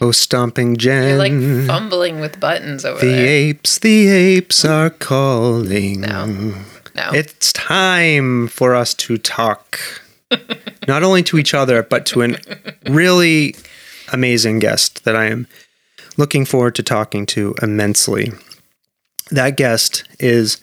Oh, 0.00 0.12
stomping 0.12 0.76
Jen. 0.76 1.08
You're 1.08 1.18
like 1.18 1.66
fumbling 1.66 2.20
with 2.20 2.40
buttons 2.40 2.84
over 2.84 3.00
the 3.00 3.06
there. 3.06 3.22
The 3.22 3.28
apes, 3.28 3.78
the 3.78 4.08
apes 4.08 4.64
are 4.64 4.90
calling. 4.90 6.00
No. 6.00 6.54
No. 6.94 7.10
It's 7.12 7.52
time 7.52 8.48
for 8.48 8.74
us 8.74 8.94
to 8.94 9.18
talk. 9.18 9.78
Not 10.88 11.02
only 11.02 11.22
to 11.24 11.38
each 11.38 11.52
other, 11.52 11.82
but 11.82 12.06
to 12.06 12.22
an 12.22 12.38
really 12.88 13.54
amazing 14.12 14.58
guest 14.58 15.04
that 15.04 15.14
I 15.14 15.26
am 15.26 15.46
looking 16.16 16.44
forward 16.44 16.74
to 16.76 16.82
talking 16.82 17.26
to 17.26 17.54
immensely. 17.62 18.32
That 19.30 19.56
guest 19.56 20.04
is 20.18 20.58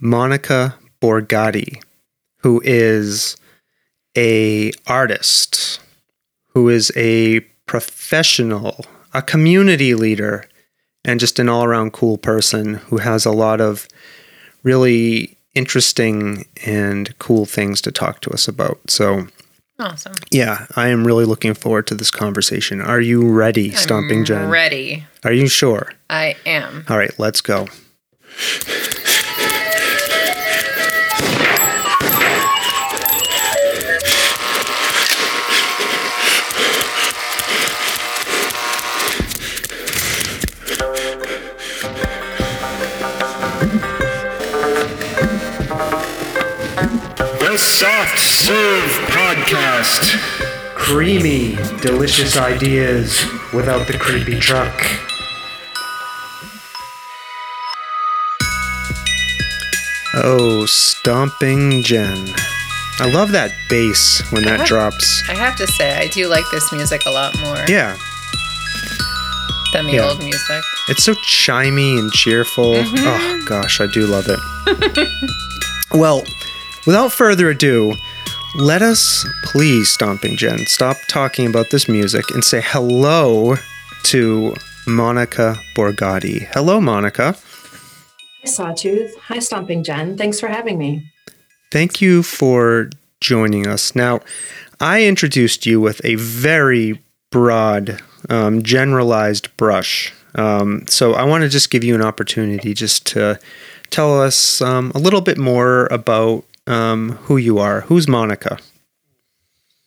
Monica 0.00 0.74
Borgatti, 1.00 1.82
who 2.38 2.60
is 2.64 3.36
a 4.16 4.72
artist, 4.86 5.80
who 6.54 6.68
is 6.68 6.90
a 6.96 7.46
professional, 7.68 8.84
a 9.14 9.22
community 9.22 9.94
leader, 9.94 10.44
and 11.04 11.20
just 11.20 11.38
an 11.38 11.48
all-around 11.48 11.92
cool 11.92 12.18
person 12.18 12.74
who 12.74 12.96
has 12.96 13.24
a 13.24 13.30
lot 13.30 13.60
of 13.60 13.86
really 14.64 15.36
interesting 15.54 16.44
and 16.66 17.16
cool 17.18 17.46
things 17.46 17.80
to 17.82 17.92
talk 17.92 18.20
to 18.20 18.30
us 18.30 18.48
about. 18.48 18.78
So, 18.88 19.28
awesome. 19.78 20.14
yeah, 20.30 20.66
I 20.76 20.88
am 20.88 21.06
really 21.06 21.24
looking 21.24 21.54
forward 21.54 21.86
to 21.88 21.94
this 21.94 22.10
conversation. 22.10 22.80
Are 22.80 23.00
you 23.00 23.30
ready, 23.30 23.70
Stomping 23.70 24.20
I'm 24.20 24.24
Jen? 24.24 24.50
Ready. 24.50 25.06
Are 25.24 25.32
you 25.32 25.46
sure? 25.46 25.92
I 26.10 26.36
am. 26.44 26.84
All 26.88 26.98
right, 26.98 27.16
let's 27.18 27.40
go. 27.40 27.68
Soft 47.78 48.18
Serve 48.18 48.90
Podcast. 49.10 50.18
Creamy, 50.74 51.56
delicious 51.80 52.36
ideas 52.36 53.24
without 53.52 53.86
the 53.86 53.96
creepy 53.98 54.38
truck. 54.40 54.74
Oh, 60.14 60.64
Stomping 60.66 61.82
Jen. 61.82 62.28
I 63.00 63.08
love 63.12 63.30
that 63.32 63.52
bass 63.68 64.20
when 64.32 64.42
that 64.44 64.66
drops. 64.66 65.22
I 65.28 65.34
have 65.34 65.56
to 65.58 65.66
say, 65.66 65.96
I 65.96 66.08
do 66.08 66.26
like 66.26 66.44
this 66.50 66.72
music 66.72 67.02
a 67.06 67.10
lot 67.10 67.38
more 67.40 67.56
Yeah, 67.68 67.96
than 69.72 69.86
the 69.86 69.92
Yeah. 69.94 70.08
old 70.08 70.18
music. 70.18 70.62
it's 70.88 71.04
so 71.04 71.14
chimey 71.14 71.98
and 71.98 72.10
cheerful. 72.10 72.74
Mm-hmm. 72.74 72.96
Oh, 72.98 73.44
gosh, 73.46 73.80
I 73.80 73.86
do 73.86 74.06
love 74.06 74.26
it. 74.28 75.08
well, 75.92 76.24
without 76.88 77.12
further 77.12 77.50
ado, 77.50 77.94
let 78.54 78.80
us 78.80 79.26
please, 79.44 79.90
Stomping 79.90 80.38
Jen, 80.38 80.64
stop 80.64 80.96
talking 81.06 81.46
about 81.46 81.68
this 81.68 81.86
music 81.86 82.24
and 82.30 82.42
say 82.42 82.62
hello 82.64 83.56
to 84.04 84.54
Monica 84.86 85.56
Borgatti. 85.76 86.48
Hello, 86.54 86.80
Monica. 86.80 87.36
Hi, 88.40 88.46
Sawtooth. 88.46 89.14
Hi, 89.18 89.38
Stomping 89.38 89.84
Jen. 89.84 90.16
Thanks 90.16 90.40
for 90.40 90.46
having 90.46 90.78
me. 90.78 91.02
Thank 91.70 92.00
you 92.00 92.22
for 92.22 92.88
joining 93.20 93.66
us. 93.66 93.94
Now, 93.94 94.20
I 94.80 95.04
introduced 95.04 95.66
you 95.66 95.82
with 95.82 96.02
a 96.06 96.14
very 96.14 97.02
broad, 97.28 98.00
um, 98.30 98.62
generalized 98.62 99.54
brush. 99.58 100.14
Um, 100.36 100.86
so 100.88 101.12
I 101.12 101.24
want 101.24 101.42
to 101.42 101.50
just 101.50 101.70
give 101.70 101.84
you 101.84 101.94
an 101.94 102.02
opportunity 102.02 102.72
just 102.72 103.04
to 103.08 103.38
tell 103.90 104.18
us 104.18 104.62
um, 104.62 104.90
a 104.94 104.98
little 104.98 105.20
bit 105.20 105.36
more 105.36 105.86
about 105.90 106.46
um, 106.68 107.12
who 107.22 107.36
you 107.36 107.58
are. 107.58 107.82
Who's 107.82 108.06
Monica? 108.06 108.58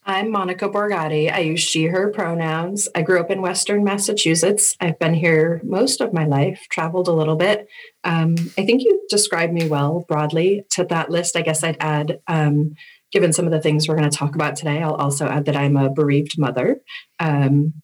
I'm 0.04 0.32
Monica 0.32 0.68
Borgatti. 0.68 1.32
I 1.32 1.38
use 1.40 1.60
she, 1.60 1.84
her 1.84 2.10
pronouns. 2.10 2.88
I 2.92 3.02
grew 3.02 3.20
up 3.20 3.30
in 3.30 3.40
Western 3.40 3.84
Massachusetts. 3.84 4.76
I've 4.80 4.98
been 4.98 5.14
here 5.14 5.60
most 5.62 6.00
of 6.00 6.12
my 6.12 6.26
life, 6.26 6.66
traveled 6.70 7.06
a 7.06 7.12
little 7.12 7.36
bit. 7.36 7.68
Um, 8.02 8.34
I 8.58 8.66
think 8.66 8.82
you 8.82 9.06
described 9.08 9.52
me 9.52 9.68
well 9.68 10.04
broadly. 10.08 10.64
To 10.70 10.84
that 10.86 11.08
list, 11.08 11.36
I 11.36 11.42
guess 11.42 11.62
I'd 11.62 11.76
add, 11.78 12.20
um, 12.26 12.74
given 13.12 13.32
some 13.32 13.44
of 13.44 13.52
the 13.52 13.60
things 13.60 13.86
we're 13.86 13.96
going 13.96 14.10
to 14.10 14.16
talk 14.16 14.34
about 14.34 14.56
today, 14.56 14.82
I'll 14.82 14.94
also 14.94 15.28
add 15.28 15.44
that 15.44 15.56
I'm 15.56 15.76
a 15.76 15.88
bereaved 15.88 16.36
mother. 16.36 16.80
Um, 17.20 17.74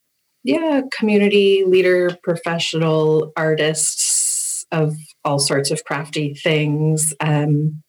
yeah, 0.42 0.80
community 0.92 1.62
leader, 1.64 2.16
professional, 2.24 3.32
artists 3.36 4.66
of 4.72 4.96
all 5.24 5.38
sorts 5.38 5.70
of 5.70 5.84
crafty 5.84 6.34
things. 6.34 7.14
Um, 7.20 7.82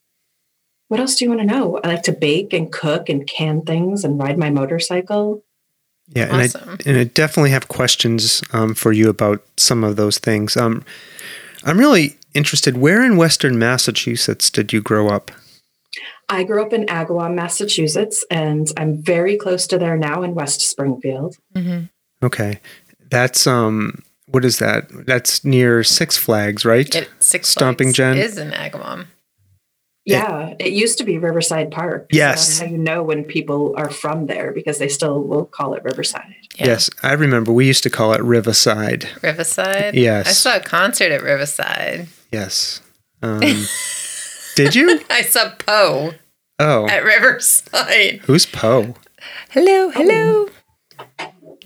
what 0.89 0.99
else 0.99 1.15
do 1.15 1.23
you 1.23 1.29
want 1.29 1.41
to 1.41 1.47
know? 1.47 1.79
I 1.83 1.87
like 1.87 2.03
to 2.03 2.11
bake 2.11 2.51
and 2.51 2.71
cook 2.71 3.09
and 3.09 3.25
can 3.25 3.61
things 3.61 4.03
and 4.03 4.19
ride 4.19 4.37
my 4.37 4.49
motorcycle. 4.49 5.43
Yeah, 6.09 6.25
and 6.25 6.41
I 6.41 6.77
and 6.85 6.97
I 6.97 7.03
definitely 7.03 7.51
have 7.51 7.67
questions 7.67 8.43
um, 8.51 8.73
for 8.73 8.91
you 8.91 9.09
about 9.09 9.43
some 9.57 9.83
of 9.83 9.95
those 9.95 10.17
things. 10.17 10.57
Um, 10.57 10.83
I'm 11.63 11.77
really 11.77 12.17
interested. 12.33 12.77
Where 12.77 13.05
in 13.05 13.17
Western 13.17 13.59
Massachusetts 13.59 14.49
did 14.49 14.73
you 14.73 14.81
grow 14.81 15.07
up? 15.09 15.29
I 16.27 16.43
grew 16.43 16.63
up 16.63 16.73
in 16.73 16.85
Agawam, 16.85 17.35
Massachusetts, 17.35 18.25
and 18.29 18.67
I'm 18.77 19.01
very 19.01 19.37
close 19.37 19.67
to 19.67 19.77
there 19.77 19.97
now 19.97 20.23
in 20.23 20.33
West 20.35 20.61
Springfield. 20.61 21.37
hmm 21.55 21.81
Okay, 22.21 22.59
that's 23.09 23.45
um, 23.47 24.01
what 24.25 24.43
is 24.43 24.57
that? 24.57 24.87
That's 25.05 25.45
near 25.45 25.83
Six 25.83 26.17
Flags, 26.17 26.65
right? 26.65 26.93
It, 26.93 27.09
Six 27.19 27.49
Stomping 27.49 27.93
Flags 27.93 27.97
Jen? 27.97 28.17
is 28.17 28.37
in 28.37 28.51
Agawam. 28.51 29.05
Yeah, 30.09 30.55
it 30.59 30.71
used 30.73 30.97
to 30.99 31.03
be 31.03 31.17
Riverside 31.17 31.71
Park. 31.71 32.07
So 32.11 32.17
Yes. 32.17 32.47
that's 32.47 32.59
how 32.59 32.65
you 32.65 32.77
know 32.77 33.03
when 33.03 33.23
people 33.23 33.73
are 33.77 33.89
from 33.89 34.25
there 34.27 34.51
because 34.51 34.77
they 34.77 34.87
still 34.87 35.21
will 35.23 35.45
call 35.45 35.73
it 35.73 35.83
Riverside. 35.83 36.33
Yeah. 36.57 36.67
Yes, 36.67 36.89
I 37.03 37.13
remember. 37.13 37.51
We 37.51 37.65
used 37.67 37.83
to 37.83 37.89
call 37.89 38.13
it 38.13 38.21
Riverside. 38.21 39.07
Riverside. 39.21 39.95
Yes. 39.95 40.27
I 40.27 40.31
saw 40.31 40.55
a 40.57 40.59
concert 40.59 41.11
at 41.11 41.21
Riverside. 41.23 42.07
Yes. 42.31 42.81
Um, 43.21 43.39
did 44.55 44.75
you? 44.75 45.01
I 45.09 45.21
saw 45.21 45.51
Poe 45.57 46.13
Oh, 46.59 46.87
at 46.87 47.03
Riverside. 47.03 48.21
who's 48.23 48.45
Poe? 48.45 48.95
Hello, 49.51 49.89
hello. 49.91 50.47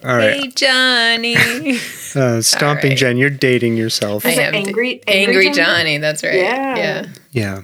All 0.06 0.16
right, 0.18 0.34
Hey, 0.42 0.48
Johnny. 0.50 1.36
uh, 2.16 2.42
Stomping 2.42 2.90
right. 2.92 2.98
Jen, 2.98 3.18
you're 3.18 3.30
dating 3.30 3.78
yourself. 3.78 4.26
I 4.26 4.30
Is 4.32 4.38
it 4.38 4.42
am 4.42 4.54
angry, 4.56 5.02
Angry 5.08 5.50
Johnny. 5.52 5.98
That's 5.98 6.24
right. 6.24 6.36
Yeah. 6.36 6.76
Yeah. 6.76 7.06
Yeah. 7.32 7.62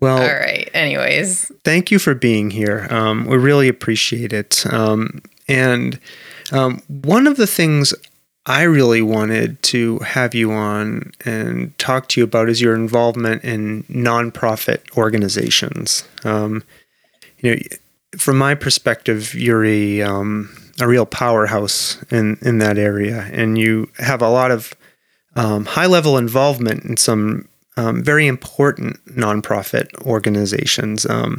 Well, 0.00 0.22
All 0.22 0.34
right. 0.34 0.68
Anyways, 0.72 1.52
thank 1.64 1.90
you 1.90 1.98
for 1.98 2.14
being 2.14 2.50
here. 2.50 2.86
Um, 2.90 3.26
we 3.26 3.36
really 3.36 3.68
appreciate 3.68 4.32
it. 4.32 4.64
Um, 4.72 5.20
and 5.46 5.98
um, 6.52 6.82
one 6.88 7.26
of 7.26 7.36
the 7.36 7.46
things 7.46 7.92
I 8.46 8.62
really 8.62 9.02
wanted 9.02 9.62
to 9.64 9.98
have 9.98 10.34
you 10.34 10.52
on 10.52 11.12
and 11.24 11.76
talk 11.78 12.08
to 12.08 12.20
you 12.20 12.24
about 12.24 12.48
is 12.48 12.60
your 12.60 12.74
involvement 12.74 13.44
in 13.44 13.82
nonprofit 13.84 14.80
organizations. 14.96 16.08
Um, 16.24 16.64
you 17.38 17.54
know, 17.54 17.62
from 18.16 18.38
my 18.38 18.54
perspective, 18.54 19.34
you're 19.34 19.64
a 19.64 20.00
um, 20.02 20.50
a 20.80 20.88
real 20.88 21.06
powerhouse 21.06 22.02
in 22.10 22.38
in 22.40 22.58
that 22.58 22.78
area, 22.78 23.28
and 23.32 23.58
you 23.58 23.90
have 23.98 24.22
a 24.22 24.30
lot 24.30 24.50
of 24.50 24.72
um, 25.36 25.66
high 25.66 25.86
level 25.86 26.16
involvement 26.16 26.84
in 26.84 26.96
some 26.96 27.46
um, 27.80 27.94
very 28.04 28.26
important 28.26 28.92
nonprofit 29.06 29.86
organizations. 30.04 31.06
Um, 31.06 31.32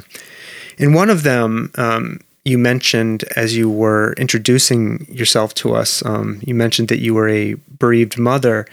and 0.80 0.96
one 0.96 1.12
of 1.12 1.22
them 1.24 1.70
um, 1.76 2.20
you 2.44 2.58
mentioned 2.58 3.24
as 3.36 3.56
you 3.56 3.70
were 3.84 4.14
introducing 4.18 5.06
yourself 5.20 5.54
to 5.54 5.76
us, 5.82 6.04
um, 6.06 6.28
you 6.48 6.56
mentioned 6.56 6.90
that 6.90 7.02
you 7.06 7.14
were 7.14 7.30
a 7.30 7.56
bereaved 7.80 8.18
mother. 8.18 8.66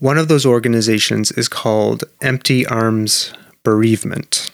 One 0.00 0.18
of 0.20 0.28
those 0.28 0.46
organizations 0.46 1.32
is 1.32 1.48
called 1.48 2.04
Empty 2.20 2.66
Arms 2.66 3.32
Bereavement. 3.62 4.50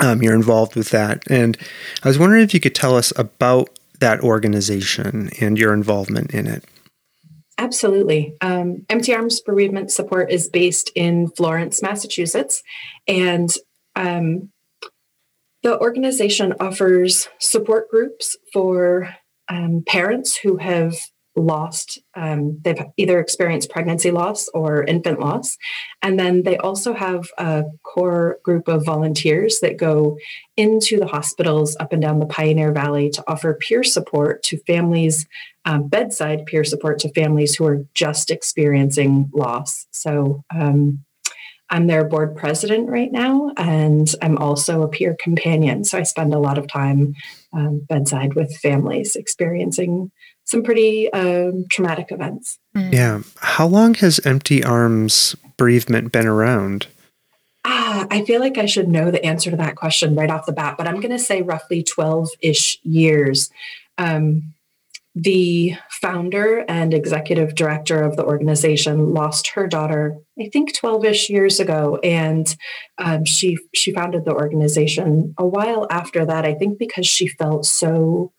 um, 0.00 0.22
you're 0.22 0.34
involved 0.34 0.74
with 0.76 0.90
that. 0.90 1.22
And 1.30 1.56
I 2.02 2.08
was 2.08 2.18
wondering 2.18 2.42
if 2.42 2.54
you 2.54 2.60
could 2.60 2.74
tell 2.74 2.96
us 2.96 3.12
about 3.16 3.70
that 4.00 4.20
organization 4.20 5.30
and 5.40 5.58
your 5.58 5.72
involvement 5.72 6.32
in 6.32 6.46
it. 6.46 6.64
Absolutely. 7.58 8.34
Um, 8.40 8.84
Empty 8.90 9.14
Arms 9.14 9.40
Bereavement 9.40 9.90
Support 9.90 10.30
is 10.30 10.48
based 10.48 10.90
in 10.94 11.28
Florence, 11.28 11.82
Massachusetts. 11.82 12.62
And 13.08 13.50
um, 13.94 14.50
the 15.62 15.78
organization 15.80 16.54
offers 16.60 17.28
support 17.40 17.90
groups 17.90 18.36
for 18.52 19.14
um, 19.48 19.82
parents 19.86 20.36
who 20.36 20.58
have 20.58 20.94
lost, 21.36 21.98
um, 22.14 22.58
they've 22.62 22.82
either 22.96 23.20
experienced 23.20 23.70
pregnancy 23.70 24.10
loss 24.10 24.48
or 24.48 24.84
infant 24.84 25.20
loss. 25.20 25.56
And 26.02 26.18
then 26.18 26.42
they 26.42 26.56
also 26.56 26.94
have 26.94 27.28
a 27.38 27.64
core 27.82 28.38
group 28.42 28.68
of 28.68 28.84
volunteers 28.84 29.60
that 29.60 29.76
go 29.76 30.18
into 30.56 30.98
the 30.98 31.06
hospitals 31.06 31.76
up 31.78 31.92
and 31.92 32.00
down 32.00 32.18
the 32.18 32.26
Pioneer 32.26 32.72
Valley 32.72 33.10
to 33.10 33.24
offer 33.28 33.54
peer 33.54 33.84
support 33.84 34.42
to 34.44 34.58
families, 34.66 35.26
um, 35.66 35.88
bedside 35.88 36.46
peer 36.46 36.64
support 36.64 36.98
to 37.00 37.12
families 37.12 37.54
who 37.54 37.66
are 37.66 37.84
just 37.94 38.30
experiencing 38.30 39.30
loss. 39.32 39.86
So, 39.90 40.42
um, 40.54 41.04
I'm 41.68 41.88
their 41.88 42.04
board 42.04 42.36
president 42.36 42.88
right 42.88 43.10
now, 43.10 43.50
and 43.56 44.08
I'm 44.22 44.38
also 44.38 44.82
a 44.82 44.88
peer 44.88 45.16
companion. 45.20 45.82
So 45.82 45.98
I 45.98 46.04
spend 46.04 46.32
a 46.32 46.38
lot 46.38 46.58
of 46.58 46.68
time 46.68 47.14
um, 47.52 47.84
bedside 47.88 48.34
with 48.34 48.56
families 48.58 49.16
experiencing 49.16 50.12
some 50.46 50.62
pretty 50.62 51.12
um, 51.12 51.66
traumatic 51.68 52.10
events. 52.10 52.58
Mm. 52.74 52.92
Yeah. 52.92 53.20
How 53.40 53.66
long 53.66 53.94
has 53.94 54.20
Empty 54.24 54.64
Arms 54.64 55.36
bereavement 55.56 56.12
been 56.12 56.26
around? 56.26 56.86
Ah, 57.64 58.06
I 58.10 58.24
feel 58.24 58.40
like 58.40 58.56
I 58.56 58.66
should 58.66 58.88
know 58.88 59.10
the 59.10 59.24
answer 59.24 59.50
to 59.50 59.56
that 59.56 59.74
question 59.74 60.14
right 60.14 60.30
off 60.30 60.46
the 60.46 60.52
bat, 60.52 60.76
but 60.78 60.86
I'm 60.86 61.00
going 61.00 61.10
to 61.10 61.18
say 61.18 61.42
roughly 61.42 61.82
12 61.82 62.28
ish 62.40 62.78
years. 62.84 63.50
Um, 63.98 64.54
the 65.16 65.74
founder 65.90 66.64
and 66.68 66.92
executive 66.92 67.54
director 67.54 68.02
of 68.02 68.16
the 68.16 68.24
organization 68.24 69.14
lost 69.14 69.48
her 69.48 69.66
daughter, 69.66 70.16
I 70.38 70.50
think 70.52 70.74
12 70.74 71.06
ish 71.06 71.30
years 71.30 71.58
ago. 71.58 71.98
And 72.04 72.54
um, 72.98 73.24
she, 73.24 73.56
she 73.74 73.92
founded 73.92 74.26
the 74.26 74.34
organization 74.34 75.34
a 75.38 75.46
while 75.46 75.86
after 75.90 76.24
that, 76.26 76.44
I 76.44 76.54
think 76.54 76.78
because 76.78 77.06
she 77.06 77.26
felt 77.26 77.64
so 77.64 78.30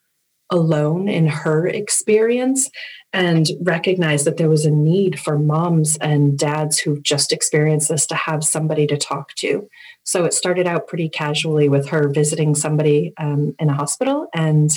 alone 0.50 1.10
in 1.10 1.28
her 1.28 1.68
experience 1.68 2.70
and 3.14 3.48
recognized 3.62 4.26
that 4.26 4.38
there 4.38 4.50
was 4.50 4.66
a 4.66 4.72
need 4.72 5.20
for 5.20 5.38
moms 5.38 5.98
and 5.98 6.38
dads 6.38 6.80
who 6.80 7.02
just 7.02 7.32
experienced 7.32 7.90
this 7.90 8.06
to 8.08 8.16
have 8.16 8.44
somebody 8.44 8.86
to 8.88 8.98
talk 8.98 9.34
to. 9.36 9.68
So 10.04 10.26
it 10.26 10.34
started 10.34 10.68
out 10.68 10.88
pretty 10.88 11.10
casually 11.10 11.70
with 11.70 11.90
her 11.90 12.10
visiting 12.10 12.56
somebody 12.56 13.14
um, 13.18 13.56
in 13.60 13.70
a 13.70 13.74
hospital 13.74 14.28
and 14.34 14.70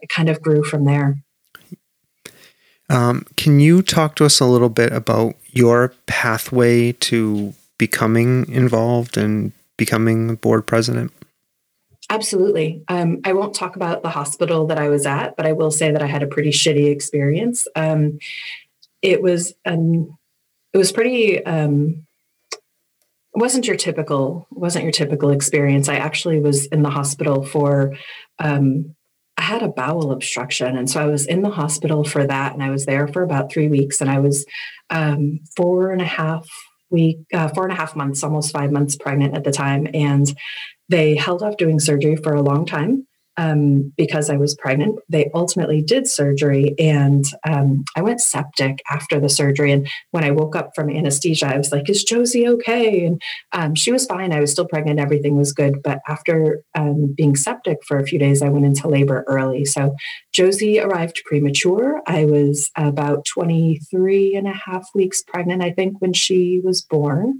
it 0.00 0.08
kind 0.08 0.28
of 0.28 0.40
grew 0.40 0.62
from 0.62 0.84
there. 0.84 1.22
Um, 2.88 3.24
can 3.36 3.60
you 3.60 3.82
talk 3.82 4.16
to 4.16 4.24
us 4.24 4.40
a 4.40 4.46
little 4.46 4.68
bit 4.68 4.92
about 4.92 5.36
your 5.50 5.94
pathway 6.06 6.92
to 6.92 7.54
becoming 7.78 8.48
involved 8.48 9.16
and 9.16 9.52
becoming 9.76 10.34
board 10.34 10.66
president? 10.66 11.12
Absolutely. 12.10 12.82
Um, 12.88 13.20
I 13.24 13.32
won't 13.32 13.54
talk 13.54 13.76
about 13.76 14.02
the 14.02 14.10
hospital 14.10 14.66
that 14.66 14.78
I 14.78 14.88
was 14.88 15.06
at, 15.06 15.36
but 15.36 15.46
I 15.46 15.52
will 15.52 15.70
say 15.70 15.92
that 15.92 16.02
I 16.02 16.06
had 16.06 16.24
a 16.24 16.26
pretty 16.26 16.50
shitty 16.50 16.90
experience. 16.90 17.68
Um, 17.76 18.18
it 19.00 19.22
was 19.22 19.54
um, 19.64 20.18
it 20.72 20.78
was 20.78 20.90
pretty. 20.90 21.44
Um, 21.46 22.06
wasn't 23.32 23.68
your 23.68 23.76
typical 23.76 24.48
wasn't 24.50 24.82
your 24.82 24.92
typical 24.92 25.30
experience. 25.30 25.88
I 25.88 25.96
actually 25.96 26.40
was 26.40 26.66
in 26.66 26.82
the 26.82 26.90
hospital 26.90 27.44
for. 27.44 27.94
Um, 28.40 28.96
I 29.36 29.42
had 29.42 29.62
a 29.62 29.68
bowel 29.68 30.10
obstruction, 30.12 30.76
and 30.76 30.90
so 30.90 31.00
I 31.00 31.06
was 31.06 31.26
in 31.26 31.42
the 31.42 31.50
hospital 31.50 32.04
for 32.04 32.26
that, 32.26 32.52
and 32.52 32.62
I 32.62 32.70
was 32.70 32.84
there 32.84 33.06
for 33.08 33.22
about 33.22 33.50
three 33.50 33.68
weeks, 33.68 34.00
and 34.00 34.10
I 34.10 34.18
was 34.18 34.44
um, 34.90 35.38
four 35.56 35.92
and 35.92 36.02
a 36.02 36.06
half 36.06 36.46
week, 36.90 37.20
uh, 37.32 37.48
four 37.48 37.64
and 37.64 37.72
a 37.72 37.76
half 37.76 37.96
months, 37.96 38.22
almost 38.22 38.52
five 38.52 38.70
months 38.70 38.96
pregnant 38.96 39.34
at 39.36 39.44
the 39.44 39.52
time, 39.52 39.86
and 39.94 40.36
they 40.90 41.14
held 41.14 41.42
off 41.42 41.56
doing 41.56 41.80
surgery 41.80 42.16
for 42.16 42.34
a 42.34 42.42
long 42.42 42.66
time 42.66 43.06
um, 43.36 43.92
because 43.96 44.28
I 44.28 44.36
was 44.36 44.54
pregnant. 44.54 44.98
They 45.08 45.30
ultimately 45.34 45.80
did 45.80 46.06
surgery, 46.06 46.74
and 46.78 47.24
um, 47.48 47.84
I 47.96 48.02
went 48.02 48.20
septic 48.20 48.82
after 48.90 49.18
the 49.18 49.28
surgery. 49.28 49.72
And 49.72 49.88
when 50.10 50.24
I 50.24 50.30
woke 50.30 50.56
up 50.56 50.72
from 50.74 50.90
anesthesia, 50.90 51.46
I 51.46 51.56
was 51.56 51.72
like, 51.72 51.88
"Is 51.88 52.04
Josie 52.04 52.46
okay?" 52.48 53.06
And 53.06 53.22
um, 53.52 53.74
she 53.74 53.92
was 53.92 54.04
fine. 54.04 54.32
I 54.32 54.40
was 54.40 54.50
still 54.50 54.66
pregnant. 54.66 55.00
Everything 55.00 55.36
was 55.36 55.52
good. 55.52 55.82
But 55.82 56.00
after 56.08 56.62
um, 56.74 57.14
being 57.16 57.36
septic 57.36 57.78
for 57.86 57.98
a 57.98 58.04
few 58.04 58.18
days, 58.18 58.42
I 58.42 58.48
went 58.48 58.66
into 58.66 58.88
labor 58.88 59.24
early. 59.26 59.64
So 59.64 59.94
Josie 60.32 60.80
arrived 60.80 61.22
premature. 61.24 62.02
I 62.06 62.24
was 62.24 62.70
about 62.76 63.24
23 63.24 64.34
and 64.34 64.48
a 64.48 64.52
half 64.52 64.88
weeks 64.94 65.22
pregnant, 65.22 65.62
I 65.62 65.70
think, 65.70 66.00
when 66.00 66.12
she 66.12 66.60
was 66.62 66.82
born. 66.82 67.38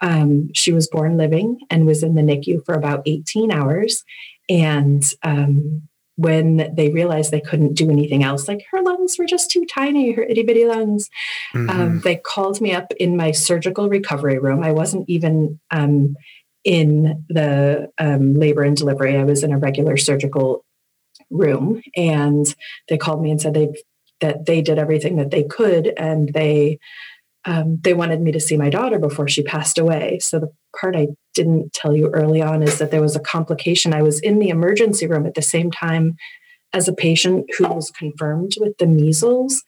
Um, 0.00 0.50
she 0.54 0.72
was 0.72 0.88
born 0.88 1.16
living 1.16 1.60
and 1.70 1.86
was 1.86 2.02
in 2.02 2.14
the 2.14 2.22
NICU 2.22 2.64
for 2.64 2.74
about 2.74 3.02
18 3.06 3.50
hours. 3.50 4.04
And 4.48 5.04
um, 5.22 5.88
when 6.16 6.74
they 6.74 6.90
realized 6.90 7.30
they 7.30 7.40
couldn't 7.40 7.74
do 7.74 7.90
anything 7.90 8.22
else, 8.22 8.48
like 8.48 8.64
her 8.70 8.82
lungs 8.82 9.18
were 9.18 9.26
just 9.26 9.50
too 9.50 9.64
tiny, 9.66 10.12
her 10.12 10.22
itty 10.22 10.42
bitty 10.42 10.66
lungs, 10.66 11.10
um, 11.54 11.66
mm-hmm. 11.66 11.80
um, 11.80 12.00
they 12.00 12.16
called 12.16 12.60
me 12.60 12.72
up 12.72 12.92
in 12.98 13.16
my 13.16 13.32
surgical 13.32 13.88
recovery 13.88 14.38
room. 14.38 14.62
I 14.62 14.72
wasn't 14.72 15.08
even 15.08 15.60
um, 15.70 16.16
in 16.64 17.24
the 17.28 17.90
um, 17.98 18.34
labor 18.34 18.62
and 18.62 18.76
delivery, 18.76 19.16
I 19.16 19.24
was 19.24 19.44
in 19.44 19.52
a 19.52 19.58
regular 19.58 19.96
surgical 19.96 20.64
room. 21.30 21.82
And 21.94 22.52
they 22.88 22.98
called 22.98 23.22
me 23.22 23.30
and 23.30 23.40
said 23.40 23.54
they 23.54 23.72
that 24.20 24.46
they 24.46 24.62
did 24.62 24.78
everything 24.78 25.16
that 25.16 25.30
they 25.30 25.44
could 25.44 25.92
and 25.98 26.32
they 26.32 26.78
um, 27.46 27.78
they 27.82 27.94
wanted 27.94 28.20
me 28.20 28.32
to 28.32 28.40
see 28.40 28.56
my 28.56 28.68
daughter 28.68 28.98
before 28.98 29.28
she 29.28 29.42
passed 29.42 29.78
away. 29.78 30.18
So 30.18 30.40
the 30.40 30.52
part 30.78 30.96
I 30.96 31.08
didn't 31.32 31.72
tell 31.72 31.96
you 31.96 32.10
early 32.12 32.42
on 32.42 32.62
is 32.62 32.78
that 32.78 32.90
there 32.90 33.00
was 33.00 33.14
a 33.14 33.20
complication. 33.20 33.94
I 33.94 34.02
was 34.02 34.20
in 34.20 34.40
the 34.40 34.48
emergency 34.48 35.06
room 35.06 35.26
at 35.26 35.34
the 35.34 35.42
same 35.42 35.70
time 35.70 36.16
as 36.72 36.88
a 36.88 36.92
patient 36.92 37.46
who 37.56 37.68
was 37.68 37.90
confirmed 37.92 38.54
with 38.58 38.76
the 38.78 38.86
measles, 38.86 39.62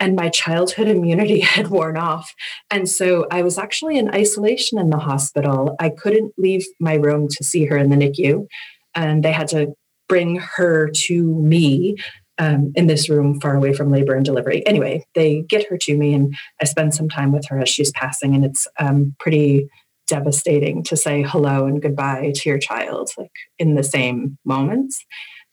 and 0.00 0.16
my 0.16 0.28
childhood 0.28 0.88
immunity 0.88 1.40
had 1.54 1.68
worn 1.68 1.96
off. 1.96 2.34
And 2.70 2.88
so 2.88 3.26
I 3.30 3.42
was 3.42 3.58
actually 3.58 3.96
in 3.96 4.12
isolation 4.12 4.78
in 4.78 4.90
the 4.90 4.98
hospital. 4.98 5.76
I 5.78 5.90
couldn't 5.90 6.34
leave 6.36 6.66
my 6.80 6.94
room 6.94 7.28
to 7.28 7.44
see 7.44 7.64
her 7.66 7.76
in 7.76 7.90
the 7.90 7.96
NICU, 7.96 8.46
and 8.94 9.22
they 9.22 9.32
had 9.32 9.48
to 9.48 9.72
bring 10.08 10.36
her 10.36 10.90
to 10.90 11.24
me 11.40 11.96
um, 12.40 12.72
in 12.74 12.86
this 12.86 13.10
room 13.10 13.38
far 13.38 13.54
away 13.54 13.74
from 13.74 13.92
labor 13.92 14.14
and 14.14 14.24
delivery. 14.24 14.66
Anyway, 14.66 15.04
they 15.14 15.42
get 15.42 15.68
her 15.68 15.76
to 15.76 15.96
me, 15.96 16.14
and 16.14 16.34
I 16.60 16.64
spend 16.64 16.94
some 16.94 17.08
time 17.08 17.32
with 17.32 17.46
her 17.48 17.60
as 17.60 17.68
she's 17.68 17.92
passing, 17.92 18.34
and 18.34 18.44
it's 18.44 18.66
um, 18.78 19.14
pretty 19.20 19.68
devastating 20.08 20.82
to 20.82 20.96
say 20.96 21.22
hello 21.22 21.66
and 21.66 21.80
goodbye 21.80 22.32
to 22.34 22.48
your 22.48 22.58
child 22.58 23.10
like 23.16 23.30
in 23.60 23.76
the 23.76 23.84
same 23.84 24.36
moments. 24.44 25.04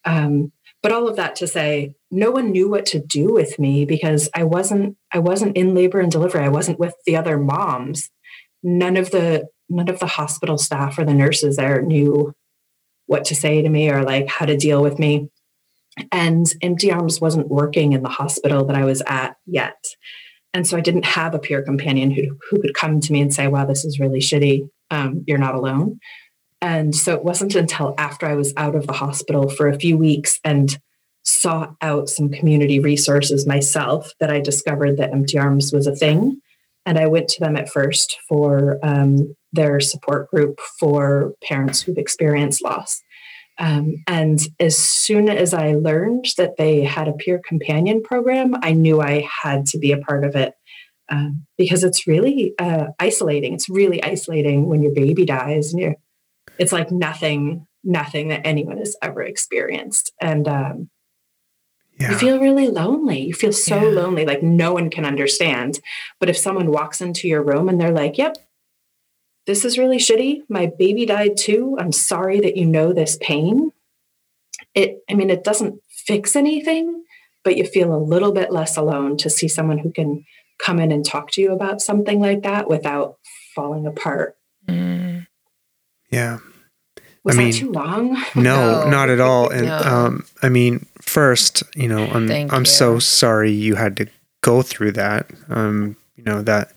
Um, 0.04 0.52
but 0.82 0.92
all 0.92 1.08
of 1.08 1.18
that 1.18 1.36
to 1.38 1.48
say, 1.48 1.94
no 2.10 2.32
one 2.32 2.52
knew 2.52 2.70
what 2.70 2.86
to 2.88 3.00
do 3.00 3.34
with 3.34 3.60
me 3.60 3.84
because 3.86 4.30
I 4.34 4.46
wasn't 4.46 4.96
I 5.12 5.20
wasn't 5.20 5.58
in 5.58 5.76
labor 5.76 6.00
and 6.00 6.12
delivery. 6.12 6.42
I 6.42 6.50
wasn't 6.50 6.80
with 6.80 6.94
the 7.06 7.18
other 7.18 7.38
moms. 7.38 8.10
None 8.64 8.96
of 8.96 9.12
the 9.12 9.48
none 9.70 9.90
of 9.90 10.00
the 10.00 10.08
hospital 10.08 10.58
staff 10.58 10.98
or 10.98 11.04
the 11.04 11.14
nurses 11.14 11.58
there 11.58 11.82
knew 11.82 12.34
what 13.08 13.26
to 13.26 13.36
say 13.36 13.62
to 13.62 13.70
me 13.70 13.90
or 13.90 14.04
like 14.04 14.30
how 14.30 14.46
to 14.46 14.56
deal 14.56 14.82
with 14.82 14.98
me. 14.98 15.30
And 16.12 16.46
Empty 16.62 16.92
Arms 16.92 17.20
wasn't 17.20 17.50
working 17.50 17.94
in 17.94 18.04
the 18.04 18.10
hospital 18.10 18.66
that 18.66 18.76
I 18.76 18.86
was 18.86 19.02
at 19.08 19.36
yet. 19.46 19.84
And 20.54 20.66
so 20.66 20.78
I 20.78 20.82
didn't 20.82 21.06
have 21.06 21.34
a 21.36 21.40
peer 21.40 21.62
companion 21.62 22.12
who, 22.12 22.38
who 22.50 22.62
could 22.62 22.74
come 22.74 23.00
to 23.00 23.14
me 23.14 23.22
and 23.22 23.34
say, 23.34 23.48
wow, 23.48 23.66
this 23.66 23.86
is 23.86 24.00
really 24.00 24.20
shitty. 24.20 24.68
Um, 24.90 25.24
you're 25.28 25.38
not 25.38 25.56
alone. 25.56 26.00
And 26.62 26.96
so 26.96 27.14
it 27.14 27.24
wasn't 27.24 27.56
until 27.56 27.94
after 27.98 28.26
I 28.26 28.36
was 28.36 28.54
out 28.58 28.76
of 28.76 28.88
the 28.88 28.94
hospital 28.94 29.50
for 29.50 29.68
a 29.68 29.78
few 29.78 29.98
weeks 29.98 30.40
and 30.44 30.78
sought 31.24 31.76
out 31.82 32.10
some 32.10 32.30
community 32.30 32.80
resources 32.80 33.46
myself 33.46 34.12
that 34.20 34.32
I 34.32 34.40
discovered 34.40 34.98
that 34.98 35.12
Empty 35.12 35.38
Arms 35.38 35.74
was 35.74 35.86
a 35.86 35.96
thing. 35.96 36.42
And 36.86 36.98
I 36.98 37.08
went 37.08 37.28
to 37.30 37.40
them 37.42 37.58
at 37.58 37.70
first 37.70 38.18
for 38.30 38.80
um, 38.82 39.36
their 39.52 39.80
support 39.82 40.32
group 40.32 40.60
for 40.80 41.34
parents 41.44 41.82
who've 41.82 41.98
experienced 41.98 42.64
loss. 42.64 43.04
Um, 43.60 44.04
and 44.08 44.40
as 44.60 44.78
soon 44.78 45.30
as 45.30 45.54
I 45.54 45.74
learned 45.74 46.26
that 46.38 46.58
they 46.58 46.84
had 46.84 47.08
a 47.08 47.14
peer 47.14 47.40
companion 47.44 48.04
program, 48.04 48.56
I 48.62 48.74
knew 48.74 49.02
I 49.02 49.22
had 49.22 49.66
to 49.68 49.80
be 49.80 49.92
a 49.92 49.98
part 49.98 50.24
of 50.24 50.36
it 50.36 50.54
um, 51.10 51.46
because 51.58 51.84
it's 51.84 52.08
really 52.08 52.54
uh, 52.60 52.88
isolating. 53.00 53.54
It's 53.54 53.70
really 53.70 54.04
isolating 54.04 54.68
when 54.68 54.84
your 54.84 54.94
baby 54.94 55.26
dies, 55.26 55.74
and 55.74 55.82
you're, 55.82 55.96
it's 56.60 56.72
like 56.72 56.92
nothing, 56.92 57.66
nothing 57.84 58.28
that 58.30 58.42
anyone 58.46 58.78
has 58.78 58.96
ever 59.02 59.24
experienced. 59.24 60.14
And 60.22 60.48
um, 60.48 60.90
yeah. 62.00 62.12
you 62.12 62.18
feel 62.18 62.40
really 62.40 62.68
lonely. 62.68 63.22
You 63.22 63.34
feel 63.34 63.54
so 63.54 63.76
yeah. 63.76 63.90
lonely, 63.90 64.26
like 64.26 64.44
no 64.44 64.74
one 64.74 64.90
can 64.90 65.06
understand. 65.06 65.80
But 66.20 66.30
if 66.30 66.38
someone 66.38 66.72
walks 66.72 67.02
into 67.02 67.28
your 67.28 67.44
room 67.44 67.70
and 67.70 67.80
they're 67.80 67.92
like, 67.92 68.18
"Yep, 68.18 68.38
this 69.48 69.66
is 69.66 69.78
really 69.78 69.98
shitty. 69.98 70.42
My 70.50 70.72
baby 70.78 71.06
died 71.06 71.38
too. 71.38 71.76
I'm 71.80 71.92
sorry 71.92 72.40
that 72.42 72.56
you 72.58 72.66
know 72.66 72.94
this 72.94 73.18
pain. 73.20 73.72
It, 74.76 75.00
I 75.10 75.14
mean, 75.16 75.30
it 75.32 75.44
doesn't 75.44 75.82
fix 75.90 76.36
anything, 76.36 77.04
but 77.44 77.58
you 77.58 77.66
feel 77.66 77.94
a 77.96 77.98
little 77.98 78.32
bit 78.32 78.52
less 78.52 78.78
alone 78.78 79.18
to 79.18 79.30
see 79.30 79.48
someone 79.48 79.80
who 79.80 79.92
can 79.92 80.26
come 80.60 80.80
in 80.80 80.92
and 80.92 81.04
talk 81.06 81.32
to 81.32 81.42
you 81.42 81.52
about 81.52 81.82
something 81.82 82.20
like 82.20 82.44
that 82.44 82.68
without 82.70 83.18
falling 83.56 83.86
apart. 83.88 84.36
Mm. 84.68 85.28
Yeah. 86.12 86.40
Was 87.24 87.36
I 87.36 87.40
that 87.40 87.44
mean, 87.46 87.54
too 87.54 87.72
long? 87.72 88.14
No, 88.36 88.84
No. 88.84 88.90
not 88.90 89.10
at 89.10 89.20
all. 89.20 89.50
And 89.50 89.66
No. 89.68 89.78
um, 89.78 90.26
I 90.44 90.50
mean, 90.50 90.86
first, 91.02 91.64
you 91.76 91.88
know, 91.88 92.06
I'm 92.06 92.28
Thank 92.28 92.54
I'm 92.54 92.62
you. 92.62 92.66
so 92.66 93.00
sorry 93.00 93.52
you 93.52 93.76
had 93.76 93.98
to 93.98 94.08
go 94.42 94.62
through 94.62 94.94
that. 94.94 95.30
Um, 95.50 95.96
you 96.16 96.24
know 96.24 96.42
that 96.42 96.72
the 96.72 96.77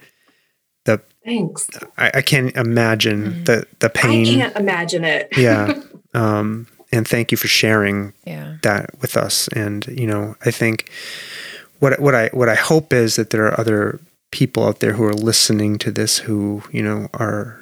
Thanks. 1.25 1.67
I, 1.99 2.11
I 2.15 2.23
can't 2.23 2.55
imagine 2.57 3.25
Mhm. 3.25 3.45
the 3.45 3.67
the 3.81 3.91
pain. 3.91 4.27
I 4.27 4.35
can't 4.41 4.57
imagine 4.57 5.05
it. 5.05 5.29
Yeah. 5.37 5.75
Um, 6.13 6.67
and 6.91 7.07
thank 7.07 7.31
you 7.31 7.37
for 7.37 7.47
sharing 7.47 8.13
Yeah. 8.27 8.57
that 8.63 8.91
with 9.01 9.17
us. 9.17 9.47
And 9.55 9.87
you 9.87 10.09
know, 10.09 10.35
I 10.45 10.51
think 10.51 10.91
what 11.79 12.01
what 12.01 12.17
I 12.17 12.31
what 12.33 12.49
I 12.49 12.57
hope 12.57 12.93
is 12.93 13.15
that 13.15 13.31
there 13.31 13.47
are 13.47 13.61
other 13.61 14.01
people 14.33 14.65
out 14.67 14.81
there 14.81 14.95
who 14.95 15.05
are 15.05 15.15
listening 15.15 15.79
to 15.79 15.93
this 15.93 16.19
who 16.27 16.63
you 16.73 16.83
know 16.83 17.07
are 17.15 17.57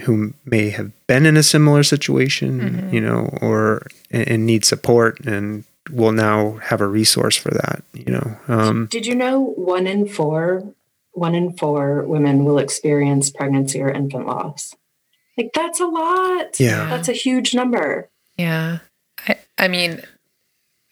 who 0.00 0.34
may 0.44 0.70
have 0.70 0.90
been 1.06 1.26
in 1.26 1.36
a 1.36 1.42
similar 1.44 1.84
situation, 1.84 2.60
Mhm. 2.60 2.92
you 2.92 3.00
know, 3.00 3.28
or 3.40 3.86
and, 4.10 4.26
and 4.28 4.46
need 4.46 4.64
support, 4.64 5.20
and 5.20 5.62
will 5.92 6.10
now 6.12 6.58
have 6.62 6.80
a 6.80 6.88
resource 6.88 7.36
for 7.36 7.50
that. 7.52 7.84
You 7.94 8.12
know, 8.14 8.36
um, 8.48 8.88
Did 8.90 9.06
you 9.06 9.14
know 9.14 9.38
one 9.56 9.86
in 9.86 10.08
four, 10.08 10.64
one 11.12 11.34
in 11.34 11.56
four 11.56 12.04
women 12.04 12.44
will 12.44 12.58
experience 12.58 13.30
pregnancy 13.30 13.80
or 13.80 13.90
infant 13.90 14.26
loss? 14.26 14.74
Like 15.36 15.50
that's 15.54 15.80
a 15.80 15.86
lot. 15.86 16.58
Yeah. 16.60 16.86
That's 16.88 17.08
a 17.08 17.12
huge 17.12 17.54
number. 17.54 18.10
Yeah. 18.36 18.78
I 19.26 19.38
I 19.58 19.68
mean 19.68 20.02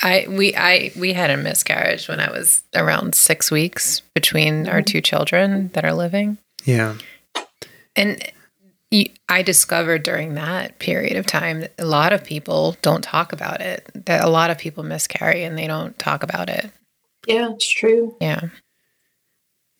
I 0.02 0.26
we 0.28 0.54
I 0.54 0.92
we 0.96 1.12
had 1.12 1.30
a 1.30 1.36
miscarriage 1.36 2.08
when 2.08 2.20
I 2.20 2.30
was 2.30 2.64
around 2.74 3.14
6 3.14 3.50
weeks 3.50 4.00
between 4.14 4.66
our 4.68 4.78
mm-hmm. 4.78 4.84
two 4.84 5.00
children 5.00 5.68
that 5.74 5.84
are 5.84 5.92
living. 5.92 6.38
yeah, 6.64 6.96
And 7.96 8.22
you, 8.90 9.06
I 9.28 9.42
discovered 9.42 10.02
during 10.02 10.34
that 10.34 10.78
period 10.78 11.16
of 11.16 11.26
time 11.26 11.60
that 11.60 11.74
a 11.78 11.84
lot 11.84 12.12
of 12.12 12.24
people 12.24 12.76
don't 12.82 13.04
talk 13.04 13.32
about 13.32 13.60
it. 13.60 13.88
That 14.06 14.24
a 14.24 14.28
lot 14.28 14.50
of 14.50 14.58
people 14.58 14.82
miscarry 14.82 15.44
and 15.44 15.56
they 15.56 15.66
don't 15.66 15.96
talk 15.98 16.22
about 16.22 16.48
it. 16.48 16.70
Yeah, 17.26 17.50
it's 17.52 17.68
true. 17.68 18.16
Yeah. 18.20 18.48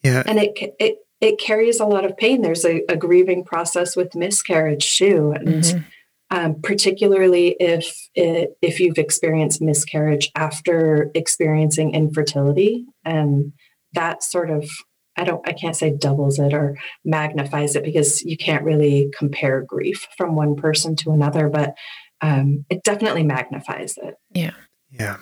Yeah, 0.03 0.23
And 0.27 0.39
it 0.39 0.53
it 0.79 0.97
it 1.21 1.39
carries 1.39 1.81
a 1.81 1.87
lot 1.87 2.05
of 2.05 2.17
pain. 2.17 2.43
There's 2.43 2.65
a, 2.65 2.83
a 2.89 2.97
grieving 2.97 3.45
process 3.45 3.95
with 3.97 4.15
miscarriage 4.15 4.97
too, 4.97 5.33
and 5.33 5.47
Mhm. 5.65 5.85
um, 6.31 6.55
particularly 6.63 7.57
if 7.61 8.09
it, 8.15 8.57
if 8.63 8.81
you've 8.81 8.99
experienced 8.99 9.61
miscarriage 9.61 10.31
after 10.35 11.11
experiencing 11.15 11.95
infertility, 11.95 12.87
and 13.05 13.53
that 13.93 14.23
sort 14.23 14.51
of 14.51 14.71
I 15.17 15.25
don't 15.25 15.47
I 15.47 15.53
can't 15.53 15.77
say 15.77 15.91
doubles 15.91 16.39
it 16.39 16.55
or 16.55 16.79
magnifies 17.05 17.77
it 17.77 17.85
because 17.85 18.23
you 18.23 18.37
can't 18.39 18.65
really 18.65 19.11
compare 19.19 19.61
grief 19.61 20.07
from 20.17 20.35
one 20.37 20.57
person 20.57 20.97
to 20.97 21.11
another, 21.11 21.49
but 21.49 21.75
um, 22.23 22.65
it 22.71 22.83
definitely 22.85 23.25
magnifies 23.25 23.99
it. 24.03 24.15
Yeah. 24.33 24.53
Yeah. 24.91 25.17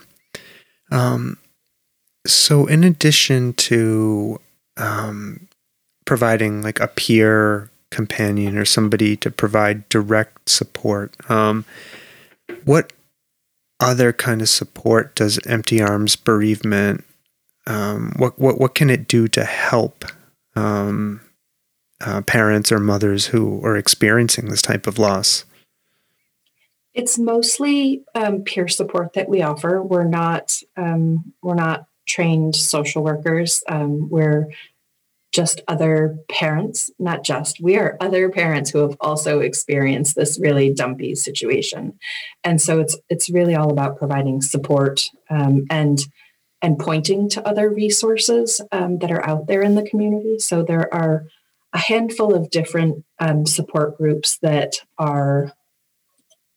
Um, 0.90 1.38
so, 2.26 2.66
in 2.66 2.84
addition 2.84 3.52
to 3.54 4.40
um, 4.78 5.48
providing 6.04 6.62
like 6.62 6.80
a 6.80 6.88
peer 6.88 7.70
companion 7.90 8.56
or 8.56 8.64
somebody 8.64 9.16
to 9.16 9.30
provide 9.30 9.88
direct 9.88 10.48
support, 10.48 11.14
um, 11.30 11.64
what 12.64 12.92
other 13.80 14.12
kind 14.12 14.42
of 14.42 14.48
support 14.48 15.14
does 15.14 15.38
Empty 15.46 15.80
Arms 15.80 16.16
Bereavement? 16.16 17.04
Um, 17.66 18.12
what 18.16 18.38
what 18.38 18.58
what 18.58 18.74
can 18.74 18.90
it 18.90 19.08
do 19.08 19.28
to 19.28 19.44
help 19.44 20.04
um, 20.56 21.20
uh, 22.00 22.22
parents 22.22 22.72
or 22.72 22.78
mothers 22.78 23.26
who 23.26 23.64
are 23.64 23.76
experiencing 23.76 24.48
this 24.48 24.62
type 24.62 24.86
of 24.86 24.98
loss? 24.98 25.44
It's 26.94 27.18
mostly 27.18 28.04
um, 28.14 28.42
peer 28.42 28.66
support 28.66 29.12
that 29.12 29.28
we 29.28 29.42
offer. 29.42 29.82
We're 29.82 30.08
not 30.08 30.60
um, 30.76 31.32
we're 31.42 31.54
not 31.54 31.86
trained 32.08 32.56
social 32.56 33.04
workers. 33.04 33.62
Um, 33.68 34.08
we're 34.08 34.48
just 35.30 35.60
other 35.68 36.18
parents, 36.30 36.90
not 36.98 37.22
just 37.22 37.60
we 37.60 37.76
are 37.76 37.98
other 38.00 38.30
parents 38.30 38.70
who 38.70 38.78
have 38.78 38.96
also 39.00 39.40
experienced 39.40 40.16
this 40.16 40.38
really 40.40 40.72
dumpy 40.72 41.14
situation, 41.14 41.98
and 42.42 42.60
so 42.60 42.80
it's 42.80 42.96
it's 43.08 43.30
really 43.30 43.54
all 43.54 43.70
about 43.70 43.98
providing 43.98 44.40
support 44.40 45.04
um, 45.30 45.66
and 45.70 46.00
and 46.62 46.78
pointing 46.78 47.28
to 47.28 47.46
other 47.46 47.70
resources 47.70 48.60
um, 48.72 48.98
that 48.98 49.10
are 49.10 49.24
out 49.24 49.46
there 49.46 49.62
in 49.62 49.74
the 49.74 49.88
community. 49.88 50.38
So 50.38 50.62
there 50.62 50.92
are 50.92 51.26
a 51.72 51.78
handful 51.78 52.34
of 52.34 52.50
different 52.50 53.04
um, 53.18 53.46
support 53.46 53.96
groups 53.96 54.38
that 54.38 54.80
are 54.96 55.52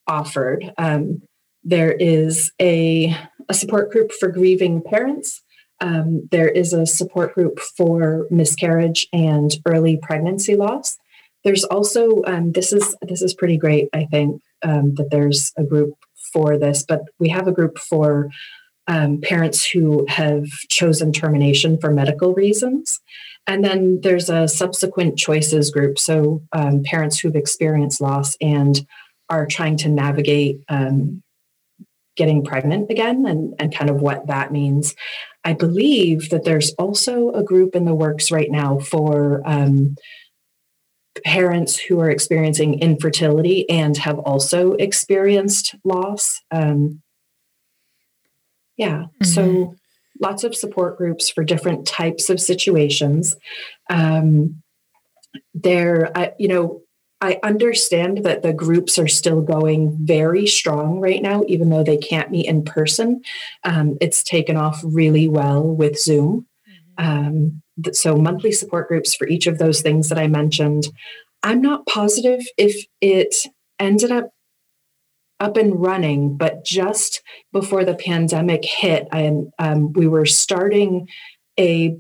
offered. 0.08 0.74
Um, 0.78 1.22
there 1.64 1.92
is 1.92 2.52
a, 2.60 3.16
a 3.52 3.54
support 3.54 3.92
group 3.92 4.14
for 4.14 4.30
grieving 4.30 4.82
parents. 4.82 5.42
Um, 5.82 6.30
there 6.32 6.48
is 6.48 6.72
a 6.72 6.86
support 6.86 7.36
group 7.36 7.60
for 7.60 8.26
miscarriage 8.32 9.08
and 9.12 9.52
early 9.66 10.00
pregnancy 10.02 10.56
loss. 10.56 10.98
There's 11.44 11.66
also 11.66 12.24
um, 12.26 12.54
this 12.54 12.72
is 12.72 12.96
this 13.02 13.22
is 13.22 13.34
pretty 13.34 13.58
great. 13.58 13.90
I 13.92 14.06
think 14.06 14.42
um, 14.64 14.96
that 14.96 15.10
there's 15.12 15.52
a 15.58 15.66
group 15.66 15.96
for 16.32 16.58
this, 16.58 16.86
but 16.88 17.02
we 17.20 17.28
have 17.30 17.48
a 17.48 17.52
group 17.52 17.78
for 17.78 18.30
um, 18.88 19.20
parents 19.22 19.66
who 19.66 20.06
have 20.08 20.46
chosen 20.70 21.12
termination 21.12 21.78
for 21.78 21.92
medical 21.92 22.34
reasons. 22.34 23.02
And 23.48 23.66
then 23.66 24.00
there's 24.02 24.30
a 24.30 24.48
subsequent 24.48 25.18
choices 25.18 25.72
group. 25.72 26.00
So 26.00 26.42
um, 26.54 26.84
parents 26.84 27.20
who've 27.20 27.36
experienced 27.36 28.00
loss 28.00 28.38
and 28.40 28.80
are 29.30 29.46
trying 29.46 29.78
to 29.78 29.90
navigate 29.90 30.62
um, 30.70 31.24
getting 32.22 32.44
pregnant 32.44 32.92
again 32.92 33.26
and, 33.26 33.56
and 33.58 33.76
kind 33.76 33.90
of 33.90 34.00
what 34.00 34.28
that 34.28 34.52
means. 34.52 34.94
I 35.44 35.54
believe 35.54 36.30
that 36.30 36.44
there's 36.44 36.72
also 36.74 37.32
a 37.32 37.44
group 37.44 37.76
in 37.76 37.86
the 37.86 37.96
works 37.96 38.30
right 38.30 38.52
now 38.52 38.78
for 38.78 39.42
um, 39.44 39.96
parents 41.26 41.80
who 41.80 42.00
are 42.00 42.12
experiencing 42.12 42.80
infertility 42.80 43.68
and 43.72 43.98
have 43.98 44.20
also 44.20 44.74
experienced 44.74 45.74
loss. 45.84 46.40
Um, 46.52 47.02
yeah, 48.78 49.06
so 49.24 49.74
lots 50.22 50.44
of 50.44 50.56
support 50.56 51.00
groups 51.00 51.28
for 51.28 51.44
different 51.44 51.88
types 51.88 52.30
of 52.30 52.40
situations. 52.40 53.36
Um, 53.90 54.62
there, 55.56 56.16
I, 56.16 56.34
you 56.38 56.50
know, 56.50 56.84
I 57.22 57.40
understand 57.44 58.24
that 58.26 58.42
the 58.42 58.52
groups 58.52 58.98
are 58.98 59.08
still 59.08 59.42
going 59.42 59.96
very 60.02 60.48
strong 60.48 61.00
right 61.00 61.22
now, 61.22 61.44
even 61.48 61.70
though 61.70 61.84
they 61.84 61.98
can't 61.98 62.32
meet 62.32 62.48
in 62.48 62.64
person. 62.64 63.22
Um, 63.64 63.98
it's 64.02 64.24
taken 64.24 64.58
off 64.58 64.82
really 64.84 65.30
well 65.30 65.64
with 65.64 66.00
Zoom. 66.00 66.48
Um, 66.98 67.62
so, 67.94 68.16
monthly 68.16 68.52
support 68.52 68.88
groups 68.88 69.14
for 69.14 69.28
each 69.28 69.46
of 69.46 69.60
those 69.60 69.82
things 69.82 70.10
that 70.10 70.18
I 70.18 70.28
mentioned. 70.28 70.88
I'm 71.44 71.62
not 71.62 71.86
positive 71.86 72.42
if 72.58 72.86
it 73.02 73.36
ended 73.80 74.12
up 74.12 74.32
up 75.40 75.58
and 75.58 75.82
running, 75.82 76.38
but 76.38 76.64
just 76.64 77.22
before 77.52 77.84
the 77.84 77.96
pandemic 77.96 78.64
hit, 78.64 79.08
I, 79.12 79.32
um, 79.58 79.92
we 79.94 80.08
were 80.08 80.28
starting 80.28 81.08
a, 81.60 81.98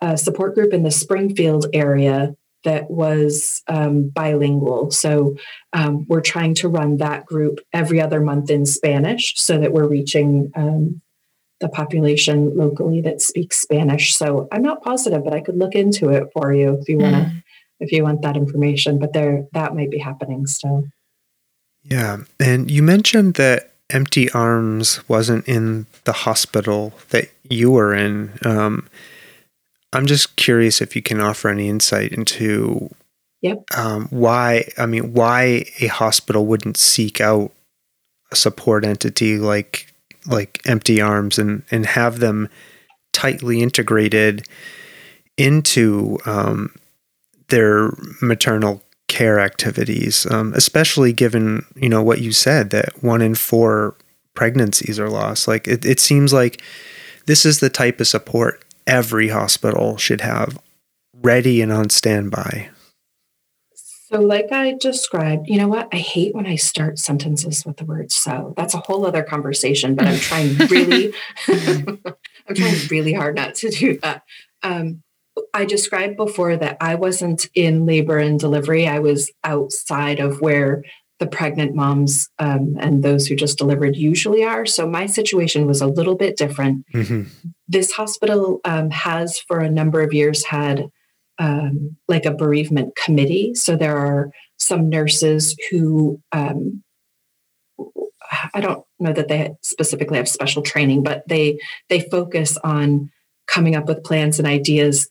a 0.00 0.16
support 0.16 0.54
group 0.54 0.72
in 0.72 0.84
the 0.84 0.92
Springfield 0.92 1.66
area 1.72 2.36
that 2.64 2.90
was 2.90 3.62
um, 3.68 4.08
bilingual. 4.08 4.90
So 4.90 5.36
um, 5.72 6.04
we're 6.08 6.20
trying 6.20 6.54
to 6.56 6.68
run 6.68 6.96
that 6.96 7.24
group 7.26 7.60
every 7.72 8.00
other 8.00 8.20
month 8.20 8.50
in 8.50 8.66
Spanish 8.66 9.34
so 9.36 9.58
that 9.58 9.72
we're 9.72 9.86
reaching 9.86 10.50
um, 10.56 11.00
the 11.60 11.68
population 11.68 12.56
locally 12.56 13.00
that 13.02 13.22
speaks 13.22 13.58
Spanish. 13.58 14.14
So 14.14 14.48
I'm 14.52 14.62
not 14.62 14.82
positive, 14.82 15.24
but 15.24 15.32
I 15.32 15.40
could 15.40 15.56
look 15.56 15.74
into 15.74 16.10
it 16.10 16.24
for 16.32 16.52
you 16.52 16.78
if 16.80 16.88
you 16.88 16.98
want 16.98 17.14
to, 17.14 17.22
Mm. 17.22 17.42
if 17.80 17.92
you 17.92 18.02
want 18.02 18.22
that 18.22 18.36
information. 18.36 18.98
But 18.98 19.12
there, 19.12 19.46
that 19.52 19.74
might 19.74 19.90
be 19.90 19.98
happening 19.98 20.46
still. 20.46 20.84
Yeah. 21.84 22.18
And 22.40 22.70
you 22.70 22.82
mentioned 22.82 23.34
that 23.34 23.70
Empty 23.90 24.28
Arms 24.32 25.08
wasn't 25.08 25.46
in 25.46 25.86
the 26.04 26.12
hospital 26.12 26.92
that 27.10 27.30
you 27.48 27.70
were 27.70 27.94
in. 27.94 28.32
Um, 28.44 28.88
I'm 29.92 30.06
just 30.06 30.36
curious 30.36 30.80
if 30.80 30.96
you 30.96 31.02
can 31.02 31.20
offer 31.20 31.48
any 31.48 31.68
insight 31.68 32.12
into 32.12 32.90
Yep. 33.42 33.64
um, 33.76 34.08
why, 34.10 34.68
I 34.76 34.86
mean, 34.86 35.12
why 35.12 35.66
a 35.80 35.86
hospital 35.86 36.46
wouldn't 36.46 36.76
seek 36.76 37.20
out 37.20 37.52
a 38.32 38.36
support 38.36 38.84
entity 38.84 39.38
like 39.38 39.92
like 40.26 40.60
Empty 40.66 41.00
Arms 41.00 41.38
and, 41.38 41.62
and 41.70 41.86
have 41.86 42.18
them 42.18 42.48
tightly 43.12 43.62
integrated 43.62 44.48
into 45.36 46.18
um, 46.26 46.74
their 47.48 47.90
maternal 48.20 48.82
care 49.08 49.38
activities, 49.38 50.26
um, 50.30 50.52
especially 50.54 51.12
given 51.12 51.64
you 51.76 51.88
know 51.88 52.02
what 52.02 52.20
you 52.20 52.32
said 52.32 52.70
that 52.70 53.02
one 53.02 53.22
in 53.22 53.34
four 53.34 53.94
pregnancies 54.34 54.98
are 54.98 55.08
lost. 55.08 55.46
Like 55.46 55.68
it, 55.68 55.84
it 55.84 56.00
seems 56.00 56.32
like 56.32 56.60
this 57.26 57.46
is 57.46 57.60
the 57.60 57.70
type 57.70 58.00
of 58.00 58.08
support 58.08 58.64
every 58.86 59.28
hospital 59.28 59.96
should 59.96 60.20
have 60.20 60.58
ready 61.22 61.60
and 61.60 61.72
on 61.72 61.90
standby. 61.90 62.70
So, 64.08 64.20
like 64.20 64.52
I 64.52 64.76
described, 64.78 65.48
you 65.48 65.58
know 65.58 65.66
what? 65.66 65.88
I 65.92 65.96
hate 65.96 66.32
when 66.32 66.46
I 66.46 66.54
start 66.54 66.98
sentences 66.98 67.66
with 67.66 67.78
the 67.78 67.84
word 67.84 68.12
so. 68.12 68.54
That's 68.56 68.74
a 68.74 68.78
whole 68.78 69.04
other 69.04 69.24
conversation, 69.24 69.96
but 69.96 70.06
I'm 70.06 70.18
trying 70.18 70.56
really, 70.70 71.12
I'm 71.48 72.54
trying 72.54 72.88
really 72.88 73.12
hard 73.12 73.34
not 73.34 73.56
to 73.56 73.70
do 73.70 73.98
that. 73.98 74.22
Um, 74.62 75.02
I 75.52 75.64
described 75.64 76.16
before 76.16 76.56
that 76.56 76.76
I 76.80 76.94
wasn't 76.94 77.48
in 77.54 77.84
labor 77.84 78.18
and 78.18 78.38
delivery. 78.38 78.86
I 78.86 79.00
was 79.00 79.32
outside 79.42 80.20
of 80.20 80.40
where 80.40 80.84
the 81.18 81.26
pregnant 81.26 81.74
moms 81.74 82.28
um, 82.38 82.76
and 82.78 83.02
those 83.02 83.26
who 83.26 83.34
just 83.34 83.58
delivered 83.58 83.96
usually 83.96 84.44
are. 84.44 84.66
So 84.66 84.86
my 84.86 85.06
situation 85.06 85.66
was 85.66 85.80
a 85.80 85.86
little 85.86 86.14
bit 86.14 86.36
different. 86.36 86.84
Mm-hmm. 86.92 87.22
This 87.68 87.92
hospital 87.92 88.60
um, 88.64 88.90
has, 88.90 89.38
for 89.38 89.60
a 89.60 89.70
number 89.70 90.02
of 90.02 90.12
years, 90.12 90.44
had 90.44 90.90
um, 91.38 91.96
like 92.08 92.26
a 92.26 92.34
bereavement 92.34 92.96
committee. 92.96 93.54
So 93.54 93.76
there 93.76 93.96
are 93.96 94.30
some 94.58 94.88
nurses 94.88 95.56
who 95.70 96.20
um, 96.32 96.82
I 98.54 98.60
don't 98.60 98.84
know 98.98 99.12
that 99.12 99.28
they 99.28 99.54
specifically 99.62 100.16
have 100.16 100.28
special 100.28 100.62
training, 100.62 101.02
but 101.02 101.22
they 101.28 101.58
they 101.88 102.00
focus 102.00 102.56
on 102.58 103.10
coming 103.46 103.76
up 103.76 103.86
with 103.86 104.04
plans 104.04 104.38
and 104.38 104.48
ideas 104.48 105.08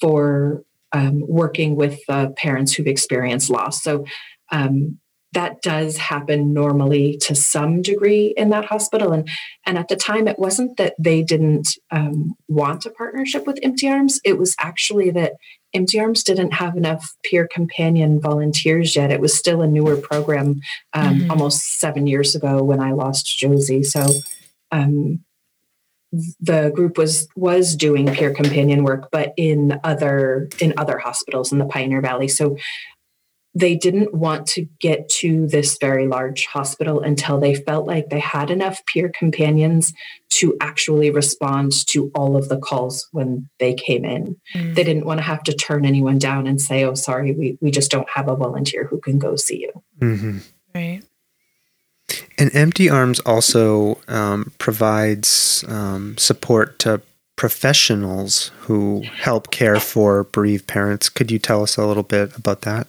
for 0.00 0.62
um, 0.92 1.22
working 1.26 1.76
with 1.76 2.00
uh, 2.08 2.28
parents 2.30 2.72
who've 2.72 2.86
experienced 2.86 3.50
loss. 3.50 3.82
So 3.82 4.04
um, 4.50 4.98
that 5.32 5.60
does 5.60 5.96
happen 5.96 6.54
normally 6.54 7.18
to 7.18 7.34
some 7.34 7.82
degree 7.82 8.32
in 8.36 8.50
that 8.50 8.64
hospital. 8.64 9.12
And 9.12 9.28
and 9.66 9.76
at 9.76 9.88
the 9.88 9.96
time 9.96 10.26
it 10.26 10.38
wasn't 10.38 10.76
that 10.78 10.94
they 10.98 11.22
didn't 11.22 11.76
um, 11.90 12.34
want 12.48 12.86
a 12.86 12.90
partnership 12.90 13.46
with 13.46 13.58
empty 13.62 13.88
arms. 13.88 14.20
It 14.24 14.38
was 14.38 14.54
actually 14.58 15.10
that 15.10 15.34
empty 15.74 16.00
arms 16.00 16.22
didn't 16.22 16.52
have 16.52 16.76
enough 16.76 17.14
peer 17.24 17.46
companion 17.46 18.20
volunteers 18.20 18.96
yet. 18.96 19.10
It 19.10 19.20
was 19.20 19.36
still 19.36 19.60
a 19.60 19.66
newer 19.66 19.96
program 19.96 20.60
um, 20.94 21.20
mm-hmm. 21.20 21.30
almost 21.30 21.78
seven 21.78 22.06
years 22.06 22.34
ago 22.34 22.62
when 22.62 22.80
i 22.80 22.92
lost 22.92 23.38
josie. 23.38 23.82
So 23.82 24.06
um, 24.72 25.24
the 26.40 26.72
group 26.74 26.96
was 26.96 27.28
was 27.36 27.76
doing 27.76 28.06
peer 28.06 28.32
companion 28.32 28.82
work 28.82 29.10
but 29.12 29.34
in 29.36 29.78
other 29.84 30.48
in 30.58 30.72
other 30.78 30.96
hospitals 30.96 31.52
in 31.52 31.58
the 31.58 31.66
pioneer 31.66 32.00
valley. 32.00 32.28
So 32.28 32.56
they 33.58 33.76
didn't 33.76 34.14
want 34.14 34.46
to 34.46 34.68
get 34.78 35.08
to 35.08 35.46
this 35.48 35.78
very 35.78 36.06
large 36.06 36.46
hospital 36.46 37.00
until 37.00 37.40
they 37.40 37.54
felt 37.54 37.86
like 37.86 38.08
they 38.08 38.20
had 38.20 38.50
enough 38.50 38.84
peer 38.86 39.08
companions 39.08 39.92
to 40.30 40.56
actually 40.60 41.10
respond 41.10 41.72
to 41.86 42.10
all 42.14 42.36
of 42.36 42.48
the 42.48 42.58
calls 42.58 43.08
when 43.10 43.48
they 43.58 43.74
came 43.74 44.04
in. 44.04 44.36
Mm. 44.54 44.74
They 44.76 44.84
didn't 44.84 45.06
want 45.06 45.18
to 45.18 45.24
have 45.24 45.42
to 45.44 45.52
turn 45.52 45.84
anyone 45.84 46.18
down 46.18 46.46
and 46.46 46.60
say, 46.60 46.84
oh, 46.84 46.94
sorry, 46.94 47.32
we, 47.32 47.58
we 47.60 47.70
just 47.70 47.90
don't 47.90 48.08
have 48.08 48.28
a 48.28 48.36
volunteer 48.36 48.84
who 48.84 49.00
can 49.00 49.18
go 49.18 49.34
see 49.34 49.60
you. 49.60 49.82
Mm-hmm. 49.98 50.38
Right. 50.74 51.02
And 52.38 52.54
Empty 52.54 52.88
Arms 52.88 53.18
also 53.20 53.98
um, 54.06 54.52
provides 54.58 55.64
um, 55.66 56.16
support 56.16 56.78
to 56.80 57.02
professionals 57.34 58.50
who 58.60 59.02
help 59.16 59.50
care 59.50 59.80
for 59.80 60.24
bereaved 60.24 60.66
parents. 60.66 61.08
Could 61.08 61.30
you 61.30 61.38
tell 61.38 61.62
us 61.62 61.76
a 61.76 61.86
little 61.86 62.02
bit 62.02 62.36
about 62.36 62.62
that? 62.62 62.88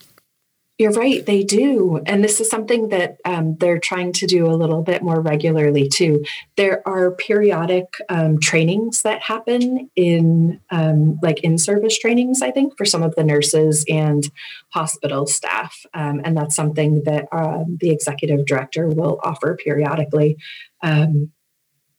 You're 0.80 0.94
right, 0.94 1.26
they 1.26 1.44
do. 1.44 2.00
And 2.06 2.24
this 2.24 2.40
is 2.40 2.50
something 2.50 2.88
that 2.88 3.18
um, 3.26 3.58
they're 3.58 3.80
trying 3.80 4.14
to 4.14 4.26
do 4.26 4.46
a 4.46 4.56
little 4.56 4.82
bit 4.82 5.04
more 5.04 5.20
regularly 5.20 5.90
too. 5.90 6.24
There 6.56 6.82
are 6.88 7.12
periodic 7.12 7.88
um, 8.08 8.40
trainings 8.40 9.02
that 9.02 9.22
happen 9.22 9.90
in, 9.98 10.62
um, 10.72 11.20
like 11.22 11.42
in 11.42 11.58
service 11.58 12.00
trainings, 12.00 12.42
I 12.42 12.52
think, 12.52 12.78
for 12.78 12.86
some 12.86 13.04
of 13.04 13.14
the 13.16 13.26
nurses 13.26 13.84
and 13.90 14.32
hospital 14.70 15.28
staff. 15.28 15.86
Um, 15.94 16.22
and 16.24 16.38
that's 16.38 16.56
something 16.56 17.04
that 17.04 17.28
uh, 17.34 17.66
the 17.68 17.90
executive 17.90 18.46
director 18.46 18.88
will 18.88 19.20
offer 19.22 19.58
periodically. 19.62 20.38
Um, 20.82 21.34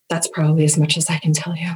that's 0.08 0.26
probably 0.26 0.64
as 0.64 0.78
much 0.78 0.96
as 0.96 1.10
I 1.10 1.18
can 1.18 1.34
tell 1.34 1.54
you. 1.54 1.74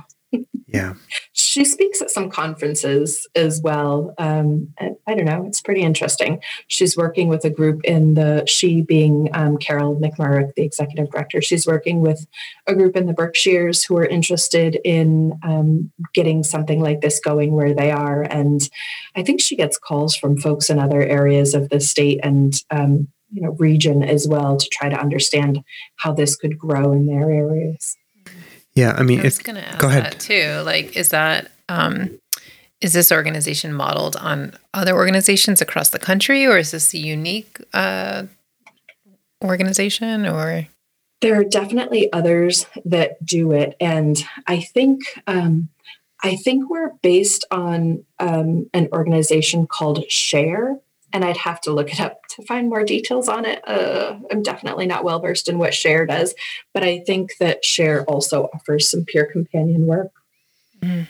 Yeah. 0.74 0.94
she 1.32 1.64
speaks 1.64 2.02
at 2.02 2.10
some 2.10 2.30
conferences 2.30 3.26
as 3.34 3.60
well. 3.62 4.14
Um, 4.18 4.74
I 4.78 5.14
don't 5.14 5.24
know, 5.24 5.44
it's 5.46 5.60
pretty 5.60 5.82
interesting. 5.82 6.40
She's 6.68 6.96
working 6.96 7.28
with 7.28 7.44
a 7.44 7.50
group 7.50 7.84
in 7.84 8.14
the, 8.14 8.44
she 8.46 8.80
being 8.80 9.28
um, 9.32 9.56
Carol 9.58 9.96
McMurrich, 9.96 10.54
the 10.54 10.62
executive 10.62 11.10
director, 11.10 11.40
she's 11.40 11.66
working 11.66 12.00
with 12.00 12.26
a 12.66 12.74
group 12.74 12.96
in 12.96 13.06
the 13.06 13.12
Berkshires 13.12 13.84
who 13.84 13.96
are 13.96 14.06
interested 14.06 14.78
in 14.84 15.38
um, 15.42 15.92
getting 16.12 16.42
something 16.42 16.80
like 16.80 17.00
this 17.00 17.20
going 17.20 17.52
where 17.52 17.74
they 17.74 17.90
are. 17.90 18.22
And 18.22 18.68
I 19.16 19.22
think 19.22 19.40
she 19.40 19.56
gets 19.56 19.78
calls 19.78 20.16
from 20.16 20.36
folks 20.36 20.70
in 20.70 20.78
other 20.78 21.02
areas 21.02 21.54
of 21.54 21.68
the 21.68 21.80
state 21.80 22.20
and 22.22 22.54
um, 22.70 23.08
you 23.34 23.42
know 23.42 23.56
region 23.58 24.02
as 24.02 24.26
well 24.26 24.56
to 24.56 24.68
try 24.70 24.88
to 24.88 24.96
understand 24.96 25.60
how 25.96 26.12
this 26.12 26.36
could 26.36 26.56
grow 26.56 26.92
in 26.92 27.06
their 27.06 27.30
areas. 27.30 27.96
Yeah, 28.74 28.94
I 28.96 29.02
mean, 29.02 29.20
I 29.20 29.24
was 29.24 29.38
going 29.38 29.56
to 29.56 29.66
ask 29.66 29.78
go 29.78 29.88
ahead. 29.88 30.04
that 30.04 30.20
too. 30.20 30.62
Like, 30.64 30.96
is 30.96 31.10
that 31.10 31.50
um, 31.68 32.18
is 32.80 32.92
this 32.92 33.12
organization 33.12 33.72
modeled 33.72 34.16
on 34.16 34.52
other 34.72 34.94
organizations 34.94 35.60
across 35.60 35.90
the 35.90 35.98
country, 35.98 36.44
or 36.46 36.58
is 36.58 36.72
this 36.72 36.92
a 36.92 36.98
unique 36.98 37.58
uh, 37.72 38.24
organization? 39.42 40.26
Or 40.26 40.66
there 41.20 41.38
are 41.38 41.44
definitely 41.44 42.12
others 42.12 42.66
that 42.84 43.24
do 43.24 43.52
it, 43.52 43.76
and 43.80 44.22
I 44.46 44.60
think 44.60 45.02
um, 45.26 45.68
I 46.22 46.36
think 46.36 46.68
we're 46.68 46.92
based 47.02 47.44
on 47.50 48.04
um, 48.18 48.68
an 48.74 48.88
organization 48.92 49.66
called 49.68 50.10
Share, 50.10 50.78
and 51.14 51.24
I'd 51.24 51.36
have 51.38 51.60
to 51.62 51.72
look 51.72 51.92
it 51.92 52.00
up 52.00 52.26
to 52.30 52.42
find 52.42 52.68
more 52.68 52.84
details 52.84 53.28
on 53.28 53.46
it. 53.46 53.66
Uh, 53.66 54.16
I'm 54.32 54.42
definitely 54.42 54.84
not 54.84 55.04
well 55.04 55.20
versed 55.20 55.48
in 55.48 55.58
what 55.58 55.72
Share 55.72 56.04
does, 56.04 56.34
but 56.74 56.82
I 56.82 56.98
think 57.06 57.34
that 57.38 57.64
Share 57.64 58.04
also 58.04 58.50
offers 58.52 58.90
some 58.90 59.04
peer 59.04 59.24
companion 59.24 59.86
work. 59.86 60.10
Mm-hmm. 60.82 61.04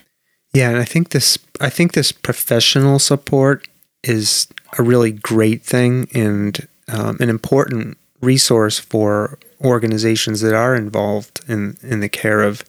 Yeah, 0.53 0.69
and 0.69 0.79
I 0.79 0.85
think 0.85 1.09
this 1.09 1.39
I 1.61 1.71
think 1.71 1.95
this 1.95 2.13
professional 2.13 2.99
support 2.99 3.67
is 4.05 4.47
a 4.79 4.83
really 4.83 5.11
great 5.11 5.63
thing 5.63 6.07
and 6.15 6.69
um, 6.89 7.17
an 7.19 7.31
important 7.31 7.97
resource 8.21 8.79
for 8.79 9.39
organizations 9.63 10.43
that 10.43 10.55
are 10.55 10.77
involved 10.77 11.41
in 11.49 11.79
in 11.83 12.01
the 12.01 12.11
care 12.11 12.43
of 12.43 12.63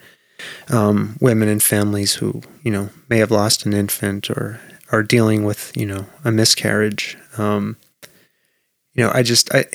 um, 0.70 1.18
women 1.20 1.50
and 1.50 1.62
families 1.62 2.16
who 2.16 2.42
you 2.64 2.72
know 2.72 2.90
may 3.10 3.18
have 3.18 3.30
lost 3.30 3.66
an 3.66 3.74
infant 3.74 4.30
or 4.30 4.62
are 4.92 5.04
dealing 5.04 5.44
with 5.44 5.72
you 5.76 5.86
know 5.86 6.06
a 6.24 6.32
miscarriage 6.32 7.18
um, 7.38 7.78
you 8.94 9.04
know 9.04 9.12
i 9.14 9.24
just 9.24 9.54
i 9.54 9.66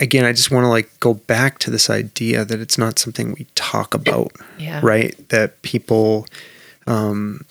again 0.00 0.24
i 0.24 0.32
just 0.32 0.50
want 0.50 0.64
to 0.64 0.68
like 0.68 0.88
go 1.00 1.14
back 1.14 1.58
to 1.58 1.70
this 1.70 1.90
idea 1.90 2.44
that 2.44 2.60
it's 2.60 2.78
not 2.78 2.98
something 2.98 3.32
we 3.32 3.46
talk 3.54 3.94
about 3.94 4.32
yeah. 4.58 4.80
right 4.82 5.28
that 5.30 5.62
people 5.62 6.26
um, 6.86 7.44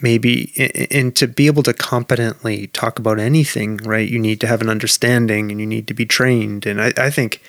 maybe 0.00 0.52
and 0.90 1.14
to 1.16 1.26
be 1.26 1.46
able 1.46 1.62
to 1.62 1.72
competently 1.72 2.66
talk 2.68 2.98
about 2.98 3.18
anything 3.18 3.76
right 3.78 4.08
you 4.08 4.18
need 4.18 4.40
to 4.40 4.46
have 4.46 4.60
an 4.60 4.68
understanding 4.68 5.50
and 5.50 5.60
you 5.60 5.66
need 5.66 5.86
to 5.86 5.94
be 5.94 6.06
trained 6.06 6.66
and 6.66 6.80
i, 6.80 6.92
I 6.96 7.10
think 7.10 7.42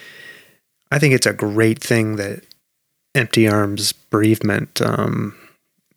i 0.91 0.99
think 0.99 1.13
it's 1.13 1.25
a 1.25 1.33
great 1.33 1.81
thing 1.81 2.17
that 2.17 2.43
empty 3.15 3.47
arms 3.47 3.93
bereavement 3.93 4.81
um, 4.81 5.35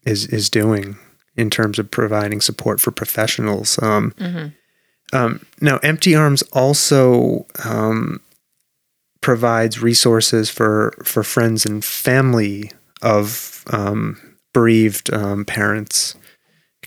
is 0.06 0.26
is 0.26 0.48
doing 0.48 0.96
in 1.36 1.50
terms 1.50 1.78
of 1.78 1.90
providing 1.90 2.40
support 2.40 2.80
for 2.80 2.90
professionals. 2.90 3.80
Um, 3.82 4.12
mm-hmm. 4.18 4.48
Um, 5.12 5.44
now, 5.60 5.78
Empty 5.78 6.14
Arms 6.14 6.42
also 6.52 7.46
um, 7.64 8.20
provides 9.20 9.80
resources 9.80 10.50
for 10.50 10.94
for 11.04 11.22
friends 11.22 11.64
and 11.64 11.84
family 11.84 12.70
of 13.02 13.64
um, 13.70 14.20
bereaved 14.52 15.12
um, 15.12 15.44
parents. 15.44 16.14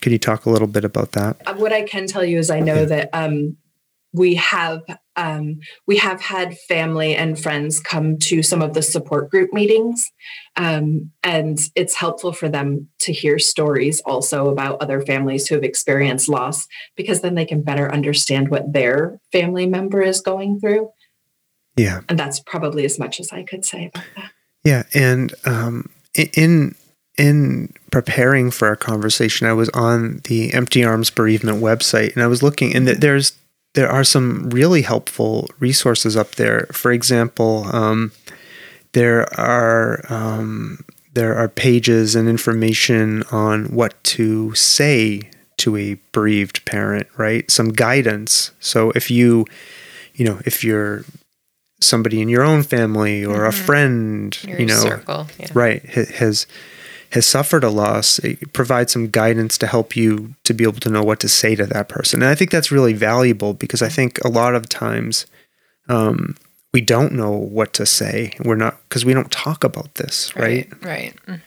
Could 0.01 0.11
you 0.11 0.19
talk 0.19 0.45
a 0.45 0.49
little 0.49 0.67
bit 0.67 0.83
about 0.83 1.11
that? 1.11 1.37
Uh, 1.45 1.53
what 1.55 1.71
I 1.71 1.83
can 1.83 2.07
tell 2.07 2.23
you 2.25 2.39
is 2.39 2.49
I 2.49 2.59
know 2.59 2.81
yeah. 2.81 2.85
that 2.85 3.09
um, 3.13 3.57
we 4.13 4.35
have 4.35 4.81
um, 5.15 5.59
we 5.87 5.97
have 5.97 6.21
had 6.21 6.57
family 6.57 7.15
and 7.15 7.37
friends 7.37 7.79
come 7.79 8.17
to 8.19 8.41
some 8.41 8.61
of 8.61 8.73
the 8.73 8.81
support 8.81 9.29
group 9.29 9.51
meetings 9.53 10.09
um, 10.55 11.11
and 11.23 11.59
it's 11.75 11.95
helpful 11.95 12.31
for 12.31 12.49
them 12.49 12.87
to 12.99 13.11
hear 13.13 13.37
stories 13.37 14.01
also 14.01 14.49
about 14.49 14.81
other 14.81 15.01
families 15.01 15.47
who 15.47 15.55
have 15.55 15.63
experienced 15.63 16.29
loss 16.29 16.67
because 16.95 17.21
then 17.21 17.35
they 17.35 17.45
can 17.45 17.61
better 17.61 17.93
understand 17.93 18.49
what 18.49 18.71
their 18.71 19.19
family 19.31 19.67
member 19.67 20.01
is 20.01 20.21
going 20.21 20.59
through. 20.59 20.89
Yeah. 21.77 22.01
And 22.09 22.17
that's 22.17 22.39
probably 22.39 22.85
as 22.85 22.97
much 22.97 23.19
as 23.19 23.31
i 23.31 23.43
could 23.43 23.65
say 23.65 23.87
about 23.93 24.05
that. 24.15 24.31
Yeah 24.63 24.83
and 24.93 25.33
um, 25.45 25.89
in 26.15 26.75
in 27.17 27.73
preparing 27.91 28.49
for 28.51 28.69
our 28.69 28.75
conversation 28.77 29.45
i 29.45 29.53
was 29.53 29.69
on 29.69 30.21
the 30.23 30.53
empty 30.53 30.83
arms 30.83 31.09
bereavement 31.09 31.61
website 31.61 32.13
and 32.13 32.23
i 32.23 32.27
was 32.27 32.41
looking 32.41 32.73
and 32.73 32.87
there's 32.87 33.33
there 33.73 33.89
are 33.89 34.03
some 34.03 34.49
really 34.49 34.81
helpful 34.81 35.47
resources 35.59 36.17
up 36.17 36.35
there. 36.35 36.67
For 36.71 36.91
example, 36.91 37.67
um, 37.73 38.11
there 38.93 39.27
are 39.39 40.05
um, 40.09 40.83
there 41.13 41.35
are 41.35 41.47
pages 41.47 42.15
and 42.15 42.27
information 42.27 43.23
on 43.31 43.65
what 43.65 44.01
to 44.03 44.53
say 44.55 45.29
to 45.57 45.77
a 45.77 45.97
bereaved 46.11 46.65
parent, 46.65 47.07
right? 47.17 47.49
Some 47.51 47.69
guidance. 47.69 48.51
So 48.59 48.91
if 48.91 49.11
you, 49.11 49.45
you 50.13 50.25
know, 50.25 50.39
if 50.45 50.63
you're 50.63 51.05
somebody 51.79 52.21
in 52.21 52.29
your 52.29 52.43
own 52.43 52.63
family 52.63 53.25
or 53.25 53.39
mm-hmm. 53.39 53.45
a 53.45 53.51
friend, 53.51 54.43
your 54.43 54.59
you 54.59 54.65
know, 54.65 54.79
circle, 54.79 55.27
yeah. 55.39 55.47
right, 55.53 55.83
has 55.85 56.47
has 57.11 57.25
suffered 57.25 57.63
a 57.63 57.69
loss, 57.69 58.19
it 58.19 58.53
provides 58.53 58.93
some 58.93 59.09
guidance 59.09 59.57
to 59.57 59.67
help 59.67 59.95
you 59.95 60.33
to 60.43 60.53
be 60.53 60.63
able 60.63 60.79
to 60.79 60.89
know 60.89 61.03
what 61.03 61.19
to 61.19 61.29
say 61.29 61.55
to 61.55 61.65
that 61.65 61.89
person. 61.89 62.21
And 62.21 62.29
I 62.29 62.35
think 62.35 62.51
that's 62.51 62.71
really 62.71 62.93
valuable 62.93 63.53
because 63.53 63.81
I 63.81 63.89
think 63.89 64.23
a 64.23 64.29
lot 64.29 64.55
of 64.55 64.69
times 64.69 65.25
um, 65.89 66.35
we 66.73 66.81
don't 66.81 67.13
know 67.13 67.31
what 67.31 67.73
to 67.73 67.85
say. 67.85 68.31
We're 68.43 68.55
not 68.55 68.77
because 68.87 69.03
we 69.03 69.13
don't 69.13 69.31
talk 69.31 69.63
about 69.63 69.95
this, 69.95 70.35
right? 70.35 70.71
Right. 70.81 70.85
right. 70.85 71.25
Mm. 71.27 71.41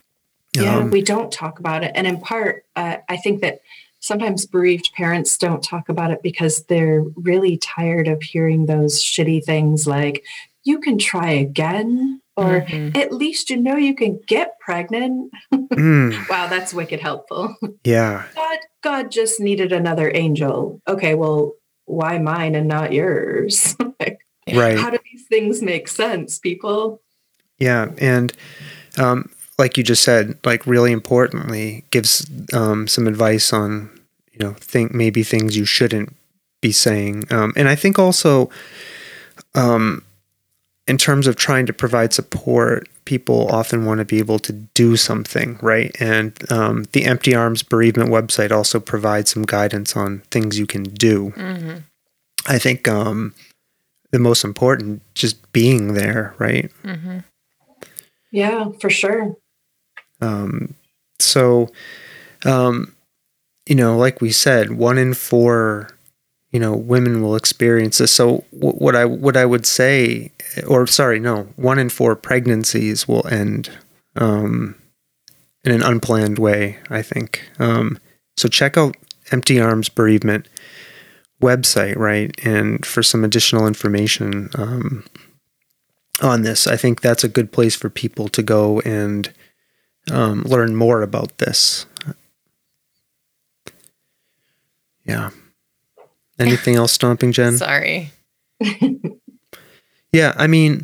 Yeah, 0.53 0.77
um, 0.77 0.91
we 0.91 1.03
don't 1.03 1.33
talk 1.33 1.59
about 1.59 1.83
it, 1.83 1.93
and 1.97 2.07
in 2.07 2.21
part, 2.21 2.65
uh, 2.77 2.99
I 3.09 3.17
think 3.17 3.41
that 3.41 3.61
sometimes 3.99 4.47
bereaved 4.47 4.93
parents 4.95 5.37
don't 5.39 5.65
talk 5.65 5.89
about 5.89 6.11
it 6.11 6.23
because 6.23 6.65
they're 6.65 7.03
really 7.17 7.57
tired 7.57 8.07
of 8.07 8.23
hearing 8.23 8.67
those 8.67 9.03
shitty 9.03 9.43
things 9.43 9.87
like 9.87 10.23
you 10.63 10.79
can 10.79 10.99
try 10.99 11.31
again 11.31 12.21
or 12.37 12.63
mm-hmm. 12.63 12.97
at 12.99 13.13
least 13.13 13.51
you 13.51 13.57
know 13.57 13.77
you 13.77 13.95
can 13.95 14.21
get 14.27 14.59
pregnant. 14.59 15.33
Mm. 15.53 16.29
wow, 16.31 16.47
that's 16.49 16.75
wicked 16.75 17.01
helpful. 17.01 17.57
Yeah. 17.85 18.25
God 18.35 18.59
God 18.83 19.11
just 19.11 19.41
needed 19.41 19.73
another 19.73 20.11
angel. 20.15 20.81
Okay, 20.89 21.15
well, 21.15 21.53
why 21.87 22.19
mine 22.19 22.55
and 22.55 22.69
not 22.69 22.93
yours? 22.93 23.77
like, 24.01 24.19
right. 24.53 24.79
How 24.79 24.91
do 24.91 24.99
these 25.13 25.27
things 25.27 25.63
make 25.63 25.89
sense, 25.89 26.39
people? 26.39 27.01
Yeah, 27.59 27.93
and 27.99 28.33
um, 28.99 29.31
like 29.59 29.77
you 29.77 29.85
just 29.85 30.03
said, 30.03 30.39
like 30.45 30.67
really 30.67 30.93
importantly, 30.93 31.85
gives 31.91 32.29
um, 32.53 32.89
some 32.89 33.07
advice 33.07 33.53
on 33.53 33.91
you 34.33 34.45
know 34.45 34.55
think 34.55 34.93
maybe 34.93 35.23
things 35.23 35.57
you 35.57 35.65
shouldn't 35.65 36.15
be 36.61 36.73
saying, 36.73 37.25
um, 37.31 37.53
and 37.57 37.69
I 37.69 37.77
think 37.77 37.99
also 37.99 38.51
um, 39.55 40.03
in 40.87 40.99
terms 40.99 41.27
of 41.27 41.37
trying 41.37 41.67
to 41.67 41.73
provide 41.73 42.13
support, 42.13 42.89
people 43.05 43.49
often 43.49 43.87
want 43.87 43.99
to 43.99 44.05
be 44.05 44.19
able 44.19 44.39
to 44.41 44.53
do 44.53 44.97
something, 44.97 45.59
right? 45.63 45.95
And 46.01 46.35
um, 46.53 46.85
the 46.93 47.05
Empty 47.05 47.35
Arms 47.35 47.63
Bereavement 47.63 48.11
website 48.11 48.51
also 48.51 48.81
provides 48.81 49.31
some 49.31 49.45
guidance 49.45 49.97
on 49.97 50.21
things 50.31 50.59
you 50.59 50.67
can 50.67 50.83
do. 50.83 51.33
Mm-hmm. 51.37 51.79
I 52.47 52.59
think 52.59 52.87
um, 52.87 53.35
the 54.11 54.19
most 54.19 54.45
important, 54.45 55.03
just 55.15 55.53
being 55.53 55.95
there, 55.95 56.35
right? 56.39 56.71
Mm-hmm. 56.83 57.19
Yeah, 58.31 58.69
for 58.81 58.91
sure. 58.91 59.37
Um, 60.21 60.75
so, 61.19 61.71
um, 62.45 62.95
you 63.67 63.75
know, 63.75 63.97
like 63.97 64.21
we 64.21 64.33
said, 64.33 64.73
one 64.73 64.99
in 64.99 65.15
four 65.15 65.94
you 66.55 66.61
know 66.61 66.73
women 66.73 67.21
will 67.21 67.35
experience 67.35 67.99
this. 67.99 68.13
So 68.13 68.45
what 68.53 68.95
i 68.95 69.05
what 69.05 69.37
i 69.37 69.45
would 69.45 69.67
say 69.67 70.31
or 70.69 70.87
sorry 70.87 71.19
no 71.19 71.49
one 71.57 71.81
in 71.81 71.89
four 71.89 72.15
pregnancies 72.15 73.09
will 73.09 73.27
end 73.27 73.77
um, 74.15 74.77
in 75.65 75.73
an 75.73 75.83
unplanned 75.83 76.39
way 76.39 76.79
i 76.89 77.03
think. 77.03 77.51
Um, 77.59 77.99
so 78.37 78.49
check 78.49 78.79
out 78.79 78.97
empty 79.33 79.61
arms 79.61 79.89
bereavement 79.89 80.49
website 81.43 81.97
right 81.97 82.31
and 82.45 82.87
for 82.87 83.03
some 83.03 83.25
additional 83.25 83.67
information 83.67 84.49
um, 84.55 85.05
on 86.23 86.43
this. 86.43 86.69
I 86.69 86.77
think 86.77 87.01
that's 87.01 87.25
a 87.25 87.29
good 87.29 87.51
place 87.51 87.75
for 87.75 87.91
people 87.91 88.29
to 88.29 88.43
go 88.45 88.79
and 88.83 89.33
um, 90.09 90.45
learn 90.45 90.77
more 90.77 91.03
about 91.03 91.39
this. 91.39 91.87
Yeah 95.05 95.31
Anything 96.39 96.77
else 96.77 96.93
stomping, 96.93 97.33
Jen? 97.33 97.57
Sorry. 97.57 98.11
yeah, 100.13 100.35
I 100.37 100.47
mean, 100.47 100.83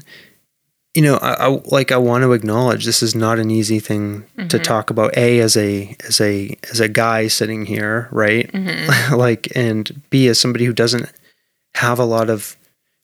you 0.94 1.02
know, 1.02 1.16
I, 1.16 1.46
I, 1.46 1.62
like 1.66 1.92
I 1.92 1.96
want 1.96 2.22
to 2.22 2.32
acknowledge 2.32 2.84
this 2.84 3.02
is 3.02 3.14
not 3.14 3.38
an 3.38 3.50
easy 3.50 3.78
thing 3.78 4.22
mm-hmm. 4.36 4.48
to 4.48 4.58
talk 4.58 4.90
about. 4.90 5.16
A 5.16 5.40
as 5.40 5.56
a 5.56 5.96
as 6.06 6.20
a 6.20 6.56
as 6.70 6.80
a 6.80 6.88
guy 6.88 7.28
sitting 7.28 7.66
here, 7.66 8.08
right? 8.10 8.50
Mm-hmm. 8.52 9.14
like, 9.16 9.48
and 9.54 10.02
B 10.10 10.28
as 10.28 10.38
somebody 10.38 10.64
who 10.64 10.72
doesn't 10.72 11.10
have 11.76 11.98
a 11.98 12.04
lot 12.04 12.30
of 12.30 12.56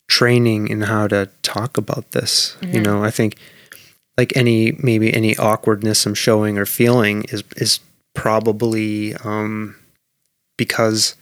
training 0.09 0.69
in 0.69 0.83
how 0.83 1.09
to 1.09 1.29
talk 1.43 1.77
about 1.77 2.11
this. 2.13 2.57
Mm-hmm. 2.61 2.75
You 2.75 2.81
know, 2.83 3.05
I 3.05 3.11
think 3.11 3.37
like 4.17 4.37
any 4.37 4.73
maybe 4.73 5.13
any 5.13 5.37
awkwardness 5.37 6.07
I'm 6.07 6.15
showing 6.15 6.59
or 6.59 6.67
feeling 6.67 7.25
is 7.25 7.45
is 7.57 7.81
probably 8.15 9.15
um, 9.17 9.77
because 10.57 11.15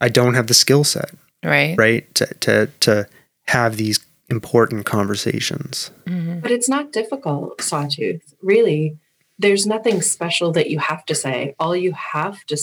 I 0.00 0.08
don't 0.08 0.34
have 0.34 0.46
the 0.46 0.54
skill 0.54 0.84
set. 0.84 1.10
Right. 1.44 1.76
Right. 1.78 2.14
To, 2.16 2.26
to, 2.26 2.66
to 2.80 3.08
have 3.46 3.76
these 3.76 4.00
important 4.28 4.84
conversations. 4.84 5.90
Mm-hmm. 6.06 6.40
But 6.40 6.50
it's 6.50 6.68
not 6.68 6.92
difficult, 6.92 7.60
Sawtooth. 7.62 8.34
Really, 8.42 8.98
there's 9.38 9.66
nothing 9.66 10.02
special 10.02 10.52
that 10.52 10.68
you 10.68 10.78
have 10.78 11.04
to 11.06 11.14
say. 11.14 11.54
All 11.58 11.74
you 11.74 11.92
have 11.92 12.44
to 12.46 12.58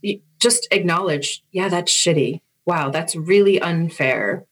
you 0.00 0.20
just 0.40 0.66
acknowledge, 0.70 1.42
yeah, 1.52 1.68
that's 1.68 1.92
shitty. 1.92 2.40
Wow, 2.64 2.90
that's 2.90 3.14
really 3.14 3.60
unfair. 3.60 4.46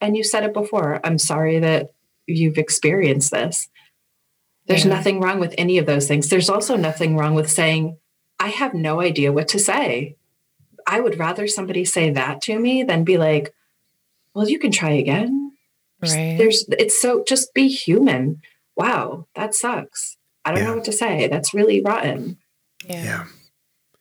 And 0.00 0.16
you 0.16 0.22
said 0.22 0.44
it 0.44 0.52
before. 0.52 1.00
I'm 1.02 1.18
sorry 1.18 1.58
that 1.58 1.90
you've 2.26 2.58
experienced 2.58 3.30
this. 3.30 3.68
There's 4.66 4.84
yeah. 4.84 4.94
nothing 4.94 5.20
wrong 5.20 5.40
with 5.40 5.54
any 5.58 5.78
of 5.78 5.86
those 5.86 6.06
things. 6.06 6.28
There's 6.28 6.50
also 6.50 6.76
nothing 6.76 7.16
wrong 7.16 7.34
with 7.34 7.50
saying, 7.50 7.96
I 8.38 8.48
have 8.48 8.74
no 8.74 9.00
idea 9.00 9.32
what 9.32 9.48
to 9.48 9.58
say. 9.58 10.16
I 10.86 11.00
would 11.00 11.18
rather 11.18 11.46
somebody 11.46 11.84
say 11.84 12.10
that 12.10 12.42
to 12.42 12.58
me 12.58 12.82
than 12.82 13.04
be 13.04 13.18
like, 13.18 13.54
well, 14.34 14.48
you 14.48 14.58
can 14.58 14.70
try 14.70 14.92
again. 14.92 15.52
Right. 16.02 16.36
There's, 16.38 16.64
it's 16.70 17.00
so 17.00 17.24
just 17.26 17.52
be 17.54 17.68
human. 17.68 18.40
Wow, 18.76 19.26
that 19.34 19.54
sucks. 19.54 20.16
I 20.44 20.52
don't 20.52 20.60
yeah. 20.60 20.70
know 20.70 20.76
what 20.76 20.84
to 20.84 20.92
say. 20.92 21.28
That's 21.28 21.52
really 21.52 21.82
rotten. 21.82 22.38
Yeah. 22.86 23.04
yeah. 23.04 23.24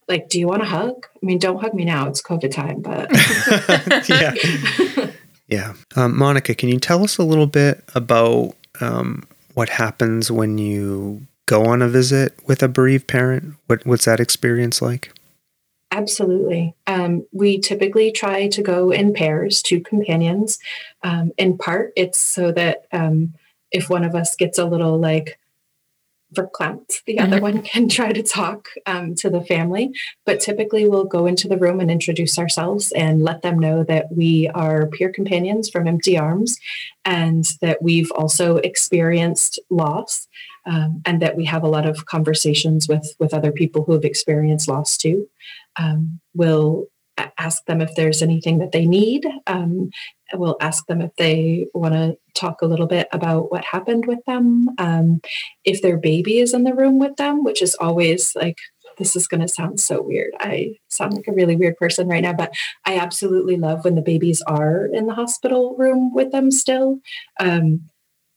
Like, 0.07 0.29
do 0.29 0.39
you 0.39 0.47
want 0.47 0.63
a 0.63 0.65
hug? 0.65 1.05
I 1.15 1.25
mean, 1.25 1.37
don't 1.37 1.61
hug 1.61 1.73
me 1.73 1.85
now. 1.85 2.07
It's 2.07 2.21
COVID 2.21 2.51
time, 2.51 2.81
but 2.81 3.09
yeah. 4.09 5.11
yeah. 5.47 5.73
Um, 5.95 6.17
Monica, 6.17 6.55
can 6.55 6.69
you 6.69 6.79
tell 6.79 7.03
us 7.03 7.17
a 7.17 7.23
little 7.23 7.45
bit 7.45 7.83
about 7.93 8.55
um, 8.81 9.23
what 9.53 9.69
happens 9.69 10.31
when 10.31 10.57
you 10.57 11.27
go 11.45 11.65
on 11.65 11.81
a 11.81 11.87
visit 11.87 12.33
with 12.47 12.63
a 12.63 12.67
bereaved 12.67 13.07
parent? 13.07 13.55
What, 13.67 13.85
what's 13.85 14.05
that 14.05 14.19
experience 14.19 14.81
like? 14.81 15.11
Absolutely. 15.91 16.75
Um, 16.85 17.25
we 17.31 17.59
typically 17.59 18.11
try 18.11 18.47
to 18.49 18.61
go 18.61 18.91
in 18.91 19.13
pairs, 19.13 19.61
two 19.61 19.81
companions. 19.81 20.59
Um, 21.03 21.31
in 21.37 21.57
part, 21.57 21.93
it's 21.95 22.19
so 22.19 22.51
that 22.51 22.85
um, 22.91 23.33
if 23.71 23.89
one 23.89 24.03
of 24.03 24.13
us 24.13 24.35
gets 24.35 24.59
a 24.59 24.65
little 24.65 24.99
like 24.99 25.39
verklempt, 26.35 27.03
the 27.05 27.15
mm-hmm. 27.15 27.25
other 27.25 27.41
one 27.41 27.63
can 27.63 27.89
try 27.97 28.11
to 28.11 28.21
talk 28.21 28.69
um, 28.85 29.15
to 29.15 29.31
the 29.31 29.41
family. 29.41 29.91
But 30.25 30.39
typically, 30.39 30.87
we'll 30.87 31.05
go 31.05 31.25
into 31.25 31.47
the 31.47 31.57
room 31.57 31.79
and 31.79 31.89
introduce 31.89 32.37
ourselves 32.37 32.91
and 32.91 33.23
let 33.23 33.41
them 33.41 33.57
know 33.57 33.83
that 33.85 34.11
we 34.11 34.47
are 34.49 34.85
peer 34.87 35.11
companions 35.11 35.69
from 35.69 35.87
Empty 35.87 36.19
Arms 36.19 36.59
and 37.03 37.45
that 37.61 37.81
we've 37.81 38.11
also 38.11 38.57
experienced 38.57 39.59
loss. 39.71 40.27
Um, 40.65 41.01
and 41.05 41.21
that 41.21 41.35
we 41.37 41.45
have 41.45 41.63
a 41.63 41.69
lot 41.69 41.87
of 41.87 42.05
conversations 42.05 42.87
with 42.87 43.15
with 43.17 43.33
other 43.33 43.51
people 43.51 43.85
who 43.85 43.93
have 43.93 44.03
experienced 44.03 44.67
loss 44.67 44.97
too 44.97 45.27
um, 45.79 46.19
we'll 46.35 46.87
ask 47.37 47.65
them 47.65 47.81
if 47.81 47.95
there's 47.95 48.21
anything 48.21 48.59
that 48.59 48.71
they 48.71 48.85
need. 48.85 49.25
Um, 49.47 49.89
we'll 50.33 50.57
ask 50.61 50.85
them 50.85 51.01
if 51.01 51.11
they 51.17 51.67
want 51.73 51.93
to 51.93 52.17
talk 52.33 52.61
a 52.61 52.65
little 52.65 52.87
bit 52.87 53.07
about 53.11 53.51
what 53.51 53.65
happened 53.65 54.05
with 54.05 54.19
them. 54.25 54.69
Um, 54.77 55.21
if 55.65 55.81
their 55.81 55.97
baby 55.97 56.39
is 56.39 56.53
in 56.53 56.63
the 56.63 56.73
room 56.73 56.99
with 56.99 57.15
them, 57.17 57.43
which 57.43 57.61
is 57.61 57.75
always 57.75 58.35
like, 58.35 58.57
this 58.97 59.15
is 59.15 59.27
going 59.27 59.41
to 59.41 59.47
sound 59.47 59.79
so 59.79 60.01
weird. 60.01 60.33
I 60.39 60.75
sound 60.89 61.13
like 61.13 61.27
a 61.27 61.33
really 61.33 61.55
weird 61.55 61.77
person 61.77 62.07
right 62.07 62.21
now, 62.21 62.33
but 62.33 62.53
I 62.85 62.97
absolutely 62.97 63.55
love 63.55 63.85
when 63.85 63.95
the 63.95 64.01
babies 64.01 64.41
are 64.45 64.87
in 64.87 65.07
the 65.07 65.13
hospital 65.13 65.75
room 65.77 66.13
with 66.13 66.31
them 66.31 66.51
still. 66.51 66.99
Um, 67.39 67.89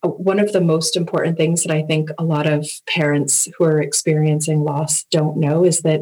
one 0.02 0.40
of 0.40 0.52
the 0.52 0.60
most 0.60 0.96
important 0.96 1.36
things 1.36 1.62
that 1.62 1.74
I 1.74 1.82
think 1.82 2.10
a 2.18 2.24
lot 2.24 2.46
of 2.46 2.68
parents 2.88 3.48
who 3.56 3.64
are 3.64 3.80
experiencing 3.80 4.64
loss 4.64 5.04
don't 5.10 5.36
know 5.36 5.64
is 5.64 5.80
that 5.80 6.00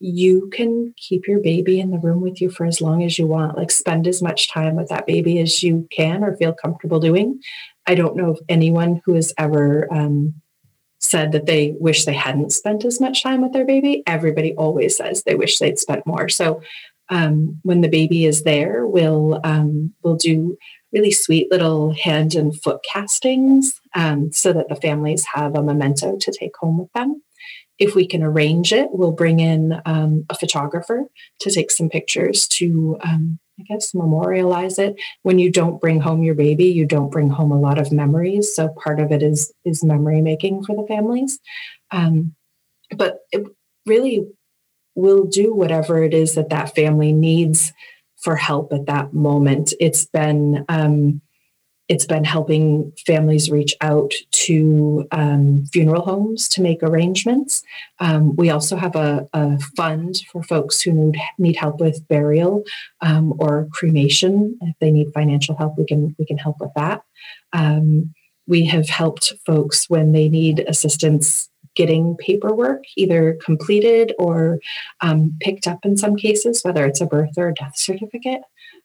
you 0.00 0.48
can 0.52 0.94
keep 0.96 1.26
your 1.26 1.40
baby 1.40 1.80
in 1.80 1.90
the 1.90 1.98
room 1.98 2.20
with 2.20 2.40
you 2.40 2.50
for 2.50 2.66
as 2.66 2.80
long 2.80 3.02
as 3.02 3.18
you 3.18 3.26
want. 3.26 3.56
Like 3.56 3.70
spend 3.70 4.06
as 4.06 4.22
much 4.22 4.48
time 4.48 4.76
with 4.76 4.88
that 4.88 5.06
baby 5.06 5.38
as 5.40 5.62
you 5.62 5.88
can 5.90 6.22
or 6.22 6.36
feel 6.36 6.52
comfortable 6.52 7.00
doing. 7.00 7.40
I 7.86 7.94
don't 7.94 8.16
know 8.16 8.30
of 8.30 8.40
anyone 8.48 9.02
who 9.04 9.14
has 9.14 9.32
ever 9.38 9.92
um, 9.92 10.34
said 10.98 11.32
that 11.32 11.46
they 11.46 11.74
wish 11.78 12.04
they 12.04 12.14
hadn't 12.14 12.52
spent 12.52 12.84
as 12.84 13.00
much 13.00 13.22
time 13.22 13.42
with 13.42 13.52
their 13.52 13.66
baby. 13.66 14.02
Everybody 14.06 14.54
always 14.54 14.96
says 14.96 15.22
they 15.22 15.34
wish 15.34 15.58
they'd 15.58 15.78
spent 15.78 16.06
more. 16.06 16.28
So 16.28 16.60
Um, 17.10 17.58
when 17.62 17.80
the 17.80 17.88
baby 17.88 18.26
is 18.26 18.42
there, 18.42 18.86
we'll 18.86 19.40
um, 19.42 19.94
we'll 20.02 20.18
do 20.18 20.58
really 20.92 21.10
sweet 21.10 21.50
little 21.50 21.94
hand 21.94 22.34
and 22.34 22.52
foot 22.62 22.80
castings 22.82 23.80
um, 23.94 24.30
so 24.30 24.52
that 24.52 24.68
the 24.68 24.76
families 24.76 25.24
have 25.34 25.54
a 25.54 25.62
memento 25.62 26.18
to 26.20 26.30
take 26.30 26.54
home 26.60 26.76
with 26.78 26.92
them. 26.92 27.22
If 27.78 27.94
we 27.94 28.06
can 28.06 28.22
arrange 28.22 28.72
it, 28.72 28.88
we'll 28.90 29.12
bring 29.12 29.40
in 29.40 29.80
um, 29.86 30.24
a 30.28 30.34
photographer 30.34 31.04
to 31.40 31.50
take 31.50 31.70
some 31.70 31.88
pictures 31.88 32.48
to, 32.48 32.98
um, 33.02 33.38
I 33.58 33.62
guess, 33.64 33.94
memorialize 33.94 34.78
it. 34.78 34.96
When 35.22 35.38
you 35.38 35.50
don't 35.50 35.80
bring 35.80 36.00
home 36.00 36.22
your 36.22 36.34
baby, 36.34 36.66
you 36.66 36.86
don't 36.86 37.10
bring 37.10 37.30
home 37.30 37.52
a 37.52 37.60
lot 37.60 37.78
of 37.78 37.92
memories. 37.92 38.54
So 38.54 38.68
part 38.68 39.00
of 39.00 39.12
it 39.12 39.22
is 39.22 39.52
is 39.64 39.84
memory 39.84 40.20
making 40.20 40.64
for 40.64 40.74
the 40.74 40.86
families. 40.88 41.38
Um, 41.90 42.34
but 42.96 43.18
it 43.32 43.46
really 43.86 44.26
will 44.94 45.24
do 45.24 45.54
whatever 45.54 46.02
it 46.02 46.12
is 46.12 46.34
that 46.34 46.50
that 46.50 46.74
family 46.74 47.12
needs 47.12 47.72
for 48.20 48.34
help 48.34 48.72
at 48.72 48.86
that 48.86 49.14
moment. 49.14 49.72
It's 49.78 50.04
been 50.06 50.64
um, 50.68 51.20
it's 51.88 52.04
been 52.04 52.24
helping 52.24 52.92
families 53.06 53.50
reach 53.50 53.74
out 53.80 54.12
to 54.30 55.06
um, 55.10 55.64
funeral 55.66 56.02
homes 56.02 56.46
to 56.48 56.62
make 56.62 56.82
arrangements. 56.82 57.62
Um, 57.98 58.36
we 58.36 58.50
also 58.50 58.76
have 58.76 58.94
a, 58.94 59.26
a, 59.32 59.58
fund 59.76 60.22
for 60.30 60.42
folks 60.42 60.82
who 60.82 60.92
need, 60.92 61.16
need 61.38 61.56
help 61.56 61.80
with 61.80 62.06
burial 62.08 62.62
um, 63.00 63.34
or 63.38 63.68
cremation. 63.72 64.58
If 64.60 64.76
they 64.80 64.90
need 64.90 65.12
financial 65.14 65.56
help, 65.56 65.78
we 65.78 65.86
can 65.86 66.14
we 66.18 66.26
can 66.26 66.38
help 66.38 66.56
with 66.60 66.70
that. 66.76 67.02
Um, 67.52 68.12
we 68.46 68.64
have 68.66 68.88
helped 68.88 69.32
folks 69.46 69.88
when 69.88 70.12
they 70.12 70.28
need 70.28 70.60
assistance 70.68 71.48
getting 71.74 72.16
paperwork 72.16 72.82
either 72.96 73.38
completed 73.44 74.12
or 74.18 74.58
um, 75.00 75.36
picked 75.40 75.66
up 75.66 75.78
in 75.84 75.96
some 75.96 76.16
cases, 76.16 76.60
whether 76.62 76.84
it's 76.84 77.00
a 77.00 77.06
birth 77.06 77.30
or 77.36 77.48
a 77.48 77.54
death 77.54 77.76
certificate. 77.76 78.42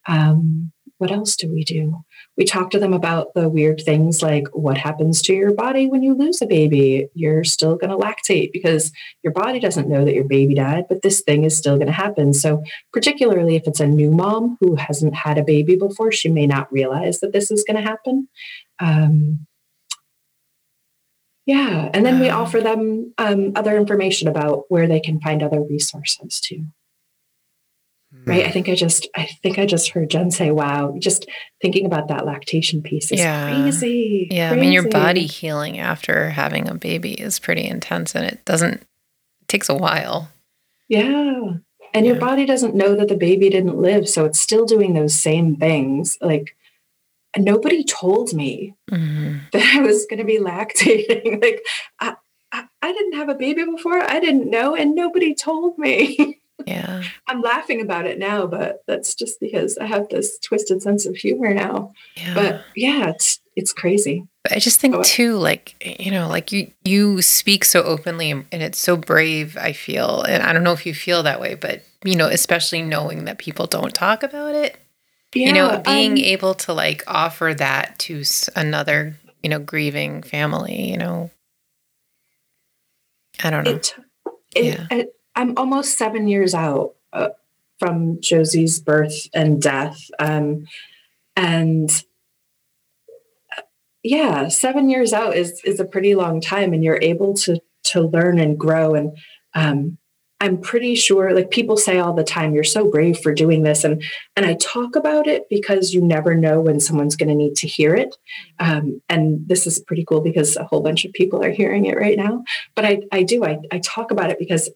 Um, 0.08 0.72
what 1.00 1.12
else 1.12 1.36
do 1.36 1.52
we 1.52 1.64
do? 1.64 2.04
We 2.38 2.46
talk 2.46 2.72
to 2.72 2.80
them 2.80 2.94
about 2.94 3.34
the 3.36 3.48
weird 3.48 3.82
things 3.82 4.22
like 4.22 4.48
what 4.54 4.78
happens 4.78 5.22
to 5.24 5.34
your 5.34 5.54
body 5.54 5.88
when 5.88 6.02
you 6.02 6.16
lose 6.16 6.42
a 6.42 6.48
baby. 6.48 7.08
You're 7.14 7.44
still 7.44 7.76
going 7.76 7.92
to 7.92 7.98
lactate 7.98 8.52
because 8.52 8.92
your 9.24 9.34
body 9.34 9.60
doesn't 9.60 9.88
know 9.88 10.04
that 10.04 10.16
your 10.16 10.24
baby 10.24 10.56
died, 10.56 10.86
but 10.90 11.04
this 11.04 11.22
thing 11.22 11.44
is 11.44 11.56
still 11.58 11.76
going 11.76 11.88
to 11.88 11.94
happen. 11.94 12.34
So, 12.34 12.64
particularly 12.92 13.56
if 13.56 13.68
it's 13.68 13.80
a 13.80 13.88
new 13.88 14.12
mom 14.12 14.58
who 14.60 14.76
hasn't 14.76 15.16
had 15.16 15.38
a 15.38 15.44
baby 15.44 15.76
before, 15.76 16.12
she 16.12 16.30
may 16.30 16.48
not 16.48 16.72
realize 16.72 17.20
that 17.20 17.34
this 17.34 17.52
is 17.52 17.64
going 17.64 17.78
to 17.78 17.88
happen. 17.88 18.28
Um, 18.80 19.46
yeah, 21.46 21.90
and 21.94 22.06
then 22.06 22.20
we 22.20 22.30
offer 22.30 22.62
them 22.62 23.14
um, 23.18 23.52
other 23.56 23.76
information 23.76 24.30
about 24.30 24.64
where 24.70 24.88
they 24.88 25.02
can 25.02 25.20
find 25.20 25.44
other 25.44 25.62
resources 25.62 26.40
too. 26.40 26.68
Right. 28.26 28.46
I 28.46 28.52
think 28.52 28.70
I 28.70 28.76
just 28.76 29.08
I 29.16 29.26
think 29.42 29.60
I 29.60 29.66
just 29.66 29.90
heard 29.90 30.10
Jen 30.10 30.32
say, 30.32 30.52
wow, 30.52 30.96
just 31.00 31.28
thinking 31.62 31.86
about 31.86 32.08
that 32.08 32.26
lactation 32.26 32.82
piece 32.82 33.12
is 33.12 33.20
yeah. 33.20 33.62
crazy. 33.62 34.28
Yeah. 34.32 34.50
Crazy. 34.50 34.60
I 34.60 34.62
mean 34.62 34.72
your 34.72 34.90
body 34.90 35.26
healing 35.26 35.80
after 35.80 36.30
having 36.30 36.68
a 36.68 36.76
baby 36.76 37.14
is 37.14 37.40
pretty 37.40 37.66
intense 37.66 38.16
and 38.16 38.26
it 38.26 38.44
doesn't 38.46 38.82
it 38.82 39.48
takes 39.48 39.70
a 39.70 39.76
while. 39.76 40.30
Yeah. 40.88 41.56
And 41.94 42.06
yeah. 42.06 42.14
your 42.14 42.20
body 42.20 42.46
doesn't 42.46 42.76
know 42.76 42.96
that 42.96 43.08
the 43.08 43.18
baby 43.18 43.50
didn't 43.50 43.78
live. 43.78 44.08
So 44.08 44.26
it's 44.26 44.40
still 44.40 44.66
doing 44.66 44.94
those 44.94 45.14
same 45.14 45.56
things. 45.56 46.18
Like 46.22 46.56
nobody 47.38 47.84
told 47.84 48.34
me 48.34 48.76
mm-hmm. 48.92 49.38
that 49.52 49.76
I 49.76 49.82
was 49.82 50.06
going 50.06 50.20
to 50.20 50.26
be 50.26 50.40
lactating. 50.40 51.42
like 51.42 51.66
I, 52.00 52.16
I, 52.52 52.66
I 52.82 52.92
didn't 52.94 53.14
have 53.14 53.30
a 53.30 53.36
baby 53.36 53.66
before. 53.66 54.02
I 54.02 54.20
didn't 54.20 54.50
know, 54.50 54.76
and 54.76 54.96
nobody 54.96 55.34
told 55.34 55.78
me. 55.78 56.40
Yeah. 56.66 57.04
I'm 57.28 57.42
laughing 57.42 57.82
about 57.82 58.06
it 58.06 58.20
now, 58.20 58.48
but 58.48 58.84
that's 58.88 59.16
just 59.16 59.40
because 59.40 59.78
I 59.78 59.86
have 59.86 60.10
this 60.10 60.38
twisted 60.40 60.82
sense 60.82 61.06
of 61.06 61.16
humor 61.16 61.54
now. 61.54 61.94
Yeah. 62.16 62.34
But 62.34 62.62
yeah, 62.76 63.10
it's 63.10 63.40
it's 63.56 63.74
crazy. 63.74 64.28
But 64.44 64.54
I 64.54 64.60
just 64.60 64.80
think 64.80 64.96
oh, 64.96 65.04
too, 65.04 65.38
like 65.38 65.76
you 66.00 66.12
know, 66.12 66.28
like 66.28 66.52
you 66.52 66.72
you 66.84 67.22
speak 67.22 67.64
so 67.66 67.84
openly 67.84 68.32
and 68.32 68.46
it's 68.52 68.80
so 68.80 68.98
brave. 68.98 69.58
I 69.58 69.74
feel, 69.74 70.24
and 70.24 70.44
I 70.44 70.54
don't 70.54 70.64
know 70.64 70.74
if 70.74 70.86
you 70.86 70.94
feel 70.94 71.24
that 71.24 71.40
way, 71.40 71.56
but 71.56 71.84
you 72.04 72.16
know, 72.16 72.28
especially 72.28 72.82
knowing 72.82 73.26
that 73.26 73.38
people 73.38 73.68
don't 73.68 73.94
talk 73.94 74.24
about 74.24 74.56
it. 74.56 74.78
Yeah, 75.34 75.48
you 75.48 75.54
know, 75.54 75.82
being 75.84 76.12
um, 76.12 76.18
able 76.18 76.54
to 76.56 76.74
like 76.74 77.04
offer 77.08 77.54
that 77.58 77.98
to 78.00 78.24
another, 78.56 79.18
you 79.42 79.50
know, 79.50 79.60
grieving 79.60 80.22
family. 80.24 80.90
You 80.90 80.98
know, 80.98 81.32
I 83.44 83.50
don't 83.50 83.64
know. 83.64 83.72
It, 83.72 83.96
it, 84.56 84.66
yeah. 84.66 84.88
It, 84.92 85.16
I'm 85.36 85.54
almost 85.58 85.98
seven 85.98 86.28
years 86.28 86.54
out 86.54 86.94
uh, 87.12 87.30
from 87.80 88.20
Josie's 88.22 88.80
birth 88.80 89.28
and 89.34 89.62
death. 89.62 90.10
Um, 90.20 90.66
and 91.36 91.90
uh, 93.58 93.62
yeah, 94.04 94.48
seven 94.48 94.90
years 94.90 95.14
out 95.14 95.36
is, 95.36 95.62
is 95.66 95.80
a 95.80 95.86
pretty 95.86 96.16
long 96.16 96.40
time 96.42 96.74
and 96.74 96.84
you're 96.84 97.02
able 97.02 97.34
to, 97.36 97.60
to 97.86 98.02
learn 98.02 98.40
and 98.40 98.58
grow. 98.58 98.94
And, 98.94 99.18
um, 99.56 99.98
I'm 100.44 100.60
pretty 100.60 100.96
sure 100.96 101.34
like 101.34 101.52
people 101.52 101.78
say 101.78 102.00
all 102.00 102.14
the 102.14 102.22
time, 102.22 102.54
you're 102.54 102.66
so 102.66 102.92
brave 102.92 103.18
for 103.18 103.34
doing 103.34 103.64
this. 103.64 103.86
And, 103.86 104.04
and 104.36 104.46
I 104.46 104.56
talk 104.56 104.98
about 104.98 105.26
it 105.26 105.48
because 105.50 105.94
you 105.94 106.02
never 106.02 106.36
know 106.36 106.60
when 106.60 106.82
someone's 106.82 107.16
going 107.16 107.30
to 107.30 107.36
need 107.36 107.56
to 107.56 107.68
hear 107.68 107.96
it. 107.96 108.18
Um, 108.60 109.02
and 109.08 109.48
this 109.48 109.66
is 109.66 109.80
pretty 109.80 110.04
cool 110.04 110.20
because 110.20 110.58
a 110.58 110.66
whole 110.66 110.82
bunch 110.82 111.06
of 111.06 111.14
people 111.14 111.42
are 111.42 111.52
hearing 111.52 111.86
it 111.86 111.96
right 111.96 112.18
now. 112.18 112.44
But 112.76 112.84
I, 112.84 113.04
I 113.14 113.24
do, 113.24 113.46
I, 113.46 113.60
I 113.72 113.80
talk 113.80 114.12
about 114.12 114.32
it 114.32 114.38
because 114.38 114.70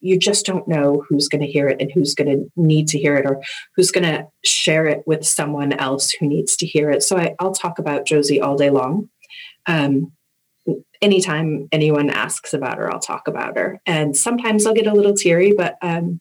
you 0.00 0.18
just 0.18 0.46
don't 0.46 0.68
know 0.68 1.04
who's 1.08 1.28
going 1.28 1.42
to 1.42 1.50
hear 1.50 1.68
it 1.68 1.80
and 1.80 1.90
who's 1.92 2.14
going 2.14 2.28
to 2.28 2.50
need 2.56 2.88
to 2.88 2.98
hear 2.98 3.16
it 3.16 3.26
or 3.26 3.42
who's 3.74 3.90
going 3.90 4.04
to 4.04 4.26
share 4.44 4.86
it 4.86 5.02
with 5.06 5.26
someone 5.26 5.72
else 5.72 6.10
who 6.10 6.26
needs 6.26 6.56
to 6.56 6.66
hear 6.66 6.90
it. 6.90 7.02
So 7.02 7.16
I, 7.16 7.34
will 7.40 7.52
talk 7.52 7.78
about 7.78 8.06
Josie 8.06 8.40
all 8.40 8.56
day 8.56 8.70
long. 8.70 9.08
Um, 9.66 10.12
anytime 11.00 11.68
anyone 11.72 12.10
asks 12.10 12.52
about 12.52 12.78
her, 12.78 12.92
I'll 12.92 13.00
talk 13.00 13.28
about 13.28 13.56
her. 13.56 13.80
And 13.86 14.16
sometimes 14.16 14.66
I'll 14.66 14.74
get 14.74 14.86
a 14.86 14.94
little 14.94 15.14
teary, 15.14 15.52
but 15.52 15.76
um, 15.82 16.20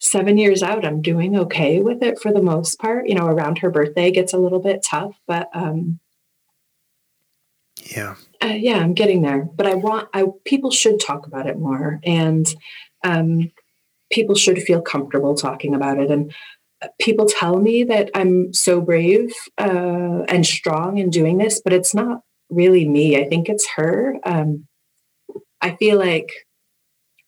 seven 0.00 0.36
years 0.36 0.62
out, 0.62 0.84
I'm 0.84 1.00
doing 1.00 1.36
okay 1.36 1.80
with 1.80 2.02
it 2.02 2.18
for 2.20 2.32
the 2.32 2.42
most 2.42 2.78
part. 2.78 3.08
You 3.08 3.14
know, 3.14 3.26
around 3.26 3.58
her 3.58 3.70
birthday 3.70 4.10
gets 4.10 4.32
a 4.32 4.38
little 4.38 4.60
bit 4.60 4.82
tough, 4.82 5.18
but 5.26 5.48
um, 5.54 6.00
yeah. 7.90 8.16
Uh, 8.42 8.54
yeah, 8.58 8.78
I'm 8.78 8.94
getting 8.94 9.22
there, 9.22 9.44
but 9.44 9.66
I 9.66 9.74
want 9.74 10.08
I 10.12 10.24
people 10.44 10.70
should 10.70 10.98
talk 10.98 11.26
about 11.26 11.46
it 11.46 11.58
more, 11.58 12.00
and 12.02 12.46
um, 13.04 13.52
people 14.10 14.34
should 14.34 14.60
feel 14.62 14.82
comfortable 14.82 15.34
talking 15.34 15.74
about 15.74 15.98
it. 15.98 16.10
And 16.10 16.34
people 17.00 17.26
tell 17.26 17.60
me 17.60 17.84
that 17.84 18.10
I'm 18.14 18.52
so 18.52 18.80
brave 18.80 19.32
uh, 19.58 20.24
and 20.28 20.44
strong 20.44 20.98
in 20.98 21.10
doing 21.10 21.38
this, 21.38 21.60
but 21.62 21.72
it's 21.72 21.94
not 21.94 22.22
really 22.50 22.86
me. 22.88 23.16
I 23.16 23.28
think 23.28 23.48
it's 23.48 23.68
her. 23.76 24.18
Um, 24.24 24.66
I 25.60 25.76
feel 25.76 25.98
like 25.98 26.32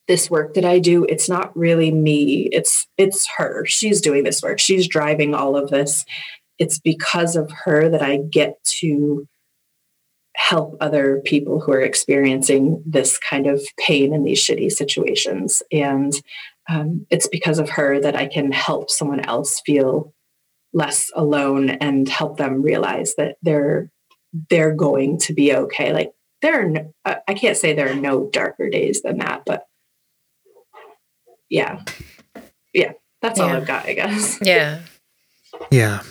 this 0.08 0.28
work 0.28 0.54
that 0.54 0.64
I 0.64 0.80
do, 0.80 1.04
it's 1.04 1.28
not 1.28 1.56
really 1.56 1.92
me. 1.92 2.48
It's 2.52 2.86
it's 2.98 3.26
her. 3.38 3.64
She's 3.66 4.00
doing 4.00 4.24
this 4.24 4.42
work. 4.42 4.58
She's 4.58 4.88
driving 4.88 5.34
all 5.34 5.56
of 5.56 5.70
this. 5.70 6.04
It's 6.58 6.78
because 6.78 7.36
of 7.36 7.50
her 7.64 7.88
that 7.88 8.02
I 8.02 8.18
get 8.18 8.62
to 8.80 9.26
help 10.36 10.76
other 10.80 11.22
people 11.24 11.60
who 11.60 11.72
are 11.72 11.80
experiencing 11.80 12.82
this 12.84 13.18
kind 13.18 13.46
of 13.46 13.62
pain 13.78 14.12
in 14.12 14.24
these 14.24 14.42
shitty 14.42 14.70
situations. 14.70 15.62
And 15.70 16.12
um, 16.68 17.06
it's 17.10 17.28
because 17.28 17.58
of 17.58 17.70
her 17.70 18.00
that 18.00 18.16
I 18.16 18.26
can 18.26 18.52
help 18.52 18.90
someone 18.90 19.20
else 19.20 19.60
feel 19.64 20.12
less 20.72 21.10
alone 21.14 21.70
and 21.70 22.08
help 22.08 22.36
them 22.36 22.62
realize 22.62 23.14
that 23.16 23.36
they're 23.42 23.90
they're 24.50 24.74
going 24.74 25.18
to 25.18 25.32
be 25.32 25.54
okay. 25.54 25.92
Like 25.92 26.12
there 26.42 26.60
are, 26.60 26.68
no, 26.68 26.92
I 27.04 27.34
can't 27.34 27.56
say 27.56 27.72
there 27.72 27.90
are 27.90 27.94
no 27.94 28.28
darker 28.30 28.68
days 28.68 29.02
than 29.02 29.18
that, 29.18 29.44
but 29.46 29.64
yeah, 31.48 31.82
yeah, 32.72 32.92
that's 33.22 33.38
yeah. 33.38 33.44
all 33.44 33.50
I've 33.50 33.66
got, 33.66 33.86
I 33.86 33.94
guess. 33.94 34.38
Yeah. 34.42 34.80
Yeah. 35.70 36.02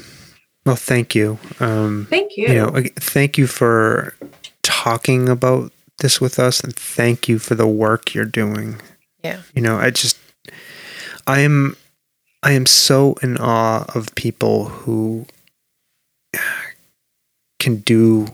Well, 0.66 0.76
thank 0.76 1.14
you. 1.14 1.40
Um, 1.60 2.08
thank 2.10 2.38
you. 2.38 2.48
You 2.48 2.54
know, 2.54 2.84
thank 2.96 3.38
you 3.38 3.48
for 3.48 4.16
talking 4.62 5.28
about 5.28 5.72
this 6.00 6.22
with 6.22 6.40
us, 6.40 6.62
and 6.62 6.76
thank 6.76 7.28
you 7.28 7.40
for 7.40 7.56
the 7.56 7.68
work 7.68 8.14
you're 8.14 8.26
doing. 8.26 8.82
Yeah. 9.24 9.42
You 9.54 9.62
know, 9.62 9.78
I 9.78 9.90
just, 9.90 10.18
I 11.28 11.42
am, 11.42 11.76
I 12.42 12.54
am 12.54 12.66
so 12.66 13.16
in 13.22 13.38
awe 13.38 13.86
of 13.94 14.14
people 14.16 14.66
who 14.66 15.26
can 17.60 17.78
do 17.78 18.28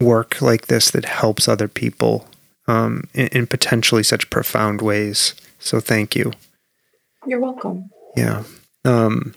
work 0.00 0.40
like 0.40 0.66
this 0.66 0.90
that 0.90 1.04
helps 1.04 1.48
other 1.48 1.68
people 1.68 2.26
um, 2.66 3.04
in, 3.14 3.28
in 3.28 3.46
potentially 3.46 4.02
such 4.02 4.30
profound 4.30 4.80
ways. 4.80 5.34
So 5.58 5.80
thank 5.80 6.16
you. 6.16 6.32
You're 7.26 7.40
welcome. 7.40 7.90
Yeah. 8.16 8.44
Um, 8.84 9.34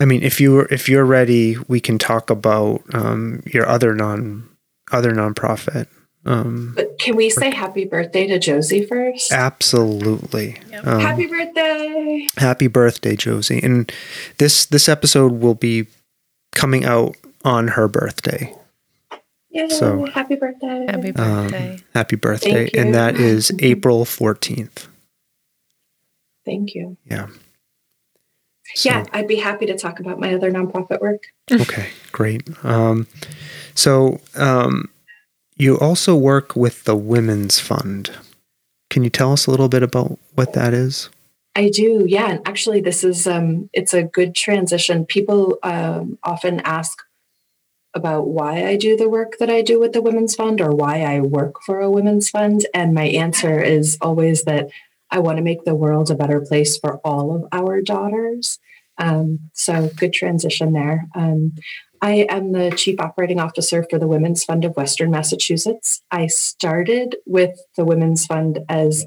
I 0.00 0.04
mean, 0.06 0.22
if 0.22 0.40
you 0.40 0.60
if 0.70 0.88
you're 0.88 1.04
ready, 1.04 1.56
we 1.68 1.80
can 1.80 1.98
talk 1.98 2.30
about 2.30 2.82
um, 2.94 3.42
your 3.46 3.66
other 3.68 3.94
non 3.94 4.48
other 4.92 5.12
nonprofit. 5.12 5.86
Um, 6.26 6.72
But 6.74 6.98
can 6.98 7.16
we 7.16 7.28
say 7.28 7.50
happy 7.50 7.84
birthday 7.84 8.26
to 8.26 8.38
Josie 8.38 8.86
first? 8.86 9.30
absolutely. 9.30 10.58
Yep. 10.70 10.86
Um, 10.86 11.00
happy 11.00 11.26
birthday. 11.26 12.26
happy 12.38 12.66
birthday, 12.66 13.14
Josie! 13.14 13.60
And 13.62 13.92
this 14.38 14.64
this 14.66 14.88
episode 14.88 15.32
will 15.32 15.54
be 15.54 15.86
coming 16.52 16.84
out 16.84 17.14
on 17.44 17.68
her 17.68 17.88
birthday. 17.88 18.54
Yay, 19.50 19.68
so- 19.68 20.06
happy 20.06 20.34
birthday. 20.34 20.86
Happy 20.88 21.12
Um, 21.14 21.44
birthday. 21.50 21.78
happy 21.94 22.16
birthday, 22.16 22.52
Thank 22.52 22.74
you. 22.74 22.80
and 22.80 22.94
that 22.94 23.16
is 23.20 23.52
April 23.60 24.04
fourteenth. 24.04 24.88
Thank 26.44 26.74
you. 26.74 26.96
Yeah. 27.04 27.28
So- 28.74 28.90
yeah, 28.90 29.04
I'd 29.12 29.28
be 29.28 29.36
happy 29.36 29.66
to 29.66 29.76
talk 29.76 30.00
about 30.00 30.18
my 30.18 30.34
other 30.34 30.50
nonprofit 30.50 31.00
work. 31.00 31.22
Okay, 31.52 31.88
great. 32.12 32.42
Um, 32.64 33.06
so 33.74 34.20
um, 34.36 34.88
you 35.56 35.78
also 35.78 36.16
work 36.16 36.56
with 36.56 36.84
the 36.84 36.96
Women's 36.96 37.60
Fund. 37.60 38.10
Can 38.90 39.04
you 39.04 39.10
tell 39.10 39.32
us 39.32 39.46
a 39.46 39.50
little 39.50 39.68
bit 39.68 39.82
about 39.82 40.18
what 40.34 40.52
that 40.54 40.72
is? 40.72 41.10
I 41.56 41.68
do, 41.68 42.04
yeah. 42.08 42.30
And 42.30 42.48
actually, 42.48 42.80
this 42.80 43.04
is 43.04 43.26
um, 43.26 43.70
it's 43.72 43.94
a 43.94 44.02
good 44.02 44.34
transition. 44.34 45.06
People 45.06 45.58
um, 45.62 46.18
often 46.24 46.60
ask 46.60 46.98
about 47.94 48.26
why 48.26 48.66
I 48.66 48.76
do 48.76 48.96
the 48.96 49.08
work 49.08 49.36
that 49.38 49.50
I 49.50 49.62
do 49.62 49.78
with 49.78 49.92
the 49.92 50.02
Women's 50.02 50.34
Fund 50.34 50.60
or 50.60 50.70
why 50.72 51.02
I 51.02 51.20
work 51.20 51.62
for 51.62 51.80
a 51.80 51.90
Women's 51.90 52.28
Fund, 52.28 52.66
and 52.74 52.92
my 52.92 53.04
answer 53.04 53.60
is 53.62 53.96
always 54.00 54.42
that 54.44 54.68
I 55.10 55.18
want 55.18 55.38
to 55.38 55.42
make 55.42 55.64
the 55.64 55.74
world 55.74 56.10
a 56.10 56.14
better 56.14 56.40
place 56.40 56.76
for 56.76 56.98
all 57.04 57.34
of 57.34 57.46
our 57.52 57.80
daughters. 57.80 58.58
Um, 58.98 59.50
so, 59.52 59.90
good 59.96 60.12
transition 60.12 60.72
there. 60.72 61.08
Um, 61.14 61.52
I 62.04 62.26
am 62.28 62.52
the 62.52 62.70
Chief 62.70 63.00
Operating 63.00 63.40
Officer 63.40 63.86
for 63.88 63.98
the 63.98 64.06
Women's 64.06 64.44
Fund 64.44 64.64
of 64.64 64.76
Western 64.76 65.10
Massachusetts. 65.10 66.02
I 66.10 66.26
started 66.26 67.16
with 67.26 67.58
the 67.76 67.84
Women's 67.84 68.26
Fund 68.26 68.60
as 68.68 69.06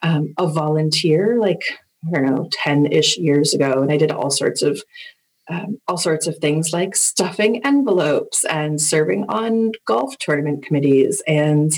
um, 0.00 0.32
a 0.38 0.46
volunteer, 0.46 1.38
like 1.38 1.60
I 2.06 2.10
don't 2.10 2.24
know, 2.24 2.48
ten 2.50 2.86
ish 2.86 3.18
years 3.18 3.54
ago, 3.54 3.82
and 3.82 3.92
I 3.92 3.96
did 3.96 4.10
all 4.10 4.30
sorts 4.30 4.62
of 4.62 4.82
um, 5.48 5.78
all 5.86 5.98
sorts 5.98 6.26
of 6.26 6.38
things 6.38 6.72
like 6.72 6.96
stuffing 6.96 7.64
envelopes 7.66 8.44
and 8.44 8.80
serving 8.80 9.26
on 9.28 9.72
golf 9.86 10.16
tournament 10.18 10.64
committees, 10.64 11.22
and 11.26 11.72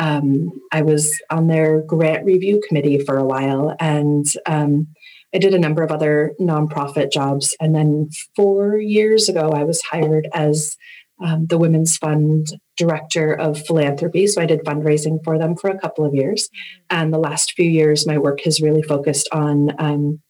um, 0.00 0.50
I 0.72 0.82
was 0.82 1.20
on 1.30 1.46
their 1.46 1.82
grant 1.82 2.24
review 2.24 2.60
committee 2.66 2.98
for 2.98 3.18
a 3.18 3.24
while, 3.24 3.76
and 3.78 4.26
um, 4.46 4.88
I 5.34 5.38
did 5.38 5.54
a 5.54 5.58
number 5.58 5.82
of 5.82 5.92
other 5.92 6.34
nonprofit 6.40 7.12
jobs, 7.12 7.54
and 7.60 7.74
then 7.74 8.08
four 8.34 8.78
years 8.78 9.28
ago, 9.28 9.50
I 9.50 9.62
was 9.62 9.82
hired 9.82 10.26
as 10.32 10.76
um, 11.22 11.46
the 11.46 11.58
Women's 11.58 11.98
Fund 11.98 12.46
director 12.78 13.34
of 13.34 13.64
philanthropy. 13.66 14.26
So 14.26 14.40
I 14.40 14.46
did 14.46 14.64
fundraising 14.64 15.22
for 15.22 15.38
them 15.38 15.54
for 15.54 15.68
a 15.68 15.78
couple 15.78 16.06
of 16.06 16.14
years. 16.14 16.48
And 16.88 17.12
the 17.12 17.18
last 17.18 17.52
few 17.52 17.68
years, 17.68 18.06
my 18.06 18.16
work 18.16 18.40
has 18.44 18.62
really 18.62 18.80
focused 18.80 19.28
on 19.30 19.70
um, 19.78 20.22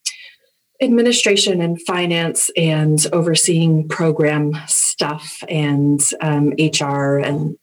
administration 0.82 1.60
and 1.60 1.80
finance 1.82 2.50
and 2.56 3.06
overseeing 3.12 3.86
program 3.88 4.54
stuff 4.66 5.44
and 5.48 6.00
um, 6.20 6.54
HR 6.58 7.18
and 7.18 7.56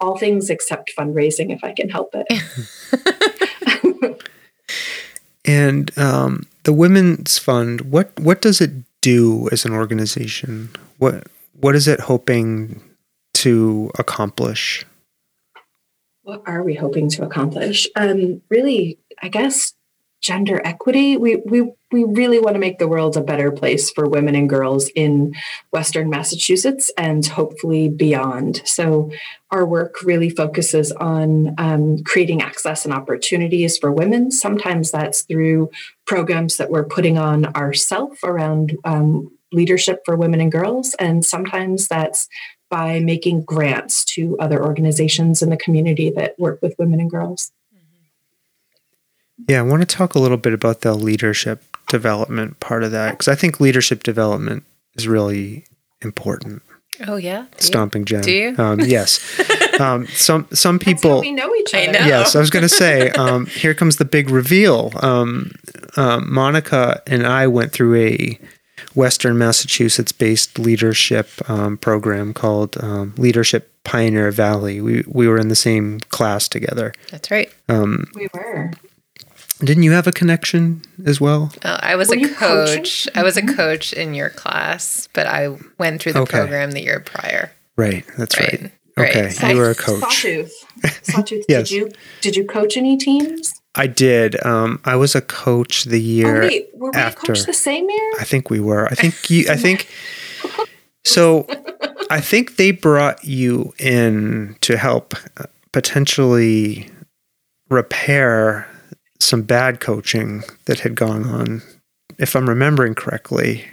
all 0.00 0.18
things 0.18 0.50
except 0.50 0.92
fundraising, 0.96 1.52
if 1.52 1.64
I 1.64 1.72
can 1.72 1.88
help 1.88 2.14
it. 2.14 4.20
And 5.46 5.90
um, 5.98 6.46
the 6.62 6.72
Women's 6.72 7.38
Fund, 7.38 7.82
what 7.82 8.18
what 8.18 8.40
does 8.40 8.62
it 8.62 8.70
do 9.02 9.46
as 9.52 9.66
an 9.66 9.74
organization? 9.74 10.70
What 10.96 11.26
what 11.60 11.74
is 11.74 11.86
it 11.86 12.00
hoping 12.00 12.80
to 13.34 13.90
accomplish? 13.98 14.86
what 16.24 16.42
are 16.46 16.62
we 16.62 16.74
hoping 16.74 17.08
to 17.10 17.22
accomplish? 17.22 17.86
Um, 17.94 18.40
really, 18.48 18.98
I 19.22 19.28
guess 19.28 19.74
gender 20.24 20.60
equity. 20.64 21.18
We 21.18 21.36
we 21.44 21.70
we 21.92 22.04
really 22.04 22.40
want 22.40 22.54
to 22.54 22.60
make 22.60 22.78
the 22.78 22.88
world 22.88 23.16
a 23.16 23.20
better 23.20 23.52
place 23.52 23.90
for 23.90 24.08
women 24.08 24.34
and 24.34 24.48
girls 24.48 24.88
in 24.96 25.34
Western 25.70 26.08
Massachusetts 26.08 26.90
and 26.96 27.24
hopefully 27.24 27.90
beyond. 27.90 28.62
So 28.64 29.12
our 29.50 29.66
work 29.66 30.02
really 30.02 30.30
focuses 30.30 30.90
on 30.92 31.54
um, 31.58 32.02
creating 32.04 32.40
access 32.40 32.84
and 32.84 32.94
opportunities 32.94 33.76
for 33.76 33.92
women. 33.92 34.30
Sometimes 34.30 34.90
that's 34.90 35.22
through 35.22 35.70
programs 36.06 36.56
that 36.56 36.70
we're 36.70 36.88
putting 36.88 37.18
on 37.18 37.44
ourselves 37.54 38.18
around 38.24 38.76
um, 38.84 39.30
leadership 39.52 40.00
for 40.06 40.16
women 40.16 40.40
and 40.40 40.50
girls, 40.50 40.94
and 40.94 41.24
sometimes 41.24 41.86
that's 41.86 42.28
by 42.70 42.98
making 42.98 43.44
grants 43.44 44.04
to 44.06 44.36
other 44.40 44.64
organizations 44.64 45.42
in 45.42 45.50
the 45.50 45.56
community 45.56 46.10
that 46.10 46.34
work 46.38 46.58
with 46.62 46.74
women 46.78 46.98
and 46.98 47.10
girls. 47.10 47.52
Yeah, 49.48 49.58
I 49.58 49.62
want 49.62 49.82
to 49.82 49.86
talk 49.96 50.14
a 50.14 50.18
little 50.18 50.36
bit 50.36 50.52
about 50.52 50.80
the 50.82 50.94
leadership 50.94 51.62
development 51.88 52.60
part 52.60 52.82
of 52.84 52.92
that 52.92 53.12
because 53.12 53.28
I 53.28 53.34
think 53.34 53.60
leadership 53.60 54.02
development 54.02 54.64
is 54.94 55.06
really 55.08 55.64
important. 56.02 56.62
Oh 57.08 57.16
yeah. 57.16 57.42
Do 57.42 57.46
you? 57.56 57.62
Stomping 57.62 58.04
Jen. 58.04 58.22
Do 58.22 58.30
you? 58.32 58.54
Um, 58.58 58.78
yes. 58.80 59.18
um, 59.80 60.06
some 60.08 60.46
some 60.52 60.78
That's 60.78 60.84
how 60.90 60.94
people. 60.94 61.20
we 61.20 61.32
know 61.32 61.52
each 61.56 61.74
I 61.74 61.86
other. 61.86 61.98
know. 61.98 62.06
Yes, 62.06 62.36
I 62.36 62.40
was 62.40 62.50
going 62.50 62.62
to 62.62 62.68
say. 62.68 63.10
Um, 63.10 63.46
here 63.46 63.74
comes 63.74 63.96
the 63.96 64.04
big 64.04 64.30
reveal. 64.30 64.92
Um, 65.02 65.50
um, 65.96 66.32
Monica 66.32 67.02
and 67.08 67.26
I 67.26 67.48
went 67.48 67.72
through 67.72 67.96
a 67.96 68.38
Western 68.94 69.36
Massachusetts-based 69.38 70.58
leadership 70.60 71.28
um, 71.50 71.76
program 71.76 72.32
called 72.32 72.76
um, 72.82 73.12
Leadership 73.18 73.72
Pioneer 73.82 74.30
Valley. 74.30 74.80
We 74.80 75.02
we 75.08 75.26
were 75.26 75.38
in 75.38 75.48
the 75.48 75.56
same 75.56 75.98
class 76.10 76.46
together. 76.48 76.92
That's 77.10 77.30
right. 77.32 77.52
Um, 77.68 78.06
We 78.14 78.28
were. 78.32 78.70
Didn't 79.66 79.82
you 79.82 79.92
have 79.92 80.06
a 80.06 80.12
connection 80.12 80.82
as 81.06 81.20
well? 81.20 81.52
Uh, 81.62 81.78
I 81.82 81.96
was 81.96 82.08
Were 82.08 82.14
a 82.16 82.18
you 82.18 82.34
coaching? 82.34 82.76
coach. 82.78 83.08
I 83.14 83.22
was 83.22 83.36
a 83.36 83.42
coach 83.42 83.92
in 83.92 84.14
your 84.14 84.30
class, 84.30 85.08
but 85.12 85.26
I 85.26 85.56
went 85.78 86.02
through 86.02 86.12
the 86.14 86.20
Okay. 86.20 86.38
program 86.38 86.70
the 86.72 86.82
year 86.82 87.00
prior. 87.00 87.50
Right. 87.76 88.04
That's 88.18 88.38
right. 88.38 88.70
Right. 88.96 89.10
Okay. 89.10 89.22
Right. 89.42 89.50
You 89.52 89.56
were 89.58 89.70
a 89.70 89.74
coach. 89.74 90.00
Sawtooth. 90.00 90.52
Sawtooth. 91.02 91.44
Yes. 91.48 91.68
Did 91.68 91.76
you 91.76 91.90
did 92.20 92.36
you 92.36 92.44
coach 92.46 92.76
any 92.76 92.96
teams? 92.96 93.60
I 93.74 93.88
did. 93.88 94.36
Um, 94.46 94.80
I 94.84 94.94
was 94.94 95.16
a 95.16 95.20
coach 95.20 95.82
the 95.84 96.00
year. 96.00 96.42
oh 96.42 96.46
wait, 96.46 96.68
were 96.74 96.90
we 96.92 96.96
after. 96.98 97.32
a 97.32 97.34
coach 97.34 97.44
the 97.44 97.52
same 97.52 97.90
year? 97.90 98.12
I 98.20 98.24
think 98.24 98.50
we 98.50 98.60
were. 98.60 98.86
I 98.86 98.94
think 98.94 99.28
you. 99.30 99.46
I 99.50 99.56
think. 99.56 99.88
So, 101.06 101.46
I 102.08 102.18
think 102.22 102.56
they 102.56 102.70
brought 102.70 103.22
you 103.24 103.74
in 103.78 104.56
to 104.62 104.78
help 104.78 105.12
uh, 105.36 105.44
potentially 105.70 106.88
repair 107.68 108.66
some 109.24 109.42
bad 109.42 109.80
coaching 109.80 110.42
that 110.66 110.80
had 110.80 110.94
gone 110.94 111.24
on, 111.24 111.62
if 112.18 112.34
I'm 112.36 112.48
remembering 112.48 112.94
correctly. 112.94 113.64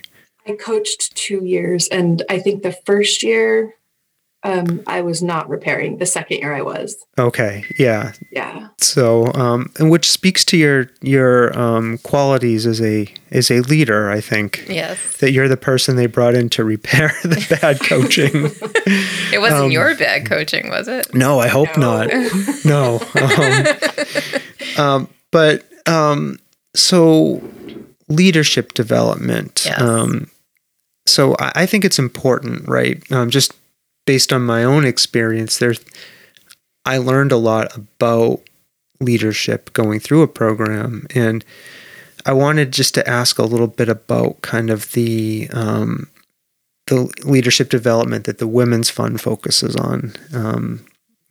I 0.47 0.53
coached 0.53 1.15
two 1.15 1.45
years, 1.45 1.87
and 1.89 2.23
I 2.29 2.39
think 2.39 2.63
the 2.63 2.71
first 2.85 3.21
year 3.23 3.75
um, 4.43 4.81
I 4.87 5.01
was 5.01 5.21
not 5.21 5.47
repairing. 5.49 5.99
The 5.99 6.07
second 6.07 6.37
year 6.39 6.51
I 6.51 6.63
was. 6.63 6.97
Okay, 7.19 7.63
yeah. 7.77 8.13
Yeah. 8.31 8.69
So, 8.79 9.31
um, 9.35 9.71
and 9.77 9.91
which 9.91 10.09
speaks 10.09 10.43
to 10.45 10.57
your 10.57 10.87
your 11.01 11.55
um, 11.55 11.99
qualities 11.99 12.65
as 12.65 12.81
a 12.81 13.07
as 13.29 13.51
a 13.51 13.59
leader, 13.61 14.09
I 14.09 14.19
think. 14.19 14.65
Yes. 14.67 15.17
That 15.17 15.31
you're 15.31 15.47
the 15.47 15.57
person 15.57 15.95
they 15.95 16.07
brought 16.07 16.33
in 16.33 16.49
to 16.49 16.63
repair 16.63 17.13
the 17.21 17.57
bad 17.61 17.79
coaching. 17.81 18.31
It 19.31 19.39
wasn't 19.39 19.65
Um, 19.65 19.71
your 19.71 19.95
bad 19.95 20.25
coaching, 20.25 20.69
was 20.69 20.87
it? 20.87 21.13
No, 21.13 21.39
I 21.39 21.47
hope 21.47 21.77
No. 21.77 22.07
not. 22.07 22.65
No. 22.65 22.97
But 25.31 25.65
um, 25.87 26.39
so 26.75 27.41
leadership 28.07 28.73
development. 28.73 29.63
Yes. 29.65 29.81
Um, 29.81 30.29
so 31.05 31.35
I, 31.39 31.51
I 31.55 31.65
think 31.65 31.85
it's 31.85 31.99
important, 31.99 32.67
right? 32.67 33.01
Um, 33.11 33.29
just 33.29 33.53
based 34.05 34.33
on 34.33 34.43
my 34.43 34.63
own 34.63 34.85
experience, 34.85 35.57
there, 35.57 35.73
I 36.85 36.97
learned 36.97 37.31
a 37.31 37.37
lot 37.37 37.75
about 37.75 38.41
leadership 38.99 39.73
going 39.73 39.99
through 39.99 40.21
a 40.21 40.27
program, 40.27 41.07
and 41.15 41.43
I 42.25 42.33
wanted 42.33 42.71
just 42.71 42.93
to 42.95 43.07
ask 43.07 43.39
a 43.39 43.43
little 43.43 43.67
bit 43.67 43.89
about 43.89 44.41
kind 44.41 44.69
of 44.69 44.91
the 44.91 45.49
um, 45.53 46.07
the 46.87 47.11
leadership 47.23 47.69
development 47.69 48.25
that 48.25 48.37
the 48.37 48.47
Women's 48.47 48.89
Fund 48.89 49.21
focuses 49.21 49.75
on. 49.75 50.13
Um, 50.33 50.85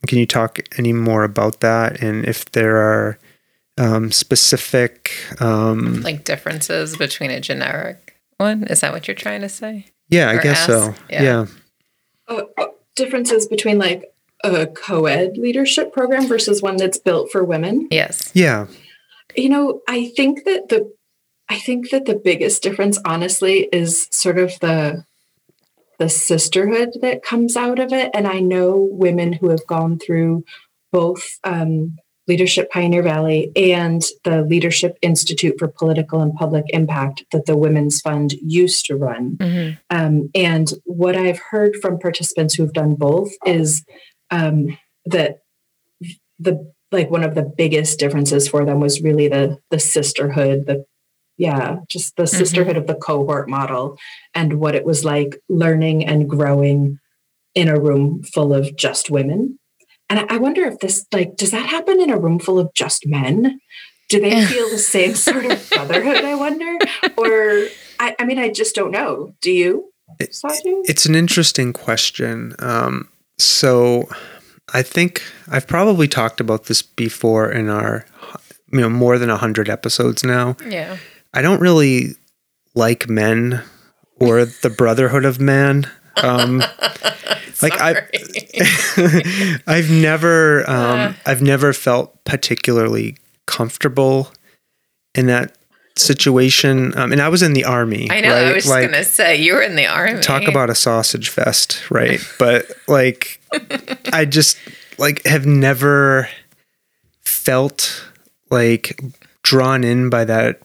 can 0.07 0.17
you 0.17 0.25
talk 0.25 0.59
any 0.77 0.93
more 0.93 1.23
about 1.23 1.59
that, 1.59 2.01
and 2.01 2.25
if 2.25 2.45
there 2.51 2.77
are 2.77 3.17
um, 3.77 4.11
specific? 4.11 5.11
Um, 5.39 6.01
Like 6.01 6.23
differences 6.23 6.97
between 6.97 7.31
a 7.31 7.39
generic 7.39 8.17
one? 8.37 8.63
Is 8.65 8.81
that 8.81 8.91
what 8.91 9.07
you're 9.07 9.15
trying 9.15 9.41
to 9.41 9.49
say? 9.49 9.85
yeah, 10.09 10.29
I 10.29 10.35
or 10.35 10.41
guess 10.41 10.65
so. 10.65 10.93
Yeah. 11.09 11.23
Yeah. 11.23 11.45
Uh, 12.27 12.43
uh, 12.57 12.67
differences 12.95 13.47
between 13.47 13.77
like 13.77 14.13
a 14.43 14.67
co-ed 14.67 15.37
leadership 15.37 15.93
program 15.93 16.27
versus 16.27 16.61
one 16.61 16.75
that's 16.77 16.97
built 16.97 17.31
for 17.31 17.43
women. 17.43 17.87
Yes. 17.91 18.31
yeah, 18.33 18.67
You 19.35 19.49
know, 19.49 19.81
I 19.87 20.09
think 20.15 20.43
that 20.45 20.69
the 20.69 20.91
I 21.47 21.59
think 21.59 21.89
that 21.91 22.05
the 22.05 22.15
biggest 22.15 22.63
difference 22.63 22.97
honestly 23.05 23.67
is 23.71 24.07
sort 24.11 24.37
of 24.39 24.57
the 24.59 25.05
the 25.99 26.09
sisterhood 26.09 26.89
that 27.01 27.23
comes 27.23 27.55
out 27.55 27.77
of 27.77 27.93
it. 27.93 28.09
And 28.13 28.25
I 28.27 28.39
know 28.39 28.75
women 28.91 29.33
who 29.33 29.49
have 29.49 29.67
gone 29.67 29.99
through 29.99 30.43
both 30.91 31.37
um, 31.43 31.97
Leadership 32.31 32.71
Pioneer 32.71 33.03
Valley 33.03 33.51
and 33.57 34.01
the 34.23 34.43
Leadership 34.43 34.97
Institute 35.01 35.55
for 35.59 35.67
Political 35.67 36.21
and 36.21 36.33
Public 36.33 36.63
Impact 36.69 37.25
that 37.33 37.45
the 37.45 37.57
Women's 37.57 37.99
Fund 37.99 38.31
used 38.41 38.85
to 38.85 38.95
run. 38.95 39.35
Mm-hmm. 39.35 39.71
Um, 39.89 40.29
and 40.33 40.71
what 40.85 41.17
I've 41.17 41.39
heard 41.39 41.75
from 41.81 41.99
participants 41.99 42.53
who've 42.53 42.71
done 42.71 42.95
both 42.95 43.31
is 43.45 43.83
um, 44.29 44.77
that 45.05 45.39
the 46.39 46.71
like 46.89 47.11
one 47.11 47.25
of 47.25 47.35
the 47.35 47.43
biggest 47.43 47.99
differences 47.99 48.47
for 48.47 48.63
them 48.63 48.79
was 48.79 49.01
really 49.01 49.27
the 49.27 49.57
the 49.69 49.79
sisterhood, 49.79 50.67
the 50.67 50.85
yeah, 51.35 51.79
just 51.89 52.15
the 52.15 52.23
mm-hmm. 52.23 52.37
sisterhood 52.37 52.77
of 52.77 52.87
the 52.87 52.95
cohort 52.95 53.49
model 53.49 53.97
and 54.33 54.53
what 54.53 54.73
it 54.73 54.85
was 54.85 55.03
like 55.03 55.35
learning 55.49 56.05
and 56.05 56.29
growing 56.29 56.97
in 57.55 57.67
a 57.67 57.77
room 57.77 58.23
full 58.23 58.53
of 58.53 58.73
just 58.77 59.11
women. 59.11 59.59
And 60.11 60.29
I 60.29 60.37
wonder 60.39 60.65
if 60.65 60.79
this, 60.79 61.05
like, 61.13 61.37
does 61.37 61.51
that 61.51 61.65
happen 61.67 62.01
in 62.01 62.09
a 62.09 62.17
room 62.17 62.37
full 62.37 62.59
of 62.59 62.73
just 62.73 63.07
men? 63.07 63.61
Do 64.09 64.19
they 64.19 64.45
feel 64.45 64.69
the 64.69 64.77
same 64.77 65.15
sort 65.15 65.45
of 65.45 65.69
brotherhood, 65.69 66.25
I 66.25 66.35
wonder? 66.35 66.77
Or, 67.17 67.67
I, 67.97 68.13
I 68.19 68.25
mean, 68.25 68.37
I 68.37 68.49
just 68.49 68.75
don't 68.75 68.91
know. 68.91 69.33
Do 69.39 69.49
you? 69.51 69.89
It, 70.19 70.37
it's 70.43 71.05
an 71.05 71.15
interesting 71.15 71.71
question. 71.71 72.55
Um, 72.59 73.07
so 73.37 74.09
I 74.73 74.81
think 74.81 75.23
I've 75.47 75.65
probably 75.65 76.09
talked 76.09 76.41
about 76.41 76.65
this 76.65 76.81
before 76.81 77.49
in 77.49 77.69
our, 77.69 78.05
you 78.73 78.81
know, 78.81 78.89
more 78.89 79.17
than 79.17 79.29
100 79.29 79.69
episodes 79.69 80.25
now. 80.25 80.57
Yeah. 80.67 80.97
I 81.33 81.41
don't 81.41 81.61
really 81.61 82.15
like 82.75 83.07
men 83.07 83.63
or 84.17 84.43
the 84.43 84.69
brotherhood 84.69 85.23
of 85.23 85.39
man. 85.39 85.89
Um, 86.21 86.61
like 87.61 87.79
I, 87.79 88.07
I've 89.67 89.89
never, 89.89 90.69
um, 90.69 90.99
uh. 90.99 91.13
I've 91.25 91.41
never 91.41 91.73
felt 91.73 92.23
particularly 92.23 93.17
comfortable 93.45 94.31
in 95.15 95.27
that 95.27 95.57
situation. 95.97 96.97
Um, 96.97 97.11
and 97.11 97.21
I 97.21 97.29
was 97.29 97.41
in 97.41 97.53
the 97.53 97.65
army. 97.65 98.09
I 98.09 98.21
know. 98.21 98.29
Right? 98.29 98.47
I 98.47 98.53
was 98.53 98.67
like, 98.67 98.91
gonna 98.91 99.03
say 99.03 99.35
you 99.37 99.53
were 99.53 99.61
in 99.61 99.75
the 99.75 99.87
army. 99.87 100.21
Talk 100.21 100.47
about 100.47 100.69
a 100.69 100.75
sausage 100.75 101.29
fest, 101.29 101.89
right? 101.89 102.19
but 102.39 102.71
like, 102.87 103.41
I 104.11 104.25
just 104.25 104.57
like 104.97 105.25
have 105.25 105.45
never 105.45 106.29
felt 107.21 108.05
like 108.49 108.99
drawn 109.43 109.83
in 109.83 110.09
by 110.09 110.25
that 110.25 110.61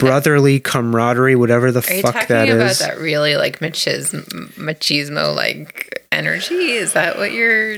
brotherly 0.00 0.58
camaraderie, 0.58 1.36
whatever 1.36 1.70
the 1.70 1.80
Are 1.80 2.02
fuck 2.02 2.28
that 2.28 2.48
is. 2.48 2.80
about 2.80 2.94
that 2.94 3.00
really 3.00 3.36
like 3.36 3.60
machismo, 3.60 4.24
machismo 4.54 5.34
like 5.34 6.06
energy? 6.10 6.72
Is 6.72 6.94
that 6.94 7.16
what 7.16 7.32
you're? 7.32 7.76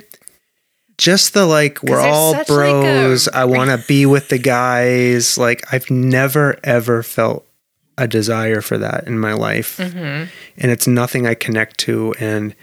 Just 0.98 1.34
the 1.34 1.46
like 1.46 1.82
we're 1.82 2.00
all 2.00 2.32
bros. 2.44 3.26
Like 3.26 3.34
a... 3.34 3.38
I 3.38 3.44
want 3.44 3.70
to 3.70 3.86
be 3.86 4.06
with 4.06 4.28
the 4.28 4.38
guys. 4.38 5.36
Like 5.36 5.62
I've 5.72 5.90
never 5.90 6.58
ever 6.62 7.02
felt 7.02 7.46
a 7.98 8.08
desire 8.08 8.60
for 8.60 8.78
that 8.78 9.06
in 9.06 9.18
my 9.18 9.32
life, 9.32 9.78
mm-hmm. 9.78 9.98
and 10.56 10.70
it's 10.70 10.86
nothing 10.86 11.26
I 11.26 11.34
connect 11.34 11.78
to, 11.80 12.14
and 12.20 12.54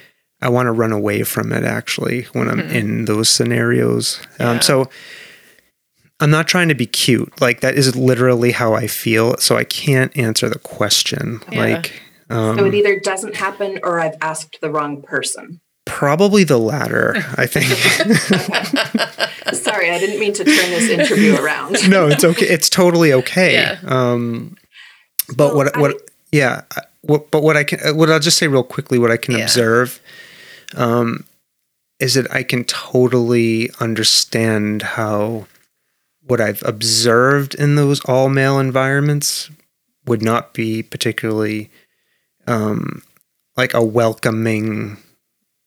I 0.42 0.50
want 0.50 0.68
to 0.68 0.72
run 0.72 0.92
away 0.92 1.24
from 1.24 1.52
it. 1.52 1.64
Actually, 1.64 2.24
when 2.34 2.50
I'm 2.50 2.60
mm-hmm. 2.60 2.76
in 2.76 3.06
those 3.06 3.30
scenarios, 3.30 4.22
um, 4.40 4.48
um, 4.48 4.62
so 4.62 4.90
I'm 6.20 6.30
not 6.30 6.48
trying 6.48 6.68
to 6.68 6.76
be 6.76 6.86
cute. 6.86 7.40
Like 7.40 7.62
that 7.62 7.76
is 7.76 7.96
literally 7.96 8.52
how 8.52 8.74
I 8.74 8.88
feel. 8.88 9.38
So 9.38 9.56
I 9.56 9.64
can't 9.64 10.16
answer 10.18 10.50
the 10.50 10.60
question. 10.60 11.42
Yeah. 11.52 11.60
Like, 11.60 12.02
um, 12.30 12.58
so 12.58 12.66
it 12.66 12.76
either 12.76 13.00
doesn't 13.00 13.36
happen 13.36 13.80
or 13.84 14.00
I've 14.00 14.18
asked 14.22 14.60
the 14.62 14.70
wrong 14.70 15.02
person. 15.02 15.62
Probably 15.86 16.44
the 16.44 16.60
latter, 16.60 17.16
I 17.36 17.48
think. 17.48 17.66
Sorry, 19.56 19.90
I 19.90 19.98
didn't 19.98 20.20
mean 20.20 20.34
to 20.34 20.44
turn 20.44 20.70
this 20.70 20.90
interview 20.90 21.36
around. 21.36 21.78
no, 21.90 22.08
it's 22.08 22.24
okay. 22.24 22.46
It's 22.46 22.70
totally 22.70 23.12
okay. 23.14 23.54
Yeah. 23.54 23.80
Um, 23.88 24.56
but 25.36 25.56
well, 25.56 25.66
what, 25.66 25.78
what, 25.78 25.92
I, 25.92 25.96
yeah, 26.32 26.62
what, 27.02 27.32
but 27.32 27.42
what 27.42 27.58
I 27.58 27.64
can, 27.64 27.98
what 27.98 28.12
I'll 28.12 28.20
just 28.20 28.38
say 28.38 28.48
real 28.48 28.62
quickly, 28.62 29.00
what 29.00 29.10
I 29.10 29.18
can 29.18 29.36
yeah. 29.36 29.44
observe, 29.46 30.00
um, 30.76 31.26
is 32.00 32.14
that 32.14 32.32
I 32.32 32.44
can 32.44 32.66
totally 32.66 33.72
understand 33.80 34.84
how 34.84 35.48
what 36.30 36.40
I've 36.40 36.64
observed 36.64 37.56
in 37.56 37.76
those 37.76 38.00
all 38.06 38.30
male 38.30 38.60
environments 38.60 39.50
would 40.06 40.22
not 40.22 40.54
be 40.54 40.84
particularly 40.84 41.70
um, 42.48 43.02
like 43.58 43.74
a 43.74 43.84
welcoming 43.84 44.98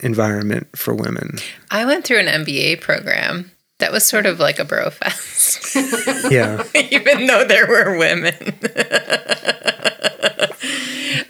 environment 0.00 0.68
for 0.76 0.94
women. 0.94 1.38
I 1.70 1.84
went 1.84 2.04
through 2.04 2.20
an 2.20 2.44
MBA 2.44 2.80
program 2.80 3.50
that 3.78 3.92
was 3.92 4.04
sort 4.04 4.26
of 4.26 4.38
like 4.38 4.58
a 4.58 4.64
bro 4.64 4.90
fest. 4.90 5.74
yeah. 6.30 6.62
Even 6.74 7.26
though 7.26 7.44
there 7.44 7.66
were 7.66 7.98
women. 7.98 8.34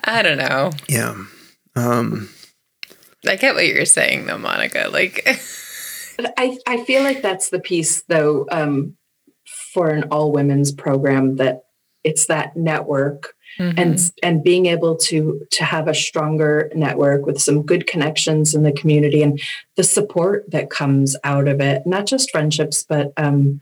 I 0.05 0.23
don't 0.23 0.39
know. 0.39 0.71
Yeah. 0.89 1.17
Um, 1.75 2.29
I 3.27 3.37
get 3.37 3.55
what 3.55 3.67
you're 3.67 3.87
saying 3.87 4.27
though, 4.27 4.39
Monica. 4.39 4.89
Like 4.93 5.27
I, 6.37 6.59
I 6.67 6.85
feel 6.85 7.03
like 7.03 7.23
that's 7.23 7.51
the 7.51 7.61
piece 7.61 8.03
though, 8.03 8.47
um, 8.51 8.97
for 9.73 9.91
an 9.91 10.05
all 10.11 10.33
women's 10.33 10.73
program 10.73 11.37
that 11.37 11.65
it's 12.05 12.27
that 12.27 12.57
network 12.57 13.35
mm-hmm. 13.59 13.79
and 13.79 14.13
and 14.23 14.43
being 14.43 14.67
able 14.67 14.97
to 14.97 15.47
to 15.51 15.65
have 15.65 15.89
a 15.89 15.95
stronger 15.95 16.71
network 16.75 17.27
with 17.27 17.41
some 17.41 17.63
good 17.63 17.87
connections 17.87 18.55
in 18.55 18.63
the 18.63 18.73
community 18.73 19.23
and 19.23 19.41
the 19.77 19.85
support 19.85 20.51
that 20.51 20.71
comes 20.71 21.17
out 21.25 21.49
of 21.49 21.61
it 21.61 21.83
not 21.87 22.07
just 22.07 22.31
friendships 22.31 22.83
but 22.83 23.13
um 23.17 23.61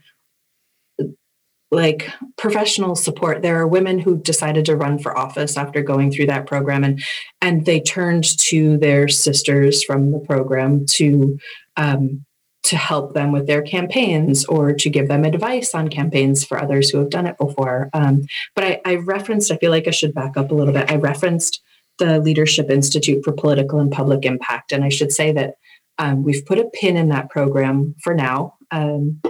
like 1.73 2.09
professional 2.37 2.95
support 2.95 3.41
there 3.41 3.57
are 3.57 3.67
women 3.67 3.97
who 3.97 4.17
decided 4.17 4.65
to 4.65 4.75
run 4.75 4.99
for 4.99 5.17
office 5.17 5.55
after 5.55 5.81
going 5.81 6.11
through 6.11 6.25
that 6.25 6.45
program 6.45 6.83
and 6.83 7.01
and 7.41 7.65
they 7.65 7.79
turned 7.79 8.25
to 8.37 8.77
their 8.77 9.07
sisters 9.07 9.83
from 9.83 10.11
the 10.11 10.19
program 10.19 10.85
to 10.85 11.39
um, 11.77 12.25
to 12.63 12.77
help 12.77 13.13
them 13.13 13.31
with 13.31 13.47
their 13.47 13.61
campaigns 13.61 14.45
or 14.45 14.71
to 14.73 14.89
give 14.89 15.07
them 15.07 15.25
advice 15.25 15.73
on 15.73 15.89
campaigns 15.89 16.45
for 16.45 16.61
others 16.61 16.89
who 16.89 16.99
have 16.99 17.09
done 17.09 17.25
it 17.25 17.37
before. 17.37 17.89
Um, 17.93 18.27
but 18.55 18.63
I, 18.63 18.81
I 18.85 18.95
referenced, 18.95 19.51
I 19.51 19.57
feel 19.57 19.71
like 19.71 19.87
I 19.87 19.91
should 19.91 20.13
back 20.13 20.37
up 20.37 20.51
a 20.51 20.55
little 20.55 20.73
bit. 20.73 20.91
I 20.91 20.95
referenced 20.95 21.61
the 21.97 22.19
Leadership 22.19 22.69
Institute 22.69 23.23
for 23.23 23.31
Political 23.31 23.79
and 23.79 23.91
Public 23.91 24.25
Impact. 24.25 24.71
And 24.71 24.83
I 24.83 24.89
should 24.89 25.11
say 25.11 25.31
that 25.31 25.55
um, 25.97 26.23
we've 26.23 26.45
put 26.45 26.59
a 26.59 26.69
pin 26.73 26.97
in 26.97 27.09
that 27.09 27.29
program 27.29 27.95
for 28.03 28.13
now. 28.13 28.55
Um, 28.71 29.21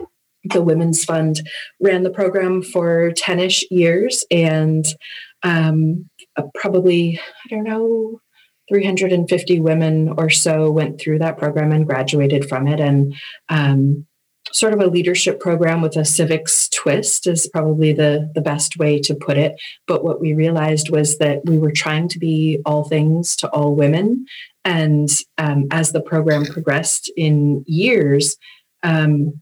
the 0.43 0.61
Women's 0.61 1.03
Fund 1.03 1.41
ran 1.79 2.03
the 2.03 2.09
program 2.09 2.63
for 2.63 3.11
10 3.11 3.39
ish 3.39 3.63
years 3.69 4.25
and 4.31 4.85
um, 5.43 6.09
uh, 6.37 6.43
probably, 6.55 7.19
I 7.19 7.49
don't 7.49 7.63
know, 7.63 8.21
350 8.71 9.59
women 9.59 10.13
or 10.17 10.29
so 10.29 10.71
went 10.71 10.99
through 10.99 11.19
that 11.19 11.37
program 11.37 11.73
and 11.73 11.85
graduated 11.85 12.47
from 12.47 12.67
it. 12.69 12.79
And 12.79 13.13
um, 13.49 14.07
sort 14.53 14.71
of 14.71 14.79
a 14.79 14.87
leadership 14.87 15.41
program 15.41 15.81
with 15.81 15.97
a 15.97 16.05
civics 16.05 16.69
twist 16.69 17.27
is 17.27 17.47
probably 17.47 17.91
the, 17.91 18.31
the 18.33 18.39
best 18.39 18.77
way 18.77 18.97
to 19.01 19.13
put 19.13 19.37
it. 19.37 19.59
But 19.87 20.05
what 20.05 20.21
we 20.21 20.33
realized 20.33 20.89
was 20.89 21.17
that 21.17 21.41
we 21.43 21.59
were 21.59 21.73
trying 21.73 22.07
to 22.09 22.19
be 22.19 22.59
all 22.65 22.85
things 22.85 23.35
to 23.37 23.49
all 23.49 23.75
women. 23.75 24.25
And 24.63 25.09
um, 25.37 25.67
as 25.69 25.91
the 25.91 26.01
program 26.01 26.45
progressed 26.45 27.11
in 27.17 27.65
years, 27.67 28.37
um, 28.83 29.41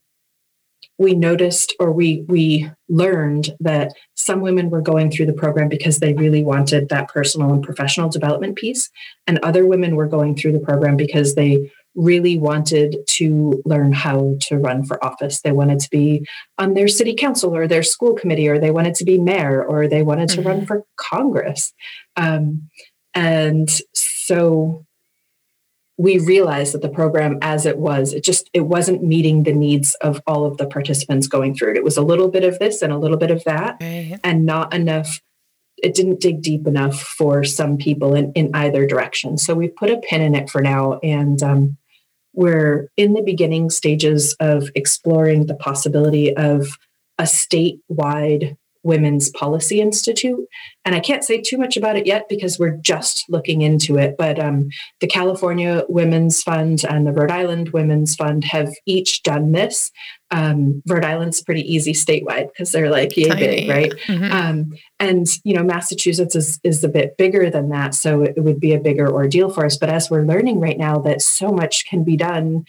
we 1.00 1.16
noticed 1.16 1.74
or 1.80 1.92
we 1.92 2.26
we 2.28 2.70
learned 2.90 3.56
that 3.62 3.94
some 4.16 4.42
women 4.42 4.70
were 4.70 4.82
going 4.82 5.10
through 5.10 5.26
the 5.26 5.34
program 5.34 5.70
because 5.70 6.00
they 6.00 6.14
really 6.14 6.44
wanted 6.44 6.90
that 6.90 7.08
personal 7.08 7.54
and 7.54 7.64
professional 7.64 8.10
development 8.10 8.58
piece. 8.58 8.90
And 9.26 9.40
other 9.40 9.66
women 9.66 9.96
were 9.96 10.08
going 10.08 10.36
through 10.36 10.52
the 10.52 10.60
program 10.60 10.98
because 10.98 11.36
they 11.36 11.72
really 11.96 12.38
wanted 12.38 12.98
to 13.08 13.62
learn 13.66 13.94
how 13.94 14.36
to 14.42 14.58
run 14.58 14.84
for 14.84 15.04
office. 15.04 15.42
They 15.42 15.52
wanted 15.52 15.80
to 15.80 15.90
be 15.90 16.26
on 16.58 16.74
their 16.74 16.88
city 16.88 17.16
council 17.16 17.56
or 17.56 17.68
their 17.68 17.84
school 17.84 18.14
committee 18.14 18.48
or 18.48 18.60
they 18.60 18.72
wanted 18.72 18.96
to 18.96 19.06
be 19.06 19.18
mayor 19.18 19.64
or 19.64 19.88
they 19.88 20.04
wanted 20.04 20.30
to 20.30 20.40
mm-hmm. 20.40 20.48
run 20.48 20.66
for 20.66 20.84
congress. 20.98 21.74
Um, 22.16 22.70
and 23.16 23.70
so 23.94 24.86
we 26.00 26.18
realized 26.18 26.74
that 26.74 26.82
the 26.82 26.90
program 26.90 27.38
as 27.42 27.66
it 27.66 27.78
was 27.78 28.14
it 28.14 28.24
just 28.24 28.50
it 28.54 28.62
wasn't 28.62 29.04
meeting 29.04 29.44
the 29.44 29.54
needs 29.54 29.96
of 29.96 30.22
all 30.26 30.46
of 30.46 30.58
the 30.58 30.66
participants 30.66 31.28
going 31.28 31.54
through 31.54 31.72
it 31.72 31.78
it 31.78 31.84
was 31.84 31.98
a 31.98 32.02
little 32.02 32.30
bit 32.30 32.44
of 32.44 32.58
this 32.58 32.82
and 32.82 32.92
a 32.92 32.98
little 32.98 33.18
bit 33.18 33.30
of 33.30 33.44
that 33.44 33.76
right. 33.82 34.18
and 34.24 34.46
not 34.46 34.74
enough 34.74 35.22
it 35.78 35.94
didn't 35.94 36.20
dig 36.20 36.42
deep 36.42 36.66
enough 36.68 37.00
for 37.00 37.44
some 37.44 37.78
people 37.78 38.16
in, 38.16 38.32
in 38.34 38.50
either 38.54 38.88
direction 38.88 39.38
so 39.38 39.54
we've 39.54 39.76
put 39.76 39.92
a 39.92 39.98
pin 39.98 40.22
in 40.22 40.34
it 40.34 40.50
for 40.50 40.62
now 40.62 40.98
and 41.04 41.44
um, 41.44 41.78
we're 42.34 42.90
in 42.96 43.14
the 43.14 43.22
beginning 43.22 43.70
stages 43.70 44.34
of 44.40 44.70
exploring 44.76 45.48
the 45.48 45.56
possibility 45.56 46.36
of 46.36 46.78
a 47.18 47.24
statewide 47.24 48.56
Women's 48.90 49.30
Policy 49.30 49.80
Institute. 49.80 50.46
And 50.84 50.96
I 50.96 51.00
can't 51.00 51.24
say 51.24 51.40
too 51.40 51.58
much 51.58 51.78
about 51.78 51.96
it 51.96 52.06
yet 52.06 52.28
because 52.28 52.58
we're 52.60 52.78
just 52.82 53.26
looking 53.30 53.62
into 53.62 53.98
it. 53.98 54.16
But 54.18 54.40
um, 54.40 54.70
the 55.00 55.08
California 55.08 55.84
Women's 55.88 56.42
Fund 56.42 56.84
and 56.90 57.06
the 57.08 57.14
Rhode 57.14 57.32
Island 57.32 57.70
Women's 57.70 58.16
Fund 58.16 58.44
have 58.46 58.70
each 58.86 59.24
done 59.24 59.52
this. 59.52 59.92
Um, 60.32 60.82
Rhode 60.88 61.06
Island's 61.06 61.42
pretty 61.42 61.62
easy 61.62 61.94
statewide 61.94 62.48
because 62.48 62.72
they're 62.72 62.90
like 62.90 63.16
yay 63.16 63.30
Tiny, 63.30 63.40
big, 63.42 63.70
right? 63.70 63.94
Mhm. 64.08 64.32
Um, 64.32 64.74
and 65.00 65.28
you 65.44 65.54
know, 65.54 65.64
Massachusetts 65.64 66.36
is 66.36 66.60
is 66.64 66.84
a 66.84 66.90
bit 66.90 67.18
bigger 67.18 67.50
than 67.50 67.70
that, 67.70 67.96
so 67.96 68.24
it 68.24 68.36
would 68.38 68.60
be 68.60 68.74
a 68.74 68.80
bigger 68.80 69.12
ordeal 69.12 69.50
for 69.50 69.66
us. 69.66 69.78
But 69.78 69.90
as 69.90 70.10
we're 70.10 70.26
learning 70.26 70.60
right 70.60 70.78
now 70.78 70.98
that 71.00 71.22
so 71.22 71.52
much 71.52 71.86
can 71.88 72.04
be 72.04 72.18
done 72.18 72.66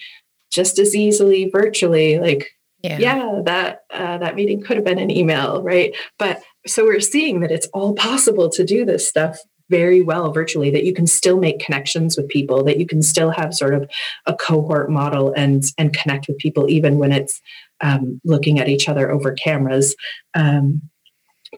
just 0.50 0.78
as 0.78 0.94
easily 0.94 1.48
virtually, 1.50 2.18
like 2.18 2.50
yeah. 2.82 2.98
yeah, 2.98 3.40
that 3.44 3.84
uh, 3.92 4.18
that 4.18 4.34
meeting 4.34 4.62
could 4.62 4.76
have 4.76 4.84
been 4.84 4.98
an 4.98 5.10
email, 5.10 5.62
right? 5.62 5.94
But 6.18 6.42
so 6.66 6.84
we're 6.84 7.00
seeing 7.00 7.40
that 7.40 7.50
it's 7.50 7.68
all 7.68 7.94
possible 7.94 8.48
to 8.50 8.64
do 8.64 8.84
this 8.84 9.06
stuff 9.06 9.38
very 9.68 10.00
well 10.02 10.32
virtually. 10.32 10.70
That 10.70 10.84
you 10.84 10.94
can 10.94 11.06
still 11.06 11.38
make 11.38 11.60
connections 11.60 12.16
with 12.16 12.28
people. 12.28 12.64
That 12.64 12.78
you 12.78 12.86
can 12.86 13.02
still 13.02 13.30
have 13.30 13.54
sort 13.54 13.74
of 13.74 13.88
a 14.26 14.34
cohort 14.34 14.90
model 14.90 15.32
and 15.36 15.62
and 15.78 15.94
connect 15.94 16.28
with 16.28 16.38
people 16.38 16.70
even 16.70 16.98
when 16.98 17.12
it's 17.12 17.40
um, 17.80 18.20
looking 18.24 18.58
at 18.58 18.68
each 18.68 18.88
other 18.88 19.10
over 19.10 19.32
cameras. 19.32 19.94
Um, 20.34 20.82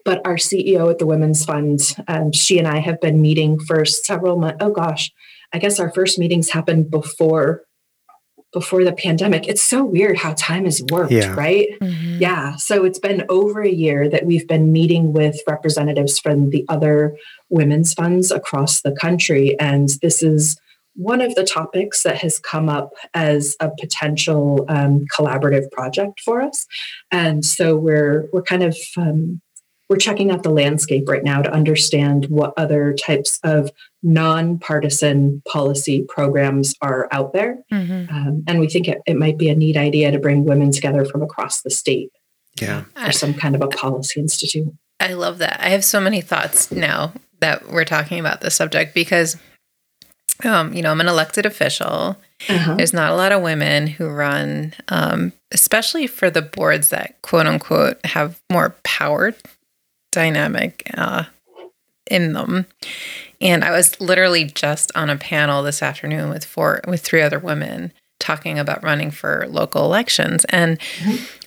but 0.05 0.27
our 0.27 0.37
CEO 0.37 0.91
at 0.91 0.99
the 0.99 1.07
Women's 1.07 1.45
Fund, 1.45 1.97
um, 2.09 2.33
she 2.33 2.59
and 2.59 2.67
I 2.67 2.79
have 2.79 3.01
been 3.01 3.21
meeting 3.21 3.59
for 3.61 3.85
several 3.85 4.39
months. 4.39 4.59
Oh 4.61 4.71
gosh, 4.71 5.13
I 5.53 5.59
guess 5.59 5.79
our 5.79 5.93
first 5.93 6.19
meetings 6.19 6.51
happened 6.51 6.91
before 6.91 7.63
before 8.53 8.85
the 8.85 8.93
pandemic. 8.93 9.49
It's 9.49 9.63
so 9.63 9.85
weird 9.85 10.19
how 10.19 10.35
time 10.37 10.65
has 10.65 10.83
worked, 10.91 11.13
Yeah. 11.13 11.35
right? 11.35 11.69
Mhm. 11.81 12.21
Yeah. 12.21 12.57
So 12.57 12.85
it's 12.85 12.99
been 12.99 13.25
over 13.29 13.63
a 13.63 13.71
year 13.71 14.09
that 14.09 14.27
we've 14.27 14.47
been 14.47 14.73
meeting 14.73 15.13
with 15.13 15.41
representatives 15.47 16.19
from 16.19 16.51
the 16.51 16.65
other 16.69 17.17
women's 17.49 17.95
funds 17.95 18.31
across 18.31 18.83
the 18.83 18.93
country. 18.93 19.59
And 19.59 19.89
this 20.03 20.23
is 20.23 20.57
one 20.95 21.23
of 21.23 21.35
the 21.35 21.45
topics 21.45 22.03
that 22.03 22.17
has 22.19 22.39
come 22.39 22.69
up 22.69 22.93
as 23.15 23.57
a 23.61 23.71
potential 23.81 24.67
um, 24.69 25.07
collaborative 25.17 25.71
project 25.71 26.21
for 26.21 26.43
us. 26.43 26.67
And 27.11 27.45
so 27.45 27.77
we're 27.77 28.27
we're 28.33 28.43
kind 28.43 28.63
of 28.63 28.77
um, 28.99 29.41
we're 29.89 29.97
checking 29.97 30.31
out 30.31 30.43
the 30.43 30.51
landscape 30.51 31.09
right 31.09 31.25
now 31.25 31.43
to 31.43 31.53
understand 31.53 32.27
what 32.27 32.55
other 32.57 32.95
types 32.95 33.39
of 33.45 33.71
nonpartisan 34.03 35.43
policy 35.47 36.05
programs 36.09 36.75
are 36.81 37.09
out 37.13 37.33
there. 37.33 37.59
Mhm. 37.73 38.11
Um, 38.13 38.45
and 38.47 38.59
we 38.61 38.69
think 38.69 38.89
it, 38.89 38.99
it 39.07 39.17
might 39.17 39.39
be 39.39 39.49
a 39.49 39.55
neat 39.55 39.77
idea 39.77 40.11
to 40.11 40.19
bring 40.19 40.45
women 40.45 40.71
together 40.73 41.05
from 41.05 41.23
across 41.23 41.63
the 41.63 41.71
state 41.71 42.11
Yeah. 42.61 42.85
for 43.05 43.13
some 43.13 43.35
kind 43.35 43.55
of 43.55 43.63
a 43.63 43.69
policy 43.69 44.21
institute. 44.21 44.73
I 45.01 45.15
love 45.15 45.39
that. 45.39 45.61
I 45.61 45.71
have 45.71 45.85
so 45.85 46.01
many 46.01 46.21
thoughts 46.21 46.71
now 46.71 47.13
that 47.41 47.69
we're 47.71 47.85
talking 47.85 48.21
about 48.21 48.41
this 48.41 48.55
subject 48.55 48.95
because, 48.95 49.37
um, 50.45 50.73
you 50.73 50.81
know, 50.83 50.91
I'm 50.93 51.01
an 51.01 51.09
elected 51.09 51.45
official. 51.45 52.17
Uh-huh. 52.49 52.75
There's 52.77 52.93
not 52.93 53.11
a 53.11 53.17
lot 53.17 53.33
of 53.33 53.43
women 53.43 53.87
who 53.89 54.07
run, 54.09 54.75
um, 54.89 55.33
especially 55.51 56.07
for 56.07 56.31
the 56.31 56.43
boards 56.43 56.91
that 56.91 57.21
quote 57.23 57.47
unquote 57.47 58.05
have 58.07 58.41
more 58.51 58.77
power 58.85 59.35
dynamic 60.13 60.89
uh, 60.95 61.25
in 62.09 62.33
them. 62.33 62.67
And 63.41 63.65
I 63.65 63.73
was 63.73 64.01
literally 64.01 64.45
just 64.45 64.93
on 64.95 65.11
a 65.11 65.17
panel 65.17 65.65
this 65.65 65.83
afternoon 65.83 66.31
with 66.31 66.45
four 66.45 66.81
with 66.87 67.01
three 67.01 67.23
other 67.23 67.41
women 67.41 67.93
talking 68.21 68.59
about 68.59 68.85
running 68.85 69.11
for 69.11 69.47
local 69.49 69.85
elections. 69.85 70.45
And 70.47 70.79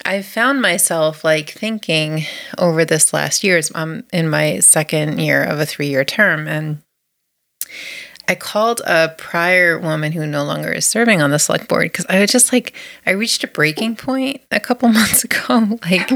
I 0.04 0.22
found 0.22 0.62
myself 0.62 1.24
like 1.24 1.52
thinking 1.52 2.26
over 2.58 2.84
this 2.84 3.14
last 3.14 3.46
year, 3.46 3.62
I'm 3.74 4.04
in 4.12 4.30
my 4.30 4.60
second 4.60 5.20
year 5.20 5.42
of 5.42 5.60
a 5.60 5.66
three 5.66 5.88
year 5.88 6.04
term, 6.04 6.48
and 6.48 6.82
I 8.28 8.36
called 8.36 8.82
a 8.86 9.10
prior 9.18 9.78
woman 9.78 10.12
who 10.12 10.26
no 10.26 10.44
longer 10.44 10.72
is 10.72 10.86
serving 10.86 11.22
on 11.22 11.32
the 11.32 11.40
select 11.40 11.68
board 11.68 11.92
because 11.92 12.06
I 12.10 12.20
was 12.20 12.32
just 12.32 12.52
like, 12.52 12.74
I 13.06 13.12
reached 13.12 13.44
a 13.44 13.48
breaking 13.48 13.96
point 13.96 14.42
a 14.52 14.60
couple 14.60 14.90
months 14.94 15.24
ago. 15.24 15.80
Like, 15.84 16.12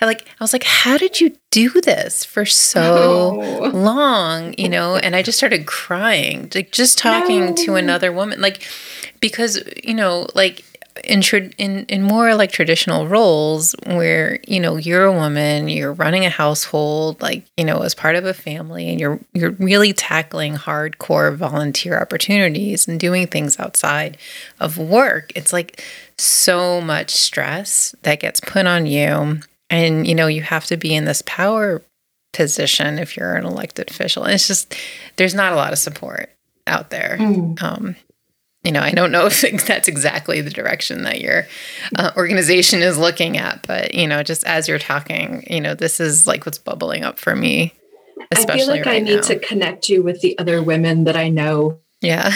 I 0.00 0.06
like, 0.06 0.22
I 0.22 0.44
was 0.44 0.52
like, 0.52 0.64
how 0.64 0.98
did 0.98 1.20
you 1.20 1.36
do 1.50 1.80
this 1.80 2.24
for 2.24 2.44
so 2.44 3.70
long? 3.72 4.54
You 4.58 4.68
know, 4.68 4.96
and 4.96 5.14
I 5.14 5.22
just 5.22 5.38
started 5.38 5.66
crying, 5.66 6.50
like 6.54 6.72
just 6.72 6.98
talking 6.98 7.54
to 7.56 7.76
another 7.76 8.12
woman, 8.12 8.40
like 8.40 8.66
because 9.20 9.62
you 9.82 9.94
know, 9.94 10.26
like 10.34 10.64
in 11.08 11.20
tra- 11.22 11.50
in 11.58 11.84
in 11.86 12.02
more 12.02 12.34
like 12.34 12.52
traditional 12.52 13.06
roles 13.08 13.74
where 13.86 14.38
you 14.46 14.60
know 14.60 14.76
you're 14.76 15.04
a 15.04 15.12
woman, 15.12 15.68
you're 15.68 15.92
running 15.92 16.24
a 16.24 16.30
household, 16.30 17.20
like 17.22 17.44
you 17.56 17.64
know 17.64 17.80
as 17.82 17.94
part 17.94 18.16
of 18.16 18.24
a 18.24 18.34
family, 18.34 18.88
and 18.88 19.00
you're 19.00 19.18
you're 19.32 19.52
really 19.52 19.92
tackling 19.92 20.54
hardcore 20.54 21.34
volunteer 21.36 21.98
opportunities 21.98 22.86
and 22.86 23.00
doing 23.00 23.26
things 23.26 23.58
outside 23.58 24.18
of 24.60 24.78
work. 24.78 25.32
It's 25.34 25.52
like 25.52 25.82
so 26.18 26.80
much 26.80 27.10
stress 27.10 27.94
that 28.02 28.20
gets 28.20 28.40
put 28.40 28.66
on 28.66 28.86
you, 28.86 29.40
and 29.70 30.06
you 30.06 30.14
know 30.14 30.26
you 30.26 30.42
have 30.42 30.66
to 30.66 30.76
be 30.76 30.94
in 30.94 31.04
this 31.06 31.22
power 31.26 31.82
position 32.32 32.98
if 32.98 33.16
you're 33.16 33.34
an 33.34 33.44
elected 33.46 33.90
official. 33.90 34.22
And 34.24 34.34
it's 34.34 34.46
just 34.46 34.74
there's 35.16 35.34
not 35.34 35.52
a 35.52 35.56
lot 35.56 35.72
of 35.72 35.78
support 35.78 36.30
out 36.66 36.90
there 36.90 37.16
Mm. 37.18 37.62
um, 37.62 37.96
you 38.64 38.72
know, 38.72 38.80
I 38.80 38.90
don't 38.90 39.12
know 39.12 39.26
if 39.30 39.66
that's 39.66 39.88
exactly 39.88 40.40
the 40.40 40.50
direction 40.50 41.02
that 41.02 41.20
your 41.20 41.46
uh, 41.96 42.12
organization 42.16 42.82
is 42.82 42.98
looking 42.98 43.36
at, 43.36 43.66
but 43.66 43.94
you 43.94 44.06
know, 44.06 44.22
just 44.22 44.44
as 44.44 44.68
you're 44.68 44.78
talking, 44.78 45.44
you 45.48 45.60
know, 45.60 45.74
this 45.74 46.00
is 46.00 46.26
like 46.26 46.46
what's 46.46 46.58
bubbling 46.58 47.04
up 47.04 47.18
for 47.18 47.34
me, 47.36 47.72
especially 48.30 48.52
I 48.52 48.58
feel 48.58 48.68
like 48.68 48.86
right 48.86 48.96
I 48.96 49.04
need 49.04 49.16
now. 49.16 49.22
to 49.22 49.38
connect 49.38 49.88
you 49.88 50.02
with 50.02 50.20
the 50.20 50.38
other 50.38 50.62
women 50.62 51.04
that 51.04 51.16
I 51.16 51.28
know 51.28 51.78
yeah, 52.00 52.32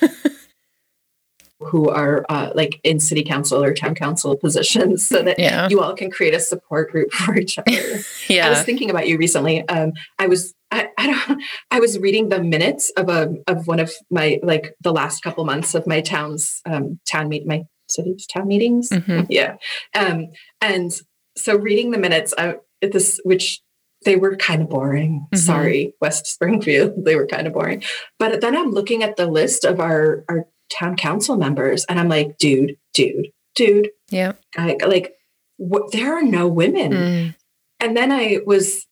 who 1.60 1.88
are 1.88 2.24
uh, 2.28 2.50
like 2.54 2.80
in 2.82 2.98
city 2.98 3.22
council 3.22 3.62
or 3.62 3.72
town 3.72 3.94
council 3.94 4.36
positions 4.36 5.06
so 5.06 5.22
that 5.22 5.38
yeah, 5.38 5.68
you 5.68 5.80
all 5.80 5.94
can 5.94 6.10
create 6.10 6.34
a 6.34 6.40
support 6.40 6.90
group 6.90 7.12
for 7.12 7.36
each 7.36 7.58
other. 7.58 8.00
Yeah. 8.28 8.46
I 8.46 8.50
was 8.50 8.62
thinking 8.62 8.90
about 8.90 9.08
you 9.08 9.18
recently. 9.18 9.66
Um, 9.68 9.92
I 10.18 10.26
was 10.26 10.54
I, 10.74 10.88
I 10.98 11.06
don't 11.06 11.42
I 11.70 11.78
was 11.80 11.98
reading 11.98 12.28
the 12.30 12.42
minutes 12.42 12.90
of 12.96 13.08
a 13.08 13.20
of 13.46 13.66
one 13.66 13.80
of 13.80 13.92
my 14.10 14.40
like 14.42 14.74
the 14.80 14.92
last 14.92 15.22
couple 15.22 15.44
months 15.44 15.74
of 15.74 15.86
my 15.86 16.00
town's 16.00 16.60
um, 16.66 16.98
town 17.06 17.28
meet 17.28 17.46
my 17.46 17.64
city's 17.88 18.26
town 18.26 18.48
meetings. 18.48 18.88
Mhm. 18.90 19.26
Yeah, 19.30 19.56
um, 19.94 20.26
and 20.60 20.90
so 21.36 21.56
reading 21.56 21.90
the 21.92 21.98
minutes, 21.98 22.34
I, 22.36 22.56
this 22.82 23.20
which 23.24 23.60
they 24.04 24.16
were 24.16 24.36
kind 24.36 24.62
of 24.62 24.68
boring. 24.68 25.26
Mhm. 25.32 25.38
Sorry, 25.38 25.94
West 26.00 26.26
Springfield, 26.26 26.92
they 27.04 27.14
were 27.16 27.26
kind 27.26 27.46
of 27.46 27.52
boring. 27.52 27.82
But 28.18 28.40
then 28.40 28.56
I'm 28.56 28.70
looking 28.72 29.02
at 29.02 29.16
the 29.16 29.26
list 29.26 29.64
of 29.64 29.80
our 29.80 30.24
our 30.28 30.46
town 30.70 30.96
council 30.96 31.36
members, 31.36 31.84
and 31.88 32.00
I'm 32.00 32.08
like, 32.08 32.38
dude, 32.38 32.76
dude, 32.94 33.28
dude, 33.54 33.90
Yeah. 34.10 34.32
I, 34.56 34.76
like 34.84 35.14
what, 35.56 35.92
there 35.92 36.14
are 36.18 36.22
no 36.22 36.48
women 36.48 36.92
Mm. 36.92 37.34
and 37.80 37.96
then 37.96 38.10
I 38.10 38.38
was 38.44 38.86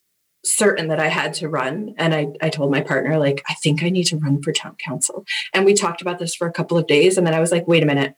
certain 0.45 0.89
that 0.89 0.99
I 1.01 1.09
had 1.09 1.35
to 1.35 1.49
run. 1.49 1.95
And 1.99 2.15
I, 2.15 2.29
I 2.41 2.49
told 2.51 2.71
my 2.71 2.81
partner, 2.81 3.19
like, 3.19 3.43
I 3.49 3.55
think 3.55 3.83
I 3.83 3.91
need 3.91 4.05
to 4.09 4.17
run 4.17 4.43
for 4.43 4.53
town 4.53 4.75
council. 4.77 5.25
And 5.55 5.65
we 5.65 5.75
talked 5.75 6.03
about 6.03 6.19
this 6.19 6.35
for 6.35 6.47
a 6.47 6.53
couple 6.53 6.77
of 6.77 6.87
days. 6.87 7.17
And 7.17 7.27
then 7.27 7.35
I 7.35 7.41
was 7.41 7.53
like, 7.53 7.69
wait 7.69 7.83
a 7.83 7.87
minute. 7.87 8.15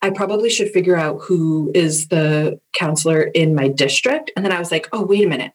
I 0.00 0.10
probably 0.10 0.50
should 0.50 0.70
figure 0.70 0.96
out 0.96 1.22
who 1.22 1.72
is 1.74 2.08
the 2.08 2.60
counselor 2.74 3.22
in 3.22 3.54
my 3.54 3.68
district. 3.68 4.30
And 4.36 4.44
then 4.44 4.52
I 4.52 4.58
was 4.58 4.70
like, 4.70 4.88
oh, 4.92 5.02
wait 5.02 5.24
a 5.24 5.28
minute. 5.28 5.52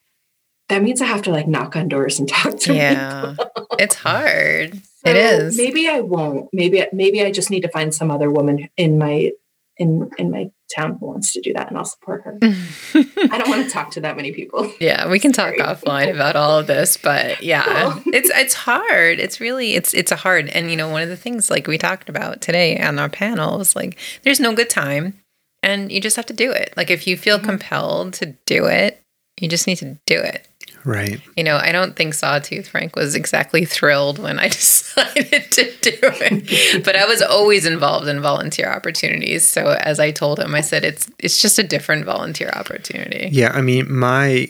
That 0.70 0.82
means 0.84 1.02
I 1.02 1.06
have 1.06 1.22
to 1.24 1.32
like 1.32 1.48
knock 1.48 1.76
on 1.76 1.88
doors 1.88 2.20
and 2.20 2.28
talk 2.30 2.58
to 2.60 2.74
Yeah. 2.74 3.36
it's 3.78 3.96
hard. 3.96 4.82
So 5.02 5.12
it 5.12 5.16
is. 5.16 5.56
Maybe 5.56 5.88
I 5.88 6.02
won't. 6.02 6.50
Maybe 6.52 6.86
maybe 6.92 7.24
I 7.24 7.32
just 7.32 7.50
need 7.50 7.62
to 7.62 7.70
find 7.70 7.96
some 7.96 8.12
other 8.12 8.30
woman 8.30 8.68
in 8.76 8.98
my 8.98 9.32
in 9.78 10.12
in 10.18 10.30
my 10.30 10.52
town 10.76 10.98
who 11.00 11.08
wants 11.08 11.34
to 11.34 11.42
do 11.42 11.54
that, 11.54 11.70
and 11.70 11.78
I'll 11.78 11.86
support 11.86 12.24
her. 12.24 12.38
I 12.44 13.38
don't 13.38 13.50
want 13.50 13.66
to 13.66 13.70
talk 13.70 13.92
to 13.92 14.02
that 14.02 14.16
many 14.16 14.32
people. 14.32 14.72
Yeah, 14.80 15.10
we 15.10 15.20
can 15.20 15.32
talk 15.32 15.56
offline 15.56 16.14
about 16.14 16.36
all 16.36 16.58
of 16.60 16.68
this, 16.68 16.98
but 16.98 17.42
yeah, 17.44 17.92
Cool. 18.04 18.14
it's 18.14 18.30
it's 18.34 18.54
hard. 18.54 19.20
It's 19.20 19.40
really 19.40 19.76
it's 19.76 19.94
it's 19.94 20.12
a 20.12 20.16
hard. 20.16 20.50
And 20.50 20.70
you 20.70 20.78
know, 20.78 20.90
one 20.90 21.02
of 21.04 21.10
the 21.10 21.18
things 21.18 21.50
like 21.50 21.68
we 21.68 21.78
talked 21.78 22.10
about 22.10 22.42
today 22.42 22.80
on 22.80 23.00
our 23.00 23.10
panel 23.10 23.58
was 23.58 23.76
like 23.76 23.98
there's 24.24 24.40
no 24.40 24.54
good 24.54 24.70
time 24.70 25.20
and 25.64 25.92
you 25.92 26.02
just 26.02 26.16
have 26.16 26.26
to 26.28 26.34
do 26.34 26.52
it. 26.52 26.74
Like 26.78 26.90
if 26.90 27.08
you 27.08 27.16
feel 27.18 27.40
Mhm. 27.40 27.44
compelled 27.46 28.14
to 28.16 28.36
do 28.46 28.66
it, 28.66 29.02
you 29.40 29.48
just 29.48 29.68
need 29.68 29.78
to 29.78 29.98
do 30.06 30.20
it. 30.20 30.48
Right. 30.86 31.22
You 31.38 31.44
know, 31.44 31.58
I 31.58 31.72
don't 31.72 31.96
think 31.96 32.14
Sawtooth 32.14 32.68
Frank 32.68 32.96
was 32.96 33.16
exactly 33.16 33.66
thrilled 33.66 34.20
when 34.20 34.40
I 34.40 34.48
decided 34.50 35.52
to 35.52 35.64
do 35.82 35.92
it, 36.02 36.84
but 36.86 36.96
I 36.96 37.06
was 37.06 37.22
always 37.22 37.66
involved 37.66 38.08
in 38.08 38.22
volunteer 38.22 38.70
opportunities. 38.70 39.48
So 39.48 39.78
as 39.82 40.00
I 40.00 40.12
told 40.12 40.40
him, 40.40 40.56
I 40.56 40.62
said 40.62 40.84
it's 40.84 41.10
it's 41.20 41.42
just 41.42 41.60
a 41.60 41.64
different 41.64 42.06
volunteer 42.06 42.50
opportunity. 42.56 43.30
Yeah, 43.32 43.52
I 43.54 43.62
mean, 43.62 43.92
my 43.94 44.48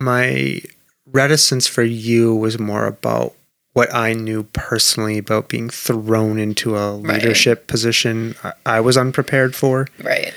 my 0.00 0.60
reticence 1.06 1.66
for 1.66 1.82
you 1.82 2.34
was 2.34 2.58
more 2.58 2.86
about 2.86 3.34
what 3.72 3.92
I 3.94 4.12
knew 4.14 4.42
personally 4.52 5.18
about 5.18 5.48
being 5.48 5.70
thrown 5.70 6.38
into 6.38 6.76
a 6.76 6.96
Right. 6.98 7.14
leadership 7.22 7.66
position 7.68 8.34
I, 8.42 8.52
I 8.66 8.80
was 8.80 8.96
unprepared 8.96 9.54
for. 9.54 9.86
Right. 10.02 10.32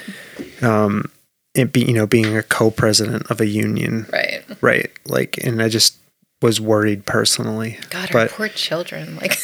Um, 0.61 1.11
it 1.55 1.71
be 1.71 1.81
you 1.81 1.93
know 1.93 2.07
being 2.07 2.35
a 2.35 2.43
co-president 2.43 3.29
of 3.29 3.39
a 3.39 3.45
union, 3.45 4.07
Right. 4.11 4.43
right? 4.61 4.91
Like, 5.05 5.37
and 5.43 5.61
I 5.61 5.69
just 5.69 5.97
was 6.41 6.59
worried 6.59 7.05
personally. 7.05 7.79
God, 7.89 8.13
our 8.13 8.25
but 8.25 8.31
poor 8.31 8.49
children. 8.49 9.15
Like, 9.15 9.37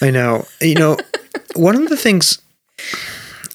I 0.00 0.10
know, 0.10 0.46
you 0.60 0.74
know, 0.74 0.96
one 1.54 1.76
of 1.76 1.88
the 1.88 1.96
things 1.96 2.40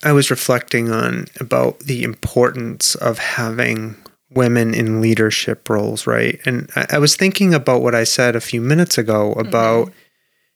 I 0.04 0.12
was 0.12 0.30
reflecting 0.30 0.92
on 0.92 1.26
about 1.40 1.80
the 1.80 2.04
importance 2.04 2.96
of 2.96 3.18
having 3.18 3.96
women 4.30 4.74
in 4.74 5.02
leadership 5.02 5.70
roles, 5.70 6.06
right? 6.06 6.40
And 6.46 6.70
I, 6.76 6.86
I 6.92 6.98
was 7.00 7.16
thinking 7.16 7.54
about 7.54 7.82
what 7.82 7.96
I 7.96 8.04
said 8.04 8.36
a 8.36 8.42
few 8.42 8.62
minutes 8.62 8.98
ago 8.98 9.32
mm-hmm. 9.32 9.48
about, 9.48 9.94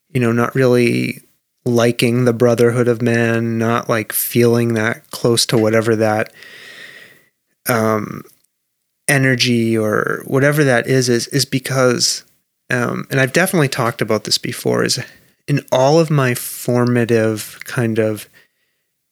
you 0.09 0.19
know, 0.19 0.32
not 0.32 0.53
really 0.53 1.21
liking 1.65 2.25
the 2.25 2.34
brotherhood 2.34 2.88
of 2.88 3.01
man, 3.01 3.57
not 3.57 3.88
like 3.89 4.11
feeling 4.11 4.73
that 4.73 5.09
close 5.11 5.45
to 5.47 5.57
whatever 5.57 5.95
that 5.95 6.34
um, 7.70 8.24
energy 9.07 9.78
or 9.78 10.24
whatever 10.26 10.63
that 10.63 10.88
is, 10.88 11.07
is, 11.09 11.28
is 11.28 11.45
because, 11.45 12.24
um, 12.70 13.07
and 13.09 13.20
I've 13.20 13.34
definitely 13.34 13.70
talked 13.70 14.01
about 14.01 14.24
this 14.26 14.38
before, 14.38 14.84
is 14.84 14.99
in 15.47 15.65
all 15.72 15.99
of 15.99 16.09
my 16.09 16.34
formative 16.36 17.59
kind 17.63 17.99
of 17.99 18.30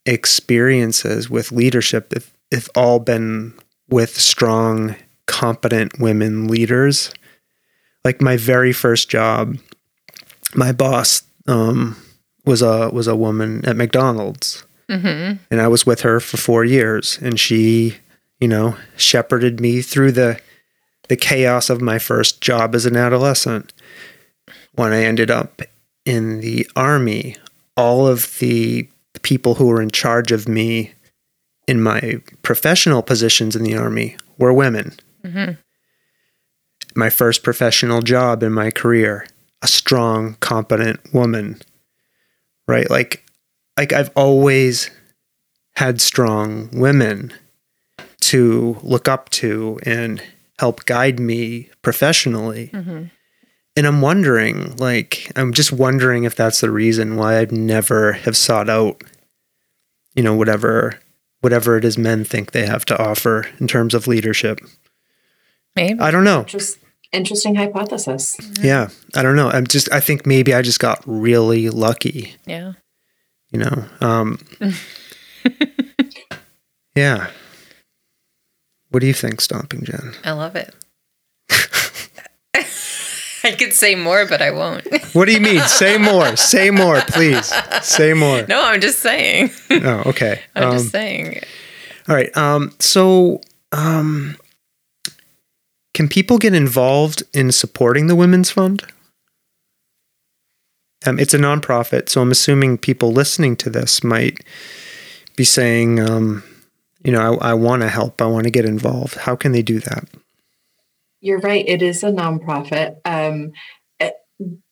experiences 0.05 1.29
with 1.29 1.51
leadership, 1.51 2.13
if, 2.13 2.33
if 2.51 2.69
all 2.75 2.99
been 2.99 3.53
with 3.89 4.17
strong, 4.17 4.95
competent 5.25 5.99
women 5.99 6.47
leaders. 6.47 7.13
Like 8.03 8.21
my 8.21 8.37
very 8.37 8.73
first 8.73 9.09
job, 9.09 9.57
my 10.55 10.71
boss 10.71 11.23
um, 11.47 11.97
was 12.45 12.61
a 12.61 12.89
was 12.89 13.07
a 13.07 13.15
woman 13.15 13.65
at 13.65 13.75
McDonald's, 13.75 14.65
mm-hmm. 14.89 15.37
and 15.51 15.61
I 15.61 15.67
was 15.67 15.85
with 15.85 16.01
her 16.01 16.19
for 16.19 16.37
four 16.37 16.63
years, 16.63 17.19
and 17.21 17.39
she, 17.39 17.97
you 18.39 18.47
know, 18.47 18.77
shepherded 18.95 19.59
me 19.59 19.81
through 19.81 20.11
the 20.11 20.39
the 21.07 21.15
chaos 21.15 21.69
of 21.69 21.81
my 21.81 21.97
first 21.97 22.41
job 22.41 22.75
as 22.75 22.85
an 22.85 22.97
adolescent. 22.97 23.73
When 24.73 24.91
I 24.91 25.03
ended 25.03 25.31
up 25.31 25.61
in 26.05 26.41
the 26.41 26.69
army, 26.75 27.37
all 27.75 28.07
of 28.07 28.37
the 28.39 28.89
people 29.21 29.55
who 29.55 29.67
were 29.67 29.81
in 29.81 29.89
charge 29.89 30.31
of 30.31 30.47
me 30.47 30.93
in 31.67 31.81
my 31.81 32.21
professional 32.43 33.01
positions 33.01 33.55
in 33.55 33.63
the 33.63 33.75
army 33.75 34.17
were 34.37 34.53
women. 34.53 34.93
Mm-hmm. 35.23 35.53
My 36.95 37.09
first 37.09 37.43
professional 37.43 38.01
job 38.01 38.43
in 38.43 38.51
my 38.51 38.71
career, 38.71 39.27
a 39.61 39.67
strong, 39.67 40.35
competent 40.39 41.13
woman. 41.13 41.61
Right? 42.67 42.89
Like 42.89 43.23
like 43.77 43.93
I've 43.93 44.11
always 44.15 44.89
had 45.75 46.01
strong 46.01 46.69
women 46.73 47.33
to 48.27 48.77
look 48.83 49.07
up 49.07 49.29
to 49.29 49.79
and 49.83 50.21
help 50.59 50.85
guide 50.85 51.19
me 51.19 51.69
professionally. 51.81 52.69
Mm-hmm. 52.73 53.05
And 53.75 53.87
I'm 53.87 54.01
wondering, 54.01 54.75
like, 54.77 55.31
I'm 55.35 55.53
just 55.53 55.71
wondering 55.71 56.23
if 56.23 56.35
that's 56.35 56.61
the 56.61 56.71
reason 56.71 57.15
why 57.15 57.37
I'd 57.37 57.51
never 57.51 58.13
have 58.13 58.35
sought 58.35 58.69
out, 58.69 59.03
you 60.15 60.23
know, 60.23 60.35
whatever 60.35 60.99
whatever 61.41 61.77
it 61.77 61.85
is 61.85 61.97
men 61.97 62.23
think 62.23 62.51
they 62.51 62.65
have 62.65 62.83
to 62.83 62.99
offer 62.99 63.45
in 63.59 63.67
terms 63.67 63.93
of 63.93 64.07
leadership. 64.07 64.59
Maybe. 65.75 65.99
I 65.99 66.09
don't 66.09 66.23
know. 66.23 66.43
Just 66.43 66.79
interesting 67.13 67.55
hypothesis. 67.55 68.35
Yeah, 68.59 68.89
I 69.15 69.21
don't 69.21 69.35
know. 69.35 69.49
I'm 69.49 69.67
just 69.67 69.91
I 69.93 69.99
think 69.99 70.25
maybe 70.25 70.53
I 70.53 70.63
just 70.63 70.79
got 70.79 71.01
really 71.05 71.69
lucky, 71.69 72.35
yeah. 72.45 72.73
you 73.51 73.59
know. 73.59 73.85
Um 74.01 74.39
Yeah. 76.95 77.29
What 78.89 79.01
do 79.01 79.07
you 79.07 79.13
think, 79.13 79.41
Stomping 79.41 79.83
Jen? 79.83 80.13
I 80.23 80.31
love 80.31 80.55
it. 80.55 80.73
I 83.43 83.51
could 83.51 83.71
say 83.71 83.95
more, 83.95 84.25
but 84.25 84.41
I 84.41 84.51
won't. 84.51 84.85
What 85.13 85.25
do 85.25 85.31
you 85.33 85.39
mean? 85.39 85.61
Say 85.61 85.97
more. 85.97 86.35
Say 86.35 86.69
more, 86.69 86.99
please. 87.07 87.45
Say 87.81 88.13
more. 88.13 88.45
no, 88.47 88.61
I'm 88.61 88.81
just 88.81 88.99
saying. 88.99 89.51
Oh, 89.71 90.03
okay. 90.07 90.41
I'm 90.55 90.63
Um, 90.63 90.71
just 90.77 90.91
saying. 90.91 91.39
All 92.09 92.15
right. 92.15 92.35
Um, 92.35 92.73
so, 92.79 93.39
um, 93.71 94.35
can 95.93 96.09
people 96.09 96.37
get 96.39 96.53
involved 96.53 97.23
in 97.33 97.51
supporting 97.51 98.07
the 98.07 98.15
Women's 98.15 98.49
Fund? 98.51 98.83
Um, 101.05 101.17
it's 101.19 101.33
a 101.33 101.37
nonprofit, 101.39 102.09
so 102.09 102.21
I'm 102.21 102.31
assuming 102.31 102.77
people 102.77 103.11
listening 103.13 103.55
to 103.57 103.69
this 103.69 104.03
might 104.03 104.39
be 105.37 105.43
saying, 105.45 105.99
um, 105.99 106.43
you 107.07 107.13
know, 107.13 107.39
I, 107.39 107.51
I 107.51 107.53
want 107.53 107.83
to 107.83 107.87
help. 107.87 108.21
I 108.21 108.25
want 108.25 108.43
to 108.43 108.51
get 108.51 108.65
involved. 108.65 109.15
How 109.15 109.37
can 109.37 109.53
they 109.53 109.61
do 109.61 109.79
that? 109.79 110.03
You're 111.21 111.39
right. 111.39 111.63
It 111.65 111.81
is 111.81 112.03
a 112.03 112.11
nonprofit. 112.11 112.97
Um, 113.05 113.53
eh, 114.01 114.11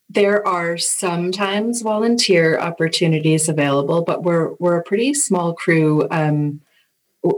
there 0.10 0.46
are 0.46 0.78
sometimes 0.78 1.82
volunteer 1.82 2.60
opportunities 2.60 3.48
available, 3.48 4.04
but 4.04 4.24
we're 4.24 4.54
we're 4.60 4.76
a 4.76 4.84
pretty 4.84 5.14
small 5.14 5.54
crew 5.54 6.10
um, 6.12 6.60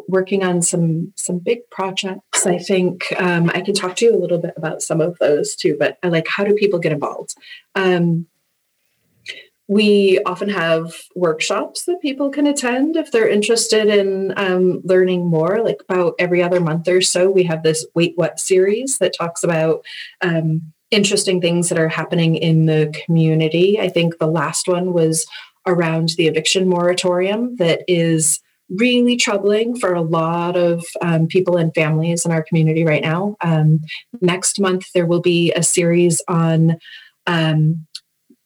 working 0.07 0.43
on 0.43 0.63
some 0.63 1.13
some 1.15 1.37
big 1.37 1.59
projects. 1.69 2.47
I 2.47 2.57
think 2.57 3.13
um, 3.19 3.51
I 3.53 3.61
can 3.61 3.75
talk 3.75 3.97
to 3.97 4.05
you 4.05 4.15
a 4.15 4.19
little 4.19 4.39
bit 4.39 4.55
about 4.57 4.81
some 4.81 4.99
of 4.99 5.15
those 5.19 5.55
too. 5.55 5.77
But 5.79 5.99
like 6.01 6.27
how 6.27 6.43
do 6.43 6.55
people 6.55 6.79
get 6.79 6.91
involved? 6.91 7.35
Um, 7.75 8.25
we 9.67 10.19
often 10.25 10.49
have 10.49 10.93
workshops 11.15 11.83
that 11.85 12.01
people 12.01 12.29
can 12.29 12.47
attend 12.47 12.95
if 12.95 13.11
they're 13.11 13.27
interested 13.27 13.87
in 13.87 14.33
um, 14.37 14.81
learning 14.83 15.25
more. 15.25 15.61
Like 15.63 15.81
about 15.89 16.15
every 16.19 16.41
other 16.41 16.61
month 16.61 16.87
or 16.87 17.01
so, 17.01 17.29
we 17.29 17.43
have 17.43 17.63
this 17.63 17.85
Wait 17.93 18.13
What 18.15 18.39
series 18.39 18.97
that 18.99 19.15
talks 19.17 19.43
about 19.43 19.83
um, 20.21 20.61
interesting 20.89 21.41
things 21.41 21.67
that 21.69 21.77
are 21.77 21.89
happening 21.89 22.35
in 22.35 22.65
the 22.65 22.93
community. 23.05 23.77
I 23.79 23.89
think 23.89 24.19
the 24.19 24.27
last 24.27 24.67
one 24.69 24.93
was 24.93 25.25
around 25.65 26.09
the 26.17 26.27
eviction 26.27 26.69
moratorium 26.69 27.57
that 27.57 27.81
is 27.89 28.39
really 28.69 29.15
troubling 29.15 29.77
for 29.77 29.93
a 29.93 30.01
lot 30.01 30.55
of 30.55 30.85
um, 31.01 31.27
people 31.27 31.57
and 31.57 31.73
families 31.73 32.25
in 32.25 32.31
our 32.31 32.43
community 32.43 32.85
right 32.85 33.03
now. 33.03 33.35
Um, 33.41 33.79
next 34.21 34.59
month, 34.59 34.85
there 34.93 35.05
will 35.05 35.21
be 35.21 35.51
a 35.53 35.63
series 35.63 36.21
on 36.27 36.77
um, 37.27 37.85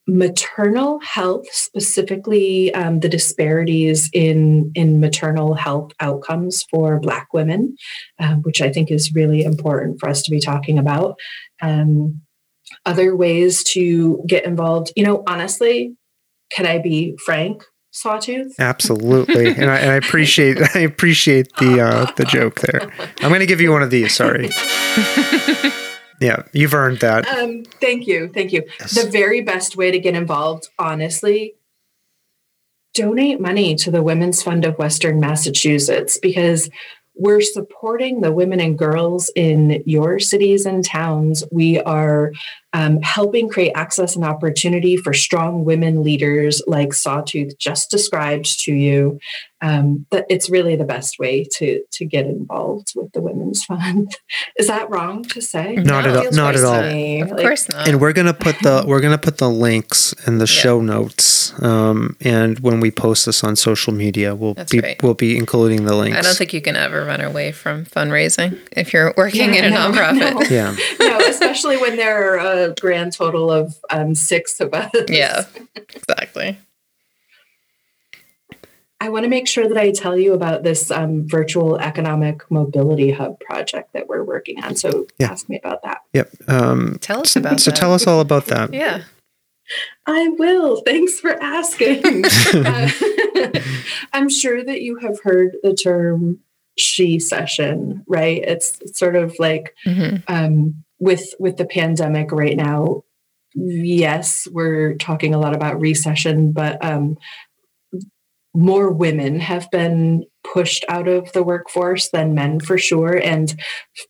maternal 0.08 1.00
health, 1.00 1.46
specifically 1.52 2.74
um, 2.74 3.00
the 3.00 3.10
disparities 3.10 4.10
in 4.14 4.72
in 4.76 5.00
maternal 5.00 5.54
health 5.54 5.92
outcomes 6.00 6.64
for 6.64 7.00
Black 7.00 7.34
women, 7.34 7.76
um, 8.20 8.42
which 8.42 8.62
I 8.62 8.72
think 8.72 8.92
is 8.92 9.14
really 9.14 9.44
important 9.44 10.00
for 10.00 10.10
us 10.10 10.22
to 10.24 10.32
be 10.32 10.40
talking 10.40 10.78
about. 10.78 11.20
Um, 11.62 12.22
other 12.86 13.16
ways 13.16 13.64
to 13.64 14.24
get 14.26 14.46
involved, 14.46 14.92
you 14.96 15.04
know, 15.04 15.24
honestly, 15.28 15.96
can 16.52 16.66
I 16.66 16.80
be 16.80 17.18
frank? 17.24 17.64
Sawtooth. 17.94 18.58
Absolutely, 18.58 19.48
and 19.50 19.70
I, 19.70 19.78
and 19.80 19.92
I 19.92 19.96
appreciate 19.96 20.58
I 20.76 20.80
appreciate 20.80 21.54
the 21.58 21.82
uh, 21.82 22.12
the 22.16 22.26
joke 22.26 22.62
there. 22.62 22.90
I'm 23.20 23.30
going 23.30 23.42
to 23.42 23.46
give 23.46 23.62
you 23.62 23.72
one 23.72 23.84
of 23.84 23.90
these. 23.90 24.16
Sorry. 24.16 24.50
Yeah, 26.22 26.44
you've 26.54 26.76
earned 26.76 27.00
that. 27.00 27.28
Um, 27.28 27.64
thank 27.82 28.06
you, 28.06 28.30
thank 28.30 28.54
you. 28.54 28.64
Yes. 28.80 29.04
The 29.04 29.10
very 29.10 29.42
best 29.42 29.76
way 29.76 29.90
to 29.90 30.00
get 30.00 30.14
involved, 30.14 30.70
honestly, 30.78 31.56
donate 32.94 33.42
money 33.42 33.74
to 33.76 33.90
the 33.90 34.04
Women's 34.04 34.44
Fund 34.44 34.64
of 34.64 34.78
Western 34.78 35.20
Massachusetts 35.20 36.20
because 36.22 36.70
we're 37.16 37.42
supporting 37.42 38.22
the 38.22 38.32
women 38.32 38.60
and 38.60 38.78
girls 38.78 39.32
in 39.36 39.84
your 39.86 40.20
cities 40.20 40.66
and 40.66 40.86
towns. 40.86 41.44
We 41.52 41.80
are 41.82 42.34
um, 42.74 43.02
helping 43.02 43.50
create 43.50 43.74
access 43.76 44.16
and 44.16 44.24
opportunity 44.24 44.96
for 44.98 45.14
strong 45.14 45.66
women 45.66 46.04
leaders 46.04 46.62
like 46.68 46.94
Sawtooth 46.94 47.58
just 47.58 47.90
described 47.92 48.60
to 48.62 48.74
you. 48.74 49.20
Um, 49.64 50.08
that 50.10 50.26
it's 50.28 50.50
really 50.50 50.76
the 50.76 50.86
best 50.86 51.20
way 51.20 51.44
to 51.58 51.84
to 51.92 52.04
get 52.06 52.26
involved 52.26 52.94
with 52.96 53.12
the 53.12 53.22
Women's 53.22 53.64
Fund. 53.64 54.12
Is 54.58 54.66
that 54.66 54.90
wrong 54.90 55.24
to 55.26 55.40
say? 55.40 55.76
Not 55.76 55.86
No, 56.06 56.10
at 56.10 56.26
all. 56.26 56.32
Not 56.32 56.56
at 56.56 56.64
all. 56.64 56.82
me. 56.82 57.22
Of 57.22 57.30
Like, 57.30 57.42
course 57.42 57.70
not. 57.70 57.88
and 57.88 58.02
we're 58.02 58.14
gonna 58.14 58.34
put 58.34 58.56
the 58.64 58.84
we're 58.88 59.02
gonna 59.02 59.20
put 59.20 59.38
the 59.38 59.52
links 59.52 60.16
in 60.26 60.40
the 60.40 60.46
Yeah. 60.46 60.62
show 60.62 60.82
notes 60.82 61.54
um, 61.62 62.16
and 62.22 62.58
when 62.62 62.80
we 62.80 62.90
post 62.90 63.28
this 63.28 63.44
on 63.44 63.56
social 63.56 63.94
media 63.94 64.34
we'll 64.34 64.56
That's 64.56 64.72
be 64.72 64.80
great. 64.80 65.04
we'll 65.04 65.14
be 65.14 65.38
including 65.38 65.86
the 65.86 65.96
links 65.96 66.18
I 66.18 66.22
don't 66.22 66.36
think 66.36 66.54
you 66.54 66.62
can 66.62 66.76
ever 66.76 67.06
run 67.06 67.22
away 67.22 67.52
from 67.52 67.86
fundraising 67.86 68.58
if 68.72 68.94
you're 68.94 69.14
working 69.16 69.54
Yeah, 69.54 69.66
in 69.66 69.66
a 69.66 69.70
no, 69.70 69.92
nonprofit. 69.92 70.34
no. 70.34 70.42
yeah 70.50 70.76
no, 71.00 71.20
especially 71.28 71.78
when 71.78 71.98
there 71.98 72.40
are 72.40 72.61
a 72.70 72.74
grand 72.80 73.14
total 73.14 73.52
of 73.52 73.76
um, 73.90 74.16
six 74.16 74.60
of 74.60 74.74
us. 74.74 74.92
Yeah, 75.10 75.46
exactly. 75.76 76.58
I 79.02 79.10
want 79.10 79.24
to 79.24 79.30
make 79.30 79.48
sure 79.48 79.68
that 79.68 79.78
I 79.78 79.90
tell 79.92 80.16
you 80.16 80.34
about 80.34 80.62
this 80.62 80.92
um, 80.92 81.28
virtual 81.28 81.80
economic 81.80 82.50
mobility 82.52 83.10
hub 83.10 83.40
project 83.40 83.94
that 83.94 84.08
we're 84.08 84.24
working 84.24 84.64
on. 84.64 84.76
So 84.76 85.08
Yeah. 85.18 85.32
ask 85.32 85.50
me 85.50 85.58
about 85.58 85.82
that. 85.82 86.02
yep 86.14 86.30
um, 86.48 87.00
Tell 87.02 87.22
us 87.22 87.36
about 87.36 87.50
that. 87.54 87.60
so 87.62 87.72
that. 87.72 87.78
tell 87.78 87.96
us 87.96 88.06
all 88.06 88.20
about 88.20 88.46
that 88.46 88.72
Yeah. 88.72 89.02
I 90.06 90.28
will. 90.30 90.82
Thanks 90.86 91.20
for 91.20 91.32
asking. 91.42 92.26
Uh, 92.54 92.90
I'm 94.14 94.30
sure 94.30 94.64
that 94.64 94.82
you 94.82 94.98
have 94.98 95.20
heard 95.24 95.56
the 95.64 95.74
term 95.74 96.40
shecession, 96.78 98.04
right? 98.08 98.44
It's, 98.44 98.80
it's 98.82 99.00
sort 99.00 99.16
of 99.16 99.34
like 99.40 99.74
mm-hmm. 99.86 100.18
um, 100.28 100.84
with 101.02 101.34
with 101.40 101.58
the 101.58 101.66
pandemic 101.66 102.32
right 102.32 102.56
now. 102.56 103.04
Yes, 103.54 104.48
we're 104.50 104.96
talking 104.96 105.34
a 105.34 105.40
lot 105.40 105.54
about 105.54 105.82
recession, 105.82 106.54
but 106.54 106.84
um, 106.86 107.18
more 108.54 108.92
women 108.92 109.40
have 109.40 109.70
been 109.72 110.26
pushed 110.44 110.84
out 110.90 111.08
of 111.08 111.32
the 111.34 111.44
workforce 111.44 112.10
than 112.10 112.34
men 112.34 112.60
for 112.60 112.78
sure. 112.78 113.16
And 113.16 113.54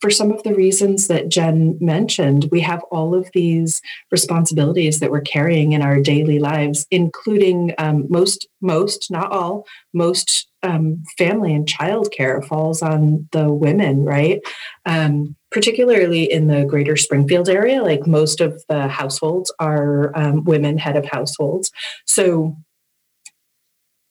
for 0.00 0.10
some 0.10 0.32
of 0.32 0.42
the 0.42 0.54
reasons 0.54 1.08
that 1.08 1.28
Jen 1.28 1.76
mentioned, 1.80 2.48
we 2.50 2.60
have 2.60 2.82
all 2.90 3.14
of 3.14 3.30
these 3.34 3.80
responsibilities 4.10 5.00
that 5.00 5.10
we're 5.10 5.20
carrying 5.20 5.72
in 5.72 5.82
our 5.82 6.00
daily 6.00 6.38
lives, 6.38 6.86
including 6.90 7.74
um, 7.78 8.06
most, 8.08 8.48
most, 8.60 9.10
not 9.10 9.30
all, 9.30 9.66
most 9.92 10.48
um, 10.62 11.02
family 11.18 11.52
and 11.54 11.66
childcare 11.66 12.44
falls 12.44 12.82
on 12.82 13.28
the 13.32 13.52
women, 13.52 14.04
right? 14.04 14.40
Um, 14.86 15.36
particularly 15.52 16.30
in 16.30 16.46
the 16.46 16.64
greater 16.64 16.96
Springfield 16.96 17.48
area, 17.48 17.82
like 17.82 18.06
most 18.06 18.40
of 18.40 18.62
the 18.68 18.88
households 18.88 19.52
are 19.58 20.16
um, 20.16 20.44
women 20.44 20.78
head 20.78 20.96
of 20.96 21.04
households. 21.04 21.70
So 22.06 22.56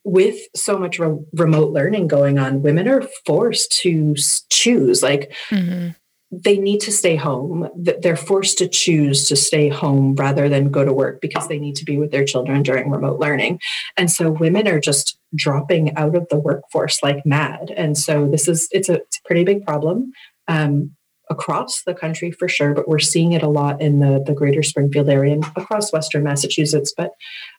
with 0.04 0.40
so 0.56 0.78
much 0.78 1.00
re- 1.00 1.20
remote 1.34 1.72
learning 1.72 2.08
going 2.08 2.40
on, 2.40 2.62
women 2.62 2.88
are 2.88 3.04
forced 3.26 3.72
to 3.82 4.16
choose. 4.50 5.04
Like 5.04 5.34
mm-hmm. 5.50 5.90
they 6.32 6.58
need 6.58 6.80
to 6.82 6.92
stay 6.92 7.16
home. 7.16 7.70
They're 7.76 8.16
forced 8.16 8.58
to 8.60 8.68
choose 8.68 9.28
to 9.28 9.36
stay 9.36 9.70
home 9.70 10.16
rather 10.16 10.50
than 10.50 10.72
go 10.72 10.86
to 10.86 10.94
work 10.94 11.22
because 11.22 11.48
they 11.48 11.60
need 11.60 11.76
to 11.78 11.86
be 11.86 11.98
with 11.98 12.12
their 12.12 12.26
children 12.26 12.64
during 12.64 12.90
remote 12.90 13.20
learning. 13.20 13.60
And 13.98 14.10
so 14.10 14.32
women 14.32 14.68
are 14.68 14.80
just 14.80 15.20
dropping 15.36 15.96
out 15.96 16.16
of 16.16 16.28
the 16.30 16.38
workforce 16.38 17.02
like 17.04 17.26
mad. 17.26 17.72
And 17.76 17.98
so 17.98 18.28
this 18.28 18.48
is 18.48 18.68
it's 18.72 18.90
a, 18.90 18.96
it's 18.96 19.18
a 19.18 19.24
pretty 19.26 19.44
big 19.44 19.66
problem. 19.66 20.12
Um, 20.48 20.96
across 21.32 21.84
the 21.84 21.94
country 21.96 22.30
for 22.30 22.48
sure, 22.48 22.74
but 22.74 22.88
we're 22.88 23.00
seeing 23.00 23.32
it 23.32 23.42
a 23.42 23.48
lot 23.48 23.82
in 23.82 24.00
the, 24.00 24.22
the 24.24 24.34
greater 24.34 24.62
Springfield 24.62 25.10
area 25.10 25.34
and 25.34 25.46
across 25.56 25.94
Western 25.94 26.24
Massachusetts. 26.24 26.94
But 26.96 27.12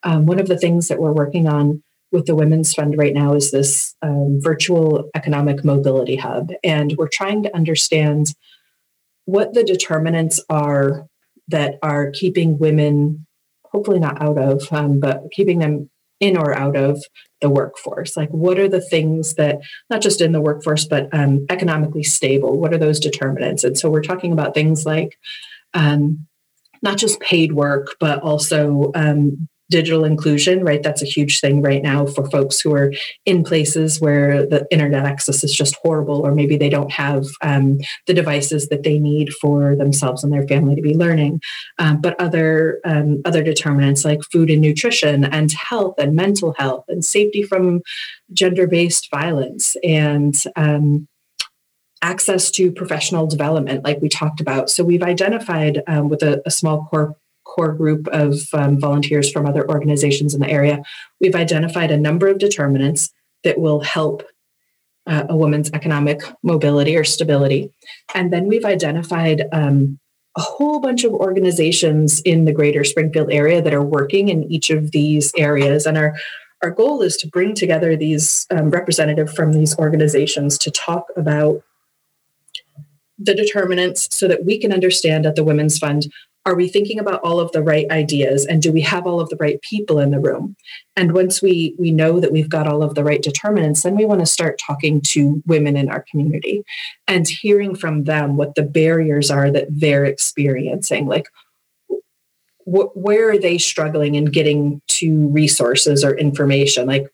um, 0.04 0.26
one 0.26 0.38
of 0.38 0.46
the 0.46 0.58
things 0.58 0.88
that 0.88 1.00
we're 1.00 1.12
working 1.12 1.48
on 1.48 1.82
with 2.12 2.26
the 2.26 2.36
Women's 2.36 2.74
Fund 2.74 2.96
right 2.98 3.14
now 3.14 3.34
is 3.34 3.50
this 3.50 3.96
um, 4.02 4.38
virtual 4.40 5.10
economic 5.14 5.64
mobility 5.64 6.16
hub. 6.16 6.50
And 6.62 6.94
we're 6.98 7.08
trying 7.08 7.42
to 7.44 7.56
understand 7.56 8.26
what 9.24 9.54
the 9.54 9.64
determinants 9.64 10.38
are 10.50 11.06
that 11.48 11.76
are 11.82 12.10
keeping 12.10 12.58
women, 12.58 13.26
hopefully 13.64 13.98
not 13.98 14.20
out 14.20 14.36
of, 14.36 14.70
um, 14.70 15.00
but 15.00 15.22
keeping 15.32 15.58
them 15.58 15.88
in 16.22 16.36
or 16.36 16.56
out 16.56 16.76
of 16.76 17.02
the 17.40 17.50
workforce. 17.50 18.16
Like, 18.16 18.30
what 18.30 18.58
are 18.58 18.68
the 18.68 18.80
things 18.80 19.34
that, 19.34 19.58
not 19.90 20.00
just 20.00 20.20
in 20.20 20.32
the 20.32 20.40
workforce, 20.40 20.86
but 20.86 21.12
um, 21.12 21.44
economically 21.50 22.04
stable? 22.04 22.58
What 22.58 22.72
are 22.72 22.78
those 22.78 23.00
determinants? 23.00 23.64
And 23.64 23.76
so 23.76 23.90
we're 23.90 24.02
talking 24.02 24.32
about 24.32 24.54
things 24.54 24.86
like, 24.86 25.18
um, 25.74 26.26
not 26.80 26.96
just 26.96 27.20
paid 27.20 27.52
work, 27.52 27.96
but 27.98 28.20
also 28.20 28.92
um, 28.94 29.48
digital 29.72 30.04
inclusion, 30.04 30.64
right? 30.64 30.82
That's 30.82 31.02
a 31.02 31.06
huge 31.06 31.40
thing 31.40 31.62
right 31.62 31.82
now 31.82 32.06
for 32.06 32.30
folks 32.30 32.60
who 32.60 32.72
are 32.74 32.92
in 33.26 33.42
places 33.42 34.00
where 34.00 34.46
the 34.46 34.66
internet 34.70 35.04
access 35.04 35.42
is 35.42 35.52
just 35.52 35.74
horrible, 35.82 36.24
or 36.24 36.34
maybe 36.34 36.56
they 36.56 36.68
don't 36.68 36.92
have 36.92 37.24
um, 37.42 37.78
the 38.06 38.14
devices 38.14 38.68
that 38.68 38.84
they 38.84 38.98
need 38.98 39.32
for 39.34 39.74
themselves 39.74 40.22
and 40.22 40.32
their 40.32 40.46
family 40.46 40.76
to 40.76 40.82
be 40.82 40.94
learning. 40.94 41.40
Um, 41.78 42.00
but 42.00 42.20
other 42.20 42.80
um, 42.84 43.22
other 43.24 43.42
determinants 43.42 44.04
like 44.04 44.20
food 44.30 44.50
and 44.50 44.62
nutrition, 44.62 45.24
and 45.24 45.50
health 45.50 45.94
and 45.98 46.14
mental 46.14 46.54
health, 46.58 46.84
and 46.88 47.04
safety 47.04 47.42
from 47.42 47.80
gender 48.32 48.68
based 48.68 49.10
violence, 49.10 49.76
and 49.82 50.36
um, 50.54 51.08
access 52.02 52.50
to 52.50 52.72
professional 52.72 53.26
development, 53.26 53.84
like 53.84 54.00
we 54.02 54.08
talked 54.08 54.40
about. 54.40 54.68
So 54.68 54.84
we've 54.84 55.02
identified 55.02 55.82
um, 55.86 56.08
with 56.08 56.22
a, 56.22 56.42
a, 56.44 56.50
small 56.50 56.84
core 56.90 57.16
core 57.54 57.72
group 57.72 58.08
of 58.08 58.34
um, 58.52 58.80
volunteers 58.80 59.30
from 59.30 59.46
other 59.46 59.68
organizations 59.68 60.34
in 60.34 60.40
the 60.40 60.48
area, 60.48 60.82
we've 61.20 61.34
identified 61.34 61.90
a 61.90 61.96
number 61.96 62.28
of 62.28 62.38
determinants 62.38 63.12
that 63.44 63.58
will 63.58 63.80
help 63.80 64.22
uh, 65.06 65.24
a 65.28 65.36
woman's 65.36 65.70
economic 65.72 66.22
mobility 66.42 66.96
or 66.96 67.04
stability. 67.04 67.70
And 68.14 68.32
then 68.32 68.46
we've 68.46 68.64
identified 68.64 69.42
um, 69.52 69.98
a 70.36 70.40
whole 70.40 70.80
bunch 70.80 71.04
of 71.04 71.12
organizations 71.12 72.20
in 72.20 72.44
the 72.44 72.52
greater 72.52 72.84
Springfield 72.84 73.30
area 73.30 73.60
that 73.60 73.74
are 73.74 73.82
working 73.82 74.28
in 74.28 74.44
each 74.44 74.70
of 74.70 74.92
these 74.92 75.32
areas. 75.36 75.84
And 75.84 75.98
our, 75.98 76.14
our 76.62 76.70
goal 76.70 77.02
is 77.02 77.16
to 77.18 77.28
bring 77.28 77.54
together 77.54 77.96
these 77.96 78.46
um, 78.50 78.70
representative 78.70 79.34
from 79.34 79.52
these 79.52 79.76
organizations 79.78 80.56
to 80.58 80.70
talk 80.70 81.06
about 81.16 81.62
the 83.18 83.34
determinants 83.34 84.08
so 84.16 84.26
that 84.26 84.44
we 84.44 84.58
can 84.58 84.72
understand 84.72 85.26
at 85.26 85.36
the 85.36 85.44
Women's 85.44 85.78
Fund 85.78 86.10
are 86.44 86.54
we 86.54 86.68
thinking 86.68 86.98
about 86.98 87.20
all 87.22 87.38
of 87.38 87.52
the 87.52 87.62
right 87.62 87.88
ideas 87.90 88.44
and 88.44 88.60
do 88.60 88.72
we 88.72 88.80
have 88.80 89.06
all 89.06 89.20
of 89.20 89.28
the 89.28 89.36
right 89.36 89.60
people 89.62 90.00
in 90.00 90.10
the 90.10 90.18
room? 90.18 90.56
And 90.96 91.12
once 91.12 91.40
we 91.40 91.74
we 91.78 91.90
know 91.90 92.20
that 92.20 92.32
we've 92.32 92.48
got 92.48 92.66
all 92.66 92.82
of 92.82 92.94
the 92.94 93.04
right 93.04 93.22
determinants 93.22 93.82
then 93.82 93.96
we 93.96 94.04
want 94.04 94.20
to 94.20 94.26
start 94.26 94.58
talking 94.58 95.00
to 95.00 95.42
women 95.46 95.76
in 95.76 95.88
our 95.88 96.04
community 96.10 96.64
and 97.06 97.28
hearing 97.28 97.74
from 97.74 98.04
them 98.04 98.36
what 98.36 98.54
the 98.54 98.62
barriers 98.62 99.30
are 99.30 99.50
that 99.50 99.68
they're 99.70 100.04
experiencing 100.04 101.06
like 101.06 101.26
wh- 102.64 102.94
where 102.96 103.30
are 103.30 103.38
they 103.38 103.58
struggling 103.58 104.14
in 104.14 104.26
getting 104.26 104.80
to 104.88 105.28
resources 105.28 106.04
or 106.04 106.16
information? 106.16 106.86
Like 106.86 107.06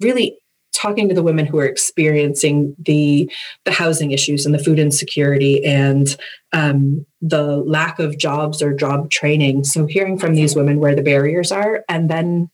really 0.00 0.38
talking 0.76 1.08
to 1.08 1.14
the 1.14 1.22
women 1.22 1.46
who 1.46 1.58
are 1.58 1.66
experiencing 1.66 2.76
the 2.78 3.30
the 3.64 3.72
housing 3.72 4.10
issues 4.12 4.44
and 4.44 4.54
the 4.54 4.62
food 4.62 4.78
insecurity 4.78 5.64
and 5.64 6.16
um, 6.52 7.04
the 7.20 7.56
lack 7.58 7.98
of 7.98 8.18
jobs 8.18 8.62
or 8.62 8.74
job 8.74 9.10
training. 9.10 9.64
So 9.64 9.86
hearing 9.86 10.18
from 10.18 10.34
these 10.34 10.54
women 10.54 10.78
where 10.78 10.94
the 10.94 11.02
barriers 11.02 11.50
are, 11.50 11.84
and 11.88 12.10
then 12.10 12.50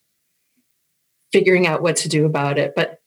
figuring 1.33 1.67
out 1.67 1.83
what 1.83 1.97
to 1.97 2.09
do 2.09 2.25
about 2.25 2.59
it. 2.59 2.75
But 2.77 3.01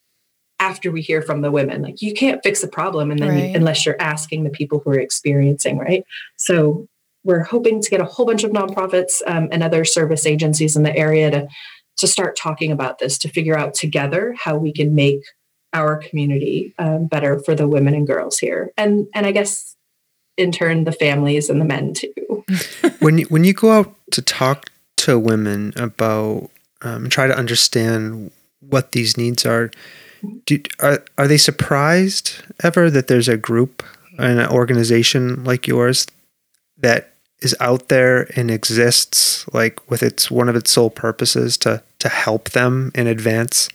after 0.58 0.90
we 0.90 1.02
hear 1.02 1.22
from 1.22 1.42
the 1.42 1.50
women, 1.50 1.82
like 1.82 2.02
you 2.02 2.14
can't 2.14 2.42
fix 2.42 2.60
the 2.60 2.68
problem, 2.68 3.10
and 3.10 3.20
then 3.20 3.28
right. 3.28 3.50
you, 3.50 3.56
unless 3.56 3.84
you're 3.84 4.00
asking 4.00 4.44
the 4.44 4.50
people 4.50 4.80
who 4.80 4.90
are 4.90 4.98
experiencing, 4.98 5.78
right? 5.78 6.04
So 6.38 6.88
we're 7.24 7.42
hoping 7.42 7.82
to 7.82 7.90
get 7.90 8.00
a 8.00 8.04
whole 8.04 8.24
bunch 8.24 8.44
of 8.44 8.52
nonprofits 8.52 9.20
um, 9.26 9.48
and 9.50 9.62
other 9.62 9.84
service 9.84 10.26
agencies 10.26 10.76
in 10.76 10.84
the 10.84 10.96
area 10.96 11.30
to 11.30 11.48
to 11.96 12.06
start 12.06 12.36
talking 12.36 12.72
about 12.72 12.98
this 12.98 13.18
to 13.18 13.28
figure 13.28 13.56
out 13.56 13.74
together 13.74 14.34
how 14.38 14.56
we 14.56 14.72
can 14.72 14.94
make 14.94 15.20
our 15.72 15.96
community 15.96 16.74
um, 16.78 17.06
better 17.06 17.38
for 17.40 17.54
the 17.54 17.68
women 17.68 17.94
and 17.94 18.06
girls 18.06 18.38
here. 18.38 18.72
And 18.76 19.06
and 19.14 19.26
i 19.26 19.32
guess 19.32 19.76
in 20.36 20.52
turn 20.52 20.84
the 20.84 20.92
families 20.92 21.48
and 21.48 21.60
the 21.60 21.64
men 21.64 21.94
too. 21.94 22.12
When 23.00 23.18
you, 23.18 23.26
when 23.26 23.44
you 23.44 23.52
go 23.52 23.70
out 23.72 23.94
to 24.12 24.22
talk 24.22 24.70
to 24.98 25.18
women 25.18 25.72
about 25.76 26.50
um, 26.82 27.08
try 27.08 27.26
to 27.26 27.36
understand 27.36 28.32
what 28.60 28.92
these 28.92 29.16
needs 29.16 29.46
are 29.46 29.70
do, 30.44 30.60
are, 30.80 31.04
are 31.18 31.28
they 31.28 31.36
surprised 31.36 32.42
ever 32.62 32.90
that 32.90 33.06
there's 33.06 33.28
a 33.28 33.36
group 33.36 33.82
an 34.18 34.46
organization 34.48 35.44
like 35.44 35.66
yours 35.66 36.06
that 36.78 37.15
is 37.40 37.54
out 37.60 37.88
there 37.88 38.28
and 38.36 38.50
exists 38.50 39.46
like 39.52 39.90
with 39.90 40.02
its 40.02 40.30
one 40.30 40.48
of 40.48 40.56
its 40.56 40.70
sole 40.70 40.90
purposes 40.90 41.56
to 41.58 41.82
to 41.98 42.08
help 42.08 42.50
them 42.50 42.90
in 42.94 43.06
advance. 43.06 43.68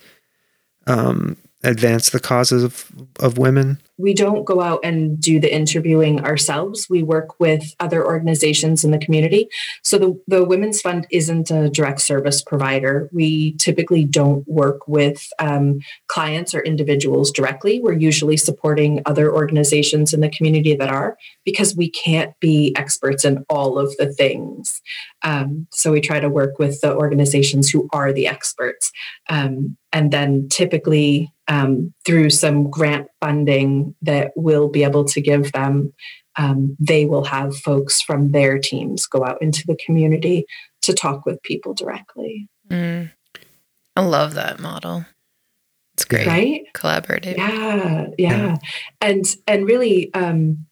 Um, 0.86 1.36
advance 1.64 2.10
the 2.10 2.20
causes 2.20 2.64
of, 2.64 2.90
of 3.20 3.38
women? 3.38 3.80
We 3.98 4.14
don't 4.14 4.44
go 4.44 4.60
out 4.60 4.80
and 4.82 5.20
do 5.20 5.38
the 5.38 5.54
interviewing 5.54 6.24
ourselves. 6.24 6.88
We 6.90 7.04
work 7.04 7.38
with 7.38 7.74
other 7.78 8.04
organizations 8.04 8.82
in 8.84 8.90
the 8.90 8.98
community. 8.98 9.48
So 9.82 9.98
the, 9.98 10.20
the 10.26 10.44
Women's 10.44 10.80
Fund 10.80 11.06
isn't 11.10 11.50
a 11.52 11.70
direct 11.70 12.00
service 12.00 12.42
provider. 12.42 13.08
We 13.12 13.52
typically 13.58 14.04
don't 14.04 14.46
work 14.48 14.88
with 14.88 15.28
um, 15.38 15.80
clients 16.08 16.52
or 16.52 16.62
individuals 16.62 17.30
directly. 17.30 17.80
We're 17.80 17.92
usually 17.92 18.36
supporting 18.36 19.02
other 19.06 19.32
organizations 19.32 20.12
in 20.12 20.20
the 20.20 20.30
community 20.30 20.74
that 20.74 20.88
are 20.88 21.16
because 21.44 21.76
we 21.76 21.88
can't 21.88 22.38
be 22.40 22.74
experts 22.76 23.24
in 23.24 23.44
all 23.48 23.78
of 23.78 23.96
the 23.98 24.12
things. 24.12 24.82
Um, 25.22 25.68
so 25.70 25.92
we 25.92 26.00
try 26.00 26.18
to 26.18 26.28
work 26.28 26.58
with 26.58 26.80
the 26.80 26.92
organizations 26.96 27.70
who 27.70 27.88
are 27.92 28.12
the 28.12 28.26
experts. 28.26 28.90
Um, 29.28 29.76
and 29.92 30.10
then 30.10 30.48
typically 30.48 31.32
um, 31.52 31.92
through 32.06 32.30
some 32.30 32.70
grant 32.70 33.08
funding 33.20 33.94
that 34.00 34.32
we'll 34.36 34.68
be 34.68 34.84
able 34.84 35.04
to 35.04 35.20
give 35.20 35.52
them, 35.52 35.92
um, 36.36 36.74
they 36.80 37.04
will 37.04 37.24
have 37.24 37.54
folks 37.54 38.00
from 38.00 38.30
their 38.30 38.58
teams 38.58 39.04
go 39.04 39.22
out 39.22 39.42
into 39.42 39.62
the 39.66 39.76
community 39.76 40.46
to 40.80 40.94
talk 40.94 41.26
with 41.26 41.42
people 41.42 41.74
directly. 41.74 42.48
Mm. 42.70 43.12
I 43.94 44.00
love 44.00 44.32
that 44.34 44.60
model. 44.60 45.04
It's 45.92 46.06
great, 46.06 46.26
right? 46.26 46.62
Collaborative. 46.72 47.36
Yeah, 47.36 48.06
yeah, 48.16 48.16
yeah. 48.16 48.56
and 49.02 49.24
and 49.46 49.66
really, 49.66 50.12
um, 50.14 50.64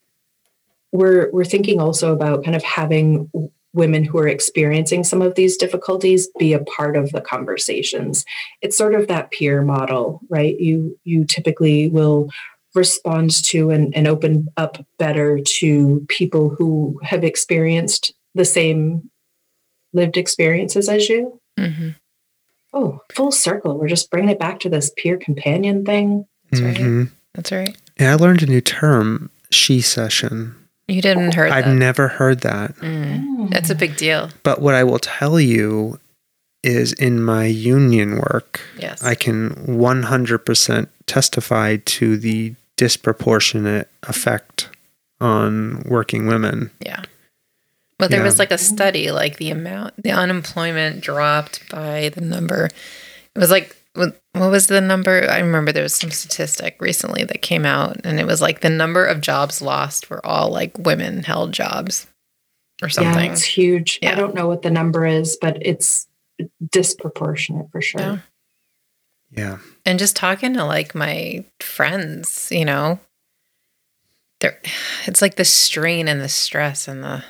we're 0.93 1.31
we're 1.31 1.45
thinking 1.45 1.79
also 1.79 2.15
about 2.15 2.43
kind 2.43 2.57
of 2.57 2.63
having 2.63 3.31
women 3.73 4.05
who 4.05 4.19
are 4.19 4.29
experiencing 4.29 5.05
some 5.05 5.23
of 5.23 5.35
these 5.35 5.57
difficulties 5.57 6.29
be 6.39 6.53
a 6.53 6.65
part 6.65 6.97
of 6.97 7.13
the 7.13 7.21
conversations 7.21 8.25
it's 8.63 8.77
sort 8.77 8.95
of 8.95 9.09
that 9.09 9.31
peer 9.31 9.63
model 9.63 10.21
right 10.29 10.59
you 10.59 10.99
you 11.05 11.25
typically 11.25 11.89
will 11.89 12.29
respond 12.75 13.31
to 13.45 13.71
and, 13.71 13.95
and 13.97 14.07
open 14.07 14.49
up 14.57 14.85
better 14.99 15.41
to 15.41 16.05
people 16.09 16.51
who 16.51 17.01
have 17.03 17.25
experienced 17.25 18.13
the 18.35 18.45
same 18.45 19.11
lived 19.93 20.17
experiences 20.17 20.89
as 20.89 21.09
you. 21.09 21.41
Mm-hmm. 21.59 21.91
Oh, 22.73 23.03
full 23.13 23.33
circle. 23.33 23.77
We're 23.79 23.89
just 23.89 24.11
bringing 24.11 24.31
it 24.31 24.39
back 24.39 24.61
to 24.61 24.69
this 24.69 24.93
peer 24.97 25.17
companion 25.17 25.85
thing. 25.85 26.27
That's 26.51 26.63
right. 26.63 26.77
Mhm. 26.77 27.11
That's 27.35 27.51
right. 27.51 27.77
Yeah, 27.99 28.13
I 28.13 28.15
learned 28.15 28.43
a 28.43 28.47
new 28.47 28.61
term, 28.61 29.31
shecession. 29.51 30.55
You 30.91 31.01
didn't 31.03 31.35
heard 31.35 31.51
that. 31.51 31.57
I've 31.59 31.65
that. 31.67 31.75
never 31.75 32.09
heard 32.09 32.41
that. 32.41 32.75
Mm. 32.77 33.51
That's 33.51 33.71
a 33.71 33.75
big 33.75 33.97
deal. 33.97 34.31
But 34.43 34.61
what 34.61 34.75
I 34.75 34.85
will 34.85 34.99
tell 34.99 35.39
you 35.39 35.99
is 36.63 36.93
in 36.93 37.23
my 37.23 37.47
union 37.47 38.17
work, 38.17 38.61
Yes. 38.79 39.03
I 39.03 39.15
can 39.15 39.51
100% 39.67 40.89
testify 41.07 41.77
to 41.85 42.17
the 42.17 42.55
disproportionate 42.77 43.89
effect 44.03 44.69
on 45.21 45.83
working 45.85 46.27
women. 46.27 46.71
Yeah. 46.81 47.03
Well, 47.99 48.09
there 48.09 48.21
Yeah. 48.21 48.25
was 48.25 48.39
like 48.39 48.51
a 48.51 48.59
study, 48.59 49.11
like 49.11 49.37
the 49.37 49.51
amount, 49.51 50.03
the 50.03 50.11
unemployment 50.13 51.03
dropped 51.03 51.69
by 51.71 52.11
the 52.15 52.21
number. 52.23 52.67
It 53.35 53.39
was 53.39 53.51
like, 53.51 53.77
what 53.95 54.21
what 54.33 54.51
was 54.51 54.69
the 54.69 54.81
number? 54.81 55.29
I 55.29 55.41
remember 55.41 55.73
there 55.73 55.83
was 55.83 55.97
some 55.97 56.11
statistic 56.11 56.77
recently 56.81 57.25
that 57.25 57.43
came 57.43 57.67
out, 57.67 58.05
and 58.05 58.21
it 58.21 58.27
was 58.27 58.41
like 58.41 58.61
the 58.61 58.71
number 58.71 59.05
of 59.05 59.21
jobs 59.21 59.61
lost 59.61 60.11
were 60.11 60.25
all 60.25 60.51
like 60.51 60.79
women 60.79 61.23
held 61.25 61.53
jobs 61.53 62.07
or 62.83 62.89
something. 62.89 63.27
Yeah, 63.27 63.33
it's 63.33 63.43
huge. 63.43 63.99
Yeah. 64.03 64.13
I 64.13 64.15
don't 64.15 64.35
know 64.35 64.47
what 64.47 64.63
the 64.63 64.71
number 64.71 65.05
is, 65.07 65.37
but 65.41 65.59
it's 65.61 66.07
disproportionate 66.71 67.71
for 67.71 67.81
sure. 67.81 68.01
Yeah. 68.01 68.19
Yeah. 69.33 69.59
and 69.87 70.01
just 70.01 70.17
talking 70.17 70.55
to 70.55 70.65
like 70.65 70.93
my 70.93 71.45
friends, 71.61 72.49
you 72.51 72.65
know, 72.65 72.99
there, 74.41 74.59
it's 75.07 75.23
like 75.23 75.37
the 75.37 75.45
strain 75.45 76.09
and 76.09 76.21
the 76.21 76.29
stress 76.29 76.89
and 76.89 77.03
the, 77.05 77.25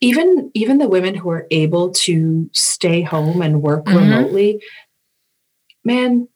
Even 0.00 0.50
even 0.54 0.78
the 0.78 0.88
women 0.88 1.14
who 1.14 1.30
are 1.30 1.46
able 1.50 1.90
to 1.90 2.50
stay 2.52 3.02
home 3.02 3.40
and 3.40 3.62
work 3.62 3.86
Mhm. 3.86 3.96
remotely, 3.96 4.62
man, 5.84 6.28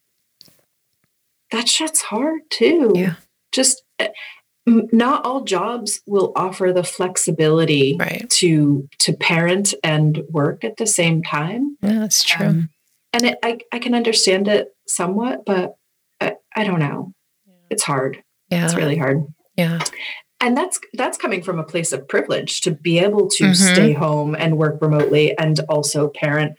that 1.50 1.68
shit's 1.68 2.00
hard 2.02 2.42
too. 2.50 2.92
Yeah. 2.94 3.14
Just 3.52 3.82
uh, 3.98 4.08
not 4.66 5.24
all 5.26 5.42
jobs 5.44 6.00
will 6.06 6.32
offer 6.36 6.72
the 6.72 6.84
flexibility 6.84 7.96
right. 7.98 8.28
to 8.30 8.88
to 9.00 9.12
parent 9.12 9.74
and 9.82 10.22
work 10.30 10.64
at 10.64 10.76
the 10.76 10.86
same 10.86 11.22
time. 11.22 11.76
Yeah, 11.82 11.98
that's 11.98 12.22
true. 12.22 12.46
Um, 12.46 12.70
and 13.12 13.24
it, 13.24 13.38
I, 13.42 13.58
I 13.72 13.78
can 13.80 13.94
understand 13.94 14.46
it 14.46 14.68
somewhat, 14.86 15.44
but 15.44 15.74
I, 16.20 16.36
I 16.54 16.64
don't 16.64 16.78
know. 16.78 17.12
It's 17.68 17.82
hard. 17.82 18.22
yeah. 18.50 18.64
It's 18.64 18.74
really 18.74 18.96
hard. 18.96 19.24
yeah. 19.56 19.80
And 20.40 20.56
that's 20.56 20.80
that's 20.94 21.18
coming 21.18 21.42
from 21.42 21.58
a 21.58 21.64
place 21.64 21.92
of 21.92 22.08
privilege 22.08 22.62
to 22.62 22.70
be 22.70 22.98
able 22.98 23.28
to 23.28 23.44
Mhm. 23.44 23.72
stay 23.72 23.92
home 23.92 24.34
and 24.34 24.56
work 24.56 24.80
remotely 24.80 25.36
and 25.36 25.60
also 25.68 26.08
parent. 26.08 26.56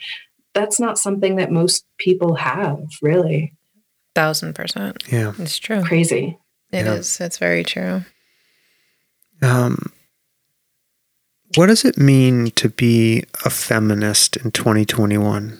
That's 0.54 0.80
not 0.80 1.00
something 1.00 1.38
that 1.38 1.52
most 1.52 1.86
people 1.98 2.36
have, 2.36 2.80
really. 3.02 3.54
Thousand 4.14 4.54
percent. 4.54 5.04
Yeah. 5.12 5.34
It's 5.40 5.58
true. 5.58 5.82
Crazy. 5.84 6.38
It 6.72 6.86
is. 6.86 7.18
Yeah. 7.20 7.26
It's 7.26 7.38
very 7.38 7.64
true. 7.64 8.04
Um, 9.42 9.92
what 11.56 11.68
does 11.68 11.84
it 11.84 11.98
mean 11.98 12.52
to 12.52 12.70
be 12.70 13.24
a 13.46 13.50
feminist 13.50 14.38
in 14.38 14.52
2021? 14.52 15.60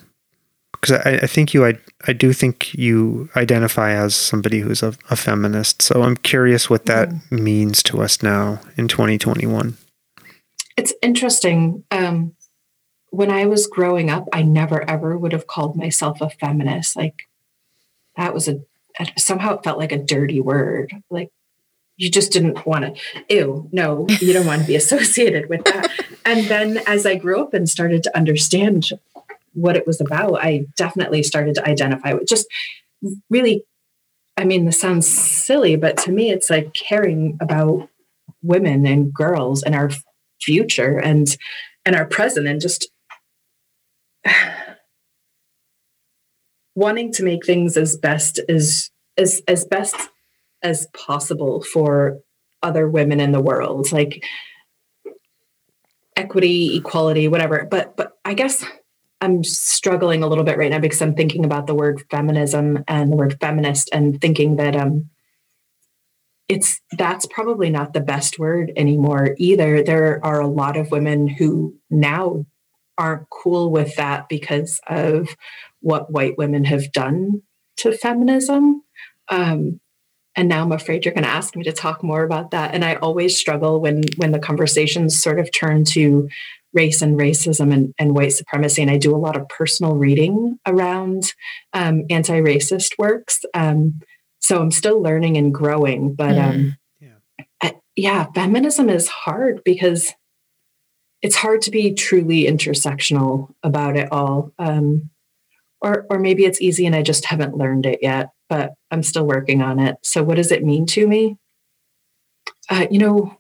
Because 0.82 1.02
I, 1.06 1.20
I 1.24 1.28
think 1.28 1.54
you, 1.54 1.66
I, 1.66 1.78
I 2.08 2.14
do 2.14 2.34
think 2.34 2.74
you 2.74 3.30
identify 3.36 3.94
as 3.94 4.16
somebody 4.16 4.60
who's 4.60 4.82
a, 4.82 4.96
a 5.10 5.16
feminist. 5.16 5.82
So 5.82 6.02
I'm 6.02 6.18
curious 6.18 6.70
what 6.70 6.88
that 6.88 7.10
means 7.32 7.84
to 7.84 8.02
us 8.02 8.24
now 8.24 8.60
in 8.78 8.88
2021. 8.88 9.78
It's 10.78 10.94
interesting. 11.04 11.84
Um, 11.92 12.34
when 13.12 13.30
I 13.30 13.46
was 13.46 13.68
growing 13.68 14.10
up, 14.10 14.28
I 14.34 14.42
never 14.42 14.90
ever 14.90 15.18
would 15.18 15.34
have 15.34 15.46
called 15.46 15.76
myself 15.76 16.22
a 16.22 16.30
feminist. 16.30 16.96
Like 16.96 17.28
that 18.16 18.34
was 18.34 18.48
a 18.48 18.62
somehow 19.18 19.56
it 19.56 19.64
felt 19.64 19.78
like 19.78 19.92
a 19.92 19.98
dirty 19.98 20.42
word. 20.42 20.94
Like 21.10 21.30
you 21.98 22.10
just 22.10 22.32
didn't 22.32 22.66
want 22.66 22.96
to. 22.96 23.02
Ew, 23.30 23.70
no, 23.72 24.08
you 24.10 24.34
don't 24.34 24.48
want 24.48 24.62
to 24.62 24.68
be 24.68 24.76
associated 24.84 25.50
with 25.50 25.64
that. 25.66 25.92
and 26.26 26.46
then 26.48 26.80
as 26.88 27.06
I 27.06 27.16
grew 27.16 27.42
up 27.42 27.54
and 27.54 27.70
started 27.70 28.02
to 28.04 28.18
understand 28.18 28.90
what 29.54 29.76
it 29.76 29.86
was 29.86 30.02
about, 30.02 30.44
I 30.44 30.66
definitely 30.76 31.24
started 31.24 31.56
to 31.56 31.68
identify 31.68 32.14
with 32.14 32.28
just 32.28 32.48
really. 33.30 33.64
I 34.38 34.46
mean, 34.46 34.66
this 34.66 34.80
sounds 34.80 35.06
silly, 35.06 35.76
but 35.76 35.98
to 35.98 36.12
me, 36.12 36.32
it's 36.32 36.50
like 36.50 36.74
caring 36.74 37.38
about 37.42 37.90
women 38.42 38.88
and 38.88 39.14
girls 39.14 39.62
and 39.62 39.76
our 39.76 39.92
future 40.42 40.98
and 40.98 41.38
and 41.86 41.96
our 41.96 42.06
present 42.06 42.48
and 42.48 42.62
just 42.62 42.90
wanting 46.76 47.12
to 47.14 47.24
make 47.24 47.46
things 47.46 47.78
as 47.78 47.98
best 47.98 48.40
as 48.50 48.90
as 49.18 49.42
as 49.48 49.66
best 49.66 49.96
as 50.64 50.88
possible 50.94 51.64
for 51.64 52.20
other 52.64 52.88
women 52.88 53.20
in 53.20 53.32
the 53.32 53.42
world 53.42 53.92
like 53.92 54.24
equity 56.16 56.78
equality 56.78 57.28
whatever 57.28 57.68
but 57.70 57.98
but 57.98 58.14
i 58.26 58.34
guess 58.34 58.64
i'm 59.22 59.44
struggling 59.44 60.24
a 60.24 60.28
little 60.28 60.44
bit 60.44 60.58
right 60.58 60.72
now 60.72 60.80
because 60.80 61.02
i'm 61.02 61.16
thinking 61.16 61.46
about 61.46 61.68
the 61.68 61.76
word 61.76 62.04
feminism 62.10 62.84
and 62.88 63.12
the 63.12 63.16
word 63.16 63.38
feminist 63.40 63.90
and 63.94 64.20
thinking 64.20 64.58
that 64.58 64.76
um 64.76 65.10
it's 66.52 66.82
that's 66.98 67.26
probably 67.28 67.70
not 67.70 67.94
the 67.94 68.02
best 68.02 68.38
word 68.38 68.74
anymore 68.76 69.36
either. 69.38 69.82
There 69.82 70.20
are 70.22 70.42
a 70.42 70.48
lot 70.48 70.76
of 70.76 70.92
women 70.92 71.30
who 71.30 71.78
now 71.90 72.46
aren't 72.98 73.30
cool 73.30 73.72
with 73.72 73.96
that 73.96 74.28
because 74.28 74.82
of 74.88 75.30
what 75.80 76.12
white 76.12 76.38
women 76.38 76.66
have 76.66 76.92
done 76.92 77.42
to 77.78 77.94
feminism. 77.94 78.84
Um, 79.30 79.80
and 80.36 80.48
now 80.48 80.62
i'm 80.62 80.72
afraid 80.72 81.04
you're 81.04 81.14
going 81.14 81.26
to 81.26 81.30
ask 81.30 81.56
me 81.56 81.64
to 81.64 81.72
talk 81.72 82.04
more 82.04 82.24
about 82.24 82.52
that. 82.52 82.74
And 82.74 82.84
i 82.84 82.96
always 82.96 83.38
struggle 83.38 83.80
when 83.80 84.04
when 84.18 84.32
the 84.32 84.40
conversations 84.40 85.18
sort 85.18 85.40
of 85.40 85.54
turn 85.54 85.86
to 85.86 86.28
race 86.74 87.02
and 87.02 87.18
racism 87.20 87.74
and, 87.74 87.94
and 88.00 88.16
white 88.16 88.34
supremacy. 88.34 88.82
And 88.82 88.92
i 88.92 88.98
do 88.98 89.16
a 89.16 89.18
lot 89.18 89.36
of 89.38 89.48
personal 89.50 89.96
reading 89.96 90.58
around 90.66 91.34
um, 91.74 92.04
anti-racist 92.10 92.98
works. 92.98 93.42
Um, 93.54 94.00
so 94.40 94.60
i'm 94.62 94.72
still 94.72 95.02
learning 95.02 95.38
and 95.38 95.54
growing 95.54 96.16
but 96.16 96.38
um, 96.38 96.76
Yeah. 97.00 97.10
I- 97.62 97.80
yeah 97.96 98.26
feminism 98.34 98.90
is 98.90 99.08
hard 99.08 99.62
because 99.64 100.14
it's 101.22 101.36
hard 101.36 101.62
to 101.64 101.72
be 101.72 101.94
truly 101.94 102.46
intersectional 102.46 103.54
about 103.62 103.96
it 103.96 104.12
all. 104.12 104.52
Um, 104.58 105.12
or 105.82 106.06
or 106.10 106.18
maybe 106.20 106.46
it's 106.46 106.62
easy 106.62 106.86
and 106.86 106.96
i 106.96 107.02
just 107.02 107.26
haven't 107.26 107.58
learned 107.58 107.86
it 107.86 108.00
yet 108.02 108.30
but 108.50 108.74
i'm 108.92 109.04
still 109.04 109.26
working 109.26 109.62
on 109.62 109.80
it. 109.80 109.96
So 110.04 110.24
what 110.24 110.36
does 110.36 110.52
it 110.52 110.64
mean 110.64 110.86
to 110.88 111.08
me? 111.08 111.38
Uh, 112.70 112.88
you 112.90 113.00
know 113.00 113.38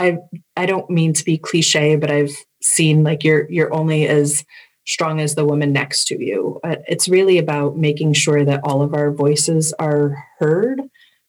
i 0.00 0.16
i 0.56 0.66
don't 0.66 0.88
mean 0.90 1.12
to 1.12 1.24
be 1.24 1.38
cliche 1.38 1.94
but 1.96 2.10
i've 2.10 2.34
seen 2.62 3.04
like 3.04 3.22
you're 3.22 3.48
you're 3.50 3.72
only 3.72 4.06
as 4.08 4.44
strong 4.86 5.20
as 5.20 5.34
the 5.34 5.44
woman 5.44 5.72
next 5.72 6.06
to 6.06 6.20
you 6.22 6.58
uh, 6.64 6.76
it's 6.88 7.08
really 7.08 7.38
about 7.38 7.76
making 7.76 8.12
sure 8.12 8.44
that 8.44 8.60
all 8.64 8.82
of 8.82 8.94
our 8.94 9.12
voices 9.12 9.72
are 9.78 10.16
heard 10.38 10.80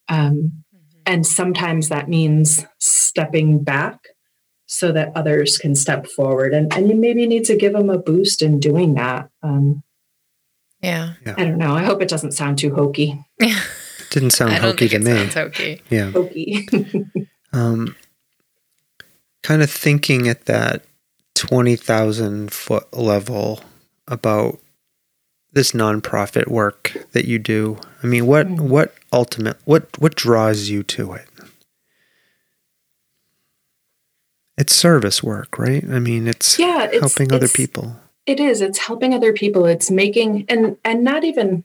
um, 0.10 0.64
and 1.06 1.26
sometimes 1.28 1.90
that 1.90 2.08
means 2.10 2.66
stepping 2.80 3.64
back 3.64 4.00
so 4.66 4.92
that 4.92 5.12
others 5.16 5.58
can 5.58 5.76
step 5.76 6.08
forward 6.08 6.54
and, 6.54 6.74
and 6.74 6.90
you 6.90 6.96
maybe 6.96 7.28
need 7.28 7.44
to 7.46 7.56
give 7.58 7.74
them 7.74 7.90
a 7.90 7.98
boost 8.00 8.42
in 8.42 8.60
doing 8.60 8.94
that 8.96 9.30
um, 9.44 9.84
Yeah. 10.82 11.14
i 11.38 11.44
don't 11.44 11.58
know 11.58 11.76
i 11.76 11.84
hope 11.84 12.02
it 12.02 12.10
doesn't 12.10 12.32
sound 12.34 12.58
too 12.58 12.74
hokey 12.74 13.20
Didn't 14.12 14.32
sound 14.32 14.52
I 14.52 14.56
don't 14.60 14.72
hokey 14.72 14.90
think 14.90 15.04
to 15.04 15.10
it 15.10 15.14
me. 15.14 15.30
sounds 15.32 15.34
hokey. 15.36 15.82
Yeah. 15.90 16.12
hokey 16.12 16.68
Um, 17.54 17.96
kind 19.44 19.62
of 19.62 19.70
thinking 19.72 20.28
at 20.28 20.46
that 20.46 20.84
20,000 21.36 22.52
foot 22.52 22.92
level 22.94 23.62
about 24.08 24.60
this 25.54 25.72
nonprofit 25.72 26.48
work 26.48 26.96
that 27.12 27.26
you 27.26 27.40
do. 27.40 27.78
I 28.04 28.08
mean, 28.08 28.26
what, 28.28 28.48
Mm. 28.48 28.62
what 28.62 28.94
ultimate, 29.12 29.58
what, 29.66 29.88
what 30.00 30.16
draws 30.16 30.70
you 30.70 30.84
to 30.84 31.14
it? 31.14 31.28
It's 34.58 34.76
service 34.76 35.24
work, 35.24 35.58
right? 35.58 35.84
I 35.90 36.00
mean, 36.00 36.28
it's 36.28 36.60
yeah 36.60 36.84
it's, 36.84 37.00
helping 37.00 37.34
other 37.34 37.48
people. 37.48 37.96
it 38.28 38.40
is 38.40 38.62
it's 38.62 38.78
helping 38.78 39.14
other 39.14 39.34
people 39.34 39.66
it's 39.66 39.90
making 39.90 40.46
and 40.48 40.78
and 40.86 41.04
not 41.04 41.24
even 41.24 41.64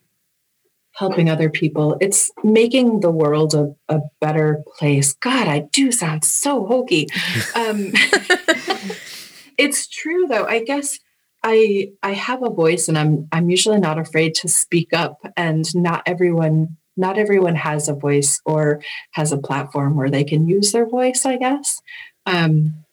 helping 0.97 1.29
other 1.29 1.51
people. 1.51 1.97
It's 2.01 2.31
making 2.43 3.01
the 3.01 3.11
world 3.11 3.55
a, 3.55 3.75
a 3.89 4.01
better 4.21 4.63
place. 4.79 5.15
God 5.15 5.49
i 5.49 5.61
do 5.73 5.93
sound 5.93 6.25
so 6.25 6.67
hokey. 6.67 7.09
Um 7.55 7.93
it's 9.59 9.87
true 9.87 10.27
though. 10.27 10.47
I 10.47 10.63
guess 10.63 10.99
i 11.43 11.91
i 12.03 12.13
have 12.13 12.43
a 12.43 12.51
voice 12.51 12.89
and 12.89 12.97
i'm 12.97 13.29
i'm 13.31 13.51
usually 13.51 13.79
not 13.79 13.99
afraid 13.99 14.35
to 14.35 14.49
speak 14.49 14.95
up 14.95 15.19
and 15.37 15.75
not 15.75 16.03
everyone 16.07 16.77
not 16.97 17.19
everyone 17.19 17.55
has 17.55 17.89
a 17.89 17.95
voice 17.95 18.41
or 18.45 18.83
has 19.13 19.33
a 19.33 19.39
platform 19.39 19.97
where 19.97 20.11
they 20.11 20.25
can 20.25 20.49
use 20.49 20.73
their 20.73 20.89
voice, 20.89 21.27
I 21.27 21.37
guess. 21.37 21.81
Um, 22.25 22.85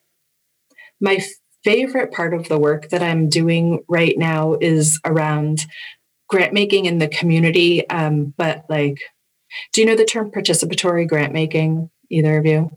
my 0.99 1.23
favorite 1.63 2.11
part 2.11 2.33
of 2.33 2.49
the 2.49 2.59
work 2.59 2.89
that 2.89 3.01
I'm 3.01 3.29
doing 3.29 3.83
right 3.87 4.17
now 4.17 4.57
is 4.59 4.99
around 5.05 5.65
grant 6.33 6.51
making 6.51 6.85
in 6.85 6.97
the 6.97 7.07
community. 7.07 7.87
Um, 7.91 8.33
but 8.35 8.65
like, 8.67 8.97
do 9.71 9.81
you 9.81 9.87
know 9.87 9.95
the 9.95 10.03
term 10.03 10.31
participatory 10.31 11.07
grant 11.07 11.31
making? 11.31 11.91
Either 12.09 12.39
of 12.39 12.45
you? 12.47 12.71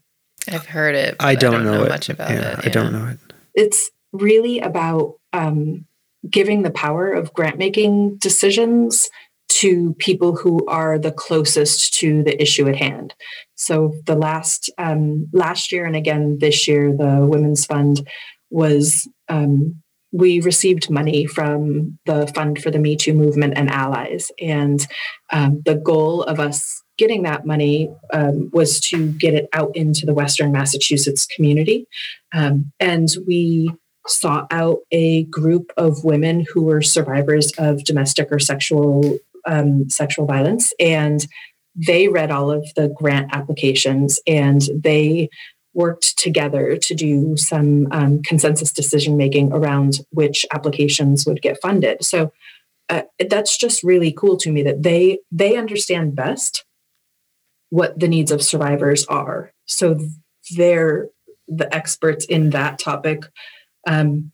I've 0.46 0.66
heard 0.66 0.94
it. 0.94 1.16
I 1.18 1.34
don't, 1.34 1.54
I 1.54 1.56
don't 1.56 1.64
know, 1.64 1.82
know 1.84 1.88
much 1.88 2.10
about 2.10 2.30
yeah, 2.30 2.36
it. 2.36 2.58
Yeah. 2.58 2.60
I 2.64 2.68
don't 2.68 2.92
know 2.92 3.06
it. 3.06 3.18
It's 3.54 3.90
really 4.12 4.60
about 4.60 5.14
um, 5.32 5.86
giving 6.28 6.62
the 6.62 6.70
power 6.70 7.10
of 7.10 7.32
grant 7.32 7.56
making 7.56 8.18
decisions 8.18 9.08
to 9.48 9.94
people 9.94 10.36
who 10.36 10.66
are 10.66 10.98
the 10.98 11.12
closest 11.12 11.94
to 11.94 12.22
the 12.22 12.40
issue 12.40 12.68
at 12.68 12.76
hand. 12.76 13.14
So 13.54 13.94
the 14.04 14.16
last 14.16 14.68
um, 14.76 15.28
last 15.32 15.72
year 15.72 15.86
and 15.86 15.96
again 15.96 16.36
this 16.40 16.68
year, 16.68 16.94
the 16.94 17.26
Women's 17.26 17.64
Fund 17.64 18.06
was 18.50 19.08
um, 19.30 19.82
we 20.12 20.40
received 20.40 20.90
money 20.90 21.26
from 21.26 21.98
the 22.06 22.26
Fund 22.28 22.62
for 22.62 22.70
the 22.70 22.78
Me 22.78 22.96
Too 22.96 23.12
movement 23.12 23.54
and 23.56 23.70
allies, 23.70 24.30
and 24.40 24.86
um, 25.30 25.62
the 25.64 25.74
goal 25.74 26.22
of 26.22 26.40
us 26.40 26.82
getting 26.98 27.24
that 27.24 27.44
money 27.44 27.90
um, 28.12 28.50
was 28.52 28.80
to 28.80 29.12
get 29.12 29.34
it 29.34 29.48
out 29.52 29.74
into 29.76 30.06
the 30.06 30.14
Western 30.14 30.52
Massachusetts 30.52 31.26
community, 31.26 31.86
um, 32.32 32.72
and 32.80 33.08
we 33.26 33.70
sought 34.06 34.46
out 34.52 34.78
a 34.92 35.24
group 35.24 35.72
of 35.76 36.04
women 36.04 36.46
who 36.52 36.62
were 36.62 36.80
survivors 36.80 37.52
of 37.58 37.82
domestic 37.82 38.28
or 38.30 38.38
sexual 38.38 39.18
um, 39.46 39.88
sexual 39.88 40.26
violence, 40.26 40.72
and 40.78 41.26
they 41.76 42.08
read 42.08 42.30
all 42.30 42.50
of 42.50 42.66
the 42.74 42.88
grant 42.88 43.34
applications 43.34 44.18
and 44.26 44.62
they 44.74 45.28
worked 45.76 46.18
together 46.18 46.76
to 46.76 46.94
do 46.94 47.36
some 47.36 47.86
um, 47.92 48.22
consensus 48.22 48.72
decision 48.72 49.16
making 49.16 49.52
around 49.52 50.00
which 50.10 50.46
applications 50.52 51.26
would 51.26 51.42
get 51.42 51.60
funded. 51.60 52.02
So 52.02 52.32
uh, 52.88 53.02
that's 53.28 53.56
just 53.58 53.82
really 53.82 54.10
cool 54.10 54.36
to 54.38 54.50
me 54.50 54.62
that 54.62 54.82
they 54.82 55.18
they 55.30 55.56
understand 55.56 56.16
best 56.16 56.64
what 57.70 57.98
the 57.98 58.08
needs 58.08 58.32
of 58.32 58.42
survivors 58.42 59.04
are. 59.06 59.52
So 59.66 60.00
they're 60.56 61.08
the 61.46 61.72
experts 61.74 62.24
in 62.24 62.50
that 62.50 62.78
topic. 62.78 63.24
Um, 63.86 64.32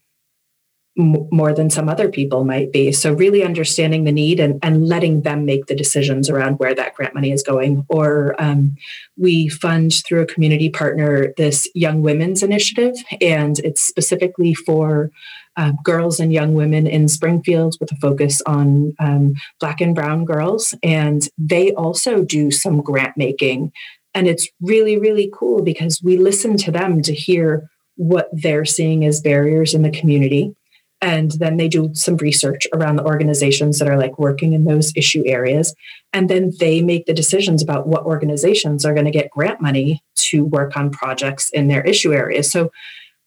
more 0.95 1.53
than 1.53 1.69
some 1.69 1.89
other 1.89 2.07
people 2.07 2.43
might 2.43 2.71
be. 2.71 2.91
So, 2.91 3.13
really 3.13 3.43
understanding 3.43 4.03
the 4.03 4.11
need 4.11 4.39
and, 4.39 4.59
and 4.61 4.87
letting 4.87 5.21
them 5.21 5.45
make 5.45 5.65
the 5.65 5.75
decisions 5.75 6.29
around 6.29 6.59
where 6.59 6.75
that 6.75 6.93
grant 6.93 7.15
money 7.15 7.31
is 7.31 7.41
going. 7.41 7.85
Or 7.89 8.35
um, 8.41 8.75
we 9.17 9.49
fund 9.49 9.93
through 10.05 10.21
a 10.21 10.27
community 10.27 10.69
partner 10.69 11.33
this 11.35 11.67
Young 11.73 12.01
Women's 12.01 12.43
Initiative, 12.43 12.95
and 13.21 13.57
it's 13.59 13.81
specifically 13.81 14.53
for 14.53 15.09
uh, 15.55 15.71
girls 15.83 16.19
and 16.19 16.33
young 16.33 16.53
women 16.53 16.87
in 16.87 17.07
Springfield 17.07 17.75
with 17.79 17.91
a 17.91 17.95
focus 17.95 18.41
on 18.45 18.93
um, 18.99 19.33
Black 19.59 19.81
and 19.81 19.95
Brown 19.95 20.25
girls. 20.25 20.73
And 20.83 21.27
they 21.37 21.71
also 21.73 22.23
do 22.23 22.51
some 22.51 22.81
grant 22.81 23.17
making. 23.17 23.71
And 24.15 24.27
it's 24.27 24.47
really, 24.61 24.97
really 24.97 25.29
cool 25.33 25.63
because 25.63 26.01
we 26.03 26.17
listen 26.17 26.57
to 26.57 26.71
them 26.71 27.01
to 27.03 27.13
hear 27.13 27.69
what 27.95 28.29
they're 28.31 28.65
seeing 28.65 29.05
as 29.05 29.21
barriers 29.21 29.73
in 29.73 29.83
the 29.83 29.91
community 29.91 30.55
and 31.03 31.31
then 31.31 31.57
they 31.57 31.67
do 31.67 31.93
some 31.93 32.15
research 32.15 32.65
around 32.73 32.95
the 32.95 33.05
organizations 33.05 33.77
that 33.77 33.89
are 33.89 33.97
like 33.97 34.17
working 34.17 34.53
in 34.53 34.63
those 34.63 34.93
issue 34.95 35.21
areas. 35.25 35.75
And 36.13 36.29
then 36.29 36.53
they 36.61 36.81
make 36.81 37.07
the 37.07 37.13
decisions 37.13 37.61
about 37.61 37.87
what 37.87 38.05
organizations 38.05 38.85
are 38.85 38.93
going 38.93 39.05
to 39.05 39.11
get 39.11 39.29
grant 39.29 39.59
money 39.59 40.01
to 40.15 40.45
work 40.45 40.77
on 40.77 40.91
projects 40.91 41.49
in 41.49 41.67
their 41.67 41.81
issue 41.81 42.13
areas. 42.13 42.49
So 42.49 42.71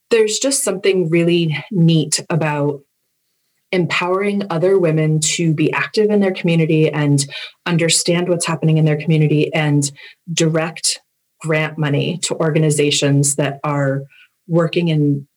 there's 0.09 0.39
just 0.39 0.65
something 0.65 1.11
really 1.11 1.55
neat 1.71 2.25
about 2.31 2.81
empowering 3.73 4.45
other 4.49 4.79
women 4.79 5.21
to 5.21 5.53
be 5.53 5.71
active 5.75 6.09
in 6.09 6.21
their 6.21 6.33
community 6.33 6.91
and 6.91 7.27
understand 7.67 8.31
what's 8.31 8.47
happening 8.47 8.79
in 8.79 8.87
their 8.87 8.97
community 8.97 9.53
and 9.53 9.93
direct 10.33 11.01
grant 11.43 11.77
money 11.77 12.17
to 12.23 12.35
organizations 12.37 13.37
that 13.37 13.61
are 13.65 14.05
working 14.49 14.89
in 14.89 15.29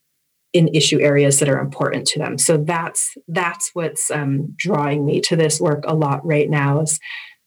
in 0.53 0.67
issue 0.69 0.99
areas 0.99 1.39
that 1.39 1.49
are 1.49 1.59
important 1.59 2.07
to 2.07 2.19
them. 2.19 2.37
So 2.37 2.57
that's 2.57 3.15
that's 3.27 3.69
what's 3.73 4.09
um, 4.09 4.53
drawing 4.57 5.05
me 5.05 5.21
to 5.21 5.35
this 5.35 5.59
work 5.59 5.83
a 5.87 5.93
lot 5.93 6.25
right 6.25 6.49
now 6.49 6.81
is 6.81 6.99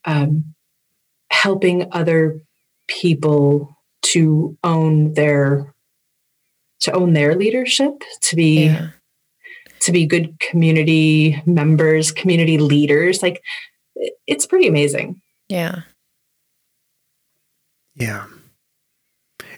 um, 0.04 0.54
helping 1.30 1.88
other 1.92 2.40
people 2.88 3.76
to 4.02 4.56
own 4.62 5.14
their 5.14 5.74
to 6.80 6.92
own 6.92 7.12
their 7.12 7.34
leadership, 7.34 8.02
to 8.22 8.36
be 8.36 8.66
yeah. 8.66 8.90
to 9.80 9.92
be 9.92 10.06
good 10.06 10.38
community 10.38 11.42
members, 11.46 12.12
community 12.12 12.58
leaders. 12.58 13.22
Like 13.22 13.42
it's 14.26 14.46
pretty 14.46 14.68
amazing. 14.68 15.20
Yeah. 15.48 15.82
Yeah. 17.94 18.26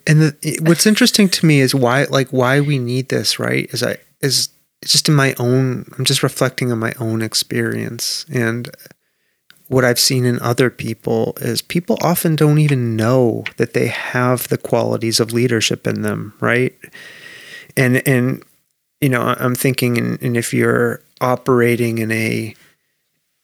And 0.06 0.20
the, 0.20 0.58
what's 0.62 0.86
interesting 0.86 1.28
to 1.30 1.46
me 1.46 1.60
is 1.60 1.74
why, 1.74 2.04
like, 2.04 2.28
why 2.28 2.60
we 2.60 2.78
need 2.78 3.08
this, 3.08 3.38
right? 3.38 3.68
Is 3.72 3.82
I 3.82 3.96
is 4.20 4.48
just 4.84 5.08
in 5.08 5.14
my 5.14 5.34
own. 5.38 5.86
I'm 5.98 6.04
just 6.04 6.22
reflecting 6.22 6.70
on 6.70 6.78
my 6.78 6.92
own 6.98 7.22
experience 7.22 8.26
and 8.30 8.70
what 9.68 9.84
I've 9.84 9.98
seen 9.98 10.24
in 10.24 10.40
other 10.40 10.70
people 10.70 11.34
is 11.40 11.62
people 11.62 11.98
often 12.02 12.36
don't 12.36 12.58
even 12.58 12.96
know 12.96 13.44
that 13.56 13.72
they 13.72 13.86
have 13.86 14.48
the 14.48 14.58
qualities 14.58 15.20
of 15.20 15.32
leadership 15.32 15.86
in 15.86 16.02
them, 16.02 16.34
right? 16.40 16.74
And 17.76 18.06
and 18.06 18.42
you 19.00 19.08
know, 19.08 19.22
I'm 19.22 19.54
thinking, 19.54 19.98
and, 19.98 20.22
and 20.22 20.36
if 20.36 20.54
you're 20.54 21.00
operating 21.20 21.98
in 21.98 22.10
a 22.12 22.54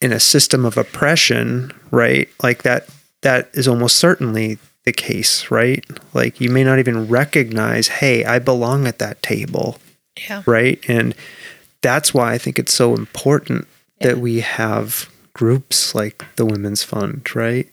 in 0.00 0.12
a 0.12 0.20
system 0.20 0.64
of 0.64 0.76
oppression, 0.76 1.72
right? 1.90 2.28
Like 2.42 2.62
that 2.62 2.88
that 3.22 3.50
is 3.54 3.66
almost 3.66 3.96
certainly 3.96 4.58
the 4.90 5.02
case, 5.02 5.52
right? 5.52 5.84
Like 6.14 6.40
you 6.40 6.50
may 6.50 6.64
not 6.64 6.80
even 6.80 7.06
recognize, 7.06 7.86
hey, 7.86 8.24
I 8.24 8.40
belong 8.40 8.88
at 8.88 8.98
that 8.98 9.22
table. 9.22 9.78
Yeah. 10.28 10.42
Right. 10.46 10.80
And 10.88 11.14
that's 11.80 12.12
why 12.12 12.32
I 12.32 12.38
think 12.38 12.58
it's 12.58 12.74
so 12.74 12.94
important 12.94 13.68
yeah. 14.00 14.08
that 14.08 14.18
we 14.18 14.40
have 14.40 15.08
groups 15.32 15.94
like 15.94 16.24
the 16.34 16.44
Women's 16.44 16.82
Fund, 16.82 17.34
right? 17.36 17.68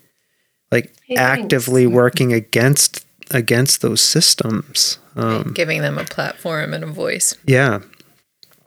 Like 0.72 0.93
hey, 1.07 1.15
actively 1.15 1.86
thanks. 1.86 1.95
working 1.95 2.34
against 2.34 3.05
against 3.32 3.82
those 3.82 4.01
systems. 4.01 4.99
Um, 5.15 5.53
giving 5.55 5.82
them 5.82 5.97
a 5.97 6.03
platform 6.03 6.74
and 6.76 6.84
a 6.84 6.88
voice. 6.88 7.34
Yeah. 7.45 7.80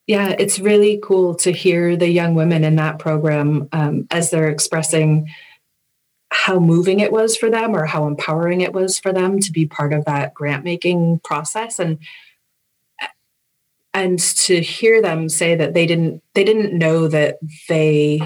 Yeah, 0.09 0.35
it's 0.41 0.59
really 0.59 0.99
cool 1.05 1.37
to 1.37 1.53
hear 1.53 1.97
the 1.97 2.09
young 2.09 2.35
women 2.35 2.65
in 2.65 2.75
that 2.77 2.99
program 2.99 3.69
um, 3.71 4.09
as 4.11 4.31
they're 4.31 4.49
expressing 4.49 5.29
how 6.31 6.59
moving 6.59 7.01
it 7.01 7.13
was 7.13 7.37
for 7.37 7.51
them 7.51 7.75
or 7.75 7.87
how 7.87 8.07
empowering 8.07 8.61
it 8.61 8.73
was 8.73 8.99
for 8.99 9.13
them 9.13 9.41
to 9.41 9.51
be 9.51 9.67
part 9.67 9.93
of 9.93 10.05
that 10.05 10.33
grant 10.35 10.65
making 10.65 11.21
process. 11.21 11.79
And 11.79 11.99
and 13.93 14.21
to 14.21 14.61
hear 14.61 15.03
them 15.03 15.29
say 15.29 15.57
that 15.57 15.75
they 15.75 15.87
didn't 15.87 16.23
they 16.35 16.45
didn't 16.45 16.77
know 16.77 17.09
that 17.09 17.39
they 17.69 18.21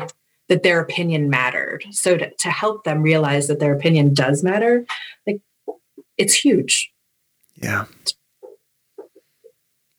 that 0.49 0.63
their 0.63 0.81
opinion 0.81 1.31
mattered. 1.31 1.87
So 1.91 2.19
to, 2.19 2.31
to 2.31 2.51
help 2.51 2.85
them 2.85 3.03
realize 3.03 3.49
that 3.49 3.61
their 3.61 3.75
opinion 3.75 4.13
does 4.13 4.45
matter 4.45 4.85
like 5.27 5.41
it's 6.19 6.35
huge. 6.35 6.93
Yeah. 7.57 7.87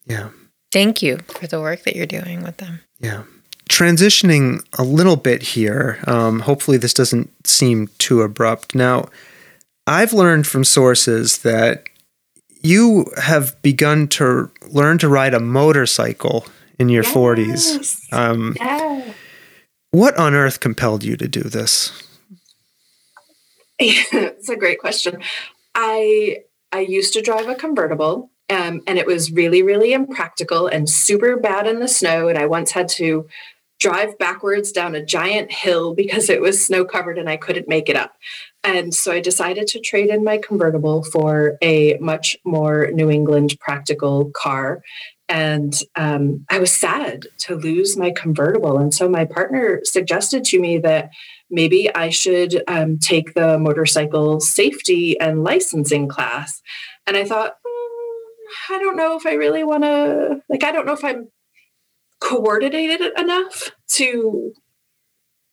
Yeah. 0.06 0.28
Thank 0.72 1.02
you 1.02 1.18
for 1.26 1.48
the 1.48 1.60
work 1.60 1.82
that 1.82 1.96
you're 1.96 2.06
doing 2.06 2.44
with 2.44 2.58
them. 2.58 2.80
Yeah 3.00 3.24
transitioning 3.68 4.64
a 4.78 4.82
little 4.82 5.16
bit 5.16 5.42
here, 5.42 5.98
um, 6.06 6.40
hopefully 6.40 6.76
this 6.76 6.94
doesn't 6.94 7.46
seem 7.46 7.88
too 7.98 8.22
abrupt. 8.22 8.74
Now, 8.74 9.08
I've 9.86 10.12
learned 10.12 10.46
from 10.46 10.64
sources 10.64 11.38
that 11.38 11.84
you 12.62 13.06
have 13.20 13.60
begun 13.62 14.08
to 14.08 14.50
learn 14.68 14.98
to 14.98 15.08
ride 15.08 15.34
a 15.34 15.40
motorcycle 15.40 16.46
in 16.78 16.88
your 16.88 17.04
yes. 17.04 17.14
40s. 17.14 18.12
Um, 18.12 18.56
yeah. 18.56 19.12
What 19.90 20.16
on 20.18 20.34
earth 20.34 20.60
compelled 20.60 21.04
you 21.04 21.16
to 21.16 21.28
do 21.28 21.42
this? 21.42 22.02
it's 23.78 24.48
a 24.48 24.56
great 24.56 24.78
question. 24.80 25.20
I 25.74 26.38
I 26.72 26.80
used 26.80 27.12
to 27.14 27.22
drive 27.22 27.48
a 27.48 27.54
convertible, 27.54 28.30
um, 28.50 28.82
and 28.86 28.98
it 28.98 29.06
was 29.06 29.32
really, 29.32 29.62
really 29.62 29.92
impractical 29.92 30.66
and 30.66 30.88
super 30.88 31.36
bad 31.36 31.66
in 31.66 31.80
the 31.80 31.88
snow. 31.88 32.28
And 32.28 32.38
I 32.38 32.46
once 32.46 32.72
had 32.72 32.88
to 32.90 33.28
drive 33.78 34.16
backwards 34.18 34.72
down 34.72 34.94
a 34.94 35.04
giant 35.04 35.52
hill 35.52 35.94
because 35.94 36.30
it 36.30 36.40
was 36.40 36.64
snow 36.64 36.84
covered 36.84 37.18
and 37.18 37.28
I 37.28 37.36
couldn't 37.36 37.68
make 37.68 37.88
it 37.88 37.96
up. 37.96 38.14
And 38.64 38.94
so 38.94 39.12
I 39.12 39.20
decided 39.20 39.66
to 39.68 39.80
trade 39.80 40.08
in 40.08 40.24
my 40.24 40.38
convertible 40.38 41.04
for 41.04 41.56
a 41.62 41.96
much 42.00 42.36
more 42.44 42.90
New 42.92 43.10
England 43.10 43.56
practical 43.60 44.30
car. 44.30 44.82
and 45.28 45.80
um, 45.96 46.44
I 46.48 46.58
was 46.58 46.72
sad 46.72 47.26
to 47.38 47.56
lose 47.56 47.96
my 47.96 48.10
convertible. 48.10 48.78
And 48.78 48.94
so 48.94 49.08
my 49.08 49.24
partner 49.24 49.80
suggested 49.84 50.44
to 50.44 50.60
me 50.60 50.78
that 50.78 51.10
maybe 51.50 51.92
I 51.94 52.10
should 52.10 52.62
um, 52.68 52.98
take 52.98 53.34
the 53.34 53.58
motorcycle 53.58 54.40
safety 54.40 55.18
and 55.18 55.42
licensing 55.42 56.08
class. 56.08 56.62
And 57.06 57.16
I 57.16 57.24
thought, 57.24 57.54
mm, 57.66 58.74
I 58.74 58.78
don't 58.78 58.96
know 58.96 59.16
if 59.16 59.26
I 59.26 59.34
really 59.34 59.64
want 59.64 59.82
to, 59.82 60.42
like, 60.48 60.62
I 60.62 60.70
don't 60.72 60.86
know 60.86 60.92
if 60.92 61.04
I'm 61.04 61.28
coordinated 62.26 63.12
enough 63.16 63.70
to 63.88 64.52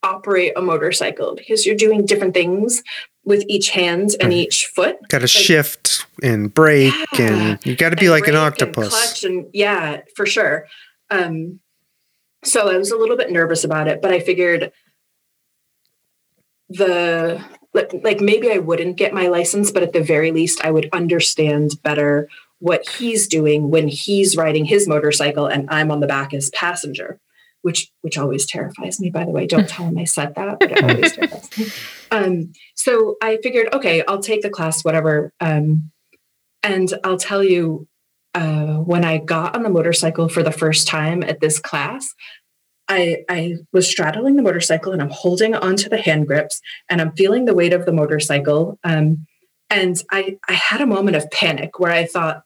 operate 0.02 0.54
a 0.56 0.62
motorcycle 0.62 1.36
because 1.36 1.66
you're 1.66 1.76
doing 1.76 2.06
different 2.06 2.34
things 2.34 2.82
with 3.24 3.44
each 3.48 3.70
hand 3.70 4.12
and 4.20 4.30
right. 4.30 4.38
each 4.38 4.66
foot. 4.66 4.98
Got 5.08 5.20
to 5.20 5.24
like, 5.24 5.30
shift 5.30 6.06
and 6.22 6.54
brake, 6.54 6.94
yeah, 7.14 7.26
and 7.26 7.66
you 7.66 7.76
got 7.76 7.92
to 7.92 7.96
be 7.96 8.10
like 8.10 8.28
an 8.28 8.36
octopus. 8.36 8.86
And 8.86 8.92
clutch 8.92 9.24
and 9.24 9.48
yeah, 9.54 10.02
for 10.16 10.26
sure. 10.26 10.66
Um, 11.10 11.60
so 12.44 12.70
I 12.70 12.78
was 12.78 12.92
a 12.92 12.98
little 12.98 13.16
bit 13.16 13.32
nervous 13.32 13.64
about 13.64 13.88
it, 13.88 14.02
but 14.02 14.12
I 14.12 14.20
figured 14.20 14.72
the 16.70 17.44
like, 17.74 17.94
like 18.04 18.20
maybe 18.20 18.52
I 18.52 18.58
wouldn't 18.58 18.98
get 18.98 19.14
my 19.14 19.28
license, 19.28 19.72
but 19.72 19.84
at 19.84 19.94
the 19.94 20.04
very 20.04 20.32
least, 20.32 20.64
I 20.66 20.72
would 20.72 20.90
understand 20.92 21.82
better 21.84 22.30
what 22.64 22.88
he's 22.88 23.28
doing 23.28 23.70
when 23.70 23.90
he's 23.90 24.38
riding 24.38 24.64
his 24.64 24.88
motorcycle 24.88 25.46
and 25.48 25.68
I'm 25.70 25.92
on 25.92 26.00
the 26.00 26.08
back 26.08 26.34
as 26.34 26.50
passenger 26.52 27.20
which 27.62 27.92
which 28.02 28.18
always 28.18 28.46
terrifies 28.46 29.02
me 29.02 29.10
by 29.10 29.26
the 29.26 29.32
way 29.32 29.48
don't 29.48 29.68
tell 29.68 29.86
him 29.86 29.98
i 29.98 30.04
said 30.04 30.36
that 30.36 30.60
but 30.60 30.72
it 30.72 30.84
always 30.90 31.14
terrifies 31.14 31.58
me 31.58 31.66
um, 32.12 32.54
so 32.76 33.16
i 33.22 33.38
figured 33.42 33.74
okay 33.74 34.04
i'll 34.08 34.22
take 34.22 34.42
the 34.42 34.50
class 34.50 34.86
whatever 34.86 35.34
um, 35.40 35.92
and 36.62 36.94
i'll 37.04 37.18
tell 37.18 37.44
you 37.44 37.88
uh, 38.34 38.76
when 38.78 39.04
i 39.04 39.18
got 39.18 39.56
on 39.56 39.64
the 39.64 39.70
motorcycle 39.70 40.30
for 40.30 40.44
the 40.44 40.52
first 40.52 40.88
time 40.88 41.24
at 41.24 41.40
this 41.40 41.60
class 41.60 42.14
I, 42.90 43.24
I 43.30 43.56
was 43.72 43.90
straddling 43.90 44.36
the 44.36 44.42
motorcycle 44.42 44.92
and 44.92 45.02
I'm 45.02 45.10
holding 45.10 45.56
onto 45.56 45.88
the 45.88 46.02
hand 46.02 46.28
grips 46.28 46.60
and 46.90 47.00
I'm 47.00 47.14
feeling 47.14 47.46
the 47.46 47.56
weight 47.56 47.72
of 47.72 47.86
the 47.86 47.94
motorcycle. 47.94 48.78
Um, 48.84 49.26
and 49.70 49.96
I, 50.12 50.38
I 50.50 50.54
had 50.54 50.82
a 50.82 50.86
moment 50.86 51.16
of 51.16 51.32
panic 51.32 51.80
where 51.80 51.94
I 51.94 52.06
thought, 52.06 52.44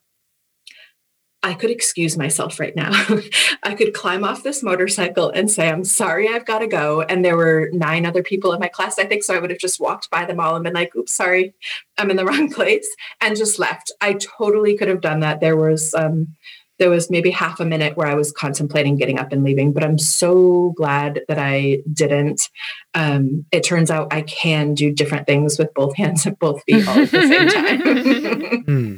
I 1.43 1.53
could 1.53 1.69
excuse 1.69 2.17
myself 2.17 2.59
right 2.59 2.75
now. 2.75 2.91
I 3.63 3.75
could 3.75 3.93
climb 3.93 4.23
off 4.23 4.43
this 4.43 4.63
motorcycle 4.63 5.29
and 5.29 5.49
say, 5.49 5.69
I'm 5.69 5.83
sorry, 5.83 6.27
I've 6.27 6.45
got 6.45 6.59
to 6.59 6.67
go. 6.67 7.01
And 7.01 7.23
there 7.23 7.37
were 7.37 7.69
nine 7.71 8.05
other 8.05 8.23
people 8.23 8.53
in 8.53 8.59
my 8.59 8.67
class, 8.67 8.97
I 8.97 9.05
think. 9.05 9.23
So 9.23 9.35
I 9.35 9.39
would 9.39 9.51
have 9.51 9.59
just 9.59 9.79
walked 9.79 10.09
by 10.09 10.25
them 10.25 10.39
all 10.39 10.55
and 10.55 10.63
been 10.63 10.73
like, 10.73 10.95
oops, 10.95 11.13
sorry, 11.13 11.53
I'm 11.97 12.09
in 12.09 12.17
the 12.17 12.25
wrong 12.27 12.51
place 12.51 12.87
and 13.21 13.37
just 13.37 13.59
left. 13.59 13.91
I 14.01 14.13
totally 14.13 14.75
could 14.77 14.87
have 14.87 15.01
done 15.01 15.19
that. 15.19 15.39
There 15.39 15.55
was, 15.55 15.93
um, 15.93 16.35
there 16.79 16.89
was 16.89 17.09
maybe 17.09 17.31
half 17.31 17.59
a 17.59 17.65
minute 17.65 17.97
where 17.97 18.07
I 18.07 18.13
was 18.13 18.31
contemplating 18.31 18.97
getting 18.97 19.19
up 19.19 19.31
and 19.31 19.43
leaving, 19.43 19.73
but 19.73 19.83
I'm 19.83 19.97
so 19.97 20.73
glad 20.75 21.21
that 21.27 21.39
I 21.39 21.81
didn't. 21.91 22.49
Um, 22.93 23.45
it 23.51 23.63
turns 23.63 23.89
out 23.89 24.13
I 24.13 24.21
can 24.21 24.73
do 24.73 24.91
different 24.91 25.27
things 25.27 25.57
with 25.57 25.73
both 25.73 25.95
hands 25.95 26.25
and 26.25 26.37
both 26.37 26.63
feet 26.63 26.87
all 26.87 26.99
at 26.99 27.11
the 27.11 27.27
same 27.27 27.49
time. 28.51 28.63
hmm. 28.63 28.95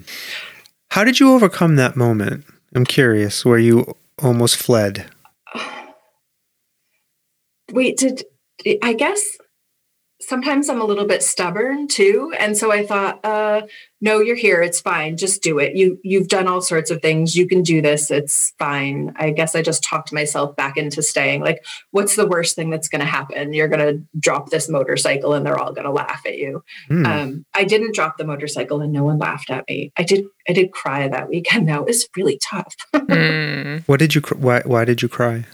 How 1.00 1.06
did 1.06 1.18
you 1.18 1.32
overcome 1.34 1.78
that 1.78 1.96
moment? 1.96 2.44
I'm 2.76 2.84
curious, 2.84 3.46
where 3.46 3.58
you 3.58 3.96
almost 4.22 4.58
fled. 4.58 5.10
Wait, 7.72 7.96
did 7.96 8.26
I 8.84 8.92
guess 8.92 9.38
sometimes 10.30 10.70
I'm 10.70 10.80
a 10.80 10.86
little 10.86 11.06
bit 11.06 11.24
stubborn 11.24 11.88
too. 11.88 12.32
And 12.38 12.56
so 12.56 12.72
I 12.72 12.86
thought, 12.86 13.20
uh, 13.26 13.64
no, 14.00 14.20
you're 14.20 14.36
here. 14.36 14.62
It's 14.62 14.80
fine. 14.80 15.18
Just 15.18 15.42
do 15.42 15.58
it. 15.58 15.76
You 15.76 16.00
you've 16.04 16.30
done 16.30 16.48
all 16.48 16.62
sorts 16.62 16.92
of 16.92 17.02
things. 17.02 17.36
You 17.36 17.48
can 17.48 17.64
do 17.64 17.82
this. 17.82 18.12
It's 18.12 18.54
fine. 18.60 19.12
I 19.18 19.32
guess 19.32 19.56
I 19.56 19.62
just 19.62 19.84
talked 19.84 20.14
myself 20.14 20.56
back 20.56 20.78
into 20.78 21.02
staying. 21.02 21.42
Like, 21.42 21.66
what's 21.92 22.16
the 22.16 22.28
worst 22.28 22.56
thing 22.56 22.70
that's 22.70 22.88
going 22.88 23.02
to 23.02 23.06
happen? 23.06 23.54
You're 23.54 23.68
going 23.68 23.86
to 23.86 24.02
drop 24.18 24.52
this 24.52 24.70
motorcycle, 24.70 25.34
and 25.34 25.46
they're 25.46 25.60
all 25.60 25.74
going 25.74 25.86
to 25.86 25.92
laugh 25.92 26.22
at 26.26 26.38
you. 26.38 26.64
Mm. 26.90 27.06
Um, 27.06 27.46
I 27.54 27.66
didn't 27.66 27.94
drop 27.94 28.18
the 28.18 28.26
motorcycle, 28.26 28.80
and 28.80 28.94
no 28.94 29.04
one 29.04 29.18
laughed 29.18 29.50
at 29.50 29.66
me. 29.68 29.92
I 29.98 30.04
did. 30.04 30.26
I 30.48 30.54
did 30.54 30.72
cry 30.72 31.10
that 31.10 31.28
weekend. 31.28 31.68
That 31.68 31.86
was 31.86 32.08
really 32.16 32.40
tough. 32.42 32.74
mm. 32.94 33.84
What 33.86 34.00
did 34.00 34.16
you? 34.16 34.22
Why? 34.22 34.62
Why 34.64 34.86
did 34.86 35.02
you 35.02 35.10
cry? 35.10 35.46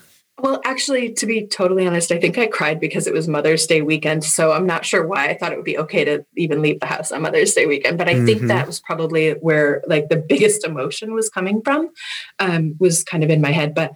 Well, 0.46 0.62
actually, 0.64 1.12
to 1.14 1.26
be 1.26 1.48
totally 1.48 1.88
honest, 1.88 2.12
I 2.12 2.20
think 2.20 2.38
I 2.38 2.46
cried 2.46 2.80
because 2.80 3.08
it 3.08 3.14
was 3.16 3.28
Mother's 3.28 3.66
Day 3.66 3.82
weekend. 3.82 4.24
So 4.24 4.52
I'm 4.52 4.68
not 4.68 4.86
sure 4.86 5.08
why 5.08 5.28
I 5.28 5.36
thought 5.36 5.52
it 5.52 5.56
would 5.56 5.66
be 5.66 5.80
okay 5.80 6.06
to 6.06 6.24
even 6.38 6.62
leave 6.62 6.80
the 6.80 6.86
house 6.86 7.12
on 7.12 7.24
Mother's 7.24 7.56
Day 7.56 7.66
weekend. 7.66 7.98
But 7.98 8.08
I 8.08 8.14
mm-hmm. 8.14 8.28
think 8.28 8.42
that 8.44 8.68
was 8.68 8.80
probably 8.80 9.32
where 9.32 9.82
like 9.88 10.10
the 10.10 10.18
biggest 10.30 10.64
emotion 10.64 11.16
was 11.16 11.30
coming 11.30 11.64
from, 11.64 11.90
um, 12.38 12.76
was 12.80 13.04
kind 13.04 13.24
of 13.24 13.32
in 13.32 13.42
my 13.42 13.52
head. 13.52 13.74
But 13.74 13.94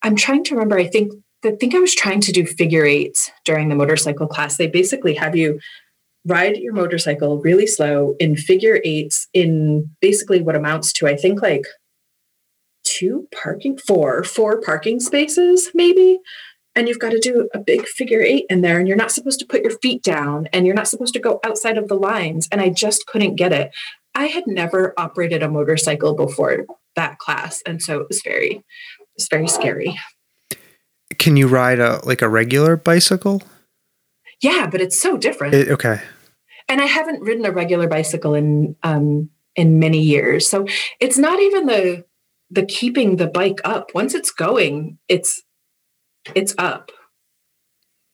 I'm 0.00 0.16
trying 0.16 0.44
to 0.44 0.54
remember. 0.54 0.78
I 0.78 0.86
think 0.86 1.12
I 1.44 1.50
think 1.60 1.74
I 1.74 1.78
was 1.78 1.94
trying 1.94 2.22
to 2.22 2.32
do 2.32 2.46
figure 2.46 2.86
eights 2.86 3.30
during 3.44 3.68
the 3.68 3.74
motorcycle 3.74 4.26
class. 4.26 4.56
They 4.56 4.68
basically 4.68 5.12
have 5.16 5.36
you 5.36 5.60
ride 6.24 6.56
your 6.56 6.72
motorcycle 6.72 7.42
really 7.42 7.66
slow 7.66 8.16
in 8.18 8.34
figure 8.34 8.80
eights 8.82 9.28
in 9.34 9.90
basically 10.00 10.40
what 10.40 10.56
amounts 10.56 10.90
to 10.94 11.06
I 11.06 11.16
think 11.16 11.42
like 11.42 11.66
two 12.98 13.28
parking, 13.42 13.78
four, 13.78 14.24
four 14.24 14.60
parking 14.60 15.00
spaces, 15.00 15.70
maybe. 15.74 16.18
And 16.74 16.88
you've 16.88 16.98
got 16.98 17.12
to 17.12 17.18
do 17.18 17.48
a 17.52 17.58
big 17.58 17.86
figure 17.86 18.22
eight 18.22 18.46
in 18.48 18.62
there, 18.62 18.78
and 18.78 18.88
you're 18.88 18.96
not 18.96 19.12
supposed 19.12 19.38
to 19.40 19.46
put 19.46 19.62
your 19.62 19.78
feet 19.82 20.02
down, 20.02 20.48
and 20.52 20.64
you're 20.64 20.74
not 20.74 20.88
supposed 20.88 21.12
to 21.14 21.20
go 21.20 21.38
outside 21.44 21.76
of 21.76 21.88
the 21.88 21.94
lines. 21.94 22.48
And 22.50 22.60
I 22.60 22.70
just 22.70 23.06
couldn't 23.06 23.36
get 23.36 23.52
it. 23.52 23.70
I 24.14 24.26
had 24.26 24.44
never 24.46 24.94
operated 24.96 25.42
a 25.42 25.50
motorcycle 25.50 26.14
before 26.14 26.66
that 26.96 27.18
class, 27.18 27.62
and 27.66 27.82
so 27.82 28.00
it 28.00 28.08
was 28.08 28.22
very, 28.22 28.64
it's 29.16 29.28
very 29.28 29.48
scary. 29.48 29.98
Can 31.18 31.36
you 31.36 31.46
ride 31.46 31.78
a 31.78 32.00
like 32.04 32.22
a 32.22 32.28
regular 32.28 32.76
bicycle? 32.76 33.42
Yeah, 34.40 34.66
but 34.66 34.80
it's 34.80 34.98
so 34.98 35.16
different. 35.16 35.54
It, 35.54 35.68
okay. 35.68 36.00
And 36.68 36.80
I 36.80 36.86
haven't 36.86 37.22
ridden 37.22 37.44
a 37.44 37.52
regular 37.52 37.86
bicycle 37.86 38.34
in 38.34 38.76
um 38.82 39.30
in 39.56 39.78
many 39.78 40.00
years, 40.00 40.48
so 40.48 40.66
it's 41.00 41.18
not 41.18 41.38
even 41.40 41.66
the 41.66 42.04
the 42.52 42.64
keeping 42.64 43.16
the 43.16 43.26
bike 43.26 43.60
up 43.64 43.90
once 43.94 44.14
it's 44.14 44.30
going 44.30 44.98
it's 45.08 45.42
it's 46.34 46.54
up 46.58 46.92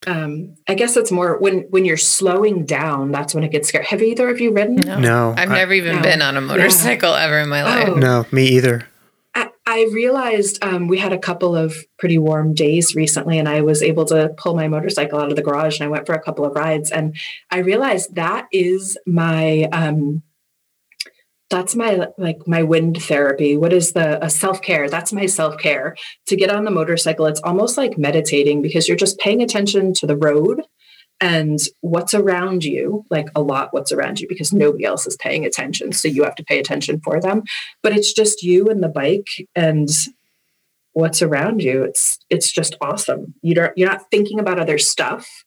um 0.06 0.54
i 0.68 0.74
guess 0.74 0.96
it's 0.96 1.10
more 1.10 1.38
when 1.38 1.62
when 1.70 1.84
you're 1.84 1.96
slowing 1.96 2.64
down 2.64 3.10
that's 3.10 3.34
when 3.34 3.42
it 3.42 3.50
gets 3.50 3.68
scary 3.68 3.84
have 3.84 4.00
either 4.00 4.28
of 4.28 4.40
you 4.40 4.52
ridden 4.52 4.76
no, 4.76 4.98
no 4.98 5.34
i've 5.36 5.50
I, 5.50 5.54
never 5.54 5.72
even 5.72 5.96
no. 5.96 6.02
been 6.02 6.22
on 6.22 6.36
a 6.36 6.40
motorcycle 6.40 7.10
yeah. 7.10 7.24
ever 7.24 7.40
in 7.40 7.48
my 7.48 7.64
life 7.64 7.88
oh. 7.88 7.94
no 7.94 8.26
me 8.30 8.46
either 8.48 8.86
I, 9.34 9.50
I 9.66 9.86
realized 9.92 10.64
um, 10.64 10.88
we 10.88 10.98
had 10.98 11.12
a 11.12 11.18
couple 11.18 11.54
of 11.54 11.76
pretty 11.98 12.18
warm 12.18 12.54
days 12.54 12.96
recently, 12.96 13.38
and 13.38 13.48
I 13.48 13.60
was 13.60 13.82
able 13.82 14.04
to 14.06 14.30
pull 14.36 14.56
my 14.56 14.66
motorcycle 14.66 15.20
out 15.20 15.30
of 15.30 15.36
the 15.36 15.42
garage 15.42 15.78
and 15.78 15.86
I 15.86 15.90
went 15.90 16.06
for 16.06 16.14
a 16.14 16.22
couple 16.22 16.44
of 16.44 16.56
rides. 16.56 16.90
And 16.90 17.14
I 17.50 17.58
realized 17.58 18.14
that 18.16 18.48
is 18.50 18.96
my 19.06 19.64
um, 19.70 20.22
that's 21.50 21.74
my 21.74 22.08
like 22.18 22.46
my 22.46 22.62
wind 22.62 23.02
therapy. 23.02 23.56
What 23.56 23.72
is 23.72 23.92
the 23.92 24.28
self-care? 24.28 24.88
That's 24.90 25.12
my 25.12 25.26
self-care. 25.26 25.96
To 26.26 26.36
get 26.36 26.50
on 26.50 26.64
the 26.64 26.70
motorcycle 26.70 27.26
it's 27.26 27.40
almost 27.42 27.76
like 27.76 27.98
meditating 27.98 28.62
because 28.62 28.86
you're 28.86 28.96
just 28.96 29.18
paying 29.18 29.42
attention 29.42 29.94
to 29.94 30.06
the 30.06 30.16
road 30.16 30.62
and 31.20 31.58
what's 31.80 32.14
around 32.14 32.64
you 32.64 33.04
like 33.10 33.28
a 33.34 33.42
lot 33.42 33.72
what's 33.72 33.90
around 33.90 34.20
you 34.20 34.28
because 34.28 34.52
nobody 34.52 34.84
else 34.84 35.06
is 35.06 35.16
paying 35.16 35.44
attention 35.44 35.90
so 35.90 36.06
you 36.06 36.22
have 36.22 36.36
to 36.36 36.44
pay 36.44 36.58
attention 36.58 37.00
for 37.00 37.20
them. 37.20 37.42
But 37.82 37.92
it's 37.96 38.12
just 38.12 38.42
you 38.42 38.66
and 38.66 38.82
the 38.82 38.88
bike 38.88 39.48
and 39.54 39.88
what's 40.92 41.22
around 41.22 41.62
you. 41.62 41.82
It's 41.82 42.18
it's 42.28 42.52
just 42.52 42.76
awesome. 42.80 43.34
You 43.42 43.54
don't 43.54 43.72
you're 43.76 43.88
not 43.88 44.10
thinking 44.10 44.38
about 44.38 44.60
other 44.60 44.78
stuff. 44.78 45.44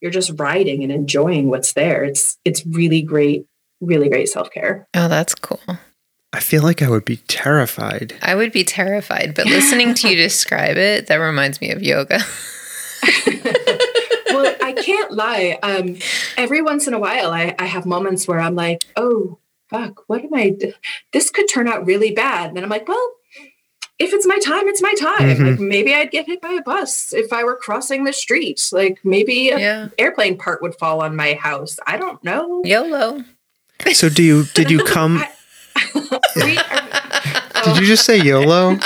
You're 0.00 0.10
just 0.12 0.32
riding 0.38 0.82
and 0.84 0.92
enjoying 0.92 1.48
what's 1.48 1.74
there. 1.74 2.04
It's 2.04 2.38
it's 2.44 2.64
really 2.66 3.02
great 3.02 3.46
really 3.80 4.08
great 4.08 4.28
self 4.28 4.50
care. 4.50 4.86
Oh, 4.94 5.08
that's 5.08 5.34
cool. 5.34 5.60
I 6.32 6.40
feel 6.40 6.62
like 6.62 6.82
I 6.82 6.90
would 6.90 7.04
be 7.04 7.16
terrified. 7.16 8.14
I 8.20 8.34
would 8.34 8.52
be 8.52 8.64
terrified, 8.64 9.34
but 9.34 9.46
listening 9.46 9.94
to 9.94 10.10
you 10.10 10.16
describe 10.16 10.76
it, 10.76 11.06
that 11.06 11.16
reminds 11.16 11.60
me 11.60 11.70
of 11.70 11.82
yoga. 11.82 12.18
well, 14.26 14.54
I 14.62 14.74
can't 14.76 15.12
lie. 15.12 15.58
Um, 15.62 15.96
every 16.36 16.60
once 16.60 16.86
in 16.86 16.92
a 16.92 16.98
while, 16.98 17.30
I, 17.30 17.54
I 17.58 17.64
have 17.64 17.86
moments 17.86 18.28
where 18.28 18.40
I'm 18.40 18.54
like, 18.54 18.84
oh, 18.96 19.38
fuck, 19.68 20.04
what 20.06 20.22
am 20.22 20.34
I? 20.34 20.56
This 21.12 21.30
could 21.30 21.48
turn 21.48 21.66
out 21.66 21.86
really 21.86 22.12
bad. 22.12 22.48
And 22.48 22.56
then 22.56 22.64
I'm 22.64 22.70
like, 22.70 22.88
well, 22.88 23.10
if 23.98 24.12
it's 24.12 24.26
my 24.26 24.38
time, 24.38 24.68
it's 24.68 24.82
my 24.82 24.94
time. 24.94 25.28
Mm-hmm. 25.30 25.44
Like 25.44 25.60
maybe 25.60 25.94
I'd 25.94 26.10
get 26.10 26.26
hit 26.26 26.40
by 26.40 26.52
a 26.52 26.62
bus 26.62 27.12
if 27.12 27.32
I 27.32 27.42
were 27.42 27.56
crossing 27.56 28.04
the 28.04 28.12
street. 28.12 28.68
Like 28.70 29.00
maybe 29.02 29.50
an 29.50 29.58
yeah. 29.58 29.88
airplane 29.98 30.38
part 30.38 30.62
would 30.62 30.76
fall 30.76 31.02
on 31.02 31.16
my 31.16 31.34
house. 31.34 31.78
I 31.86 31.96
don't 31.96 32.22
know. 32.22 32.62
YOLO. 32.64 33.24
So 33.92 34.08
do 34.08 34.22
you 34.22 34.44
did 34.54 34.70
you 34.70 34.84
come 34.84 35.22
Did 37.64 37.80
you 37.80 37.86
just 37.86 38.04
say 38.04 38.18
YOLO? 38.18 38.78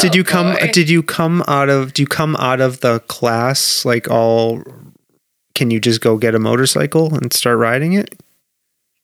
did 0.00 0.14
you 0.14 0.22
come 0.22 0.56
oh, 0.60 0.66
did 0.72 0.88
you 0.88 1.02
come 1.02 1.42
out 1.48 1.68
of 1.68 1.92
do 1.92 2.02
you 2.02 2.06
come 2.06 2.36
out 2.36 2.60
of 2.60 2.80
the 2.80 3.00
class 3.00 3.84
like 3.84 4.08
all 4.08 4.62
can 5.54 5.70
you 5.70 5.80
just 5.80 6.00
go 6.00 6.18
get 6.18 6.34
a 6.34 6.38
motorcycle 6.38 7.14
and 7.14 7.32
start 7.32 7.58
riding 7.58 7.94
it? 7.94 8.14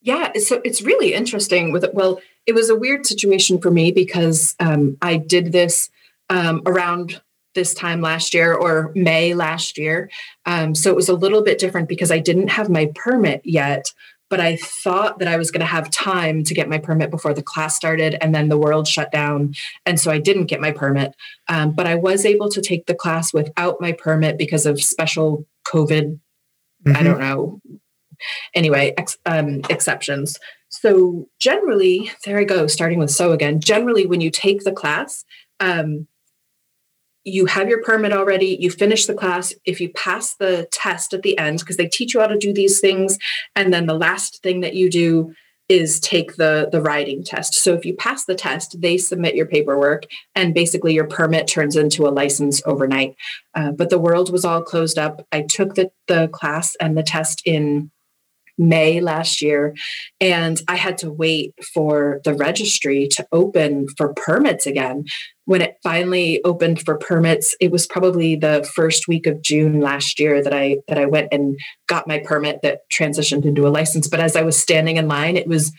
Yeah, 0.03 0.33
so 0.35 0.61
it's 0.65 0.83
really 0.83 1.15
interesting 1.15 1.73
with 1.73 1.83
it. 1.85 1.95
Well, 1.95 2.21
it 2.47 2.55
was 2.55 2.69
a 2.69 2.77
weird 2.77 3.07
situation 3.07 3.61
for 3.61 3.71
me 3.71 3.91
because 3.91 4.55
um, 4.61 4.99
I 5.01 5.17
did 5.17 5.53
this 5.53 5.89
um, 6.29 6.61
around 6.67 7.23
this 7.55 7.75
time 7.75 8.01
last 8.01 8.35
year 8.35 8.55
or 8.55 8.93
May 8.95 9.35
last 9.35 9.79
year. 9.79 10.11
Um, 10.47 10.75
so 10.75 10.91
it 10.91 10.97
was 10.97 11.09
a 11.09 11.15
little 11.15 11.43
bit 11.43 11.59
different 11.59 11.89
because 11.89 12.11
I 12.11 12.19
didn't 12.19 12.49
have 12.49 12.69
my 12.69 12.91
permit 12.95 13.43
yet, 13.45 13.93
but 14.31 14.41
I 14.41 14.57
thought 14.57 15.19
that 15.19 15.29
I 15.29 15.37
was 15.37 15.51
going 15.51 15.61
to 15.61 15.67
have 15.67 15.91
time 15.91 16.43
to 16.45 16.55
get 16.55 16.69
my 16.69 16.79
permit 16.79 17.11
before 17.11 17.35
the 17.35 17.43
class 17.43 17.77
started 17.77 18.17
and 18.23 18.35
then 18.35 18.49
the 18.49 18.57
world 18.57 18.89
shut 18.89 19.13
down. 19.13 19.55
And 19.85 20.01
so 20.01 20.11
I 20.11 20.19
didn't 20.19 20.47
get 20.47 20.61
my 20.61 20.73
permit. 20.73 21.15
Um, 21.49 21.73
but 21.73 21.87
I 21.87 21.97
was 21.97 22.25
able 22.25 22.49
to 22.51 22.63
take 22.63 22.87
the 22.87 22.95
class 22.95 23.35
without 23.35 23.81
my 23.81 23.93
permit 23.93 24.39
because 24.39 24.65
of 24.65 24.83
special 24.83 25.47
COVID, 25.67 26.19
mm-hmm. 26.85 26.97
I 26.97 27.03
don't 27.03 27.21
know. 27.21 27.61
Anyway, 28.55 28.95
ex- 28.97 29.19
um, 29.27 29.61
exceptions. 29.69 30.39
So 30.71 31.29
generally, 31.39 32.11
there 32.25 32.39
I 32.39 32.45
go, 32.45 32.67
starting 32.67 32.99
with 32.99 33.11
so 33.11 33.33
again. 33.33 33.61
Generally, 33.61 34.07
when 34.07 34.23
you 34.23 34.31
take 34.31 34.65
the 34.65 34.73
class, 34.73 35.25
um, 35.61 36.07
you 37.25 37.47
have 37.47 37.69
your 37.69 37.83
permit 37.83 38.13
already, 38.13 38.57
you 38.61 38.71
finish 38.71 39.07
the 39.07 39.15
class. 39.15 39.55
If 39.65 39.81
you 39.81 39.91
pass 39.91 40.35
the 40.35 40.69
test 40.73 41.15
at 41.15 41.23
the 41.23 41.39
end, 41.39 41.61
because 41.61 41.77
they 41.77 41.89
teach 41.89 42.15
you 42.15 42.21
how 42.21 42.27
to 42.27 42.39
do 42.39 42.53
these 42.53 42.81
things, 42.81 43.19
and 43.55 43.73
then 43.73 43.87
the 43.87 43.95
last 43.95 44.43
thing 44.43 44.61
that 44.61 44.75
you 44.75 44.91
do 44.91 45.35
is 45.69 46.01
take 46.01 46.37
the 46.37 46.69
the 46.71 46.83
riding 46.83 47.23
test. 47.25 47.55
So 47.55 47.75
if 47.75 47.87
you 47.87 47.95
pass 47.95 48.25
the 48.25 48.35
test, 48.35 48.81
they 48.81 48.99
submit 48.99 49.35
your 49.35 49.47
paperwork, 49.47 50.07
and 50.35 50.55
basically 50.55 50.95
your 50.95 51.07
permit 51.07 51.47
turns 51.47 51.77
into 51.77 52.07
a 52.07 52.11
license 52.11 52.61
overnight. 52.67 53.15
Uh, 53.55 53.71
but 53.71 53.89
the 53.89 53.99
world 53.99 54.31
was 54.31 54.45
all 54.45 54.63
closed 54.63 54.99
up. 54.99 55.27
I 55.33 55.43
took 55.43 55.75
the 55.75 55.91
the 56.09 56.29
class 56.29 56.77
and 56.81 56.97
the 56.97 57.03
test 57.03 57.43
in 57.45 57.91
May 58.59 59.01
last 59.01 59.41
year, 59.43 59.75
and 60.21 60.61
I 60.69 60.77
had 60.77 60.99
to 60.99 61.11
wait 61.11 61.55
for 61.73 62.21
the 62.25 62.35
registry 62.35 63.09
to 63.13 63.27
open 63.33 63.89
for 63.97 64.13
permits 64.15 64.67
again. 64.67 65.05
When 65.45 65.63
it 65.63 65.79
finally 65.83 66.41
opened 66.45 66.83
for 66.83 66.97
permits, 66.97 67.57
it 67.61 67.73
was 67.73 67.87
probably 67.87 68.37
the 68.37 68.69
first 68.75 69.09
week 69.09 69.27
of 69.27 69.43
June 69.43 69.81
last 69.81 70.21
year 70.21 70.43
that 70.43 70.53
I 70.53 70.79
that 70.89 70.99
I 70.99 71.07
went 71.07 71.29
and 71.33 71.59
got 71.87 72.07
my 72.07 72.19
permit 72.19 72.61
that 72.63 72.89
transitioned 72.91 73.45
into 73.45 73.67
a 73.67 73.71
license. 73.71 74.07
But 74.07 74.21
as 74.21 74.37
I 74.37 74.43
was 74.43 74.59
standing 74.59 74.97
in 74.97 75.09
line, 75.09 75.37
it 75.37 75.49
was 75.49 75.73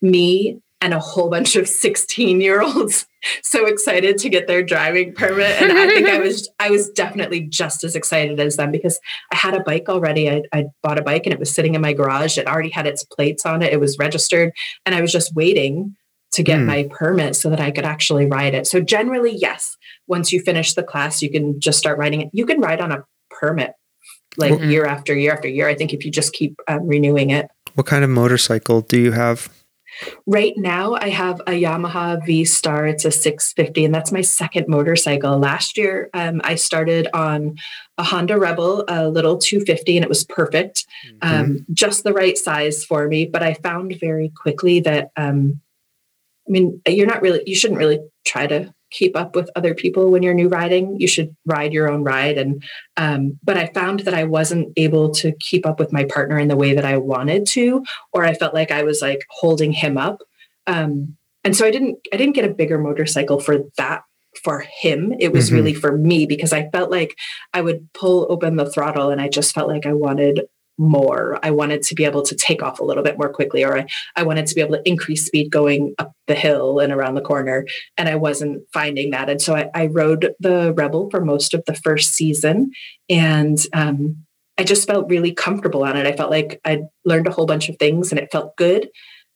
me 0.00 0.60
and 0.80 0.94
a 0.94 1.00
whole 1.00 1.28
bunch 1.28 1.56
of 1.56 1.68
16 1.68 2.40
year 2.40 2.62
olds 2.62 3.06
so 3.42 3.66
excited 3.66 4.18
to 4.18 4.28
get 4.28 4.46
their 4.46 4.62
driving 4.62 5.12
permit. 5.12 5.60
And 5.60 5.72
i 5.72 5.86
think 5.88 6.08
i 6.08 6.18
was 6.20 6.48
i 6.60 6.70
was 6.70 6.90
definitely 6.90 7.40
just 7.40 7.84
as 7.84 7.96
excited 7.96 8.38
as 8.40 8.56
them 8.56 8.70
because 8.70 9.00
i 9.32 9.36
had 9.36 9.54
a 9.54 9.60
bike 9.60 9.88
already. 9.88 10.30
I, 10.30 10.42
I 10.52 10.66
bought 10.82 10.98
a 10.98 11.02
bike 11.02 11.26
and 11.26 11.32
it 11.32 11.38
was 11.38 11.52
sitting 11.52 11.74
in 11.74 11.80
my 11.80 11.92
garage. 11.92 12.38
It 12.38 12.46
already 12.46 12.70
had 12.70 12.86
its 12.86 13.04
plates 13.04 13.44
on 13.44 13.62
it. 13.62 13.72
It 13.72 13.80
was 13.80 13.98
registered. 13.98 14.52
And 14.86 14.94
i 14.94 15.00
was 15.00 15.12
just 15.12 15.34
waiting 15.34 15.96
to 16.30 16.42
get 16.42 16.58
mm. 16.58 16.66
my 16.66 16.88
permit 16.90 17.34
so 17.36 17.50
that 17.50 17.60
i 17.60 17.70
could 17.70 17.84
actually 17.84 18.26
ride 18.26 18.54
it. 18.54 18.66
So 18.66 18.80
generally 18.80 19.34
yes 19.34 19.76
once 20.06 20.32
you 20.32 20.40
finish 20.40 20.74
the 20.74 20.82
class 20.82 21.22
you 21.22 21.30
can 21.30 21.58
just 21.60 21.78
start 21.78 21.98
riding 21.98 22.20
it. 22.22 22.30
You 22.32 22.46
can 22.46 22.60
ride 22.60 22.80
on 22.80 22.92
a 22.92 23.04
permit 23.30 23.72
like 24.36 24.52
mm-hmm. 24.52 24.70
year 24.70 24.84
after 24.84 25.16
year 25.16 25.32
after 25.32 25.48
year 25.48 25.68
i 25.68 25.74
think 25.74 25.92
if 25.92 26.04
you 26.04 26.10
just 26.10 26.32
keep 26.32 26.60
um, 26.68 26.86
renewing 26.86 27.30
it. 27.30 27.48
What 27.74 27.86
kind 27.86 28.04
of 28.04 28.10
motorcycle 28.10 28.80
do 28.82 29.00
you 29.00 29.12
have 29.12 29.48
Right 30.26 30.54
now, 30.56 30.94
I 30.94 31.08
have 31.08 31.40
a 31.40 31.52
Yamaha 31.52 32.24
V 32.24 32.44
Star. 32.44 32.86
It's 32.86 33.04
a 33.04 33.10
650, 33.10 33.84
and 33.84 33.94
that's 33.94 34.12
my 34.12 34.20
second 34.20 34.68
motorcycle. 34.68 35.38
Last 35.38 35.76
year, 35.76 36.10
um, 36.14 36.40
I 36.44 36.54
started 36.54 37.08
on 37.14 37.56
a 37.96 38.04
Honda 38.04 38.38
Rebel, 38.38 38.84
a 38.88 39.08
little 39.08 39.38
250, 39.38 39.96
and 39.96 40.04
it 40.04 40.08
was 40.08 40.24
perfect, 40.24 40.86
mm-hmm. 41.06 41.18
um, 41.22 41.66
just 41.72 42.04
the 42.04 42.12
right 42.12 42.38
size 42.38 42.84
for 42.84 43.08
me. 43.08 43.26
But 43.26 43.42
I 43.42 43.54
found 43.54 43.96
very 43.98 44.30
quickly 44.36 44.80
that, 44.80 45.10
um, 45.16 45.60
I 46.46 46.50
mean, 46.50 46.80
you're 46.86 47.06
not 47.06 47.22
really, 47.22 47.42
you 47.46 47.54
shouldn't 47.54 47.78
really 47.78 48.00
try 48.24 48.46
to 48.46 48.72
keep 48.90 49.16
up 49.16 49.34
with 49.34 49.50
other 49.56 49.74
people 49.74 50.10
when 50.10 50.22
you're 50.22 50.34
new 50.34 50.48
riding. 50.48 50.98
You 51.00 51.08
should 51.08 51.34
ride 51.46 51.72
your 51.72 51.90
own 51.90 52.04
ride. 52.04 52.38
And 52.38 52.62
um, 52.96 53.38
but 53.42 53.56
I 53.56 53.66
found 53.68 54.00
that 54.00 54.14
I 54.14 54.24
wasn't 54.24 54.72
able 54.76 55.10
to 55.14 55.32
keep 55.40 55.66
up 55.66 55.78
with 55.78 55.92
my 55.92 56.04
partner 56.04 56.38
in 56.38 56.48
the 56.48 56.56
way 56.56 56.74
that 56.74 56.84
I 56.84 56.96
wanted 56.96 57.46
to, 57.48 57.84
or 58.12 58.24
I 58.24 58.34
felt 58.34 58.54
like 58.54 58.70
I 58.70 58.82
was 58.82 59.02
like 59.02 59.24
holding 59.30 59.72
him 59.72 59.98
up. 59.98 60.22
Um, 60.66 61.16
and 61.44 61.56
so 61.56 61.66
I 61.66 61.70
didn't 61.70 61.98
I 62.12 62.16
didn't 62.16 62.34
get 62.34 62.44
a 62.44 62.54
bigger 62.54 62.78
motorcycle 62.78 63.40
for 63.40 63.58
that 63.76 64.02
for 64.42 64.60
him. 64.60 65.14
It 65.18 65.32
was 65.32 65.46
mm-hmm. 65.46 65.56
really 65.56 65.74
for 65.74 65.96
me 65.96 66.26
because 66.26 66.52
I 66.52 66.68
felt 66.70 66.90
like 66.90 67.16
I 67.52 67.60
would 67.60 67.92
pull 67.92 68.26
open 68.30 68.56
the 68.56 68.70
throttle 68.70 69.10
and 69.10 69.20
I 69.20 69.28
just 69.28 69.54
felt 69.54 69.68
like 69.68 69.86
I 69.86 69.92
wanted 69.92 70.42
more. 70.78 71.38
I 71.42 71.50
wanted 71.50 71.82
to 71.82 71.94
be 71.94 72.04
able 72.04 72.22
to 72.22 72.34
take 72.34 72.62
off 72.62 72.80
a 72.80 72.84
little 72.84 73.02
bit 73.02 73.18
more 73.18 73.28
quickly, 73.28 73.64
or 73.64 73.76
I, 73.78 73.86
I 74.16 74.22
wanted 74.22 74.46
to 74.46 74.54
be 74.54 74.60
able 74.60 74.76
to 74.76 74.88
increase 74.88 75.26
speed 75.26 75.50
going 75.50 75.94
up 75.98 76.12
the 76.26 76.34
hill 76.34 76.78
and 76.78 76.92
around 76.92 77.14
the 77.14 77.20
corner. 77.20 77.66
And 77.96 78.08
I 78.08 78.14
wasn't 78.14 78.62
finding 78.72 79.10
that. 79.10 79.28
And 79.28 79.42
so 79.42 79.56
I, 79.56 79.70
I 79.74 79.86
rode 79.86 80.34
the 80.40 80.72
Rebel 80.74 81.10
for 81.10 81.24
most 81.24 81.54
of 81.54 81.64
the 81.66 81.74
first 81.74 82.12
season. 82.12 82.70
And 83.08 83.58
um, 83.72 84.24
I 84.56 84.64
just 84.64 84.86
felt 84.86 85.10
really 85.10 85.32
comfortable 85.32 85.84
on 85.84 85.96
it. 85.96 86.06
I 86.06 86.16
felt 86.16 86.30
like 86.30 86.60
I'd 86.64 86.82
learned 87.04 87.26
a 87.26 87.32
whole 87.32 87.46
bunch 87.46 87.68
of 87.68 87.76
things 87.78 88.10
and 88.10 88.18
it 88.18 88.30
felt 88.32 88.56
good. 88.56 88.88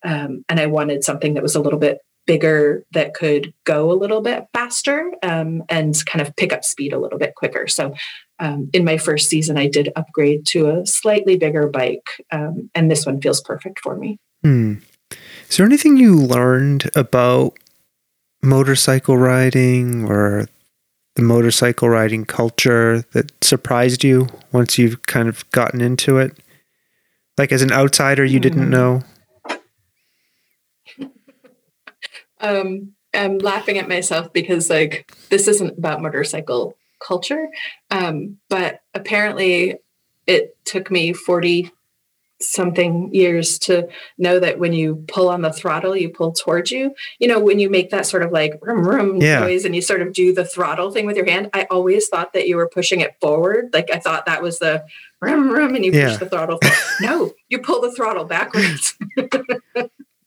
Um, 0.05 0.45
and 0.49 0.59
I 0.59 0.67
wanted 0.67 1.05
something 1.05 1.35
that 1.35 1.43
was 1.43 1.55
a 1.55 1.61
little 1.61 1.79
bit 1.79 1.99
bigger 2.27 2.85
that 2.93 3.15
could 3.15 3.53
go 3.65 3.91
a 3.91 3.95
little 3.95 4.21
bit 4.21 4.47
faster 4.53 5.13
um, 5.23 5.63
and 5.69 5.95
kind 6.07 6.27
of 6.27 6.35
pick 6.37 6.53
up 6.53 6.65
speed 6.65 6.93
a 6.93 6.99
little 6.99 7.19
bit 7.19 7.35
quicker. 7.35 7.67
So 7.67 7.95
um, 8.39 8.71
in 8.73 8.85
my 8.85 8.97
first 8.99 9.29
season, 9.29 9.57
I 9.57 9.69
did 9.69 9.93
upgrade 9.97 10.47
to 10.47 10.71
a 10.71 10.87
slightly 10.87 11.37
bigger 11.37 11.69
bike, 11.69 12.07
um, 12.31 12.71
and 12.75 12.91
this 12.91 13.07
one 13.07 13.21
feels 13.21 13.41
perfect 13.41 13.81
for 13.81 13.97
me. 13.97 14.19
Hmm. 14.43 14.75
Is 15.49 15.57
there 15.57 15.67
anything 15.67 15.97
you 15.97 16.17
learned 16.17 16.91
about 16.97 17.57
motorcycle 18.43 19.17
riding 19.17 20.05
or 20.11 20.49
the 21.15 21.23
motorcycle 21.23 21.89
riding 21.89 22.25
culture 22.25 23.05
that 23.13 23.33
surprised 23.45 24.03
you 24.03 24.29
once 24.51 24.79
you've 24.79 25.03
kind 25.03 25.29
of 25.29 25.49
gotten 25.51 25.81
into 25.81 26.19
it? 26.19 26.39
Like 27.39 27.53
as 27.53 27.63
an 27.63 27.73
outsider, 27.73 28.25
you 28.25 28.39
mm. 28.39 28.43
didn't 28.43 28.65
hmm. 28.65 28.71
know? 28.71 29.03
um, 32.41 32.93
I'm 33.15 33.39
laughing 33.39 33.79
at 33.79 33.89
myself 33.89 34.33
because 34.33 34.71
like 34.71 35.11
this 35.29 35.49
isn't 35.49 35.79
about 35.79 36.03
motorcycle 36.03 36.77
culture. 37.07 37.49
Um, 37.91 38.39
but 38.49 38.81
apparently, 38.95 39.79
it 40.27 40.57
took 40.65 40.91
me 40.91 41.13
40 41.13 41.73
something 42.43 43.13
years 43.15 43.59
to 43.61 43.89
know 44.19 44.39
that 44.39 44.59
when 44.59 44.73
you 44.73 45.05
pull 45.09 45.29
on 45.29 45.43
the 45.43 45.53
throttle, 45.53 45.97
you 45.97 46.09
pull 46.09 46.33
towards 46.33 46.71
you. 46.71 46.95
You 47.19 47.29
know, 47.29 47.39
when 47.39 47.59
you 47.59 47.71
make 47.71 47.91
that 47.91 48.07
sort 48.07 48.23
of 48.23 48.33
like 48.33 48.59
rum 48.63 48.87
rum 48.87 49.17
yeah. 49.21 49.41
noise 49.41 49.65
and 49.65 49.75
you 49.75 49.83
sort 49.83 50.03
of 50.03 50.13
do 50.13 50.35
the 50.35 50.45
throttle 50.45 50.91
thing 50.91 51.07
with 51.07 51.17
your 51.17 51.27
hand, 51.27 51.51
I 51.53 51.67
always 51.71 52.09
thought 52.09 52.33
that 52.33 52.49
you 52.49 52.57
were 52.57 52.69
pushing 52.69 53.01
it 53.01 53.17
forward. 53.21 53.71
Like 53.73 53.91
I 53.91 53.99
thought 53.99 54.27
that 54.27 54.43
was 54.43 54.59
the 54.59 54.85
rum 55.21 55.51
rum 55.51 55.75
and 55.75 55.85
you 55.85 55.93
yeah. 55.93 56.09
push 56.09 56.19
the 56.19 56.29
throttle. 56.29 56.59
no, 57.01 57.33
you 57.49 57.59
pull 57.59 57.81
the 57.81 57.93
throttle 57.93 58.25
backwards. 58.25 58.97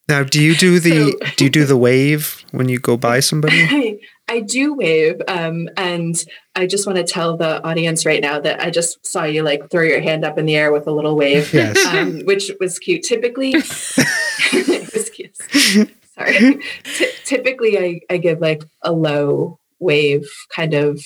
now, 0.07 0.23
do 0.23 0.41
you 0.41 0.55
do 0.55 0.79
the 0.79 1.11
so, 1.11 1.31
do 1.35 1.45
you 1.45 1.49
do 1.49 1.65
the 1.65 1.77
wave 1.77 2.45
when 2.51 2.69
you 2.69 2.79
go 2.79 2.97
by 2.97 3.19
somebody? 3.19 4.01
I 4.27 4.39
do 4.39 4.73
wave. 4.73 5.21
Um, 5.27 5.69
and 5.77 6.15
I 6.55 6.65
just 6.65 6.87
want 6.87 6.97
to 6.97 7.03
tell 7.03 7.37
the 7.37 7.63
audience 7.63 8.05
right 8.05 8.21
now 8.21 8.39
that 8.39 8.61
I 8.61 8.69
just 8.71 9.05
saw 9.05 9.23
you 9.23 9.43
like 9.43 9.69
throw 9.69 9.83
your 9.83 10.01
hand 10.01 10.25
up 10.25 10.37
in 10.37 10.45
the 10.45 10.55
air 10.55 10.71
with 10.71 10.87
a 10.87 10.91
little 10.91 11.15
wave, 11.15 11.53
yes. 11.53 11.85
um, 11.85 12.21
which 12.21 12.51
was 12.59 12.79
cute. 12.79 13.03
Typically, 13.03 13.51
it 13.51 14.93
was 14.93 15.09
cute. 15.11 15.37
Sorry. 16.15 16.59
T- 16.83 17.11
typically, 17.25 17.77
I, 17.77 17.99
I 18.09 18.17
give 18.17 18.39
like 18.39 18.63
a 18.81 18.91
low 18.91 19.59
wave 19.79 20.27
kind 20.49 20.73
of 20.73 21.03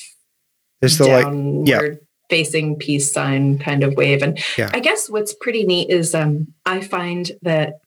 There's 0.80 0.96
the 0.98 1.06
downward 1.06 1.68
like, 1.68 1.68
yeah. 1.68 1.98
facing 2.30 2.76
peace 2.76 3.10
sign 3.10 3.58
kind 3.58 3.82
of 3.82 3.94
wave. 3.94 4.22
And 4.22 4.38
yeah. 4.56 4.70
I 4.72 4.80
guess 4.80 5.10
what's 5.10 5.34
pretty 5.34 5.64
neat 5.64 5.90
is 5.90 6.14
um, 6.14 6.54
I 6.64 6.80
find 6.80 7.32
that 7.42 7.80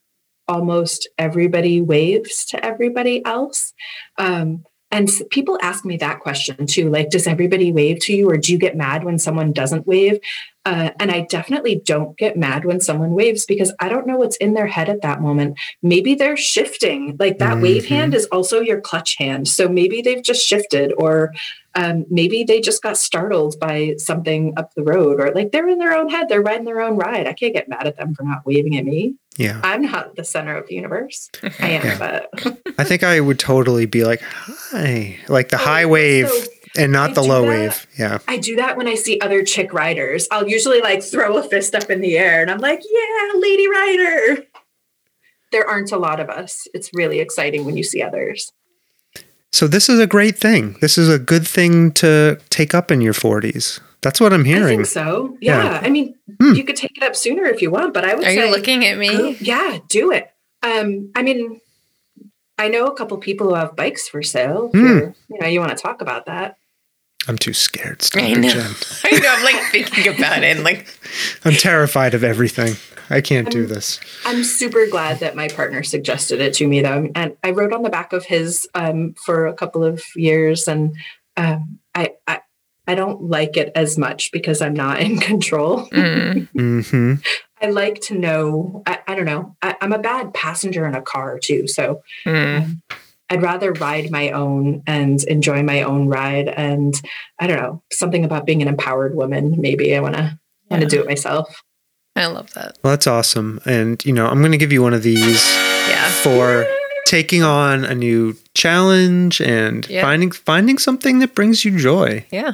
almost 0.48 1.08
everybody 1.18 1.82
waves 1.82 2.46
to 2.48 2.64
everybody 2.64 3.26
else. 3.26 3.74
Um, 4.18 4.66
and 4.94 5.10
people 5.32 5.57
ask 5.61 5.84
me 5.84 5.98
that 5.98 6.20
question 6.20 6.68
too 6.68 6.88
like, 6.90 7.10
does 7.10 7.26
everybody 7.26 7.72
wave 7.72 7.99
to 8.02 8.14
you 8.14 8.30
or 8.30 8.38
do 8.38 8.52
you 8.52 8.60
get 8.60 8.78
mad 8.78 9.03
when 9.03 9.18
someone 9.18 9.52
doesn't 9.52 9.88
wave? 9.88 10.20
Uh, 10.65 10.91
and 10.99 11.11
I 11.11 11.22
definitely 11.22 11.82
don't 11.84 12.15
get 12.15 12.38
mad 12.38 12.64
when 12.64 12.80
someone 12.80 13.11
waves 13.11 13.45
because 13.45 13.74
I 13.80 13.90
don't 13.90 14.06
know 14.06 14.18
what's 14.18 14.38
in 14.38 14.53
their 14.53 14.68
head 14.68 14.90
at 14.90 15.02
that 15.02 15.20
moment. 15.20 15.57
Maybe 15.82 16.14
they're 16.14 16.38
shifting. 16.38 17.18
Like 17.20 17.40
that 17.40 17.53
mm-hmm. 17.53 17.64
wave 17.64 17.88
hand 17.88 18.14
is 18.14 18.26
also 18.28 18.61
your 18.61 18.80
clutch 18.80 19.18
hand. 19.18 19.48
So 19.48 19.68
maybe 19.68 20.03
they've 20.03 20.24
just 20.24 20.45
shifted, 20.45 20.94
or 20.98 21.34
um, 21.76 22.06
maybe 22.10 22.44
they 22.44 22.62
just 22.62 22.84
got 22.84 22.98
startled 22.98 23.60
by 23.60 23.95
something 23.98 24.54
up 24.58 24.74
the 24.76 24.84
road, 24.84 25.20
or 25.20 25.32
like 25.34 25.52
they're 25.52 25.68
in 25.68 25.80
their 25.80 25.95
own 25.95 26.10
head. 26.10 26.30
They're 26.30 26.41
riding 26.41 26.66
their 26.66 26.82
own 26.82 26.98
ride. 26.98 27.28
I 27.28 27.34
can't 27.34 27.54
get 27.54 27.68
mad 27.68 27.88
at 27.88 27.98
them 27.98 28.14
for 28.14 28.24
not 28.24 28.45
waving 28.45 28.78
at 28.78 28.86
me. 28.86 29.16
Yeah. 29.38 29.60
I'm 29.64 29.82
not 29.84 30.16
the 30.16 30.24
center 30.24 30.56
of 30.56 30.68
the 30.68 30.76
universe. 30.76 31.30
I 31.60 31.70
am, 31.70 31.86
yeah. 31.86 31.98
but 31.98 32.60
I 32.78 32.84
think 32.84 33.04
I 33.04 33.20
would 33.20 33.40
totally 33.40 33.88
be 33.88 34.04
like, 34.04 34.22
hi, 34.22 35.18
like 35.28 35.50
the 35.50 35.60
oh, 35.60 35.66
high 35.66 35.86
wave. 35.86 36.30
So- 36.30 36.48
and 36.76 36.91
not 36.91 37.12
I 37.12 37.14
the 37.14 37.22
low 37.22 37.44
that. 37.44 37.50
wave. 37.50 37.88
Yeah. 38.00 38.18
I 38.28 38.38
do 38.38 38.56
that 38.56 38.78
when 38.78 38.88
I 38.88 38.95
see 38.95 39.20
other 39.20 39.44
chick 39.44 39.74
riders. 39.74 40.28
I'll 40.32 40.48
usually 40.50 40.82
like 40.82 41.04
throw 41.04 41.38
a 41.38 41.44
fist 41.44 41.76
up 41.76 41.91
in 41.91 42.02
the 42.02 42.18
air 42.18 42.41
and 42.41 42.50
I'm 42.50 42.58
like, 42.58 42.82
yeah, 42.84 43.40
lady 43.40 43.68
rider. 43.68 44.45
there 45.52 45.68
aren't 45.68 45.91
a 45.91 45.98
lot 45.98 46.20
of 46.20 46.32
us. 46.32 46.68
It's 46.74 46.90
really 46.94 47.20
exciting 47.20 47.64
when 47.64 47.78
you 47.78 47.84
see 47.84 48.02
others. 48.02 48.52
So 49.54 49.68
this 49.68 49.88
is 49.88 50.00
a 50.00 50.08
great 50.08 50.38
thing. 50.38 50.76
This 50.82 50.98
is 50.98 51.08
a 51.10 51.20
good 51.20 51.48
thing 51.48 51.92
to 51.94 52.40
take 52.50 52.74
up 52.74 52.92
in 52.92 53.02
your 53.02 53.14
40s. 53.14 53.80
That's 54.02 54.20
what 54.20 54.34
I'm 54.34 54.44
hearing. 54.46 54.64
I 54.82 54.84
think 54.84 54.86
so. 54.88 55.38
Yeah. 55.40 55.64
Yeah. 55.64 55.80
I 55.84 55.90
mean, 55.90 56.16
Hmm. 56.42 56.54
you 56.56 56.64
could 56.64 56.76
take 56.76 56.98
it 56.98 57.04
up 57.04 57.16
sooner 57.16 57.46
if 57.46 57.62
you 57.62 57.70
want, 57.72 57.94
but 57.94 58.04
I 58.04 58.16
would 58.16 58.26
Are 58.26 58.30
say 58.34 58.48
you 58.48 58.52
looking 58.52 58.84
at 58.84 58.96
go- 58.96 59.00
me? 59.00 59.38
yeah, 59.40 59.78
do 59.88 60.12
it. 60.12 60.28
Um, 60.64 61.12
I 61.16 61.22
mean, 61.22 61.62
I 62.58 62.68
know 62.68 62.88
a 62.88 62.96
couple 62.96 63.18
people 63.20 63.50
who 63.50 63.56
have 63.56 63.76
bikes 63.76 64.08
for 64.10 64.24
sale. 64.24 64.72
If 64.74 64.80
Hmm. 64.80 64.98
you 65.30 65.40
know, 65.40 65.48
you 65.48 65.60
want 65.60 65.72
to 65.78 65.82
talk 65.82 66.02
about 66.02 66.26
that. 66.26 66.58
I'm 67.28 67.38
too 67.38 67.54
scared. 67.54 68.02
Stop 68.02 68.24
I 68.24 68.34
know. 68.34 68.50
I 69.04 69.12
know. 69.12 69.30
I'm 69.30 69.44
like 69.44 69.64
thinking 69.72 70.14
about 70.16 70.44
it. 70.44 70.56
And 70.56 70.64
like, 70.64 70.88
I'm 71.45 71.54
terrified 71.54 72.14
of 72.14 72.24
everything. 72.24 72.76
I 73.10 73.22
can't 73.22 73.50
do 73.52 73.64
Um, 73.64 73.68
this. 73.68 74.00
I'm 74.26 74.44
super 74.44 74.88
glad 74.88 75.20
that 75.20 75.36
my 75.36 75.48
partner 75.50 75.84
suggested 75.84 76.40
it 76.41 76.54
to 76.56 76.68
me, 76.68 76.82
though, 76.82 77.10
and 77.16 77.36
I 77.44 77.52
wrote 77.52 77.74
on 77.74 77.84
the 77.84 77.90
back 77.90 78.14
of 78.14 78.26
his 78.26 78.68
um, 78.76 79.14
for 79.26 79.45
a 79.45 79.54
couple 79.54 79.84
of 79.84 80.02
years, 80.16 80.68
and 80.68 80.95
um, 81.38 81.80
I, 81.94 82.12
I 82.28 82.41
I 82.88 82.95
don't 82.95 83.24
like 83.24 83.56
it 83.58 83.72
as 83.76 83.98
much 83.98 84.32
because 84.32 84.62
I'm 84.62 84.74
not 84.74 85.00
in 85.02 85.18
control. 85.32 85.86
mm, 85.88 86.48
hmm 86.90 87.14
I 87.62 87.68
like 87.70 88.02
to 88.02 88.18
know. 88.18 88.84
I, 88.86 89.00
I 89.08 89.16
don't 89.16 89.26
know. 89.26 89.56
I, 89.62 89.76
I'm 89.80 89.94
a 89.94 90.00
bad 90.00 90.34
passenger 90.34 90.86
in 90.86 90.95
a 90.95 91.02
car 91.02 91.40
too, 91.40 91.68
so 91.68 92.02
mm. 92.26 92.82
I'd 93.34 93.42
rather 93.42 93.74
ride 93.74 94.12
my 94.12 94.30
own 94.30 94.84
and 94.86 95.24
enjoy 95.24 95.64
my 95.64 95.82
own 95.82 96.08
ride. 96.08 96.48
And 96.50 96.94
I 97.40 97.48
don't 97.48 97.58
know 97.58 97.82
something 97.92 98.24
about 98.24 98.46
being 98.46 98.62
an 98.62 98.68
empowered 98.68 99.16
woman. 99.16 99.56
Maybe 99.60 99.96
I 99.96 100.00
want 100.02 100.16
to 100.16 100.38
want 100.70 100.84
to 100.84 100.88
do 100.88 101.02
it 101.02 101.08
myself. 101.08 101.62
I 102.16 102.28
love 102.28 102.54
that. 102.54 102.78
Well, 102.84 102.92
that's 102.94 103.08
awesome. 103.08 103.60
And, 103.66 104.04
you 104.06 104.14
know, 104.14 104.28
I'm 104.28 104.40
going 104.40 104.52
to 104.52 104.58
give 104.60 104.72
you 104.72 104.84
one 104.84 104.94
of 104.94 105.02
these 105.02 105.44
Yeah. 105.90 106.08
for 106.22 106.68
taking 107.08 107.42
on 107.42 107.84
a 107.86 107.96
new 107.96 108.36
challenge 108.54 109.42
and 109.42 109.88
Yeah. 109.90 110.04
finding 110.04 110.30
finding 110.32 110.78
something 110.78 111.20
that 111.20 111.34
brings 111.34 111.66
you 111.66 111.78
joy. 111.80 112.26
Yeah. 112.32 112.54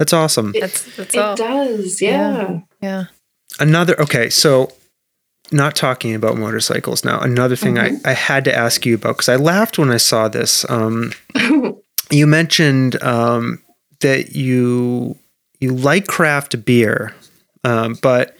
That's 0.00 0.12
awesome. 0.12 0.52
It- 0.56 0.60
That's 0.60 0.96
that's 0.96 1.14
It 1.14 1.18
all. 1.20 1.36
does, 1.36 2.02
yeah. 2.02 2.60
Yeah. 2.82 3.04
Another 3.60 3.98
okay, 4.00 4.28
so 4.28 4.72
not 5.52 5.76
talking 5.76 6.14
about 6.14 6.36
motorcycles 6.36 7.04
now. 7.04 7.20
Another 7.20 7.56
thing 7.56 7.78
I, 7.78 7.92
I 8.04 8.12
had 8.12 8.44
to 8.44 8.54
ask 8.54 8.84
you 8.84 8.94
about 8.96 9.16
because 9.16 9.28
I 9.28 9.36
laughed 9.36 9.78
when 9.78 9.90
I 9.90 9.96
saw 9.96 10.28
this. 10.28 10.68
Um, 10.68 11.12
you 12.10 12.26
mentioned 12.26 13.02
um, 13.02 13.62
that 14.00 14.34
you 14.34 15.16
you 15.60 15.72
like 15.74 16.06
craft 16.06 16.64
beer, 16.64 17.14
um, 17.64 17.96
but 18.02 18.36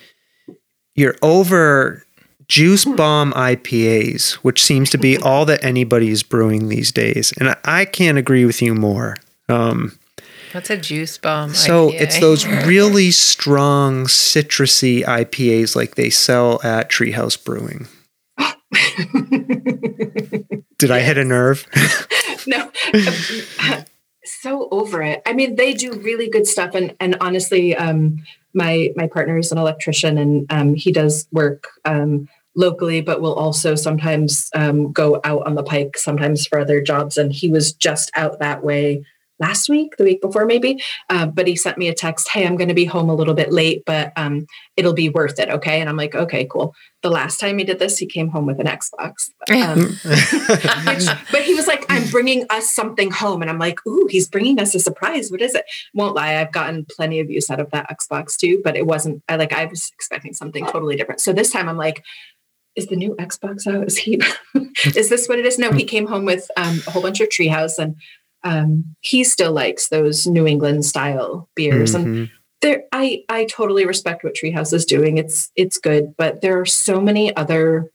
you're 0.95 1.17
over 1.23 2.05
juice 2.49 2.85
bomb 2.85 3.33
IPAs, 3.33 4.35
which 4.35 4.63
seems 4.63 4.91
to 4.91 4.99
be 4.99 5.17
all 5.23 5.45
that 5.47 5.65
anybody 5.65 6.11
is 6.11 6.23
brewing 6.23 6.69
these 6.69 6.93
days, 6.93 7.33
and 7.39 7.51
I, 7.51 7.57
I 7.65 7.85
can't 7.85 8.19
agree 8.19 8.45
with 8.45 8.61
you 8.63 8.75
more. 8.75 9.17
Um, 9.49 9.99
What's 10.57 10.71
a 10.71 10.77
juice 10.79 11.19
bomb? 11.19 11.53
so 11.53 11.91
IPA? 11.91 12.01
it's 12.01 12.19
those 12.19 12.47
really 12.67 13.11
strong 13.11 14.07
citrusy 14.07 15.05
IPAs 15.05 15.77
like 15.77 15.97
they 15.97 16.09
sell 16.09 16.63
at 16.65 16.89
Treehouse 16.89 17.37
Brewing. 17.37 17.87
Did 20.79 20.91
I 20.91 21.01
hit 21.01 21.19
a 21.19 21.25
nerve? 21.25 21.67
no 22.47 22.71
so 24.25 24.69
over 24.71 25.03
it 25.03 25.21
i 25.27 25.33
mean 25.33 25.57
they 25.57 25.75
do 25.75 25.93
really 26.01 26.31
good 26.31 26.47
stuff 26.47 26.75
and 26.75 26.95
and 27.01 27.17
honestly 27.21 27.77
um 27.77 28.25
my 28.55 28.91
my 28.97 29.07
partner 29.07 29.37
is 29.37 29.53
an 29.53 29.59
electrician 29.59 30.17
and 30.17 30.47
um 30.51 30.75
he 30.75 30.93
does 30.93 31.27
work 31.33 31.69
um 31.85 32.29
locally 32.55 33.01
but 33.01 33.21
will 33.21 33.35
also 33.35 33.75
sometimes 33.75 34.49
um 34.55 34.93
go 34.93 35.21
out 35.25 35.45
on 35.47 35.55
the 35.55 35.63
pike 35.63 35.99
sometimes 35.99 36.47
for 36.47 36.61
other 36.61 36.81
jobs 36.81 37.17
and 37.17 37.33
he 37.33 37.51
was 37.51 37.73
just 37.73 38.11
out 38.15 38.39
that 38.39 38.63
way 38.63 39.05
last 39.39 39.69
week 39.69 39.97
the 39.97 40.05
week 40.05 40.21
before 40.21 40.47
maybe 40.47 40.83
uh, 41.11 41.27
but 41.27 41.47
he 41.47 41.57
sent 41.57 41.79
me 41.79 41.89
a 41.89 41.95
text 41.95 42.29
hey 42.29 42.47
i'm 42.47 42.57
going 42.57 42.69
to 42.69 42.75
be 42.75 42.85
home 42.85 43.09
a 43.09 43.15
little 43.15 43.35
bit 43.35 43.53
late 43.53 43.83
but 43.87 44.13
um 44.17 44.47
it'll 44.77 44.93
be 44.93 45.09
worth 45.09 45.39
it 45.39 45.51
okay 45.51 45.81
and 45.81 45.89
i'm 45.89 45.97
like 45.97 46.15
okay 46.15 46.47
cool 46.51 46.75
the 47.03 47.11
last 47.11 47.39
time 47.39 47.59
he 47.59 47.65
did 47.65 47.79
this 47.79 47.99
he 47.99 48.07
came 48.07 48.29
home 48.29 48.47
with 48.47 48.59
an 48.61 48.67
xbox 48.67 49.31
um, 49.51 49.79
which, 50.87 51.07
but 51.31 51.43
he 51.43 51.55
was 51.55 51.67
like, 51.67 51.87
I'm 51.89 52.09
bringing 52.09 52.47
us 52.51 52.69
something 52.69 53.11
home. 53.11 53.43
And 53.43 53.51
I'm 53.51 53.59
like, 53.59 53.79
ooh, 53.87 54.09
he's 54.11 54.29
bringing 54.29 54.59
us 54.59 54.75
a 54.75 54.81
surprise. 54.81 55.31
What 55.31 55.41
is 55.41 55.55
it? 55.55 55.65
Won't 55.95 56.17
lie. 56.17 56.37
I've 56.37 56.53
gotten 56.53 56.85
plenty 56.85 57.21
of 57.21 57.31
use 57.31 57.51
out 57.51 57.61
of 57.61 57.71
that 57.71 57.89
Xbox 57.89 58.37
too, 58.37 58.61
but 58.65 58.77
it 58.77 58.87
wasn't, 58.87 59.23
I 59.29 59.37
like, 59.37 59.53
I 59.53 59.67
was 59.67 59.91
expecting 59.95 60.35
something 60.35 60.67
totally 60.67 60.97
different. 60.97 61.21
So 61.21 61.33
this 61.33 61.51
time 61.51 61.69
I'm 61.69 61.77
like, 61.77 62.05
is 62.75 62.89
the 62.89 62.97
new 62.97 63.15
Xbox 63.17 63.67
out? 63.67 63.87
Is 63.87 63.97
he, 63.97 64.21
is 64.85 65.09
this 65.09 65.29
what 65.29 65.39
it 65.39 65.47
is? 65.47 65.59
No, 65.59 65.73
he 65.73 65.85
came 65.85 66.07
home 66.07 66.25
with 66.25 66.51
um, 66.57 66.83
a 66.87 66.91
whole 66.91 67.03
bunch 67.03 67.21
of 67.21 67.29
treehouse 67.29 67.79
and 67.79 67.97
um, 68.47 68.85
he 69.01 69.25
still 69.25 69.53
likes 69.53 69.89
those 69.89 70.27
New 70.27 70.47
England 70.47 70.85
style 70.85 71.49
beers. 71.57 71.95
And 71.95 72.07
Mhm. 72.07 72.31
there 72.63 72.83
I 72.93 73.25
I 73.29 73.45
totally 73.47 73.85
respect 73.87 74.23
what 74.25 74.35
Treehouse 74.35 74.73
is 74.73 74.85
doing. 74.87 75.19
It's 75.19 75.51
it's 75.57 75.79
good, 75.79 76.15
but 76.17 76.41
there 76.43 76.59
are 76.61 76.67
so 76.67 77.01
many 77.01 77.35
other 77.37 77.91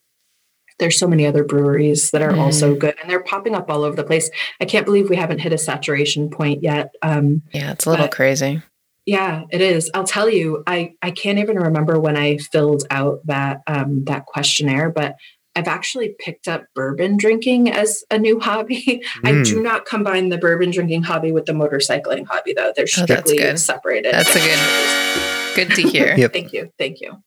there's 0.80 0.98
so 0.98 1.07
many 1.07 1.28
other 1.28 1.44
breweries 1.44 2.10
that 2.11 2.23
are 2.23 2.36
also 2.36 2.73
good 2.76 2.95
and 2.99 3.10
they're 3.10 3.23
popping 3.23 3.53
up 3.56 3.69
all 3.69 3.84
over 3.84 3.95
the 3.95 4.03
place. 4.03 4.30
I 4.60 4.65
can't 4.65 4.86
believe 4.86 5.10
we 5.10 5.15
haven't 5.15 5.40
hit 5.40 5.53
a 5.53 5.57
saturation 5.57 6.30
point 6.30 6.64
yet. 6.64 6.90
Um 7.02 7.44
yeah, 7.53 7.72
it's 7.72 7.86
a 7.86 7.91
little 7.91 8.07
crazy. 8.07 8.61
yeah, 9.06 9.44
it 9.52 9.61
is. 9.61 9.90
I'll 9.94 10.03
tell 10.06 10.30
you, 10.30 10.64
I 10.68 10.94
I 11.02 11.11
can't 11.11 11.40
even 11.40 11.57
remember 11.57 11.99
when 11.99 12.18
I 12.18 12.38
filled 12.38 12.84
out 12.90 13.19
that 13.26 13.61
um 13.68 14.03
that 14.06 14.26
questionnaire, 14.26 14.90
but 14.90 15.15
I've 15.56 15.68
actually 15.68 16.15
picked 16.18 16.48
up 16.48 16.65
bourbon 16.76 17.18
drinking 17.18 17.69
as 17.72 18.03
a 18.10 18.18
new 18.18 18.40
hobby. 18.40 19.02
I 19.26 19.34
Mm. 19.34 19.45
do 19.45 19.61
not 19.61 19.86
combine 19.86 20.30
the 20.30 20.38
bourbon 20.38 20.72
drinking 20.72 21.03
hobby 21.03 21.32
with 21.32 21.45
the 21.45 21.52
motorcycling 21.53 22.26
hobby 22.26 22.53
though. 22.53 22.72
They're 22.76 22.86
Oh, 22.98 23.06
that's 23.06 23.30
strictly 23.30 23.38
good. 23.38 23.60
separated. 23.60 24.14
That's 24.14 24.36
a 24.36 24.40
good 24.40 25.65
good 25.68 25.76
to 25.76 25.82
hear. 25.90 26.15
Yep. 26.18 26.32
Thank 26.34 26.53
you. 26.53 26.72
Thank 26.78 27.02
you. 27.02 27.22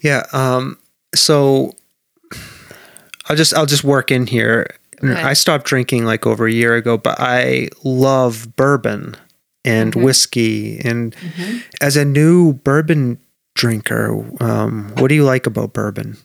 Yeah. 0.00 0.26
Um, 0.32 0.78
so 1.14 1.72
I'll 3.28 3.36
just 3.36 3.54
I'll 3.54 3.66
just 3.66 3.84
work 3.84 4.10
in 4.10 4.26
here. 4.26 4.68
I 5.04 5.32
stopped 5.32 5.64
drinking 5.66 6.04
like 6.04 6.26
over 6.28 6.46
a 6.46 6.52
year 6.52 6.76
ago, 6.76 6.96
but 6.96 7.16
I 7.18 7.70
love 7.82 8.54
bourbon 8.54 9.16
and 9.64 9.92
Mhm. 9.94 10.02
whiskey. 10.04 10.78
And 10.84 11.16
as 11.80 11.96
a 11.96 12.04
new 12.04 12.52
bourbon 12.52 13.18
drinker, 13.56 14.24
um, 14.40 14.92
what 14.98 15.08
do 15.08 15.16
you 15.16 15.24
like 15.24 15.46
about 15.48 15.72
bourbon? 15.72 16.18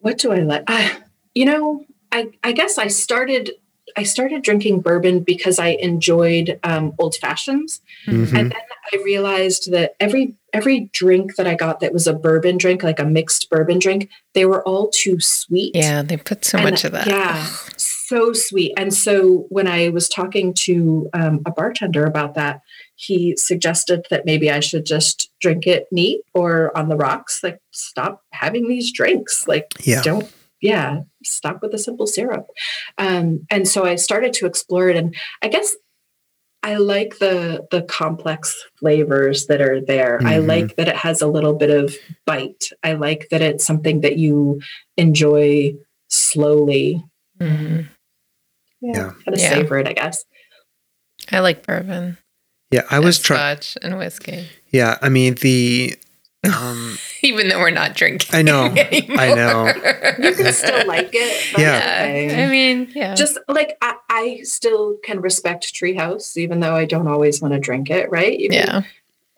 What 0.00 0.18
do 0.18 0.32
I 0.32 0.40
like? 0.40 0.64
Uh, 0.66 0.88
you 1.34 1.44
know, 1.44 1.84
I 2.12 2.28
I 2.42 2.52
guess 2.52 2.78
I 2.78 2.88
started 2.88 3.50
I 3.96 4.02
started 4.04 4.42
drinking 4.42 4.80
bourbon 4.80 5.20
because 5.20 5.58
I 5.58 5.68
enjoyed 5.68 6.60
um, 6.62 6.92
old 6.98 7.16
fashions, 7.16 7.80
Mhm. 8.06 8.26
and 8.38 8.50
then 8.52 8.52
I 8.92 8.96
realized 9.02 9.70
that 9.72 9.94
every 9.98 10.34
every 10.52 10.88
drink 10.92 11.36
that 11.36 11.46
I 11.46 11.54
got 11.54 11.80
that 11.80 11.92
was 11.92 12.06
a 12.06 12.12
bourbon 12.14 12.56
drink, 12.58 12.82
like 12.82 12.98
a 13.00 13.04
mixed 13.04 13.50
bourbon 13.50 13.78
drink, 13.78 14.08
they 14.34 14.44
were 14.46 14.62
all 14.66 14.88
too 14.88 15.20
sweet. 15.20 15.72
Yeah, 15.74 16.02
they 16.02 16.16
put 16.16 16.44
so 16.44 16.58
And- 16.58 16.70
much 16.70 16.84
of 16.84 16.92
that. 16.92 17.06
Yeah, 17.06 17.44
so 17.76 18.32
sweet. 18.32 18.72
And 18.76 18.92
so 18.94 19.46
when 19.50 19.66
I 19.66 19.88
was 19.90 20.08
talking 20.08 20.54
to 20.54 21.08
um, 21.12 21.40
a 21.44 21.50
bartender 21.50 22.04
about 22.04 22.34
that, 22.34 22.62
he 23.00 23.36
suggested 23.36 24.04
that 24.10 24.26
maybe 24.26 24.50
I 24.50 24.58
should 24.58 24.84
just 24.84 25.30
drink 25.40 25.68
it 25.68 25.86
neat 25.92 26.22
or 26.34 26.76
on 26.76 26.88
the 26.88 26.96
rocks. 26.96 27.44
Like, 27.44 27.60
stop 27.70 28.22
having 28.32 28.66
these 28.68 28.90
drinks. 28.90 29.46
Like, 29.46 29.68
Yeah. 29.84 30.02
don't, 30.02 30.28
yeah, 30.60 31.02
stop 31.24 31.62
with 31.62 31.70
the 31.70 31.78
simple 31.78 32.08
syrup. 32.08 32.48
Um, 32.98 33.46
and 33.50 33.68
so 33.68 33.84
I 33.84 33.94
started 33.94 34.32
to 34.34 34.46
explore 34.46 34.88
it. 34.88 34.96
And 34.96 35.14
I 35.42 35.46
guess 35.48 35.76
I 36.64 36.74
like 36.78 37.18
the 37.20 37.68
the 37.70 37.82
complex 37.82 38.56
flavors 38.80 39.46
that 39.46 39.60
are 39.60 39.80
there. 39.80 40.18
I 40.24 40.38
Mhm. 40.38 40.48
like 40.48 40.74
that 40.76 40.88
it 40.88 40.96
has 40.96 41.22
a 41.22 41.28
little 41.28 41.54
bit 41.54 41.70
of 41.70 41.94
bite. 42.26 42.70
I 42.82 42.94
like 42.94 43.28
that 43.30 43.40
it's 43.42 43.64
something 43.64 44.00
that 44.00 44.16
you 44.18 44.60
enjoy 44.96 45.74
slowly. 46.08 47.04
Mhm. 47.40 47.86
Yeah. 48.80 49.12
kind 49.24 49.28
of 49.34 49.38
Yeah. 49.38 49.50
savor 49.54 49.78
it, 49.78 49.86
I 49.86 49.92
guess. 49.92 50.24
I 51.30 51.38
like 51.40 51.64
bourbon. 51.64 52.18
Yeah, 52.70 52.82
I 52.90 52.98
was 53.00 53.16
and 53.18 53.24
trying. 53.24 53.56
scotch 53.60 53.78
and 53.82 53.98
whiskey. 53.98 54.46
Yeah, 54.70 54.98
I 55.02 55.08
mean 55.08 55.34
the. 55.34 55.94
Um, 56.44 56.96
Even 57.22 57.48
though 57.48 57.58
we're 57.58 57.70
not 57.70 57.96
drinking. 57.96 58.30
I 58.32 58.42
know. 58.42 58.66
anymore. 58.66 59.18
I 59.20 59.34
know. 59.34 59.66
You 60.24 60.34
can 60.36 60.52
still 60.52 60.86
like 60.86 61.10
it. 61.12 61.56
That's 61.56 61.58
Yeah. 61.58 62.04
okay. 62.04 62.44
I 62.44 62.48
mean, 62.48 62.92
yeah. 62.94 63.16
just 63.16 63.38
like 63.48 63.76
I, 63.82 63.96
I 64.08 64.40
still 64.44 64.98
can 65.02 65.20
respect 65.20 65.74
Treehouse, 65.74 66.36
even 66.36 66.60
though 66.60 66.76
I 66.76 66.84
don't 66.84 67.08
always 67.08 67.42
want 67.42 67.54
to 67.54 67.60
drink 67.60 67.90
it. 67.90 68.08
Right? 68.12 68.38
You 68.38 68.50
can- 68.50 68.84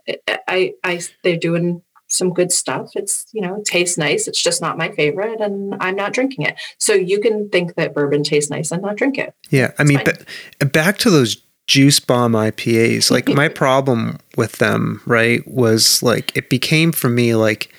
yeah. 0.07 0.37
I, 0.47 0.75
I, 0.85 1.01
they're 1.25 1.39
doing 1.39 1.83
some 2.09 2.35
good 2.35 2.53
stuff. 2.53 2.91
It's 2.95 3.27
you 3.33 3.41
know, 3.41 3.57
it 3.57 3.65
tastes 3.65 3.97
nice. 3.97 4.29
It's 4.29 4.41
just 4.43 4.61
not 4.61 4.77
my 4.77 4.91
favorite, 4.91 5.41
and 5.41 5.75
I'm 5.81 5.97
not 5.97 6.13
drinking 6.13 6.45
it. 6.45 6.61
So 6.79 6.93
you 6.93 7.19
can 7.19 7.49
think 7.49 7.77
that 7.77 7.95
bourbon 7.95 8.25
tastes 8.25 8.51
nice 8.51 8.71
and 8.73 8.83
not 8.83 8.97
drink 8.97 9.17
it. 9.17 9.35
Yeah, 9.49 9.73
I 9.79 9.85
mean, 9.85 9.99
fine. 10.05 10.17
but 10.59 10.73
back 10.73 10.99
to 10.99 11.11
those 11.11 11.37
juice 11.71 12.01
bomb 12.01 12.33
IPAs. 12.33 13.13
Like 13.13 13.29
my 13.29 13.47
problem 13.65 14.19
with 14.37 14.55
them, 14.59 15.01
right, 15.07 15.47
was 15.47 16.03
like 16.03 16.37
it 16.37 16.51
became 16.51 16.91
for 16.91 17.09
me 17.09 17.37
like 17.37 17.73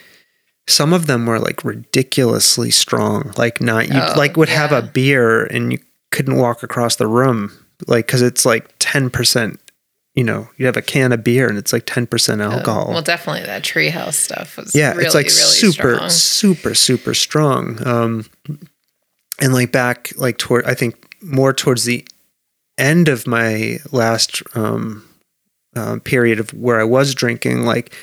some 0.69 0.93
of 0.93 1.07
them 1.07 1.25
were 1.25 1.39
like 1.39 1.65
ridiculously 1.65 2.71
strong. 2.71 3.33
Like 3.37 3.59
not 3.59 3.89
you 3.89 3.99
Oh, 4.01 4.13
like 4.15 4.37
would 4.37 4.47
have 4.47 4.71
a 4.71 4.81
beer 4.81 5.43
and 5.43 5.73
you 5.73 5.79
couldn't 6.11 6.37
walk 6.37 6.63
across 6.63 6.95
the 6.95 7.07
room 7.07 7.51
like 7.87 8.07
cuz 8.07 8.21
it's 8.21 8.45
like 8.45 8.77
10% 8.79 9.57
you 10.13 10.25
know, 10.25 10.49
you 10.57 10.65
have 10.65 10.75
a 10.77 10.81
can 10.81 11.11
of 11.13 11.23
beer 11.23 11.47
and 11.47 11.57
it's 11.57 11.71
like 11.71 11.85
10% 11.85 12.41
alcohol. 12.43 12.89
Well, 12.91 13.01
definitely 13.01 13.43
that 13.45 13.63
treehouse 13.63 14.13
stuff 14.13 14.57
was 14.57 14.73
yeah, 14.75 14.91
really, 14.91 15.05
it's 15.05 15.15
like 15.15 15.25
really 15.25 15.35
super 15.35 15.95
strong. 15.95 16.09
super 16.09 16.75
super 16.75 17.13
strong. 17.13 17.85
Um 17.85 18.25
and 19.39 19.53
like 19.53 19.73
back 19.73 20.13
like 20.15 20.37
toward 20.37 20.63
I 20.65 20.75
think 20.75 20.95
more 21.21 21.51
towards 21.53 21.83
the 21.83 22.05
end 22.81 23.07
of 23.07 23.27
my 23.27 23.77
last 23.91 24.41
um, 24.55 25.07
um, 25.75 25.99
period 26.01 26.39
of 26.39 26.53
where 26.53 26.79
I 26.79 26.83
was 26.83 27.13
drinking, 27.15 27.61
like 27.63 27.93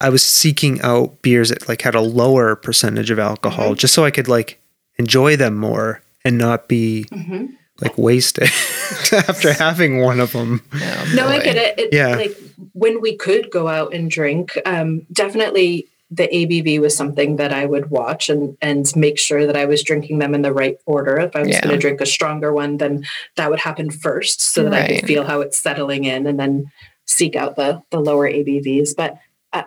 I 0.00 0.08
was 0.08 0.22
seeking 0.24 0.80
out 0.82 1.20
beers 1.22 1.50
that 1.50 1.68
like 1.68 1.82
had 1.82 1.94
a 1.94 2.00
lower 2.00 2.56
percentage 2.56 3.10
of 3.10 3.18
alcohol, 3.18 3.74
just 3.74 3.92
so 3.92 4.04
I 4.04 4.10
could 4.10 4.28
like 4.28 4.58
enjoy 4.98 5.36
them 5.36 5.56
more 5.56 6.00
and 6.24 6.38
not 6.38 6.68
be 6.68 7.06
Mhm. 7.10 7.50
like 7.80 7.96
wasted 7.98 8.44
after 9.12 9.52
having 9.52 10.00
one 10.00 10.20
of 10.20 10.32
them. 10.32 10.62
Oh, 10.74 11.12
No, 11.14 11.26
I 11.28 11.40
get 11.42 11.56
it. 11.56 11.78
it 11.78 11.88
Yeah. 11.92 12.16
Like 12.16 12.36
when 12.72 13.00
we 13.00 13.16
could 13.16 13.50
go 13.50 13.68
out 13.68 13.92
and 13.94 14.10
drink, 14.10 14.56
um, 14.64 15.06
definitely 15.12 15.86
the 16.10 16.26
ABV 16.26 16.80
was 16.80 16.96
something 16.96 17.36
that 17.36 17.52
I 17.52 17.66
would 17.66 17.90
watch 17.90 18.28
and 18.28 18.56
and 18.60 18.84
make 18.96 19.18
sure 19.18 19.46
that 19.46 19.56
I 19.56 19.64
was 19.66 19.82
drinking 19.82 20.18
them 20.18 20.34
in 20.34 20.42
the 20.42 20.52
right 20.52 20.76
order. 20.86 21.18
If 21.18 21.36
I 21.36 21.40
was 21.40 21.50
Yeah. 21.50 21.62
going 21.62 21.74
to 21.76 21.80
drink 21.80 22.00
a 22.00 22.06
stronger 22.06 22.52
one, 22.52 22.78
then 22.78 23.04
that 23.36 23.50
would 23.50 23.60
happen 23.60 23.90
first, 23.90 24.40
so 24.40 24.64
that 24.64 24.72
I 24.72 24.86
could 24.86 25.06
feel 25.06 25.24
how 25.24 25.40
it's 25.40 25.56
settling 25.58 26.04
in, 26.04 26.26
and 26.26 26.38
then 26.38 26.66
seek 27.06 27.36
out 27.36 27.56
the 27.56 27.82
the 27.90 28.00
lower 28.00 28.28
ABVs. 28.28 28.96
But 28.96 29.18
I, 29.52 29.64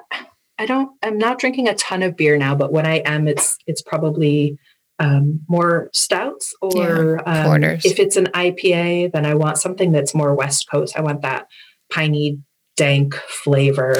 I 0.60 0.66
don't. 0.66 0.92
I'm 1.02 1.18
not 1.18 1.40
drinking 1.40 1.68
a 1.70 1.76
ton 1.76 2.04
of 2.04 2.16
beer 2.18 2.38
now, 2.38 2.56
but 2.56 2.72
when 2.72 2.86
I 2.86 2.98
am, 3.06 3.28
it's 3.28 3.58
it's 3.66 3.82
probably 3.82 4.58
um, 5.00 5.42
more 5.48 5.90
stouts 5.94 6.54
or 6.62 7.18
um, 7.28 7.46
if 7.86 8.00
it's 8.00 8.16
an 8.16 8.28
IPA, 8.28 9.12
then 9.14 9.26
I 9.26 9.34
want 9.34 9.58
something 9.58 9.92
that's 9.92 10.14
more 10.14 10.36
West 10.36 10.70
Coast. 10.70 10.96
I 10.98 11.02
want 11.02 11.22
that 11.22 11.48
piney, 11.92 12.40
dank 12.76 13.16
flavor. 13.16 13.96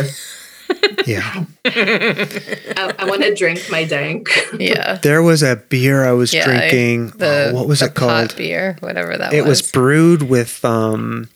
Yeah. 1.06 1.46
I, 1.66 2.94
I 3.00 3.06
want 3.06 3.24
to 3.24 3.34
drink 3.36 3.62
my 3.70 3.84
dank. 3.84 4.30
yeah. 4.60 5.00
There 5.02 5.22
was 5.22 5.44
a 5.44 5.58
beer 5.58 6.06
I 6.06 6.12
was 6.14 6.34
Yeah, 6.34 6.42
I- 6.42 6.46
drinking. 6.70 7.08
The 7.18 7.52
oh, 7.52 7.56
what 7.56 7.68
was 7.68 7.80
the 7.80 7.88
it 7.88 7.96
called? 7.96 8.36
Beer, 8.36 8.78
whatever 8.80 9.18
that 9.18 9.34
It 9.34 9.42
was 9.42 9.62
was. 9.62 9.72
brewed 9.72 10.24
with 10.24 10.64
um, 10.64 11.30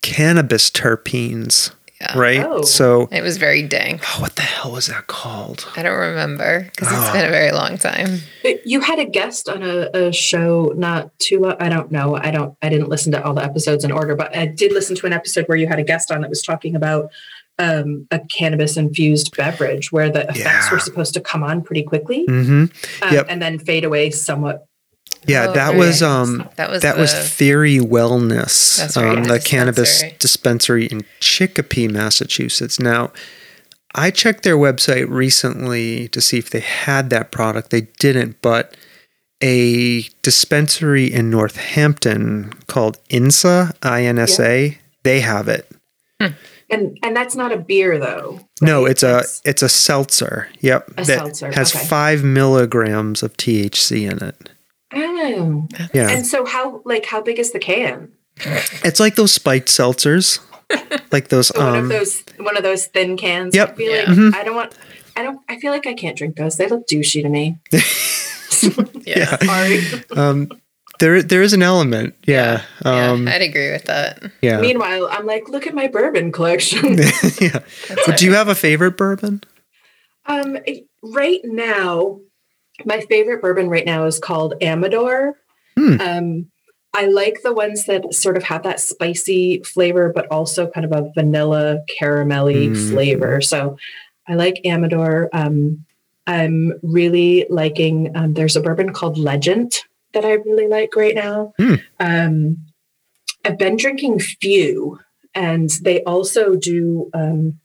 cannabis 0.00 0.70
terpenes, 0.70 1.72
Yeah. 2.00 2.18
right? 2.18 2.40
Oh. 2.44 2.62
So, 2.62 3.08
It 3.12 3.22
was 3.22 3.36
very 3.36 3.62
dank. 3.62 4.02
oh, 4.04 4.20
what 4.22 4.34
the 4.36 4.42
hell 4.42 4.72
was 4.72 4.86
that 4.86 5.06
called? 5.06 5.66
I 5.76 5.82
don't 5.82 5.98
remember 5.98 6.62
because 6.72 6.88
it's 6.88 7.08
Oh. 7.08 7.12
been 7.12 7.26
a 7.26 7.30
very 7.30 7.52
long 7.52 7.78
time. 7.78 8.18
But 8.42 8.66
you 8.66 8.80
had 8.80 8.98
a 8.98 9.04
guest 9.04 9.48
on 9.48 9.62
a, 9.62 9.88
a 9.94 10.12
show 10.12 10.72
not 10.76 11.16
too 11.20 11.40
long. 11.40 11.56
I 11.60 11.68
don't 11.68 11.92
know. 11.92 12.16
I 12.16 12.30
don't. 12.32 12.56
I 12.62 12.68
didn't 12.68 12.88
listen 12.88 13.12
to 13.12 13.24
all 13.24 13.34
the 13.34 13.44
episodes 13.44 13.84
in 13.84 13.92
order, 13.92 14.16
but 14.16 14.34
I 14.36 14.46
did 14.46 14.72
listen 14.72 14.96
to 14.96 15.06
an 15.06 15.12
episode 15.12 15.46
where 15.46 15.56
you 15.58 15.68
had 15.68 15.78
a 15.78 15.84
guest 15.84 16.10
on 16.10 16.22
that 16.22 16.30
was 16.30 16.42
talking 16.42 16.74
about 16.74 17.10
um, 17.62 18.06
a 18.10 18.18
cannabis 18.38 18.76
infused 18.76 19.36
beverage 19.36 19.92
where 19.92 20.10
the 20.10 20.22
effects 20.22 20.38
Yeah. 20.66 20.72
were 20.72 20.78
supposed 20.80 21.14
to 21.14 21.20
come 21.20 21.42
on 21.50 21.62
pretty 21.62 21.82
quickly 21.84 22.24
hmm 22.26 22.64
um, 23.02 23.12
Yep. 23.12 23.26
and 23.30 23.40
then 23.40 23.58
fade 23.58 23.84
away 23.84 24.10
somewhat. 24.10 24.66
Yeah, 25.26 25.46
Oh, 25.50 25.52
that 25.52 25.76
was 25.76 26.02
um 26.02 26.48
That 26.56 26.70
was 26.70 26.82
that 26.82 26.96
was 26.98 27.12
the- 27.14 27.20
Theory 27.22 27.78
Wellness, 27.78 28.80
right, 28.96 28.96
um, 28.96 29.18
yeah, 29.24 29.32
the 29.34 29.40
cannabis 29.40 30.02
dispensary. 30.02 30.16
dispensary 30.18 30.86
in 30.86 31.00
Chicopee, 31.20 31.86
Massachusetts. 31.88 32.80
Now, 32.80 33.12
I 33.94 34.10
checked 34.10 34.42
their 34.42 34.56
website 34.56 35.06
recently 35.08 36.08
to 36.08 36.20
see 36.20 36.38
if 36.38 36.50
they 36.50 36.60
had 36.60 37.10
that 37.10 37.30
product. 37.30 37.70
They 37.70 37.82
didn't, 38.00 38.40
but 38.42 38.74
a 39.42 40.02
dispensary 40.22 41.12
in 41.12 41.30
Northampton 41.30 42.52
called 42.66 42.96
INSA, 43.10 43.74
I 43.82 44.04
N 44.04 44.18
S 44.18 44.40
A, 44.40 44.78
they 45.04 45.20
have 45.20 45.46
it. 45.48 45.70
And 46.72 46.98
and 47.02 47.14
that's 47.14 47.36
not 47.36 47.52
a 47.52 47.56
beer 47.58 47.98
though. 47.98 48.40
No, 48.60 48.82
right? 48.82 48.90
it's 48.92 49.02
a 49.02 49.06
That's- 49.06 49.42
it's 49.44 49.62
a 49.62 49.68
seltzer. 49.68 50.48
Yep, 50.60 50.88
A 50.92 50.94
that 51.04 51.04
seltzer, 51.18 51.52
has 51.52 51.74
okay. 51.76 51.84
five 51.86 52.24
milligrams 52.24 53.22
of 53.22 53.36
THC 53.36 54.10
in 54.10 54.22
it. 54.26 54.48
Oh. 54.94 55.68
Yeah, 55.94 56.08
And 56.10 56.26
so 56.26 56.44
how 56.44 56.82
like 56.84 57.06
how 57.06 57.20
big 57.22 57.38
is 57.38 57.52
the 57.52 57.58
can? 57.58 58.10
it's 58.84 58.98
like 59.00 59.14
those 59.14 59.32
spiked 59.32 59.68
seltzers, 59.68 60.40
like 61.12 61.28
those. 61.28 61.48
So 61.48 61.60
one 61.60 61.76
Um, 61.76 61.84
of 61.84 61.88
those 61.90 62.24
one 62.38 62.56
of 62.56 62.62
those 62.62 62.86
thin 62.86 63.16
cans. 63.16 63.54
Yep. 63.54 63.70
I 63.70 63.74
feel 63.76 63.90
Yeah. 63.92 63.98
like 63.98 64.08
Mhm. 64.18 64.34
I 64.34 64.44
don't 64.44 64.56
want 64.56 64.72
I 65.16 65.22
don't 65.22 65.40
I 65.48 65.58
feel 65.60 65.72
like 65.72 65.86
I 65.86 65.94
can't 65.94 66.16
drink 66.16 66.36
those. 66.36 66.56
They 66.56 66.66
look 66.68 66.86
douchey 66.88 67.22
to 67.22 67.28
me. 67.28 67.58
yeah. 69.06 69.36
Sorry. 69.38 69.80
um, 70.16 70.50
there 71.02 71.20
there 71.22 71.42
is 71.42 71.52
an 71.52 71.62
element. 71.62 72.14
Yeah. 72.26 72.62
Um, 72.84 73.26
yeah, 73.26 73.34
I'd 73.34 73.42
agree 73.42 73.72
with 73.72 73.84
that. 73.86 74.22
yeah. 74.40 74.60
Meanwhile, 74.60 75.08
I'm 75.10 75.26
like, 75.26 75.48
look 75.48 75.66
at 75.66 75.74
my 75.74 75.88
bourbon 75.88 76.30
collection. 76.30 76.94
yeah. 77.40 77.58
That's 77.88 78.06
But 78.06 78.16
do 78.18 78.24
you 78.24 78.34
have 78.34 78.46
a 78.48 78.54
favorite 78.54 78.96
bourbon? 78.96 79.42
um 80.26 80.56
right 81.02 81.40
now, 81.42 82.20
my 82.84 83.00
favorite 83.00 83.42
bourbon 83.42 83.68
right 83.68 83.84
now 83.84 84.04
is 84.06 84.20
called 84.20 84.54
Amador. 84.62 85.34
Hmm. 85.76 86.00
Um 86.00 86.46
I 86.94 87.06
like 87.06 87.40
the 87.42 87.52
ones 87.54 87.86
that 87.86 88.14
sort 88.14 88.36
of 88.36 88.42
have 88.44 88.62
that 88.62 88.78
spicy 88.78 89.62
flavor, 89.64 90.12
but 90.14 90.26
also 90.30 90.68
kind 90.70 90.84
of 90.86 90.92
a 90.92 91.10
vanilla 91.14 91.80
caramelly 91.98 92.68
Mm. 92.70 92.90
flavor. 92.90 93.40
So 93.40 93.78
I 94.28 94.34
like 94.34 94.60
Amador. 94.64 95.30
Um, 95.32 95.84
I'm 96.26 96.74
really 96.82 97.46
liking, 97.48 98.14
um, 98.14 98.34
there's 98.34 98.56
a 98.56 98.60
bourbon 98.60 98.92
called 98.92 99.16
Legend 99.18 99.80
that 100.14 100.24
I 100.24 100.32
really 100.32 100.68
like 100.68 100.94
right 100.96 101.14
now. 101.14 101.52
Hmm. 101.58 101.74
Um, 101.98 102.56
I've 103.44 103.58
been 103.58 103.76
drinking 103.76 104.20
Few, 104.20 104.98
and 105.34 105.70
they 105.82 106.02
also 106.04 106.56
do. 106.56 107.10
Um, 107.14 107.58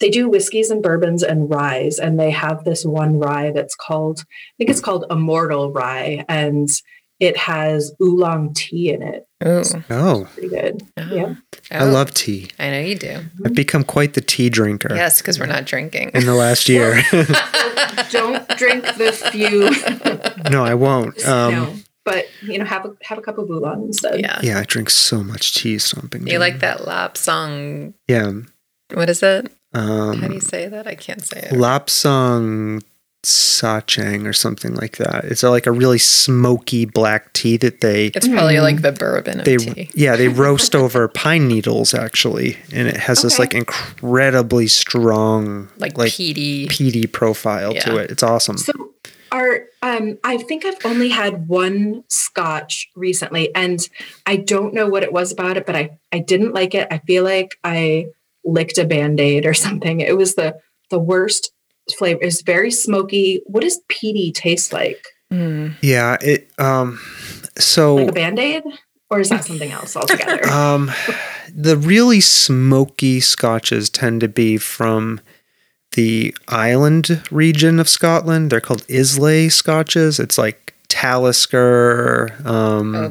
they 0.00 0.10
do 0.10 0.28
whiskeys 0.28 0.70
and 0.70 0.82
bourbons 0.82 1.22
and 1.22 1.48
ryes, 1.48 1.98
and 1.98 2.18
they 2.18 2.30
have 2.30 2.64
this 2.64 2.84
one 2.84 3.18
rye 3.18 3.52
that's 3.52 3.74
called, 3.74 4.20
I 4.20 4.54
think 4.58 4.68
it's 4.68 4.80
called 4.80 5.06
Immortal 5.10 5.72
Rye, 5.72 6.24
and 6.28 6.68
it 7.22 7.36
has 7.36 7.92
oolong 8.02 8.52
tea 8.52 8.90
in 8.90 9.00
it. 9.00 9.26
Ooh. 9.46 9.62
Oh, 9.90 10.28
Pretty 10.34 10.48
good. 10.48 10.82
Oh. 10.96 11.14
Yeah. 11.14 11.34
I 11.70 11.84
Oh, 11.84 11.90
love 11.90 12.12
tea. 12.12 12.50
I 12.58 12.70
know 12.70 12.80
you 12.80 12.96
do. 12.96 13.20
I've 13.44 13.54
become 13.54 13.84
quite 13.84 14.14
the 14.14 14.20
tea 14.20 14.50
drinker 14.50 14.92
Yes, 14.94 15.20
because 15.22 15.38
we're 15.38 15.46
not 15.46 15.64
drinking. 15.64 16.10
in 16.14 16.26
the 16.26 16.34
last 16.34 16.68
year. 16.68 17.00
Don't 18.10 18.46
drink 18.58 18.84
the 18.96 19.12
Few. 19.30 19.70
no, 20.50 20.64
I 20.64 20.74
won't. 20.74 21.24
Um, 21.26 21.52
no, 21.54 21.74
but 22.04 22.26
you 22.42 22.58
know, 22.58 22.64
have 22.64 22.84
a 22.86 22.96
have 23.02 23.18
a 23.18 23.22
cup 23.22 23.38
of 23.38 23.48
oolong 23.48 23.84
instead. 23.84 24.18
yeah. 24.20 24.40
Yeah, 24.42 24.58
I 24.58 24.64
drink 24.64 24.90
so 24.90 25.22
much 25.22 25.54
tea 25.54 25.78
stomping. 25.78 26.26
You 26.26 26.38
like 26.40 26.58
that 26.60 26.86
lap 26.86 27.16
song? 27.16 27.94
Yeah. 28.08 28.32
What 28.94 29.08
is 29.08 29.22
it? 29.22 29.50
How 29.72 30.12
do 30.12 30.24
Um, 30.26 30.32
you 30.32 30.40
say 30.40 30.66
that? 30.68 30.86
I 30.86 30.94
can't 30.96 31.22
say 31.24 31.38
it. 31.38 31.52
Lapsang 31.52 32.82
Sachang 33.24 34.26
or 34.26 34.32
something 34.32 34.74
like 34.74 34.96
that. 34.96 35.24
It's 35.24 35.42
a, 35.42 35.50
like 35.50 35.66
a 35.66 35.72
really 35.72 35.98
smoky 35.98 36.84
black 36.84 37.32
tea 37.32 37.56
that 37.58 37.80
they 37.80 38.06
It's 38.06 38.26
probably 38.26 38.58
like 38.60 38.82
the 38.82 38.90
bourbon 38.92 39.38
of 39.40 39.44
they 39.44 39.56
tea. 39.58 39.90
yeah 39.94 40.16
they 40.16 40.28
roast 40.44 40.74
over 40.74 41.06
pine 41.08 41.46
needles 41.48 41.94
actually, 41.94 42.58
and 42.72 42.88
it 42.88 42.96
has 42.96 43.22
this 43.22 43.38
like 43.38 43.54
incredibly 43.54 44.66
strong 44.66 45.68
Like, 45.78 45.96
like 45.96 46.12
peaty. 46.12 46.66
peaty 46.68 47.06
profile 47.06 47.74
to 47.74 47.96
it. 47.98 48.10
It's 48.10 48.22
awesome. 48.24 48.58
So 48.58 48.72
our 49.30 49.66
um 49.82 50.18
I 50.24 50.36
think 50.38 50.64
I've 50.64 50.84
only 50.84 51.08
had 51.08 51.48
one 51.48 52.04
scotch 52.08 52.90
recently 52.96 53.54
and 53.54 53.88
I 54.26 54.36
don't 54.36 54.74
know 54.74 54.88
what 54.88 55.02
it 55.04 55.12
was 55.12 55.30
about 55.32 55.56
it, 55.56 55.64
but 55.64 55.76
I 55.76 55.96
I 56.12 56.18
didn't 56.18 56.54
like 56.54 56.74
it. 56.74 56.88
I 56.90 56.98
feel 56.98 57.22
like 57.24 57.56
I 57.62 58.06
licked 58.44 58.78
a 58.78 58.84
band-aid 58.84 59.46
or 59.46 59.54
something. 59.54 60.00
It 60.00 60.16
was 60.16 60.34
the 60.34 60.58
the 60.90 60.98
worst 60.98 61.52
flavor. 61.98 62.22
is 62.22 62.42
very 62.42 62.70
smoky. 62.70 63.42
What 63.46 63.62
does 63.62 63.80
peaty 63.88 64.32
taste 64.32 64.72
like? 64.72 65.04
Mm. 65.32 65.74
Yeah, 65.82 66.16
it 66.20 66.48
um 66.58 67.00
so 67.58 67.94
Like 67.96 68.08
a 68.08 68.12
band-aid? 68.12 68.62
Or 69.10 69.20
is 69.20 69.28
that 69.28 69.44
something 69.44 69.70
else 69.72 69.94
altogether? 69.96 70.40
Um, 70.50 70.90
the 71.54 71.76
really 71.76 72.20
smoky 72.20 73.20
scotches 73.20 73.90
tend 73.90 74.22
to 74.22 74.28
be 74.28 74.56
from 74.56 75.20
the 75.94 76.34
island 76.48 77.22
region 77.30 77.78
of 77.78 77.90
Scotland. 77.90 78.48
They're 78.50 78.60
called 78.62 78.86
Islay 78.88 79.50
scotches. 79.50 80.18
It's 80.18 80.38
like 80.38 80.74
Talisker, 80.88 82.34
um, 82.46 82.94
Oh, 82.94 83.10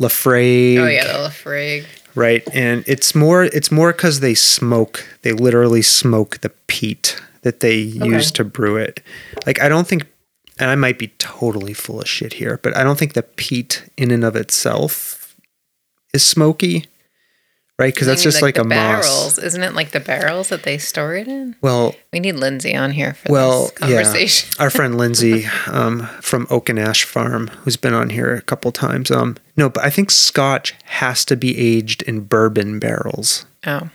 Laphroaig, 0.00 0.78
Oh, 0.80 0.86
yeah, 0.88 1.06
the 1.06 1.28
Laphroaig. 1.28 1.84
right? 2.16 2.42
And 2.52 2.82
it's 2.88 3.14
more 3.14 3.44
it's 3.44 3.70
more 3.70 3.92
because 3.92 4.18
they 4.20 4.34
smoke. 4.34 5.06
They 5.22 5.32
literally 5.32 5.82
smoke 5.82 6.38
the 6.40 6.50
peat 6.66 7.20
that 7.44 7.60
they 7.60 7.76
use 7.76 8.30
to 8.32 8.44
brew 8.44 8.76
it. 8.76 9.00
Like 9.46 9.60
I 9.62 9.68
don't 9.68 9.86
think, 9.86 10.04
and 10.58 10.68
I 10.70 10.74
might 10.74 10.98
be 10.98 11.08
totally 11.18 11.72
full 11.72 12.00
of 12.00 12.08
shit 12.08 12.34
here, 12.34 12.58
but 12.62 12.76
I 12.76 12.82
don't 12.82 12.98
think 12.98 13.12
the 13.14 13.22
peat 13.22 13.88
in 13.96 14.10
and 14.10 14.24
of 14.24 14.36
itself 14.36 15.36
is 16.12 16.22
smoky. 16.24 16.86
right? 17.78 17.92
Because 17.92 18.06
that's 18.06 18.22
just 18.22 18.40
like, 18.40 18.54
the 18.54 18.60
a 18.62 18.64
barrels. 18.64 19.04
moss. 19.36 19.38
Isn't 19.38 19.62
it 19.64 19.74
like 19.74 19.90
the 19.90 19.98
barrels 20.00 20.48
that 20.50 20.62
they 20.62 20.78
store 20.78 21.14
it 21.16 21.26
in? 21.26 21.56
Well, 21.60 21.96
We 22.12 22.20
need 22.20 22.36
Lindsay 22.36 22.74
on 22.76 22.92
here 22.92 23.14
for 23.14 23.32
Well, 23.32 23.72
this 23.80 24.44
yeah. 24.46 24.62
our 24.62 24.70
friend 24.70 24.96
Lindsay 25.02 25.46
um, 25.66 26.06
from 26.20 26.46
Oak 26.50 26.68
and 26.68 26.78
Ash 26.78 27.02
Farm, 27.04 27.48
who's 27.64 27.76
been 27.76 27.92
on 27.94 28.10
here 28.10 28.32
a 28.34 28.42
couple 28.42 28.70
times. 28.70 29.10
Um, 29.10 29.36
no, 29.56 29.68
but 29.68 29.84
I 29.84 29.90
think 29.90 30.10
Scotch 30.12 30.74
has 30.84 31.24
to 31.24 31.36
be 31.36 31.58
aged 31.58 32.02
in 32.02 32.20
bourbon 32.20 32.78
barrels, 32.78 33.44
Oh, 33.66 33.90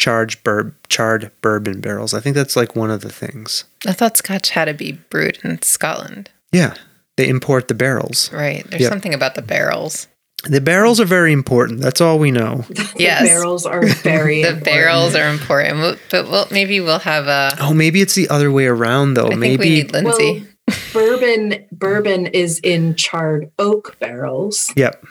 charged 0.00 0.42
bur- 0.42 0.74
charred 0.88 1.30
bourbon 1.42 1.80
barrels. 1.80 2.14
I 2.14 2.20
think 2.20 2.34
that's 2.34 2.56
like 2.56 2.74
one 2.74 2.90
of 2.90 3.02
the 3.02 3.10
things. 3.12 3.64
I 3.86 3.92
thought 3.92 4.16
Scotch 4.16 4.50
had 4.50 4.64
to 4.64 4.74
be 4.74 4.92
brewed 4.92 5.38
in 5.44 5.60
Scotland. 5.62 6.30
Yeah, 6.52 6.74
they 7.18 7.28
import 7.28 7.68
the 7.68 7.74
barrels. 7.74 8.32
Right. 8.32 8.66
There's 8.70 8.82
Yep. 8.82 8.90
something 8.90 9.14
about 9.14 9.34
the 9.34 9.42
barrels. 9.42 10.08
The 10.44 10.62
barrels 10.62 11.00
are 11.00 11.04
very 11.04 11.34
important. 11.34 11.80
That's 11.82 12.00
all 12.00 12.18
we 12.18 12.30
know. 12.30 12.64
Yes. 12.96 13.20
The 13.20 13.26
barrels 13.28 13.66
are 13.66 13.84
very 14.02 14.40
The 14.42 14.48
important. 14.48 14.64
barrels 14.64 15.14
are 15.14 15.28
important, 15.28 15.78
We'll- 15.80 15.96
but 16.10 16.30
we'll, 16.30 16.46
maybe 16.50 16.80
we'll 16.80 16.98
have 17.00 17.26
a. 17.26 17.56
Oh, 17.60 17.74
maybe 17.74 18.00
it's 18.00 18.14
the 18.14 18.28
other 18.30 18.50
way 18.50 18.64
around 18.66 19.14
though. 19.14 19.26
I 19.26 19.30
think 19.30 19.40
maybe 19.40 19.64
we 19.64 19.70
need 19.82 19.92
Lindsay. 19.92 20.46
bourbon 20.94 21.66
bourbon 21.70 22.26
is 22.26 22.58
in 22.60 22.94
charred 22.94 23.50
oak 23.58 23.98
barrels, 24.00 24.72
Yep. 24.76 25.04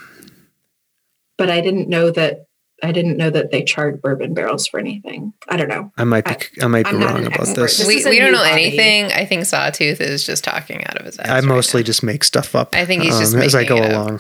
but 1.38 1.50
I 1.52 1.62
didn't 1.62 1.90
know 1.90 2.10
that 2.12 2.46
I 2.82 2.92
didn't 2.92 3.18
know 3.18 3.30
that 3.30 3.52
they 3.52 3.64
charred 3.64 4.02
bourbon 4.02 4.34
barrels 4.34 4.68
for 4.68 4.80
anything. 4.80 5.34
I 5.48 5.58
don't 5.58 5.68
know. 5.68 5.92
I 5.98 6.04
might 6.04 6.26
be 6.26 6.36
I, 6.62 6.68
might 6.68 6.86
be 6.86 6.92
I'm 6.92 7.00
not 7.00 7.14
wrong 7.14 7.26
about 7.26 7.42
expert. 7.42 7.62
this. 7.62 7.78
This 7.78 7.88
we 7.88 7.96
is 7.96 8.06
we 8.06 8.20
don't 8.20 8.32
know 8.32 8.38
hobby. 8.44 8.64
anything. 8.64 9.06
I 9.06 9.26
think 9.26 9.46
Sawtooth 9.46 10.02
is 10.02 10.26
just 10.26 10.44
talking 10.44 10.86
out 10.88 10.98
of 10.98 11.06
his 11.06 11.18
ass. 11.20 11.28
I 11.30 11.36
right 11.36 11.44
mostly 11.44 11.82
now. 11.82 11.86
just 11.86 12.04
make 12.04 12.24
stuff 12.24 12.56
up. 12.56 12.76
I 12.76 12.86
think 12.86 13.04
he's 13.04 13.18
just 13.20 13.36
um, 13.36 13.42
as 13.42 13.56
I 13.56 13.64
go 13.66 13.78
it 13.78 13.92
along. 13.92 14.20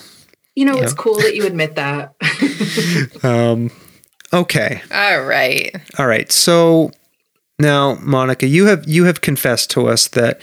You 0.55 0.65
know, 0.65 0.77
it's 0.77 0.93
cool 0.93 1.15
that 1.15 1.35
you 1.35 1.45
admit 1.45 1.75
that. 1.75 2.15
Um, 3.23 3.71
okay. 4.31 4.81
All 4.91 5.23
right. 5.23 5.75
All 5.97 6.05
right. 6.05 6.31
So 6.31 6.91
now, 7.57 7.95
Monica, 8.01 8.47
you 8.47 8.65
have 8.67 8.87
you 8.87 9.05
have 9.05 9.21
confessed 9.21 9.71
to 9.71 9.87
us 9.87 10.07
that 10.09 10.41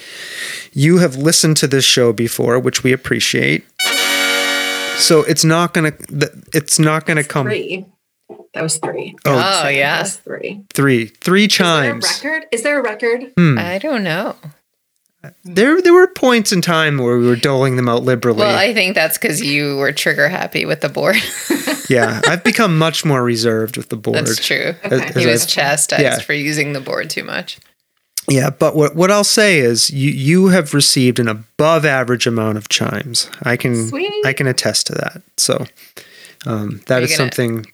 you 0.72 0.98
have 0.98 1.16
listened 1.16 1.56
to 1.59 1.66
this 1.66 1.84
show 1.84 2.12
before, 2.12 2.59
which 2.59 2.82
we 2.82 2.93
appreciate. 2.93 3.64
So 4.98 5.20
it's 5.22 5.44
not 5.44 5.72
gonna 5.74 5.93
th- 5.93 6.32
it's 6.55 6.78
not 6.78 7.06
gonna 7.06 7.24
come 7.24 7.47
three. 7.47 7.86
That 8.57 8.62
was 8.62 8.78
three. 8.78 9.15
Oh, 9.27 9.33
Oh, 9.33 9.37
That 9.37 9.74
yeah. 9.74 10.01
was 10.03 10.16
three. 10.16 10.62
three 10.73 11.07
three 11.07 11.45
Is 11.45 11.57
there 11.59 11.66
a 11.66 11.91
chimes. 11.93 12.23
record? 12.24 12.47
Is 12.51 12.62
there 12.62 12.78
a 12.81 12.83
record? 12.83 13.33
Hmm. 13.37 13.59
I 13.59 13.78
don't 13.78 14.03
know. 14.03 14.37
There 15.45 15.83
there 15.83 15.93
were 15.93 16.07
points 16.07 16.53
in 16.53 16.61
time 16.62 16.99
where 16.99 17.19
we 17.19 17.27
were 17.27 17.37
doling 17.37 17.77
them 17.77 17.89
out 17.89 18.05
liberally. 18.05 18.39
Well, 18.41 18.57
I 18.57 18.73
think 18.73 18.95
that's 18.95 19.19
because 19.19 19.43
you 19.43 19.77
were 19.77 19.93
trigger 19.93 20.28
happy 20.28 20.65
with 20.65 20.81
the 20.83 20.89
board. 20.89 21.16
yeah, 21.91 22.20
I've 22.28 22.45
become 22.45 22.78
much 22.78 23.05
more 23.05 23.23
reserved 23.24 23.77
with 23.77 23.89
the 23.89 23.97
board. 23.97 24.16
that's 24.19 24.45
true. 24.45 24.74
As- 24.85 24.93
Okay. 24.93 25.05
as 25.09 25.15
He 25.16 25.27
was 25.27 25.43
I've- 25.43 25.51
chastised 25.51 26.03
Yeah. 26.03 26.19
for 26.20 26.33
using 26.33 26.73
the 26.74 26.81
board 26.81 27.11
too 27.11 27.24
much. 27.24 27.59
Yeah, 28.28 28.51
but 28.51 28.77
what 28.77 28.95
what 28.95 29.11
I'll 29.11 29.24
say 29.24 29.59
is 29.59 29.91
you 29.91 30.11
you 30.11 30.47
have 30.49 30.73
received 30.74 31.19
an 31.19 31.28
above 31.28 31.85
average 31.85 32.27
amount 32.27 32.57
of 32.59 32.69
chimes. 32.69 33.28
I 33.43 33.57
can 33.57 33.89
Sweet. 33.89 34.24
I 34.24 34.33
can 34.33 34.47
attest 34.47 34.87
to 34.89 34.93
that. 34.95 35.23
So 35.37 35.65
um, 36.47 36.83
that 36.87 37.01
Are 37.01 37.05
is 37.05 37.11
gonna- 37.11 37.16
something 37.33 37.66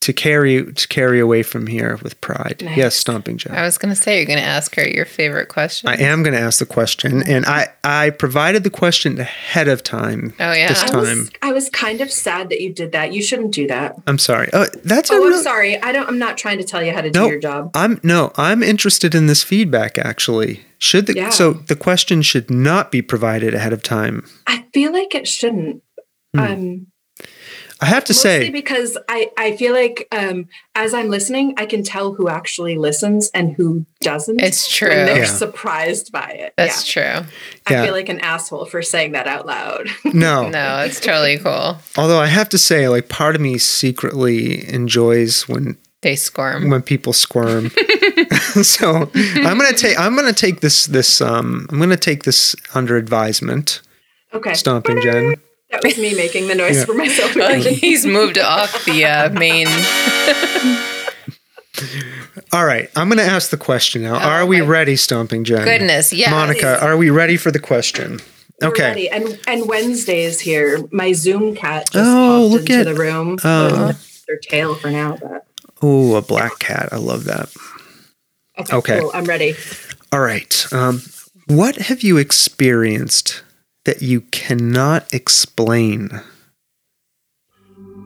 to 0.00 0.14
carry 0.14 0.64
to 0.72 0.88
carry 0.88 1.20
away 1.20 1.42
from 1.42 1.66
here 1.66 1.98
with 2.02 2.18
pride. 2.22 2.62
Nice. 2.64 2.76
Yes, 2.76 2.94
stomping 2.96 3.36
Joe. 3.36 3.52
I 3.52 3.62
was 3.62 3.76
going 3.76 3.94
to 3.94 4.00
say 4.00 4.16
you're 4.16 4.26
going 4.26 4.38
to 4.38 4.44
ask 4.44 4.74
her 4.76 4.88
your 4.88 5.04
favorite 5.04 5.48
question. 5.48 5.90
I 5.90 5.96
am 5.96 6.22
going 6.22 6.32
to 6.34 6.40
ask 6.40 6.58
the 6.58 6.64
question, 6.66 7.22
and 7.28 7.44
I 7.44 7.68
I 7.84 8.08
provided 8.10 8.64
the 8.64 8.70
question 8.70 9.20
ahead 9.20 9.68
of 9.68 9.82
time. 9.82 10.32
Oh, 10.40 10.52
yeah. 10.52 10.68
this 10.68 10.82
I 10.82 10.86
time. 10.86 11.00
was 11.00 11.30
I 11.42 11.52
was 11.52 11.68
kind 11.68 12.00
of 12.00 12.10
sad 12.10 12.48
that 12.48 12.62
you 12.62 12.72
did 12.72 12.92
that. 12.92 13.12
You 13.12 13.22
shouldn't 13.22 13.52
do 13.52 13.66
that. 13.66 13.94
I'm 14.06 14.16
sorry. 14.18 14.48
Oh, 14.54 14.66
that's 14.84 15.10
Oh, 15.10 15.18
real, 15.22 15.36
I'm 15.36 15.42
sorry. 15.42 15.80
I 15.82 15.92
don't. 15.92 16.08
I'm 16.08 16.18
not 16.18 16.38
trying 16.38 16.56
to 16.58 16.64
tell 16.64 16.82
you 16.82 16.92
how 16.92 17.02
to 17.02 17.10
do 17.10 17.26
your 17.26 17.38
job. 17.38 17.70
I'm 17.74 18.00
no, 18.02 18.32
I'm 18.36 18.62
interested 18.62 19.14
in 19.14 19.26
this 19.26 19.42
feedback 19.42 19.98
actually. 19.98 20.62
Should 20.78 21.08
the 21.08 21.14
Yeah. 21.14 21.28
so 21.28 21.52
the 21.52 21.76
question 21.76 22.22
should 22.22 22.48
not 22.50 22.90
be 22.90 23.02
provided 23.02 23.52
ahead 23.52 23.74
of 23.74 23.82
time. 23.82 24.24
I 24.46 24.64
feel 24.72 24.92
like 24.94 25.14
it 25.14 25.28
shouldn't. 25.28 25.82
Hmm. 26.34 26.40
Um, 26.40 26.86
I 27.82 27.86
have 27.86 28.04
to 28.04 28.12
mostly 28.12 28.30
say, 28.46 28.50
because 28.50 28.98
I 29.08 29.30
I 29.38 29.56
feel 29.56 29.72
like 29.72 30.06
um, 30.12 30.48
as 30.74 30.92
I'm 30.92 31.08
listening, 31.08 31.54
I 31.56 31.66
can 31.66 31.82
tell 31.82 32.12
who 32.14 32.28
actually 32.28 32.76
listens 32.76 33.30
and 33.32 33.54
who 33.54 33.86
doesn't. 34.00 34.38
It's 34.40 34.68
true. 34.68 34.88
When 34.88 35.06
they're 35.06 35.18
Yeah. 35.20 35.24
surprised 35.24 36.12
by 36.12 36.28
it. 36.30 36.54
That's 36.56 36.94
yeah. 36.96 37.20
true. 37.22 37.28
Yeah. 37.70 37.82
I 37.82 37.84
feel 37.86 37.94
like 37.94 38.08
an 38.08 38.20
asshole 38.20 38.66
for 38.66 38.82
saying 38.82 39.12
that 39.12 39.26
out 39.26 39.46
loud. 39.46 39.88
no. 40.04 40.48
No, 40.50 40.80
it's 40.80 41.00
totally 41.00 41.38
cool. 41.38 41.78
Although 41.96 42.20
I 42.20 42.26
have 42.26 42.48
to 42.50 42.58
say, 42.58 42.88
like 42.88 43.08
part 43.08 43.34
of 43.34 43.40
me 43.40 43.56
secretly 43.58 44.68
enjoys 44.72 45.48
when 45.48 45.76
They 46.02 46.16
squirm. 46.16 46.70
when 46.70 46.82
people 46.82 47.12
squirm. 47.12 47.70
so 48.62 49.10
I'm 49.14 49.58
gonna 49.58 49.72
take 49.72 49.98
I'm 49.98 50.14
gonna 50.16 50.32
take 50.32 50.60
this 50.60 50.86
this 50.86 51.20
um 51.20 51.66
I'm 51.70 51.78
gonna 51.78 51.96
take 51.96 52.24
this 52.24 52.54
under 52.74 52.96
advisement. 52.96 53.80
Okay. 54.34 54.54
Stomping 54.54 55.00
Jen. 55.02 55.34
That 55.70 55.82
was 55.84 55.96
me 55.98 56.14
making 56.14 56.48
the 56.48 56.54
noise 56.54 56.78
Yeah. 56.78 56.84
for 56.84 56.94
myself. 56.94 57.34
Well, 57.36 57.60
he's 57.62 58.04
moved 58.06 58.38
off 58.38 58.84
the 58.84 59.04
uh, 59.04 59.30
main. 59.30 59.66
All 62.52 62.64
right, 62.66 62.90
I'm 62.96 63.08
gonna 63.08 63.22
ask 63.22 63.50
the 63.50 63.56
question 63.56 64.02
now. 64.02 64.16
Are 64.16 64.44
we 64.44 64.60
okay. 64.60 64.68
ready, 64.68 64.96
Stomping 64.96 65.44
Jen? 65.44 65.64
Goodness, 65.64 66.12
yes. 66.12 66.30
Monica, 66.30 66.82
are 66.84 66.96
we 66.96 67.08
ready 67.10 67.36
for 67.36 67.50
the 67.50 67.60
question? 67.60 68.20
We're 68.60 68.68
Okay. 68.68 68.82
ready. 68.88 69.08
And 69.08 69.38
and 69.46 69.64
is 70.08 70.40
here. 70.40 70.80
My 70.92 71.12
Zoom 71.12 71.54
cat 71.54 71.90
just 71.90 71.96
Oh, 72.06 72.48
popped 72.50 72.52
look 72.52 72.60
into 72.70 72.80
at- 72.80 72.84
the 72.86 72.94
room. 72.94 73.38
Oh. 73.44 73.86
with 73.88 74.24
their 74.26 74.36
tail 74.38 74.74
for 74.74 74.90
now, 74.90 75.16
but 75.20 75.46
Oh, 75.80 76.16
a 76.16 76.22
black 76.22 76.58
cat. 76.58 76.88
I 76.92 76.96
love 76.96 77.24
that. 77.24 77.48
okay, 78.58 78.76
Okay. 78.76 79.00
cool. 79.00 79.10
I'm 79.14 79.24
ready. 79.24 79.54
All 80.12 80.20
right. 80.20 80.66
Um, 80.72 81.02
what 81.46 81.76
have 81.76 82.02
you 82.02 82.18
experienced 82.18 83.42
that 83.90 84.02
you 84.02 84.20
cannot 84.30 85.12
explain? 85.12 86.08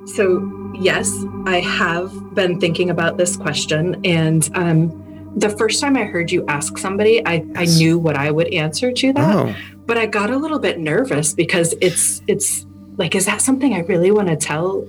So 0.06 0.72
yes, 0.80 1.12
I 1.44 1.60
have 1.60 2.34
been 2.34 2.58
thinking 2.58 2.88
about 2.88 3.18
this 3.18 3.36
question, 3.36 4.00
and 4.02 4.48
um, 4.54 5.32
the 5.36 5.50
first 5.50 5.82
time 5.82 5.94
I 5.98 6.04
heard 6.04 6.32
you 6.32 6.42
ask 6.48 6.78
somebody, 6.78 7.20
I, 7.26 7.44
I 7.54 7.66
knew 7.66 7.98
what 7.98 8.16
I 8.16 8.30
would 8.30 8.48
answer 8.54 8.92
to 8.92 9.12
that, 9.12 9.36
Oh, 9.36 9.54
but 9.84 9.98
I 9.98 10.06
got 10.06 10.30
a 10.30 10.38
little 10.38 10.58
bit 10.58 10.78
nervous 10.78 11.34
because 11.34 11.74
it's 11.82 12.22
it's 12.28 12.64
like, 12.96 13.14
is 13.14 13.26
that 13.26 13.42
something 13.42 13.74
I 13.74 13.80
really 13.80 14.10
want 14.10 14.28
to 14.28 14.36
tell 14.36 14.88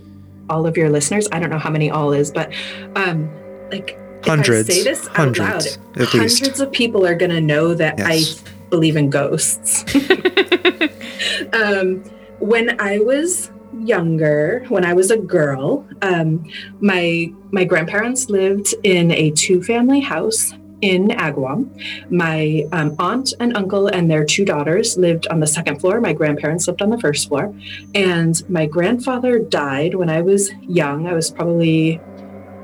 all 0.49 0.65
of 0.65 0.77
your 0.77 0.89
listeners? 0.89 1.27
I 1.34 1.39
don't 1.39 1.49
know 1.49 1.59
how 1.59 1.72
many 1.72 1.91
all 1.91 2.13
is, 2.13 2.31
but 2.31 2.53
um, 2.95 3.30
like 3.69 3.99
if 4.26 4.31
I 4.31 4.35
hundreds. 4.35 4.68
say 4.68 4.84
this 4.84 5.07
out 5.10 5.15
hundreds, 5.15 5.39
loud, 5.39 6.02
at 6.02 6.07
hundreds 6.10 6.41
least. 6.41 6.60
of 6.60 6.72
people 6.72 7.06
are 7.06 7.15
going 7.15 7.31
to 7.31 7.41
know 7.41 7.73
that 7.73 7.97
Yes. 7.99 8.43
I 8.45 8.49
believe 8.69 8.95
in 8.95 9.10
ghosts. 9.10 9.84
um, 11.53 12.03
when 12.39 12.80
I 12.81 12.99
was 12.99 13.52
younger, 13.80 14.65
when 14.69 14.85
I 14.85 14.93
was 14.93 15.11
a 15.11 15.18
girl, 15.18 15.85
um, 16.02 16.45
my 16.80 17.31
my 17.52 17.64
grandparents 17.64 18.30
lived 18.30 18.73
in 18.84 19.11
a 19.11 19.31
two 19.31 19.64
family 19.64 19.99
house 20.02 20.53
in 20.81 21.07
Agawam. 21.07 21.69
My 22.11 22.65
um, 22.72 22.95
aunt 22.99 23.34
and 23.39 23.56
uncle 23.56 23.88
and 23.88 24.10
their 24.11 24.26
two 24.26 24.45
daughters 24.45 24.97
lived 24.97 25.26
on 25.27 25.39
the 25.39 25.47
second 25.47 25.80
floor. 25.80 26.02
My 26.02 26.14
grandparents 26.14 26.68
lived 26.68 26.81
on 26.81 26.89
the 26.89 26.99
first 26.99 27.27
floor, 27.30 27.53
and 27.93 28.47
my 28.49 28.65
grandfather 28.65 29.39
died 29.39 29.95
when 29.95 30.10
I 30.10 30.22
was 30.22 30.52
young. 30.61 31.07
I 31.07 31.14
was 31.14 31.31
probably 31.31 31.99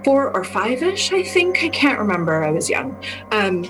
four 0.04 0.36
or 0.36 0.44
five 0.44 0.82
ish, 0.84 1.12
I 1.12 1.24
think. 1.24 1.64
I 1.64 1.70
can't 1.70 2.00
remember. 2.00 2.44
I 2.44 2.52
was 2.52 2.70
young. 2.70 2.96
Um, 3.32 3.64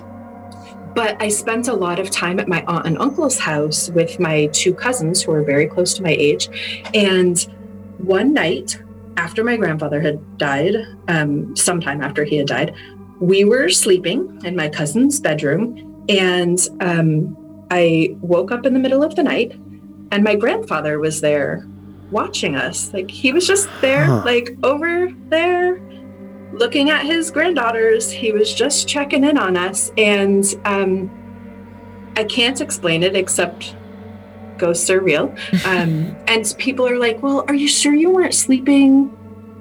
but 0.94 1.22
I 1.22 1.30
spent 1.30 1.68
a 1.68 1.74
lot 1.74 2.00
of 2.00 2.10
time 2.10 2.40
at 2.40 2.48
my 2.48 2.64
aunt 2.68 2.86
and 2.86 2.98
uncle's 2.98 3.40
house 3.40 3.90
with 3.92 4.20
my 4.20 4.48
two 4.48 4.74
cousins 4.74 5.22
who 5.22 5.32
were 5.32 5.44
very 5.44 5.66
close 5.68 5.94
to 5.96 6.04
my 6.04 6.12
age. 6.12 6.50
And 6.94 7.40
one 7.98 8.34
night 8.34 8.82
after 9.18 9.44
my 9.44 9.56
grandfather 9.56 10.02
had 10.02 10.38
died, 10.38 10.76
um, 11.08 11.56
sometime 11.56 12.02
after 12.02 12.24
he 12.26 12.38
had 12.38 12.48
died, 12.48 12.76
we 13.20 13.46
were 13.46 13.70
sleeping 13.70 14.42
in 14.44 14.56
my 14.56 14.68
cousin's 14.68 15.20
bedroom. 15.20 16.04
And 16.10 16.60
um, 16.82 17.38
I 17.70 18.16
woke 18.20 18.52
up 18.52 18.66
in 18.66 18.74
the 18.74 18.80
middle 18.80 19.04
of 19.04 19.16
the 19.16 19.24
night, 19.24 19.54
and 20.12 20.24
my 20.24 20.36
grandfather 20.36 21.00
was 21.00 21.22
there 21.22 21.66
watching 22.10 22.56
us. 22.56 22.92
Like 22.94 23.10
he 23.10 23.32
was 23.32 23.48
just 23.48 23.70
there, 23.80 24.04
Huh. 24.06 24.24
like 24.26 24.58
over 24.64 25.10
there 25.30 25.80
looking 26.52 26.90
at 26.90 27.06
his 27.06 27.32
granddaughters. 27.32 28.12
He 28.12 28.32
was 28.32 28.54
just 28.54 28.88
checking 28.88 29.24
in 29.24 29.38
on 29.38 29.58
us. 29.58 29.92
And 29.98 30.46
um, 30.66 31.10
I 32.16 32.24
can't 32.24 32.60
explain 32.62 33.04
it 33.04 33.16
except 33.16 33.76
ghosts 34.58 34.90
are 34.90 35.02
real. 35.02 35.36
Um, 35.66 36.16
and 36.28 36.54
people 36.58 36.88
are 36.88 36.98
like, 36.98 37.22
well, 37.22 37.46
are 37.48 37.54
you 37.54 37.68
sure 37.68 37.94
you 37.94 38.10
weren't 38.10 38.34
sleeping? 38.34 39.16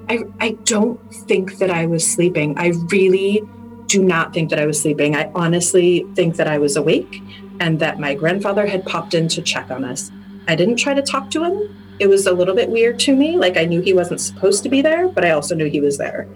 I, 0.09 0.23
I 0.39 0.51
don't 0.65 0.99
think 1.13 1.57
that 1.59 1.69
I 1.69 1.85
was 1.85 2.05
sleeping. 2.09 2.57
I 2.57 2.73
really 2.89 3.41
do 3.85 4.03
not 4.03 4.33
think 4.33 4.49
that 4.49 4.59
I 4.59 4.65
was 4.65 4.81
sleeping. 4.81 5.15
I 5.15 5.31
honestly 5.35 6.05
think 6.15 6.35
that 6.37 6.47
I 6.47 6.57
was 6.57 6.75
awake 6.75 7.21
and 7.59 7.79
that 7.79 7.99
my 7.99 8.13
grandfather 8.15 8.65
had 8.65 8.85
popped 8.85 9.13
in 9.13 9.27
to 9.29 9.41
check 9.41 9.69
on 9.69 9.83
us. 9.83 10.11
I 10.47 10.55
didn't 10.55 10.77
try 10.77 10.93
to 10.93 11.01
talk 11.01 11.29
to 11.31 11.43
him. 11.43 11.75
it 11.99 12.07
was 12.07 12.25
a 12.25 12.33
little 12.33 12.55
bit 12.55 12.69
weird 12.69 12.97
to 12.99 13.15
me. 13.15 13.37
Like 13.37 13.57
I 13.57 13.65
knew 13.65 13.79
he 13.81 13.93
wasn't 13.93 14.21
supposed 14.21 14.63
to 14.63 14.69
be 14.69 14.81
there, 14.81 15.07
but 15.07 15.23
I 15.23 15.31
also 15.31 15.55
knew 15.55 15.69
he 15.69 15.81
was 15.81 15.97
there. 15.97 16.27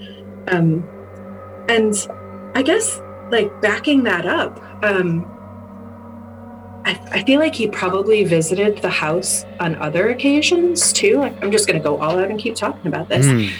Um, 0.47 0.88
and 1.69 1.95
I 2.55 2.61
guess 2.61 3.01
like 3.31 3.61
backing 3.61 4.03
that 4.03 4.26
up, 4.26 4.61
um, 4.84 5.26
I, 6.85 6.99
I 7.11 7.23
feel 7.23 7.39
like 7.39 7.55
he 7.55 7.67
probably 7.67 8.23
visited 8.23 8.77
the 8.77 8.89
house 8.89 9.43
on 9.59 9.76
other 9.76 10.09
occasions 10.09 10.93
too. 10.93 11.17
Like, 11.17 11.43
I'm 11.43 11.51
just 11.51 11.67
going 11.67 11.80
to 11.80 11.84
go 11.84 11.97
all 11.99 12.19
out 12.19 12.30
and 12.30 12.39
keep 12.39 12.55
talking 12.55 12.88
about 12.88 13.09
this. 13.09 13.26
Mm. 13.26 13.51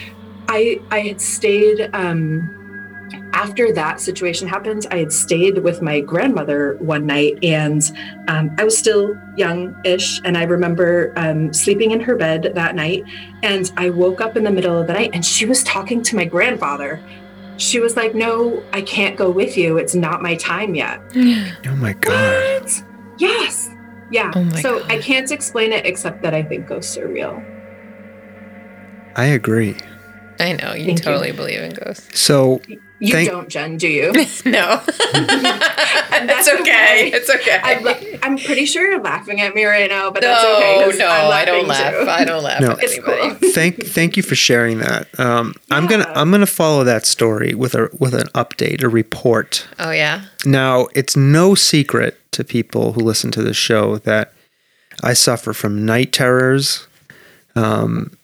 I 0.48 0.80
I 0.92 1.00
had 1.00 1.20
stayed 1.20 1.90
um, 1.92 2.65
after 3.32 3.72
that 3.72 4.00
situation 4.00 4.48
happened. 4.48 4.86
I 4.90 4.98
had 4.98 5.12
stayed 5.12 5.58
with 5.58 5.82
my 5.82 6.00
grandmother 6.00 6.76
one 6.78 7.06
night, 7.06 7.38
and 7.42 7.82
um, 8.28 8.54
I 8.58 8.64
was 8.64 8.76
still 8.76 9.14
young-ish, 9.36 10.20
and 10.24 10.36
I 10.38 10.44
remember 10.44 11.12
um, 11.16 11.52
sleeping 11.52 11.90
in 11.90 12.00
her 12.00 12.16
bed 12.16 12.52
that 12.54 12.74
night, 12.74 13.04
and 13.42 13.70
I 13.76 13.90
woke 13.90 14.20
up 14.20 14.36
in 14.36 14.44
the 14.44 14.50
middle 14.50 14.78
of 14.78 14.86
the 14.86 14.94
night, 14.94 15.10
and 15.12 15.24
she 15.24 15.46
was 15.46 15.62
talking 15.64 16.02
to 16.04 16.16
my 16.16 16.24
grandfather. 16.24 17.02
She 17.58 17.80
was 17.80 17.96
like, 17.96 18.14
"No, 18.14 18.62
I 18.72 18.82
can't 18.82 19.16
go 19.16 19.30
with 19.30 19.56
you. 19.56 19.78
It's 19.78 19.94
not 19.94 20.22
my 20.22 20.36
time 20.36 20.74
yet." 20.74 21.00
Oh 21.66 21.74
my 21.76 21.92
god. 21.94 22.62
What? 22.62 22.84
Yes. 23.18 23.68
Yeah. 24.10 24.32
Oh 24.34 24.48
so 24.50 24.80
God. 24.80 24.92
I 24.92 24.98
can't 24.98 25.30
explain 25.30 25.72
it 25.72 25.84
except 25.84 26.22
that 26.22 26.32
I 26.32 26.42
think 26.42 26.66
ghosts 26.66 26.96
are 26.96 27.08
real. 27.08 27.42
I 29.16 29.26
agree. 29.26 29.76
I 30.38 30.52
know 30.52 30.74
you 30.74 30.86
Thank 30.86 30.98
you. 30.98 31.04
totally 31.04 31.32
believe 31.32 31.60
in 31.60 31.72
ghosts. 31.72 32.20
So 32.20 32.60
You 32.98 33.12
Thank- 33.12 33.28
don't, 33.30 33.48
Jen, 33.48 33.76
do 33.76 33.88
you? 33.88 34.10
no, 34.46 34.82
it's 34.86 34.86
That's 36.10 36.48
okay. 36.48 36.60
okay. 36.60 37.10
It's 37.12 37.28
okay. 37.28 37.60
I'm, 37.62 37.86
I'm 38.22 38.38
pretty 38.38 38.64
sure 38.64 38.90
you're 38.90 39.02
laughing 39.02 39.40
at 39.42 39.54
me 39.54 39.64
right 39.64 39.88
now, 39.90 40.10
but 40.10 40.22
no, 40.22 40.28
that's 40.28 40.44
okay. 40.94 40.98
no, 40.98 41.08
I'm 41.08 41.46
don't 41.46 41.68
laugh. 41.68 41.92
too. 41.92 42.08
I 42.08 42.24
don't 42.24 42.42
laugh 42.42 42.60
No. 42.62 42.70
at 42.72 42.82
It's 42.82 42.92
anybody. 42.94 43.34
cool. 43.38 43.50
thank 43.52 43.84
thank 43.84 44.16
you 44.16 44.22
for 44.22 44.34
sharing 44.34 44.78
that. 44.78 45.08
Um, 45.20 45.54
I'm 45.70 45.86
gonna 45.86 46.10
I'm 46.14 46.30
gonna 46.30 46.46
follow 46.46 46.84
that 46.84 47.04
story 47.04 47.54
with 47.54 47.74
a 47.74 47.90
with 47.98 48.14
an 48.14 48.28
update, 48.28 48.82
a 48.82 48.88
report. 48.88 49.66
Oh 49.78 49.90
yeah. 49.90 50.24
Now, 50.46 50.86
it's 50.94 51.16
no 51.16 51.54
secret 51.54 52.18
to 52.32 52.44
people 52.44 52.92
who 52.94 53.00
listen 53.02 53.30
to 53.32 53.42
this 53.42 53.56
show 53.58 53.98
that 53.98 54.32
I 55.02 55.12
suffer 55.12 55.52
from 55.52 55.84
night 55.84 56.12
terrors. 56.12 56.86
Um, 57.54 58.16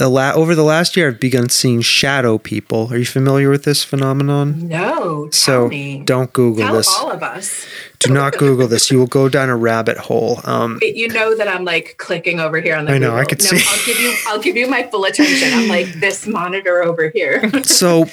the 0.00 0.08
la- 0.08 0.32
over 0.32 0.54
the 0.54 0.62
last 0.64 0.96
year, 0.96 1.08
I've 1.08 1.20
begun 1.20 1.50
seeing 1.50 1.82
shadow 1.82 2.38
people. 2.38 2.88
Are 2.90 2.96
you 2.96 3.04
familiar 3.04 3.50
with 3.50 3.64
this 3.64 3.84
phenomenon? 3.84 4.66
No, 4.66 5.28
So 5.30 5.68
me. 5.68 6.02
don't 6.06 6.32
Google 6.32 6.64
Tell 6.64 6.74
this. 6.76 6.88
all 6.88 7.10
of 7.10 7.22
us. 7.22 7.66
Do 7.98 8.10
not 8.10 8.38
Google 8.38 8.66
this. 8.66 8.90
You 8.90 8.98
will 8.98 9.06
go 9.06 9.28
down 9.28 9.50
a 9.50 9.56
rabbit 9.58 9.98
hole. 9.98 10.40
Um, 10.44 10.78
Wait, 10.80 10.96
You 10.96 11.08
know 11.08 11.36
that 11.36 11.48
I'm 11.48 11.66
like 11.66 11.96
clicking 11.98 12.40
over 12.40 12.58
here 12.62 12.76
on 12.76 12.86
the. 12.86 12.92
I 12.94 12.98
know, 12.98 13.14
I 13.14 13.24
Google. 13.24 13.28
could 13.28 13.52
no, 13.52 13.58
see. 13.58 13.64
I'll 13.68 13.84
give 13.86 14.00
you. 14.00 14.14
I'll 14.28 14.40
give 14.40 14.56
you 14.56 14.70
my 14.70 14.84
full 14.84 15.04
attention. 15.04 15.52
I'm 15.52 15.68
like 15.68 15.92
this 16.00 16.26
monitor 16.26 16.82
over 16.82 17.10
here. 17.10 17.50
so 17.62 18.06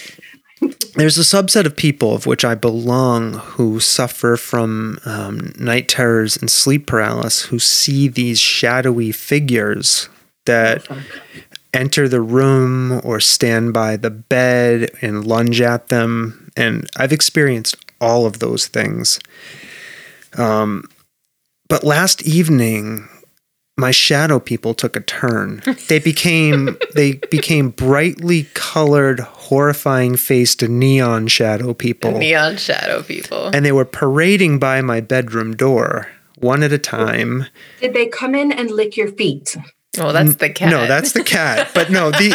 there's 0.96 1.18
a 1.18 1.22
subset 1.22 1.66
of 1.66 1.78
people 1.78 2.14
of 2.14 2.26
which 2.26 2.44
I 2.44 2.54
belong 2.54 3.34
who 3.36 3.80
suffer 3.80 4.36
from 4.36 5.00
um, 5.06 5.54
night 5.58 5.88
terrors 5.88 6.36
and 6.36 6.52
sleep 6.52 6.86
paralysis 6.86 7.44
who 7.44 7.60
see 7.60 8.10
these 8.10 8.40
shadowy 8.40 9.14
figures 9.14 10.10
that 10.46 10.88
enter 11.78 12.08
the 12.08 12.22
room 12.22 13.00
or 13.04 13.20
stand 13.20 13.74
by 13.74 13.96
the 13.96 14.10
bed 14.10 14.90
and 15.02 15.26
lunge 15.26 15.62
at 15.62 15.88
them 15.90 16.52
and 16.58 16.90
I've 16.98 17.14
experienced 17.14 17.78
all 18.02 18.26
of 18.26 18.40
those 18.40 18.68
things 18.68 19.20
um, 20.38 20.84
but 21.70 21.84
last 21.84 22.24
evening 22.24 23.08
my 23.78 23.92
shadow 23.92 24.40
people 24.40 24.74
took 24.74 24.96
a 24.96 25.02
turn. 25.02 25.62
They 25.88 26.00
became 26.00 26.78
they 26.96 27.14
became 27.14 27.70
brightly 27.70 28.48
colored, 28.54 29.20
horrifying 29.20 30.18
faced 30.18 30.64
neon 30.64 31.28
shadow 31.28 31.74
people. 31.74 32.18
Neon 32.18 32.58
shadow 32.58 33.04
people. 33.04 33.52
And 33.54 33.64
they 33.64 33.72
were 33.72 33.86
parading 33.86 34.60
by 34.60 34.82
my 34.82 35.00
bedroom 35.00 35.56
door, 35.56 36.08
one 36.38 36.64
at 36.64 36.74
a 36.74 36.80
time. 36.80 37.46
Did 37.80 37.94
they 37.94 38.08
come 38.08 38.34
in 38.34 38.52
and 38.52 38.72
lick 38.72 38.98
your 38.98 39.10
feet? 39.10 39.56
Well, 39.98 40.14
that's 40.14 40.36
the 40.36 40.50
cat. 40.50 40.70
No, 40.70 40.88
that's 40.88 41.14
the 41.14 41.24
cat. 41.24 41.72
But 41.74 41.90
no, 41.90 42.12
the 42.12 42.34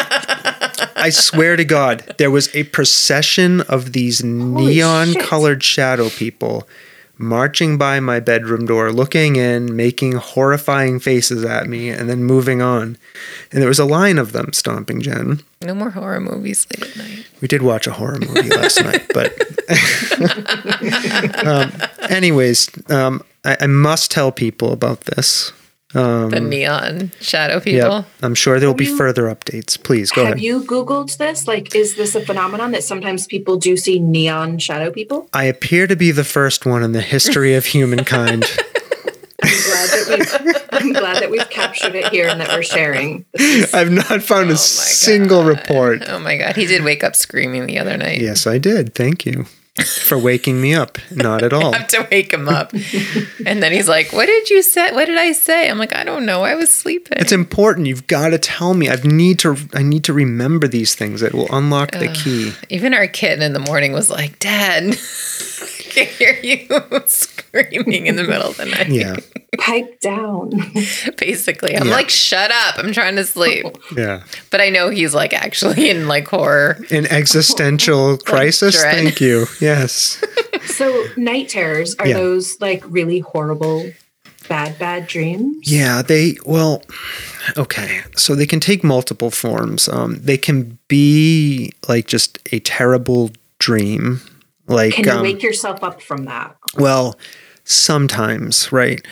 I 0.96 1.10
swear 1.10 1.56
to 1.56 1.64
God, 1.64 2.14
there 2.18 2.30
was 2.30 2.54
a 2.54 2.64
procession 2.64 3.60
of 3.62 3.92
these 3.92 4.22
neon 4.22 5.14
colored 5.14 5.62
shadow 5.62 6.08
people 6.10 6.68
marching 7.18 7.78
by 7.78 8.00
my 8.00 8.20
bedroom 8.20 8.66
door, 8.66 8.92
looking 8.92 9.36
in, 9.36 9.76
making 9.76 10.12
horrifying 10.12 10.98
faces 10.98 11.44
at 11.44 11.68
me, 11.68 11.88
and 11.88 12.10
then 12.10 12.24
moving 12.24 12.60
on. 12.60 12.98
And 13.50 13.62
there 13.62 13.68
was 13.68 13.78
a 13.78 13.84
line 13.84 14.18
of 14.18 14.32
them 14.32 14.52
stomping 14.52 15.00
Jen. 15.00 15.40
no 15.60 15.74
more 15.74 15.90
horror 15.90 16.20
movies 16.20 16.66
late 16.70 16.90
at 16.90 16.96
night. 16.96 17.26
We 17.40 17.48
did 17.48 17.62
watch 17.62 17.86
a 17.86 17.92
horror 17.92 18.18
movie 18.18 18.48
last 18.48 18.80
night, 18.84 19.10
but 19.14 19.32
um, 21.46 21.72
anyways, 22.10 22.68
um, 22.90 23.22
I, 23.44 23.56
I 23.60 23.66
must 23.66 24.10
tell 24.10 24.32
people 24.32 24.72
about 24.72 25.02
this. 25.02 25.52
Um, 25.94 26.30
The 26.30 26.40
neon 26.40 27.12
shadow 27.20 27.54
Yep. 27.54 27.62
people. 27.64 28.06
I'm 28.22 28.34
sure 28.34 28.58
there 28.58 28.68
will 28.68 28.74
be 28.74 28.86
you- 28.86 28.96
further 28.96 29.24
updates. 29.24 29.80
Please 29.82 30.10
go 30.10 30.22
Have 30.24 30.32
ahead. 30.34 30.42
you 30.42 30.62
Googled 30.64 31.16
this? 31.18 31.46
Like, 31.46 31.74
is 31.74 31.96
this 31.96 32.14
a 32.14 32.20
phenomenon 32.24 32.72
that 32.72 32.82
sometimes 32.82 33.26
people 33.26 33.56
do 33.58 33.76
see 33.76 33.98
neon 33.98 34.58
shadow 34.58 34.90
people? 34.90 35.28
I 35.34 35.44
appear 35.44 35.86
to 35.86 35.96
be 35.96 36.10
the 36.10 36.24
first 36.24 36.64
one 36.64 36.82
in 36.82 36.92
the 36.92 37.02
history 37.02 37.54
of 37.54 37.66
humankind. 37.66 38.44
I'm 39.44 39.50
glad 39.50 39.88
that 39.90 40.06
we've 40.08 40.56
I'm 40.72 40.92
glad 40.92 41.16
that 41.22 41.30
we've 41.30 41.50
captured 41.50 41.94
it 41.96 42.06
here 42.12 42.28
and 42.28 42.40
that 42.40 42.50
we're 42.50 42.62
sharing. 42.62 43.24
Is- 43.34 43.74
I've 43.74 43.90
not 43.90 44.22
found 44.22 44.50
Oh 44.50 44.54
a 44.54 44.56
single 44.56 45.40
God. 45.42 45.48
report. 45.48 46.02
Oh 46.08 46.20
my 46.20 46.36
god, 46.36 46.54
he 46.56 46.64
did 46.66 46.84
wake 46.84 47.02
up 47.02 47.16
screaming 47.16 47.66
the 47.66 47.78
other 47.78 47.96
night. 47.96 48.20
Yes, 48.20 48.46
I 48.46 48.58
did. 48.58 48.94
Thank 48.94 49.26
you 49.26 49.46
for 49.80 50.18
waking 50.18 50.60
me 50.60 50.74
up. 50.74 50.98
Not 51.10 51.42
at 51.42 51.52
all. 51.52 51.74
I 51.74 51.78
have 51.78 51.88
to 51.88 52.06
wake 52.10 52.32
him 52.32 52.48
up. 52.48 52.72
and 53.46 53.62
then 53.62 53.72
he's 53.72 53.88
like, 53.88 54.12
What 54.12 54.26
did 54.26 54.50
you 54.50 54.62
say? 54.62 54.92
What 54.92 55.06
did 55.06 55.16
I 55.16 55.32
say? 55.32 55.68
I'm 55.70 55.78
like, 55.78 55.94
I 55.94 56.04
don't 56.04 56.26
know. 56.26 56.42
I 56.42 56.54
was 56.54 56.72
sleeping. 56.74 57.18
It's 57.18 57.32
important. 57.32 57.86
You've 57.86 58.06
got 58.06 58.28
to 58.28 58.38
tell 58.38 58.74
me. 58.74 58.90
I 58.90 58.96
need 58.96 59.38
to. 59.40 59.56
I 59.72 59.82
need 59.82 60.04
to 60.04 60.12
remember 60.12 60.68
these 60.68 60.94
things. 60.94 61.22
It 61.22 61.32
will 61.32 61.48
unlock 61.50 61.92
the 61.92 62.08
key. 62.08 62.52
Even 62.68 62.92
our 62.92 63.06
kid 63.06 63.40
in 63.42 63.54
the 63.54 63.58
morning 63.60 63.92
was 63.92 64.10
like, 64.10 64.38
Dad, 64.38 64.84
can 65.94 66.06
hear 66.06 66.38
you 66.42 66.66
screaming 67.06 68.06
in 68.06 68.16
the 68.16 68.24
middle 68.24 68.48
of 68.50 68.56
the 68.56 68.66
night. 68.66 68.88
Yeah, 68.88 69.16
pipe 69.58 70.00
down. 70.00 70.50
Basically. 71.18 71.76
I'm 71.76 71.86
Yeah. 71.88 71.92
like, 71.94 72.10
shut 72.10 72.50
up. 72.50 72.78
I'm 72.78 72.92
trying 72.92 73.16
to 73.16 73.24
sleep. 73.24 73.66
yeah. 73.96 74.22
But 74.50 74.60
I 74.60 74.68
know 74.70 74.88
he's 74.90 75.14
like 75.14 75.32
actually 75.32 75.90
in 75.90 76.08
like 76.08 76.28
horror. 76.28 76.78
An 76.90 77.06
existential 77.06 78.18
crisis. 78.18 78.80
dread. 78.80 78.94
Thank 78.94 79.20
you. 79.20 79.46
Yes. 79.60 80.22
So 80.66 81.04
night 81.16 81.48
terrors 81.48 81.94
are 81.96 82.06
Yeah. 82.06 82.14
those 82.18 82.60
like 82.60 82.82
really 82.86 83.18
horrible, 83.20 83.90
bad, 84.48 84.78
bad 84.78 85.06
dreams? 85.06 85.70
Yeah, 85.70 86.02
they 86.02 86.36
well, 86.46 86.82
okay. 87.56 88.00
So 88.16 88.34
they 88.34 88.46
can 88.46 88.60
take 88.60 88.82
multiple 88.84 89.30
forms. 89.30 89.88
Um, 89.88 90.16
they 90.22 90.36
can 90.38 90.78
be 90.88 91.72
like 91.88 92.06
just 92.06 92.38
a 92.52 92.60
terrible 92.60 93.30
dream, 93.58 94.20
like 94.66 94.94
Can 94.94 95.04
you 95.04 95.12
um, 95.12 95.22
wake 95.22 95.42
yourself 95.42 95.82
up 95.82 96.00
from 96.00 96.24
that? 96.24 96.56
well, 96.76 97.18
sometimes, 97.64 98.72
right? 98.72 99.04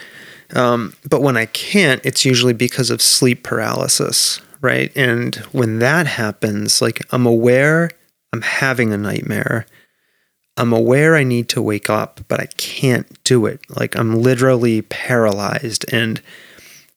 Um, 0.54 0.94
but 1.08 1.22
when 1.22 1.36
I 1.36 1.46
can't, 1.46 2.04
it's 2.04 2.24
usually 2.24 2.52
because 2.52 2.90
of 2.90 3.00
sleep 3.00 3.44
paralysis, 3.44 4.40
right? 4.60 4.90
And 4.96 5.36
when 5.52 5.78
that 5.78 6.06
happens, 6.06 6.82
like 6.82 7.00
I'm 7.12 7.26
aware 7.26 7.90
I'm 8.32 8.42
having 8.42 8.92
a 8.92 8.98
nightmare. 8.98 9.66
I'm 10.56 10.72
aware 10.72 11.16
I 11.16 11.24
need 11.24 11.48
to 11.50 11.62
wake 11.62 11.88
up, 11.88 12.20
but 12.28 12.40
I 12.40 12.46
can't 12.56 13.22
do 13.24 13.46
it. 13.46 13.60
Like 13.70 13.96
I'm 13.96 14.14
literally 14.22 14.82
paralyzed 14.82 15.90
and 15.92 16.20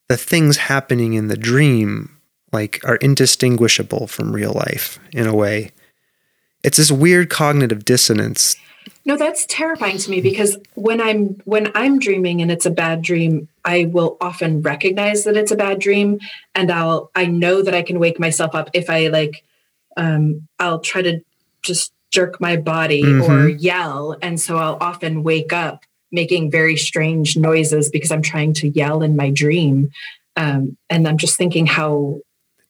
the 0.09 0.17
things 0.17 0.57
happening 0.57 1.13
in 1.13 1.27
the 1.27 1.37
dream 1.37 2.17
like 2.51 2.79
are 2.83 2.97
indistinguishable 2.97 4.07
from 4.07 4.33
real 4.33 4.53
life 4.53 4.99
in 5.11 5.27
a 5.27 5.35
way. 5.35 5.71
It's 6.63 6.77
this 6.77 6.91
weird 6.91 7.29
cognitive 7.29 7.85
dissonance. 7.85 8.55
No, 9.05 9.17
that's 9.17 9.45
terrifying 9.47 9.97
to 9.97 10.09
me 10.09 10.21
because 10.21 10.57
when 10.75 11.01
I'm 11.01 11.41
when 11.45 11.71
I'm 11.75 11.99
dreaming 11.99 12.41
and 12.41 12.49
it's 12.49 12.65
a 12.65 12.71
bad 12.71 13.01
dream, 13.01 13.49
I 13.65 13.85
will 13.85 14.17
often 14.21 14.61
recognize 14.61 15.25
that 15.25 15.35
it's 15.35 15.51
a 15.51 15.57
bad 15.57 15.79
dream 15.79 16.19
and 16.55 16.71
I'll 16.71 17.11
I 17.15 17.25
know 17.25 17.61
that 17.61 17.73
I 17.73 17.81
can 17.81 17.99
wake 17.99 18.19
myself 18.19 18.55
up 18.55 18.69
if 18.73 18.89
I 18.89 19.07
like 19.07 19.43
um 19.97 20.47
I'll 20.59 20.79
try 20.79 21.01
to 21.01 21.19
just 21.61 21.91
jerk 22.11 22.39
my 22.39 22.55
body 22.55 23.03
or 23.03 23.47
yell 23.49 24.15
and 24.21 24.39
so 24.39 24.57
I'll 24.57 24.77
often 24.79 25.23
wake 25.23 25.51
up 25.51 25.83
making 26.11 26.51
very 26.51 26.77
strange 26.77 27.35
noises 27.35 27.89
because 27.89 28.11
I'm 28.11 28.21
trying 28.21 28.53
to 28.55 28.69
yell 28.69 29.01
in 29.01 29.17
my 29.17 29.31
dream. 29.31 29.91
Um 30.37 30.77
and 30.89 31.07
I'm 31.07 31.17
just 31.17 31.37
thinking 31.37 31.67
how 31.67 32.21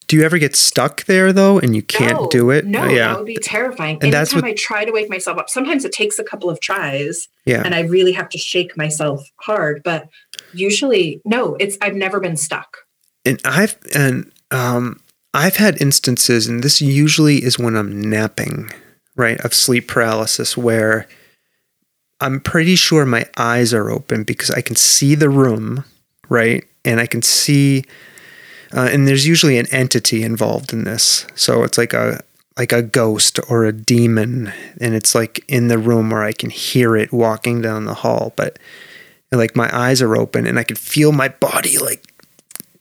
Do 0.08 0.18
you 0.18 0.24
ever 0.24 0.38
get 0.38 0.56
stuck 0.56 1.06
there 1.06 1.32
though 1.34 1.60
and 1.60 1.76
you 1.76 1.82
can't 1.82 2.14
No, 2.22 2.28
do 2.30 2.50
it? 2.52 2.66
No, 2.66 2.86
yeah. 2.88 3.08
that 3.10 3.18
would 3.18 3.26
be 3.26 3.38
terrifying. 3.38 3.98
And 4.02 4.12
that's 4.14 4.32
Anytime 4.34 4.50
what- 4.50 4.52
I 4.52 4.62
try 4.62 4.86
to 4.86 4.92
wake 4.92 5.10
myself 5.10 5.38
up, 5.38 5.50
sometimes 5.50 5.86
it 5.86 5.92
takes 5.92 6.20
a 6.20 6.24
couple 6.24 6.50
of 6.50 6.60
tries 6.60 7.28
Yeah. 7.46 7.62
and 7.66 7.74
I 7.74 7.82
really 7.82 8.12
have 8.12 8.30
to 8.30 8.38
shake 8.38 8.76
myself 8.78 9.28
hard. 9.38 9.82
But 9.84 10.08
usually, 10.54 11.22
no, 11.26 11.56
it's 11.60 11.78
I've 11.82 11.96
never 11.96 12.20
been 12.20 12.38
stuck. 12.38 12.78
and 13.26 13.40
I've 13.46 13.76
and 13.96 14.32
um, 14.52 15.00
I've 15.34 15.56
had 15.56 15.82
instances, 15.82 16.46
and 16.48 16.64
this 16.64 16.82
usually 16.82 17.44
is 17.44 17.58
when 17.58 17.76
I'm 17.76 18.00
napping, 18.02 18.70
right, 19.16 19.40
of 19.42 19.54
sleep 19.54 19.88
paralysis, 19.88 20.56
where 20.58 21.08
I'm 22.22 22.40
pretty 22.40 22.76
sure 22.76 23.06
my 23.06 23.26
eyes 23.38 23.74
are 23.74 23.90
open 23.90 24.24
because 24.24 24.52
I 24.52 24.62
can 24.62 24.76
see 24.76 25.16
the 25.16 25.30
room, 25.30 25.86
right, 26.30 26.64
and 26.86 27.00
I 27.00 27.06
can 27.08 27.22
see, 27.24 27.84
uh, 28.74 28.90
and 28.91 29.08
there's 29.08 29.28
usually 29.28 29.58
an 29.58 29.68
entity 29.72 30.24
involved 30.24 30.74
in 30.74 30.84
this, 30.84 31.26
so 31.36 31.64
it's 31.64 31.78
like 31.78 31.94
a 31.94 32.22
like 32.58 32.72
a 32.72 32.82
ghost 32.84 33.40
or 33.50 33.66
a 33.66 33.72
demon, 33.72 34.52
and 34.80 34.94
it's 34.94 35.16
like 35.16 35.44
in 35.48 35.68
the 35.70 35.78
room 35.78 36.10
where 36.12 36.24
I 36.24 36.34
can 36.34 36.50
hear 36.50 36.95
it 36.95 37.12
walking 37.12 37.62
down 37.62 37.86
the 37.86 37.94
hall, 37.95 38.34
but 38.36 38.60
like 39.32 39.56
my 39.56 39.70
eyes 39.76 40.02
are 40.02 40.16
open 40.16 40.45
and 40.45 40.60
I 40.60 40.64
can 40.64 40.76
feel 40.76 41.12
my 41.12 41.28
body 41.30 41.78
like 41.80 42.04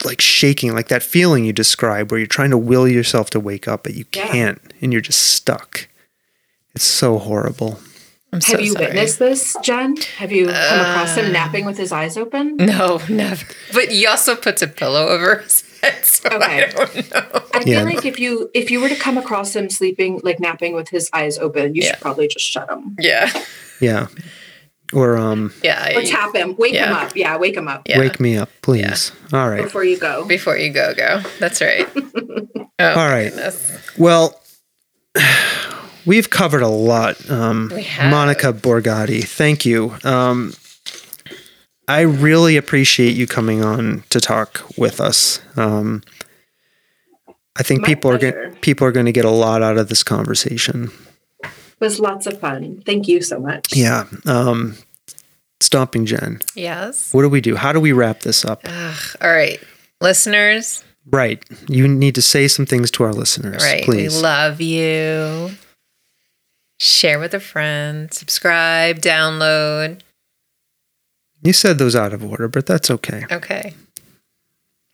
like 0.04 0.20
shaking, 0.20 0.74
like 0.74 0.88
that 0.88 1.02
feeling 1.02 1.44
you 1.44 1.52
describe 1.52 2.10
where 2.10 2.18
you're 2.18 2.26
trying 2.26 2.50
to 2.50 2.58
will 2.58 2.88
yourself 2.88 3.30
to 3.30 3.40
wake 3.40 3.66
up, 3.68 3.84
but 3.84 3.94
you 3.94 4.04
Yeah. 4.14 4.26
can't 4.26 4.60
and 4.82 4.92
you're 4.92 5.00
just 5.00 5.20
stuck. 5.20 5.88
It's 6.74 6.84
so 6.84 7.18
horrible. 7.18 7.80
I'm 8.32 8.40
Have 8.40 8.60
you 8.60 8.72
sorry. 8.72 8.86
witnessed 8.86 9.18
this, 9.18 9.56
Jen? 9.62 9.96
Have 10.18 10.32
you 10.32 10.46
come 10.46 10.80
across 10.80 11.14
him 11.16 11.32
napping 11.32 11.64
with 11.66 11.76
his 11.78 11.92
eyes 11.92 12.16
open? 12.16 12.56
No, 12.56 13.00
never. 13.08 13.44
But 13.72 13.90
he 13.90 14.06
also 14.06 14.34
puts 14.34 14.60
a 14.62 14.66
pillow 14.66 15.06
over 15.08 15.36
his 15.38 15.62
head, 15.82 16.04
so 16.04 16.28
Okay. 16.32 16.64
I 16.64 16.66
don't 16.70 17.10
know. 17.12 17.42
I 17.54 17.62
feel 17.64 17.72
Yeah. 17.74 17.82
like 17.82 18.04
if 18.06 18.18
you 18.18 18.50
if 18.54 18.70
you 18.70 18.80
were 18.80 18.88
to 18.88 18.96
come 18.96 19.18
across 19.18 19.54
him 19.56 19.68
sleeping, 19.70 20.20
like 20.22 20.38
napping 20.40 20.74
with 20.74 20.88
his 20.88 21.10
eyes 21.12 21.38
open, 21.38 21.74
you 21.74 21.82
Yeah. 21.82 21.90
should 21.90 22.00
probably 22.00 22.28
just 22.28 22.44
shut 22.46 22.68
him 22.70 22.96
Yeah, 22.98 23.30
Yeah. 23.80 24.06
Or 24.92 25.16
um 25.16 25.52
yeah. 25.62 25.96
or 25.96 26.00
you- 26.02 26.08
tap 26.08 26.34
him, 26.34 26.54
wake 26.58 26.74
him 26.74 26.92
up. 26.92 27.16
Yeah, 27.16 27.36
wake 27.38 27.56
him 27.56 27.66
up 27.68 27.88
yeah. 27.88 27.98
wake 27.98 28.20
me 28.20 28.36
up, 28.36 28.50
please. 28.62 29.10
All 29.32 29.48
right. 29.48 29.62
before 29.64 29.84
you 29.84 29.96
go. 29.98 30.24
before 30.26 30.56
you 30.56 30.70
go. 30.70 30.94
Go. 30.94 31.22
That's 31.38 31.60
right. 31.60 31.88
Oh, 32.78 32.88
All 32.88 33.08
right. 33.08 33.28
goodness. 33.30 33.70
Well, 33.96 34.40
we've 36.06 36.30
covered 36.30 36.62
a 36.62 36.68
lot. 36.68 37.30
Um, 37.30 37.70
We 37.74 37.82
have. 37.84 38.10
Monica 38.10 38.52
Borgatti, 38.52 39.22
thank 39.24 39.64
you. 39.64 39.94
Um, 40.04 40.52
I 41.92 42.00
really 42.02 42.56
appreciate 42.56 43.14
you 43.14 43.26
coming 43.26 43.62
on 43.64 44.04
to 44.10 44.20
talk 44.20 44.62
with 44.76 45.00
us. 45.00 45.40
Um, 45.56 46.02
I 47.56 47.62
think 47.62 47.82
My 47.82 47.88
people 47.88 48.10
are 48.10 48.18
going 48.18 48.54
people 48.56 48.86
are 48.86 48.92
going 48.92 49.06
to 49.06 49.12
get 49.12 49.24
a 49.24 49.30
lot 49.30 49.62
out 49.62 49.76
of 49.78 49.88
this 49.88 50.02
conversation. 50.02 50.90
It 51.44 51.50
was 51.80 52.00
lots 52.00 52.26
of 52.26 52.40
fun. 52.40 52.82
Thank 52.86 53.08
you 53.08 53.20
so 53.22 53.38
much. 53.40 53.74
Yeah. 53.76 54.04
Um, 54.26 54.76
Stomping 55.60 56.06
Jen, 56.06 56.40
Yes. 56.54 57.12
what 57.14 57.22
do 57.22 57.28
we 57.28 57.40
do? 57.40 57.54
How 57.56 57.72
do 57.72 57.78
we 57.80 57.92
wrap 57.92 58.20
this 58.20 58.44
up? 58.44 58.62
Ugh. 58.64 58.98
All 59.20 59.30
right, 59.30 59.60
listeners. 60.00 60.82
Right. 61.06 61.44
You 61.68 61.86
need 61.88 62.14
to 62.16 62.22
say 62.22 62.48
some 62.48 62.66
things 62.66 62.90
to 62.92 63.04
our 63.04 63.12
listeners, 63.12 63.62
Right. 63.62 63.84
please. 63.84 64.14
We 64.16 64.22
love 64.22 64.60
you. 64.60 65.52
Share 66.80 67.18
with 67.20 67.34
a 67.34 67.40
friend. 67.40 68.12
Subscribe. 68.12 68.98
Download. 69.00 70.00
You 71.42 71.52
said 71.52 71.78
those 71.78 71.96
out 71.96 72.12
of 72.12 72.24
order, 72.24 72.48
but 72.48 72.66
that's 72.66 72.90
okay. 72.90 73.24
Okay. 73.30 73.74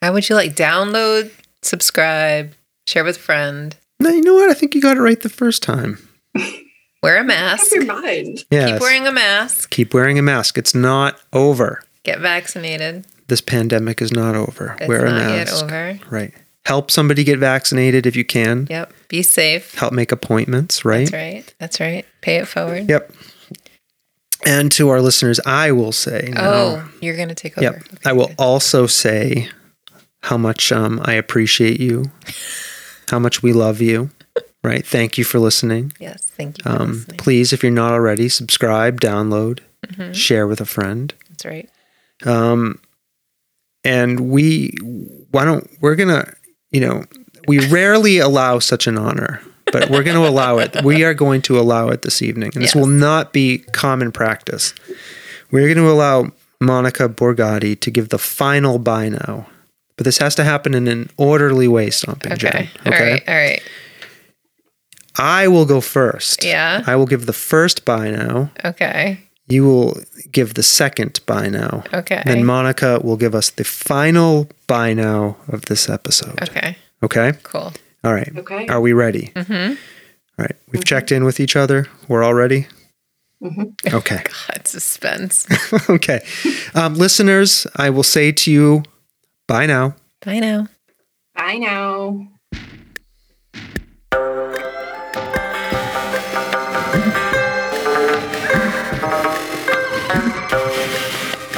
How 0.02 0.12
would 0.12 0.28
you 0.28 0.34
like 0.34 0.54
download, 0.54 1.30
subscribe, 1.62 2.54
share 2.86 3.04
with 3.04 3.16
a 3.16 3.20
friend, 3.20 3.76
No, 4.00 4.10
you 4.10 4.22
know 4.22 4.34
what? 4.34 4.50
I 4.50 4.54
think 4.54 4.74
you 4.74 4.80
got 4.80 4.96
it 4.96 5.00
right 5.00 5.20
the 5.20 5.28
first 5.28 5.62
time. 5.62 5.98
wear 7.02 7.16
a 7.16 7.18
Have 7.18 7.26
mask, 7.26 7.74
your 7.74 7.84
mind. 7.84 8.44
Yeah. 8.50 8.72
keep 8.72 8.80
wearing 8.80 9.06
a 9.06 9.12
mask, 9.12 9.70
keep 9.70 9.92
wearing 9.94 10.18
a 10.18 10.22
mask. 10.22 10.56
It's 10.58 10.74
not 10.74 11.18
over. 11.32 11.82
get 12.04 12.20
vaccinated. 12.20 13.06
This 13.26 13.40
pandemic 13.42 14.00
is 14.00 14.10
not 14.12 14.34
over. 14.34 14.74
It's 14.80 14.88
Wear 14.88 15.04
a 15.04 15.10
not 15.10 15.30
yet 15.30 15.48
mask. 15.48 15.64
over. 15.64 15.98
Right. 16.08 16.32
Help 16.64 16.90
somebody 16.90 17.24
get 17.24 17.38
vaccinated 17.38 18.06
if 18.06 18.16
you 18.16 18.24
can. 18.24 18.66
Yep. 18.70 18.92
Be 19.08 19.22
safe. 19.22 19.74
Help 19.74 19.92
make 19.92 20.12
appointments, 20.12 20.84
right? 20.84 21.00
That's 21.10 21.12
right. 21.12 21.54
That's 21.58 21.80
right. 21.80 22.06
Pay 22.22 22.36
it 22.36 22.48
forward. 22.48 22.88
Yep. 22.88 23.12
And 24.48 24.72
to 24.72 24.88
our 24.88 25.00
listeners, 25.02 25.38
I 25.46 25.72
will 25.72 25.92
say 25.92 26.30
now, 26.32 26.50
Oh, 26.50 26.90
you're 27.02 27.16
going 27.16 27.28
to 27.28 27.34
take 27.34 27.58
over. 27.58 27.64
Yep. 27.76 27.82
I 28.06 28.12
will 28.12 28.30
also 28.38 28.86
say 28.86 29.48
how 30.22 30.36
much 30.38 30.72
um, 30.72 31.00
I 31.04 31.12
appreciate 31.14 31.78
you, 31.80 32.06
how 33.10 33.18
much 33.18 33.42
we 33.42 33.52
love 33.52 33.80
you. 33.80 34.10
Right. 34.64 34.84
Thank 34.84 35.18
you 35.18 35.24
for 35.24 35.38
listening. 35.38 35.92
Yes. 36.00 36.24
Thank 36.24 36.58
you 36.58 36.64
Um, 36.70 37.04
please, 37.18 37.52
if 37.52 37.62
you're 37.62 37.70
not 37.72 37.92
already, 37.92 38.28
subscribe, 38.28 39.00
download, 39.00 39.60
Mm-hmm. 39.86 40.12
share 40.12 40.46
with 40.48 40.60
a 40.60 40.64
friend. 40.66 41.14
That's 41.30 41.44
right. 41.46 41.70
Um, 42.26 42.80
and 43.84 44.18
we, 44.28 44.74
why 45.30 45.44
don't, 45.44 45.70
we're 45.80 45.94
going 45.94 46.08
to, 46.08 46.34
you 46.72 46.80
know, 46.80 47.04
we 47.46 47.64
rarely 47.68 48.18
allow 48.18 48.58
such 48.58 48.86
an 48.88 48.98
honor, 48.98 49.40
but 49.72 49.90
we're 49.90 50.02
going 50.02 50.16
to 50.16 50.26
allow 50.26 50.58
it. 50.58 50.82
We 50.84 51.04
are 51.04 51.14
going 51.14 51.42
to 51.42 51.58
allow 51.58 51.88
it 51.88 52.02
this 52.02 52.22
evening. 52.22 52.52
And 52.54 52.62
this 52.64 52.74
Yes. 52.74 52.76
will 52.76 52.86
not 52.90 53.32
be 53.32 53.58
common 53.72 54.12
practice. 54.12 54.74
We're 55.50 55.72
going 55.72 55.84
to 55.86 55.90
allow 55.90 56.32
Monica 56.60 57.08
Borgatti 57.08 57.78
to 57.80 57.90
give 57.90 58.08
the 58.08 58.18
final 58.18 58.78
bye 58.78 59.08
now. 59.08 59.46
But 59.96 60.04
this 60.04 60.18
has 60.18 60.34
to 60.36 60.44
happen 60.44 60.74
in 60.74 60.86
an 60.88 61.10
orderly 61.16 61.66
way, 61.68 61.90
Stomping 61.90 62.32
Okay. 62.32 62.50
Jen. 62.50 62.68
All 62.86 62.92
right. 62.92 63.22
All 63.28 63.34
right. 63.34 63.62
I 65.16 65.48
will 65.48 65.66
go 65.66 65.80
first. 65.80 66.44
Yeah. 66.44 66.82
I 66.86 66.94
will 66.94 67.06
give 67.06 67.26
the 67.26 67.32
first 67.32 67.84
bye 67.84 68.10
now. 68.10 68.50
Okay. 68.64 69.18
You 69.48 69.64
will 69.64 69.96
give 70.30 70.54
the 70.54 70.62
second 70.62 71.20
bye 71.26 71.48
now. 71.48 71.82
Okay. 71.92 72.22
Then 72.24 72.44
Monica 72.44 73.00
will 73.02 73.16
give 73.16 73.34
us 73.34 73.50
the 73.50 73.64
final 73.64 74.48
bye 74.66 74.92
now 74.94 75.36
of 75.48 75.62
this 75.62 75.88
episode. 75.88 76.40
Okay. 76.42 76.76
Okay? 77.02 77.32
Cool. 77.42 77.72
All 78.04 78.14
right. 78.14 78.30
Okay. 78.36 78.66
Are 78.68 78.80
we 78.80 78.92
ready? 78.92 79.32
Mm-hmm. 79.34 79.72
All 79.72 80.44
right. 80.44 80.56
We've 80.70 80.84
checked 80.84 81.10
in 81.12 81.24
with 81.24 81.40
each 81.40 81.56
other. 81.56 81.86
We're 82.06 82.22
all 82.22 82.34
ready? 82.34 82.66
Mm-hmm. 83.42 83.94
Okay. 83.94 84.22
God, 84.48 84.66
suspense. 84.66 85.46
okay. 85.90 86.24
Um, 86.74 86.94
listeners, 86.94 87.66
I 87.76 87.90
will 87.90 88.02
say 88.02 88.32
to 88.32 88.50
you, 88.50 88.82
bye 89.46 89.66
now. 89.66 89.96
Bye 90.24 90.40
now. 90.40 90.68
Bye 91.34 91.56
now. 91.58 92.28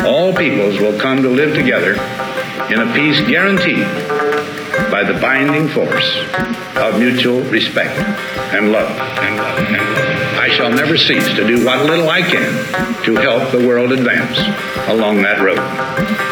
all 0.00 0.34
peoples 0.34 0.78
will 0.80 0.98
come 0.98 1.22
to 1.22 1.28
live 1.28 1.54
together 1.54 1.92
in 2.72 2.80
a 2.80 2.92
peace 2.94 3.20
guaranteed 3.28 3.86
by 4.90 5.04
the 5.04 5.18
binding 5.20 5.68
force 5.68 6.16
of 6.76 6.98
mutual 6.98 7.42
respect 7.44 7.98
and 8.54 8.72
love. 8.72 8.90
And 8.90 9.36
love. 9.36 9.58
And 9.58 9.76
love. 9.76 10.38
I 10.38 10.48
shall 10.48 10.70
never 10.70 10.96
cease 10.96 11.28
to 11.34 11.46
do 11.46 11.64
what 11.64 11.86
little 11.86 12.08
I 12.08 12.22
can 12.22 13.04
to 13.04 13.14
help 13.16 13.52
the 13.52 13.66
world 13.66 13.92
advance 13.92 14.38
along 14.88 15.22
that 15.22 15.40
road. 15.40 16.31